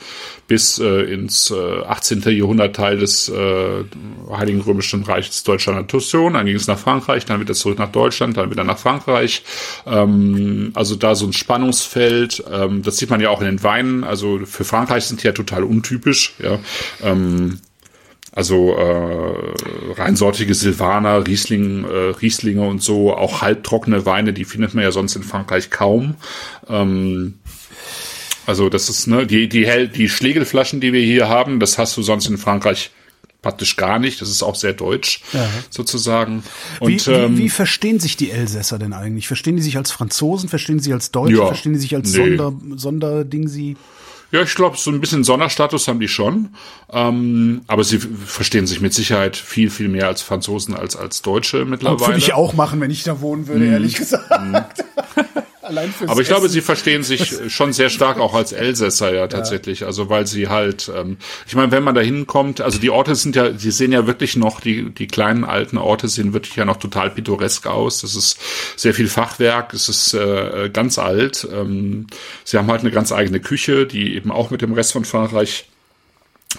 bis 0.46 0.78
äh, 0.78 1.02
ins 1.12 1.50
äh, 1.50 1.82
18. 1.82 2.22
Jahrhundert 2.22 2.74
Teil 2.74 2.96
des 2.96 3.28
äh, 3.28 3.84
Heiligen 4.32 4.62
Römischen 4.62 5.02
Reiches 5.02 5.42
deutscher 5.42 5.72
Nation. 5.72 6.32
Dann 6.32 6.46
ging 6.46 6.56
es 6.56 6.66
nach 6.66 6.78
Frankreich, 6.78 7.26
dann 7.26 7.40
wieder 7.40 7.52
zurück 7.52 7.78
nach 7.78 7.92
Deutschland, 7.92 8.38
dann 8.38 8.50
wieder 8.50 8.64
nach 8.64 8.78
Frankreich. 8.78 9.42
Ähm, 9.86 10.70
also 10.74 10.96
da 10.96 11.14
so 11.14 11.26
ein 11.26 11.34
Spannungsfeld. 11.34 12.42
Ähm, 12.50 12.82
das 12.82 12.96
sieht 12.96 13.10
man 13.10 13.20
ja 13.20 13.28
auch 13.28 13.40
in 13.40 13.46
den 13.48 13.62
Weinen. 13.62 14.02
Also 14.02 14.40
für 14.46 14.64
Frankreich 14.64 15.04
sind 15.04 15.22
die 15.22 15.26
ja 15.26 15.32
total 15.32 15.62
untypisch. 15.62 16.34
Ja. 16.42 16.58
Ähm, 17.02 17.58
Also 18.32 18.76
äh, 18.76 19.92
reinsortige 19.92 20.54
Silvaner, 20.54 21.26
Riesling, 21.26 21.84
äh, 21.84 22.14
Rieslinge 22.20 22.62
und 22.62 22.82
so, 22.82 23.12
auch 23.12 23.42
halbtrockene 23.42 24.06
Weine, 24.06 24.32
die 24.32 24.44
findet 24.44 24.72
man 24.74 24.84
ja 24.84 24.92
sonst 24.92 25.16
in 25.16 25.24
Frankreich 25.24 25.70
kaum. 25.70 26.14
Ähm, 26.68 27.40
also 28.46 28.68
das 28.68 28.88
ist 28.88 29.06
ne 29.06 29.26
die 29.26 29.48
die 29.48 29.66
hell 29.66 29.88
die 29.88 30.08
Schlegelflaschen, 30.08 30.80
die 30.80 30.92
wir 30.92 31.02
hier 31.02 31.28
haben, 31.28 31.60
das 31.60 31.76
hast 31.78 31.96
du 31.96 32.02
sonst 32.02 32.26
in 32.28 32.38
Frankreich 32.38 32.90
praktisch 33.42 33.76
gar 33.76 33.98
nicht. 33.98 34.20
Das 34.20 34.28
ist 34.28 34.42
auch 34.42 34.54
sehr 34.54 34.74
deutsch 34.74 35.22
Ja. 35.32 35.48
sozusagen. 35.70 36.42
Und 36.78 36.88
Wie, 36.90 37.06
wie, 37.06 37.10
ähm, 37.10 37.38
wie 37.38 37.48
verstehen 37.48 37.98
sich 37.98 38.16
die 38.16 38.30
Elsässer 38.30 38.78
denn 38.78 38.92
eigentlich? 38.92 39.26
Verstehen 39.26 39.56
die 39.56 39.62
sich 39.62 39.76
als 39.76 39.90
Franzosen? 39.90 40.48
Verstehen 40.48 40.76
die 40.78 40.84
sich 40.84 40.92
als 40.92 41.10
Deutsche? 41.10 41.36
Ja, 41.36 41.46
verstehen 41.46 41.72
die 41.72 41.78
sich 41.78 41.94
als 41.94 42.12
nee. 42.12 42.36
Sonder, 42.36 42.52
Sonderding 42.76 43.48
sie? 43.48 43.76
Ja, 44.32 44.42
ich 44.42 44.54
glaube, 44.54 44.76
so 44.76 44.90
ein 44.90 45.00
bisschen 45.00 45.24
Sonderstatus 45.24 45.88
haben 45.88 46.00
die 46.00 46.08
schon. 46.08 46.54
Ähm, 46.92 47.62
aber 47.66 47.82
sie 47.84 47.98
verstehen 47.98 48.66
sich 48.66 48.80
mit 48.80 48.94
Sicherheit 48.94 49.36
viel, 49.36 49.70
viel 49.70 49.88
mehr 49.88 50.06
als 50.06 50.22
Franzosen 50.22 50.74
als 50.74 50.96
als 50.96 51.22
Deutsche 51.22 51.64
mittlerweile. 51.64 52.08
Würde 52.08 52.18
ich 52.18 52.32
auch 52.32 52.52
machen, 52.52 52.80
wenn 52.80 52.90
ich 52.90 53.02
da 53.02 53.20
wohnen 53.20 53.48
würde, 53.48 53.66
ehrlich 53.66 53.94
gesagt. 53.94 54.84
Allein 55.70 55.92
fürs. 55.92 56.10
Aber 56.10 56.20
ich 56.20 56.26
glaube, 56.26 56.46
Essen. 56.46 56.54
sie 56.54 56.60
verstehen 56.60 57.02
sich 57.04 57.34
schon 57.48 57.72
sehr 57.72 57.90
stark 57.90 58.18
auch 58.18 58.34
als 58.34 58.52
Elsässer 58.52 59.14
ja 59.14 59.28
tatsächlich. 59.28 59.84
Also 59.84 60.10
weil 60.10 60.26
sie 60.26 60.48
halt, 60.48 60.90
ähm, 60.94 61.16
ich 61.46 61.54
meine, 61.54 61.70
wenn 61.70 61.84
man 61.84 61.94
da 61.94 62.00
hinkommt, 62.00 62.60
also 62.60 62.78
die 62.78 62.90
Orte 62.90 63.14
sind 63.14 63.36
ja, 63.36 63.50
die 63.50 63.70
sehen 63.70 63.92
ja 63.92 64.06
wirklich 64.06 64.36
noch, 64.36 64.60
die, 64.60 64.90
die 64.90 65.06
kleinen 65.06 65.44
alten 65.44 65.78
Orte 65.78 66.08
sehen 66.08 66.32
wirklich 66.32 66.56
ja 66.56 66.64
noch 66.64 66.78
total 66.78 67.10
pittoresk 67.10 67.66
aus. 67.66 68.00
Das 68.00 68.16
ist 68.16 68.38
sehr 68.76 68.94
viel 68.94 69.08
Fachwerk, 69.08 69.72
es 69.72 69.88
ist 69.88 70.14
äh, 70.14 70.70
ganz 70.72 70.98
alt. 70.98 71.46
Ähm, 71.52 72.08
sie 72.44 72.58
haben 72.58 72.70
halt 72.70 72.80
eine 72.80 72.90
ganz 72.90 73.12
eigene 73.12 73.38
Küche, 73.38 73.86
die 73.86 74.16
eben 74.16 74.32
auch 74.32 74.50
mit 74.50 74.62
dem 74.62 74.72
Rest 74.72 74.92
von 74.92 75.04
Frankreich 75.04 75.66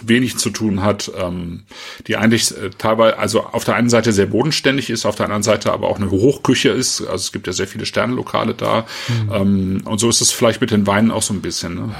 wenig 0.00 0.38
zu 0.38 0.50
tun 0.50 0.82
hat, 0.82 1.12
ähm, 1.20 1.64
die 2.06 2.16
eigentlich 2.16 2.50
äh, 2.56 2.70
teilweise, 2.76 3.18
also 3.18 3.44
auf 3.44 3.64
der 3.64 3.76
einen 3.76 3.90
Seite 3.90 4.12
sehr 4.12 4.26
bodenständig 4.26 4.90
ist, 4.90 5.04
auf 5.04 5.16
der 5.16 5.26
anderen 5.26 5.42
Seite 5.42 5.72
aber 5.72 5.88
auch 5.88 5.96
eine 5.96 6.10
Hochküche 6.10 6.70
ist. 6.70 7.02
Also 7.02 7.16
es 7.16 7.32
gibt 7.32 7.46
ja 7.46 7.52
sehr 7.52 7.66
viele 7.66 7.86
Sternenlokale 7.86 8.54
da. 8.54 8.86
Ähm, 9.32 9.82
und 9.84 9.98
so 9.98 10.08
ist 10.08 10.20
es 10.20 10.32
vielleicht 10.32 10.60
mit 10.60 10.70
den 10.70 10.86
Weinen 10.86 11.10
auch 11.10 11.22
so 11.22 11.34
ein 11.34 11.42
bisschen. 11.42 11.74
Ne? 11.74 11.94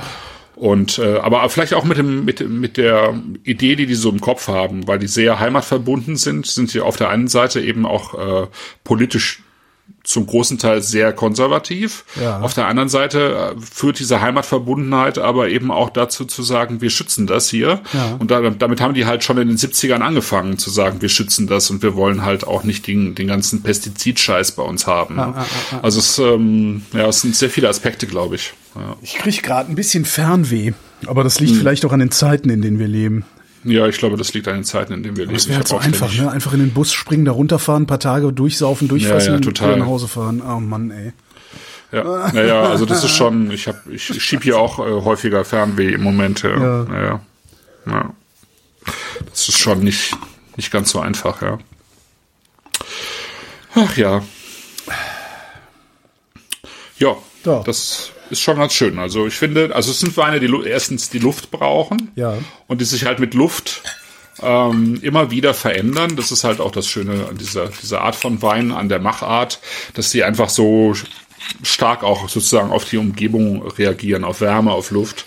Und 0.56 0.98
äh, 0.98 1.16
aber 1.16 1.48
vielleicht 1.48 1.74
auch 1.74 1.84
mit 1.84 1.98
dem 1.98 2.24
mit 2.24 2.48
mit 2.48 2.76
der 2.76 3.20
Idee, 3.42 3.74
die 3.74 3.86
die 3.86 3.94
so 3.94 4.10
im 4.10 4.20
Kopf 4.20 4.48
haben, 4.48 4.86
weil 4.86 4.98
die 4.98 5.08
sehr 5.08 5.40
heimatverbunden 5.40 6.16
sind, 6.16 6.46
sind 6.46 6.70
sie 6.70 6.80
auf 6.80 6.96
der 6.96 7.08
einen 7.08 7.28
Seite 7.28 7.60
eben 7.60 7.84
auch 7.84 8.14
äh, 8.14 8.46
politisch 8.84 9.42
zum 10.04 10.26
großen 10.26 10.58
Teil 10.58 10.82
sehr 10.82 11.12
konservativ. 11.12 12.04
Ja. 12.20 12.40
Auf 12.40 12.54
der 12.54 12.66
anderen 12.66 12.88
Seite 12.88 13.54
äh, 13.56 13.60
führt 13.60 13.98
diese 13.98 14.20
Heimatverbundenheit 14.20 15.18
aber 15.18 15.48
eben 15.48 15.70
auch 15.70 15.90
dazu 15.90 16.24
zu 16.24 16.42
sagen, 16.42 16.80
wir 16.80 16.90
schützen 16.90 17.26
das 17.26 17.48
hier. 17.48 17.80
Ja. 17.92 18.16
Und 18.18 18.30
da, 18.30 18.40
damit 18.50 18.80
haben 18.80 18.94
die 18.94 19.06
halt 19.06 19.22
schon 19.24 19.38
in 19.38 19.48
den 19.48 19.56
70ern 19.56 20.00
angefangen 20.00 20.58
zu 20.58 20.70
sagen, 20.70 21.00
wir 21.02 21.08
schützen 21.08 21.46
das 21.46 21.70
und 21.70 21.82
wir 21.82 21.94
wollen 21.94 22.24
halt 22.24 22.46
auch 22.46 22.64
nicht 22.64 22.86
den, 22.86 23.14
den 23.14 23.28
ganzen 23.28 23.62
Pestizidscheiß 23.62 24.52
bei 24.52 24.62
uns 24.62 24.86
haben. 24.86 25.16
ne? 25.16 25.34
Also 25.82 25.98
es, 26.00 26.18
ähm, 26.18 26.82
ja, 26.92 27.06
es 27.06 27.20
sind 27.20 27.36
sehr 27.36 27.50
viele 27.50 27.68
Aspekte, 27.68 28.06
glaube 28.06 28.34
ich. 28.36 28.52
Ja. 28.74 28.96
Ich 29.02 29.14
krieg 29.14 29.42
gerade 29.42 29.70
ein 29.70 29.74
bisschen 29.76 30.04
Fernweh. 30.04 30.72
Aber 31.06 31.24
das 31.24 31.38
Hm. 31.38 31.46
liegt 31.46 31.58
vielleicht 31.58 31.84
auch 31.84 31.92
an 31.92 32.00
den 32.00 32.10
Zeiten, 32.10 32.48
in 32.48 32.62
denen 32.62 32.78
wir 32.78 32.88
leben. 32.88 33.24
Ja, 33.64 33.86
ich 33.86 33.98
glaube, 33.98 34.16
das 34.16 34.34
liegt 34.34 34.48
an 34.48 34.54
den 34.54 34.64
Zeiten, 34.64 34.92
in 34.92 35.02
denen 35.02 35.16
wir 35.16 35.24
leben. 35.24 35.34
Das 35.34 35.48
wäre 35.48 35.58
halt 35.58 35.68
so 35.68 35.78
einfach, 35.78 36.12
ne? 36.14 36.30
Einfach 36.30 36.52
in 36.52 36.60
den 36.60 36.72
Bus 36.72 36.92
springen, 36.92 37.24
da 37.24 37.32
runterfahren, 37.32 37.84
ein 37.84 37.86
paar 37.86 38.00
Tage 38.00 38.32
durchsaufen, 38.32 38.88
durchfressen 38.88 39.34
Ja, 39.34 39.40
ja, 39.40 39.46
und 39.48 39.60
wieder 39.60 39.76
nach 39.76 39.86
Hause 39.86 40.08
fahren. 40.08 40.42
Oh 40.42 40.60
Mann, 40.60 40.90
ey. 40.90 41.12
Ja, 41.92 42.32
naja, 42.32 42.62
also 42.62 42.86
das 42.86 43.04
ist 43.04 43.10
schon, 43.10 43.50
ich 43.50 43.68
hab, 43.68 43.86
ich 43.86 44.02
schieb 44.02 44.44
hier 44.44 44.58
auch 44.58 44.78
äh, 44.78 45.04
häufiger 45.04 45.44
Fernweh 45.44 45.92
im 45.92 46.02
Moment. 46.02 46.42
Ja. 46.42 46.56
Ja. 46.56 46.86
Ja. 47.02 47.20
ja. 47.86 48.10
Das 49.30 49.48
ist 49.48 49.58
schon 49.58 49.80
nicht, 49.80 50.16
nicht 50.56 50.70
ganz 50.72 50.90
so 50.90 51.00
einfach, 51.00 51.42
ja. 51.42 51.58
Ach 53.74 53.96
ja. 53.96 54.22
Ja, 56.98 57.16
Ja. 57.44 57.62
das 57.64 58.10
ist 58.32 58.40
schon 58.40 58.56
ganz 58.56 58.72
schön. 58.72 58.98
Also 58.98 59.26
ich 59.26 59.34
finde, 59.34 59.74
also 59.74 59.90
es 59.90 60.00
sind 60.00 60.16
Weine, 60.16 60.40
die 60.40 60.50
erstens 60.66 61.10
die 61.10 61.18
Luft 61.18 61.50
brauchen 61.50 62.10
Ja. 62.16 62.34
und 62.66 62.80
die 62.80 62.84
sich 62.84 63.04
halt 63.04 63.20
mit 63.20 63.34
Luft 63.34 63.82
ähm, 64.42 64.98
immer 65.02 65.30
wieder 65.30 65.54
verändern. 65.54 66.16
Das 66.16 66.32
ist 66.32 66.42
halt 66.44 66.60
auch 66.60 66.70
das 66.72 66.88
Schöne 66.88 67.26
an 67.28 67.36
dieser, 67.36 67.68
dieser 67.68 68.00
Art 68.00 68.16
von 68.16 68.42
Wein, 68.42 68.72
an 68.72 68.88
der 68.88 68.98
Machart, 68.98 69.60
dass 69.94 70.10
sie 70.10 70.24
einfach 70.24 70.48
so 70.48 70.94
stark 71.62 72.02
auch 72.02 72.28
sozusagen 72.28 72.70
auf 72.70 72.84
die 72.84 72.96
Umgebung 72.96 73.66
reagieren, 73.68 74.24
auf 74.24 74.40
Wärme, 74.40 74.72
auf 74.72 74.90
Luft 74.90 75.26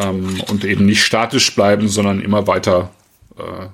ähm, 0.00 0.40
und 0.48 0.64
eben 0.64 0.86
nicht 0.86 1.02
statisch 1.04 1.54
bleiben, 1.54 1.88
sondern 1.88 2.20
immer 2.20 2.46
weiter 2.46 2.90
äh, 3.38 3.66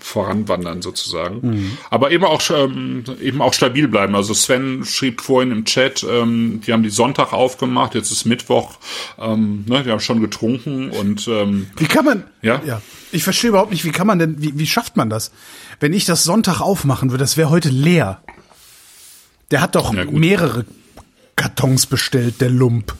voranwandern 0.00 0.82
sozusagen. 0.82 1.76
Aber 1.90 2.10
eben 2.10 2.24
auch 2.24 2.42
ähm, 2.50 3.04
eben 3.20 3.40
auch 3.42 3.52
stabil 3.54 3.88
bleiben. 3.88 4.14
Also 4.14 4.34
Sven 4.34 4.84
schrieb 4.84 5.20
vorhin 5.20 5.50
im 5.52 5.64
Chat, 5.64 6.04
ähm, 6.08 6.60
die 6.66 6.72
haben 6.72 6.82
die 6.82 6.90
Sonntag 6.90 7.32
aufgemacht, 7.32 7.94
jetzt 7.94 8.10
ist 8.10 8.24
Mittwoch, 8.24 8.78
ähm, 9.18 9.64
ne, 9.66 9.82
die 9.82 9.90
haben 9.90 10.00
schon 10.00 10.20
getrunken 10.20 10.90
und 10.90 11.28
ähm, 11.28 11.68
Wie 11.76 11.86
kann 11.86 12.04
man, 12.04 12.24
Ja? 12.42 12.60
ja. 12.64 12.80
Ich 13.10 13.24
verstehe 13.24 13.48
überhaupt 13.50 13.70
nicht, 13.70 13.84
wie 13.84 13.90
kann 13.92 14.06
man 14.06 14.18
denn, 14.18 14.42
wie, 14.42 14.58
wie 14.58 14.66
schafft 14.66 14.96
man 14.96 15.08
das? 15.08 15.30
Wenn 15.80 15.92
ich 15.92 16.04
das 16.04 16.24
Sonntag 16.24 16.60
aufmachen 16.60 17.10
würde, 17.10 17.22
das 17.24 17.36
wäre 17.36 17.48
heute 17.50 17.70
leer. 17.70 18.22
Der 19.50 19.62
hat 19.62 19.74
doch 19.74 19.94
Ja, 19.94 20.04
mehrere 20.04 20.66
Kartons 21.36 21.86
bestellt, 21.86 22.40
der 22.40 22.50
Lump. 22.50 22.94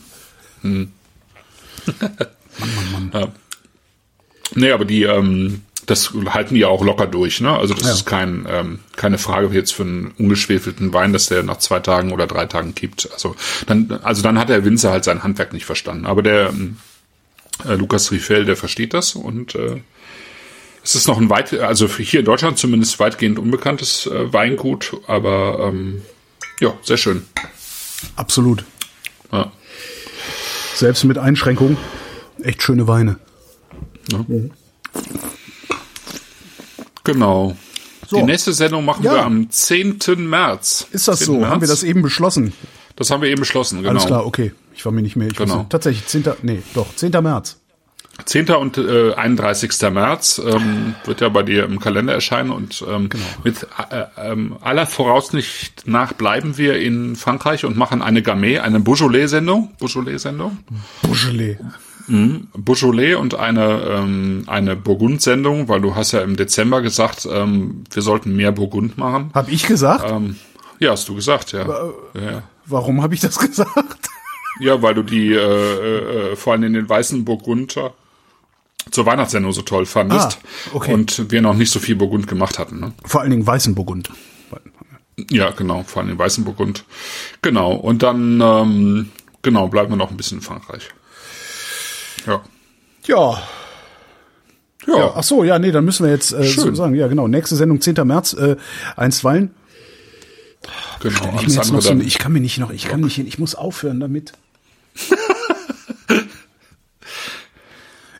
Nee, 4.54 4.70
aber 4.72 4.84
die, 4.84 5.02
ähm, 5.02 5.62
das 5.88 6.12
halten 6.28 6.54
die 6.54 6.60
ja 6.60 6.68
auch 6.68 6.84
locker 6.84 7.06
durch, 7.06 7.40
ne? 7.40 7.50
Also 7.56 7.74
das 7.74 7.86
Ja. 7.86 7.92
ist 7.94 8.06
kein, 8.06 8.46
ähm, 8.48 8.78
keine 8.96 9.18
Frage 9.18 9.48
jetzt 9.54 9.72
für 9.74 9.82
einen 9.82 10.12
ungeschwefelten 10.18 10.92
Wein, 10.92 11.12
dass 11.12 11.26
der 11.26 11.42
nach 11.42 11.56
zwei 11.58 11.80
Tagen 11.80 12.12
oder 12.12 12.26
drei 12.26 12.46
Tagen 12.46 12.74
kippt. 12.74 13.08
Also 13.12 13.34
dann, 13.66 13.98
also 14.02 14.22
dann 14.22 14.38
hat 14.38 14.48
der 14.50 14.64
Winzer 14.64 14.90
halt 14.92 15.04
sein 15.04 15.22
Handwerk 15.22 15.52
nicht 15.52 15.64
verstanden. 15.64 16.06
Aber 16.06 16.22
der 16.22 16.50
ähm, 16.50 16.76
äh, 17.66 17.74
Lukas 17.74 18.12
Riffel, 18.12 18.44
der 18.44 18.56
versteht 18.56 18.94
das 18.94 19.14
und 19.14 19.54
äh, 19.54 19.80
es 20.84 20.94
ist 20.94 21.08
noch 21.08 21.18
ein 21.18 21.28
weit, 21.28 21.52
also 21.54 21.88
hier 21.88 22.20
in 22.20 22.26
Deutschland 22.26 22.56
zumindest 22.58 22.98
weitgehend 23.00 23.38
unbekanntes 23.38 24.06
äh, 24.06 24.32
Weingut, 24.32 24.92
aber 25.06 25.68
ähm, 25.68 26.02
ja, 26.60 26.72
sehr 26.82 26.96
schön. 26.96 27.24
Absolut. 28.16 28.64
Ja. 29.32 29.52
Selbst 30.74 31.04
mit 31.04 31.18
Einschränkungen. 31.18 31.76
Echt 32.42 32.62
schöne 32.62 32.86
Weine. 32.86 33.18
Genau. 37.04 37.56
So. 38.08 38.16
Die 38.18 38.22
nächste 38.22 38.52
Sendung 38.52 38.84
machen 38.84 39.04
Ja. 39.04 39.12
wir 39.14 39.22
am 39.24 39.50
10. 39.50 39.98
März. 40.28 40.86
Ist 40.92 41.08
das 41.08 41.18
10. 41.20 41.26
so? 41.26 41.32
Haben 41.46 41.60
wir 41.60 41.68
März. 41.68 41.70
das 41.70 41.82
eben 41.82 42.02
beschlossen? 42.02 42.52
Das 42.96 43.10
haben 43.10 43.22
wir 43.22 43.28
eben 43.28 43.40
beschlossen, 43.40 43.78
genau. 43.78 43.90
Alles 43.90 44.06
klar, 44.06 44.26
okay. 44.26 44.52
Ich 44.74 44.84
war 44.84 44.92
mir 44.92 45.02
nicht 45.02 45.16
mehr. 45.16 45.28
Ich 45.28 45.36
Genau. 45.36 45.56
wusste, 45.56 45.68
tatsächlich, 45.68 46.06
10. 46.06 46.24
Nee, 46.42 46.62
doch, 46.74 46.94
10. 46.96 47.10
März. 47.22 47.58
10. 48.24 48.50
und 48.56 48.78
äh, 48.78 49.12
31. 49.14 49.70
März 49.92 50.40
ähm, 50.44 50.94
wird 51.04 51.20
ja 51.20 51.28
bei 51.28 51.44
dir 51.44 51.64
im 51.64 51.78
Kalender 51.78 52.12
erscheinen 52.14 52.50
und 52.50 52.82
ähm, 52.88 53.08
Genau. 53.10 53.24
mit 53.44 53.62
äh, 53.90 54.04
ähm, 54.16 54.56
aller 54.60 54.86
Voraussicht 54.86 55.82
nach 55.86 56.12
bleiben 56.14 56.58
wir 56.58 56.80
in 56.80 57.14
Frankreich 57.14 57.64
und 57.64 57.76
machen 57.76 58.02
eine 58.02 58.22
Gamay, 58.22 58.58
eine 58.58 58.80
Beaujolais-Sendung, 58.80 59.72
Beaujolais-Sendung, 59.78 60.58
Beaujolais. 61.02 61.58
Beaujolais 61.58 61.58
und 62.08 63.34
eine 63.34 63.82
ähm, 63.82 64.44
eine 64.46 64.76
Burgund-Sendung, 64.76 65.68
weil 65.68 65.80
du 65.80 65.94
hast 65.94 66.12
ja 66.12 66.20
im 66.20 66.36
Dezember 66.36 66.82
gesagt, 66.82 67.28
ähm, 67.30 67.84
wir 67.90 68.02
sollten 68.02 68.34
mehr 68.34 68.52
Burgund 68.52 68.98
machen. 68.98 69.30
Hab 69.34 69.50
ich 69.50 69.66
gesagt? 69.66 70.10
Ähm, 70.10 70.36
ja, 70.78 70.92
hast 70.92 71.08
du 71.08 71.14
gesagt, 71.14 71.52
ja. 71.52 71.66
ja. 72.14 72.42
Warum 72.66 73.02
habe 73.02 73.14
ich 73.14 73.20
das 73.20 73.38
gesagt? 73.38 74.08
Ja, 74.60 74.82
weil 74.82 74.94
du 74.94 75.02
die 75.02 75.32
äh, 75.32 76.32
äh, 76.32 76.36
vor 76.36 76.52
allem 76.52 76.64
in 76.64 76.72
den 76.74 76.88
weißen 76.88 77.24
Burgunder 77.24 77.94
zur 78.90 79.06
Weihnachtssendung 79.06 79.52
so 79.52 79.62
toll 79.62 79.86
fandest. 79.86 80.38
Ah, 80.42 80.76
okay. 80.76 80.94
Und 80.94 81.30
wir 81.30 81.42
noch 81.42 81.54
nicht 81.54 81.70
so 81.70 81.78
viel 81.78 81.96
Burgund 81.96 82.26
gemacht 82.26 82.58
hatten. 82.58 82.80
Ne? 82.80 82.92
Vor 83.04 83.20
allen 83.20 83.30
Dingen 83.30 83.46
weißen 83.46 83.74
Burgund. 83.74 84.10
Ja, 85.30 85.50
genau, 85.50 85.82
vor 85.82 86.00
allem 86.00 86.10
den 86.10 86.18
weißen 86.18 86.44
Burgund. 86.44 86.84
Genau. 87.42 87.74
Und 87.74 88.02
dann 88.02 88.40
ähm, 88.40 89.10
genau 89.42 89.68
bleiben 89.68 89.90
wir 89.90 89.96
noch 89.96 90.10
ein 90.10 90.16
bisschen 90.16 90.38
in 90.38 90.44
Frankreich. 90.44 90.88
Ja. 92.26 92.42
Ja. 93.06 93.42
Ja. 94.86 94.96
ja. 94.96 95.12
Ach 95.16 95.22
so, 95.22 95.44
ja, 95.44 95.58
nee, 95.58 95.70
dann 95.70 95.84
müssen 95.84 96.04
wir 96.04 96.12
jetzt 96.12 96.32
äh, 96.32 96.44
so 96.44 96.74
sagen. 96.74 96.94
Ja, 96.94 97.08
genau. 97.08 97.28
Nächste 97.28 97.56
Sendung 97.56 97.80
10. 97.80 97.94
März. 98.04 98.32
Äh, 98.34 98.56
einstweilen. 98.96 99.54
genau. 101.00 101.38
Ich, 101.40 101.48
mir 101.48 101.54
noch 101.72 101.82
so, 101.82 101.94
ich 101.94 102.18
kann 102.18 102.32
mir 102.32 102.40
nicht 102.40 102.58
noch, 102.58 102.70
ich 102.70 102.88
kann 102.88 103.00
nicht, 103.00 103.18
ich 103.18 103.38
muss 103.38 103.54
aufhören 103.54 104.00
damit. 104.00 104.32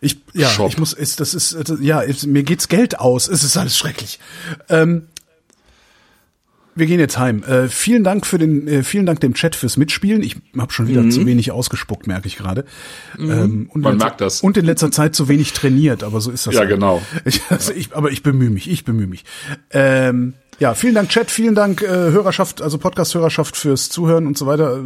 Ich, 0.01 0.19
ja, 0.33 0.49
Shop. 0.49 0.71
ich 0.71 0.79
muss, 0.79 0.93
ist, 0.93 1.21
das 1.21 1.35
ist, 1.35 1.57
ja, 1.81 2.01
ist, 2.01 2.27
mir 2.27 2.45
geht's 2.45 2.69
Geld 2.69 3.01
aus. 3.01 3.29
Es 3.29 3.43
ist 3.43 3.57
alles 3.57 3.77
schrecklich. 3.77 4.21
Ähm, 4.69 5.09
wir 6.79 6.87
gehen 6.87 7.01
jetzt 7.01 7.19
heim. 7.19 7.43
Äh, 7.45 7.69
vielen 7.69 8.05
Dank 8.05 8.27
für 8.27 8.39
den, 8.39 8.67
äh, 8.69 8.83
vielen 8.83 9.07
Dank 9.07 9.21
dem 9.21 9.35
Chat 9.35 9.57
fürs 9.57 9.77
Mitspielen. 9.77 10.23
Ich 10.23 10.37
habe 10.59 10.73
schon 10.73 10.89
wieder 10.89 11.09
zu 11.11 11.27
wenig 11.27 11.51
ausgespuckt, 11.53 12.07
merke 12.07 12.27
ich 12.29 12.37
gerade. 12.37 12.65
Ähm, 13.19 13.69
und 13.73 13.83
Man 13.83 13.93
in 13.95 13.99
letzter- 13.99 14.05
merkt 14.07 14.21
das. 14.21 14.41
Und 14.41 14.57
in 14.57 14.65
letzter 14.65 14.91
Zeit 14.91 15.15
zu 15.15 15.29
wenig 15.29 15.53
trainiert, 15.53 16.03
aber 16.05 16.21
so 16.21 16.31
ist 16.31 16.47
das. 16.47 16.55
Ja, 16.55 16.61
halt. 16.61 16.71
genau. 16.71 17.03
Ich, 17.25 17.41
also 17.51 17.73
ich, 17.73 17.95
aber 17.95 18.11
ich 18.11 18.23
bemühe 18.23 18.51
mich, 18.51 18.71
ich 18.71 18.85
bemühe 18.85 19.07
mich. 19.07 19.25
Ähm, 19.71 20.35
ja, 20.61 20.75
vielen 20.75 20.95
Dank 20.95 21.09
Chat, 21.11 21.31
vielen 21.31 21.55
Dank 21.55 21.83
äh, 21.83 21.87
Hörerschaft, 21.87 22.63
also 22.63 22.79
Podcast-Hörerschaft 22.79 23.57
fürs 23.57 23.89
Zuhören 23.91 24.27
und 24.27 24.37
so 24.37 24.47
weiter. 24.47 24.79
Äh, 24.79 24.81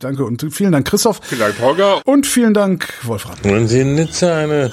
Danke 0.00 0.24
und 0.24 0.44
vielen 0.50 0.72
Dank 0.72 0.86
Christoph. 0.88 1.20
Vielen 1.22 1.40
Dank, 1.42 1.60
Holger. 1.60 2.00
Und 2.04 2.26
vielen 2.26 2.54
Dank 2.54 2.88
Wolfram. 3.02 3.36
Wenn 3.42 3.68
Sie 3.68 3.80
in 3.80 3.94
Nizza 3.94 4.36
eine 4.36 4.72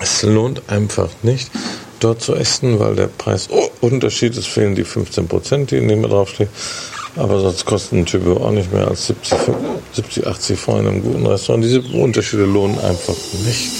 Es 0.00 0.22
lohnt 0.22 0.62
einfach 0.68 1.08
nicht, 1.22 1.50
dort 2.00 2.20
zu 2.22 2.34
essen, 2.34 2.78
weil 2.78 2.94
der 2.94 3.06
Preisunterschied 3.06 4.36
ist, 4.36 4.48
fehlen 4.48 4.74
die 4.74 4.84
15 4.84 5.28
Prozent, 5.28 5.70
die 5.70 5.80
neben 5.80 6.02
draufstehen. 6.02 6.50
Aber 7.16 7.40
sonst 7.40 7.64
kostet 7.64 7.92
ein 7.92 8.06
Typ 8.06 8.26
auch 8.26 8.50
nicht 8.50 8.72
mehr 8.72 8.88
als 8.88 9.06
70, 9.06 9.38
70 9.92 10.26
80 10.26 10.58
Franc 10.58 10.80
in 10.80 10.88
einem 10.88 11.02
guten 11.02 11.26
Restaurant. 11.26 11.64
Diese 11.64 11.80
Unterschiede 11.80 12.44
lohnen 12.44 12.78
einfach 12.80 13.14
nicht. 13.44 13.70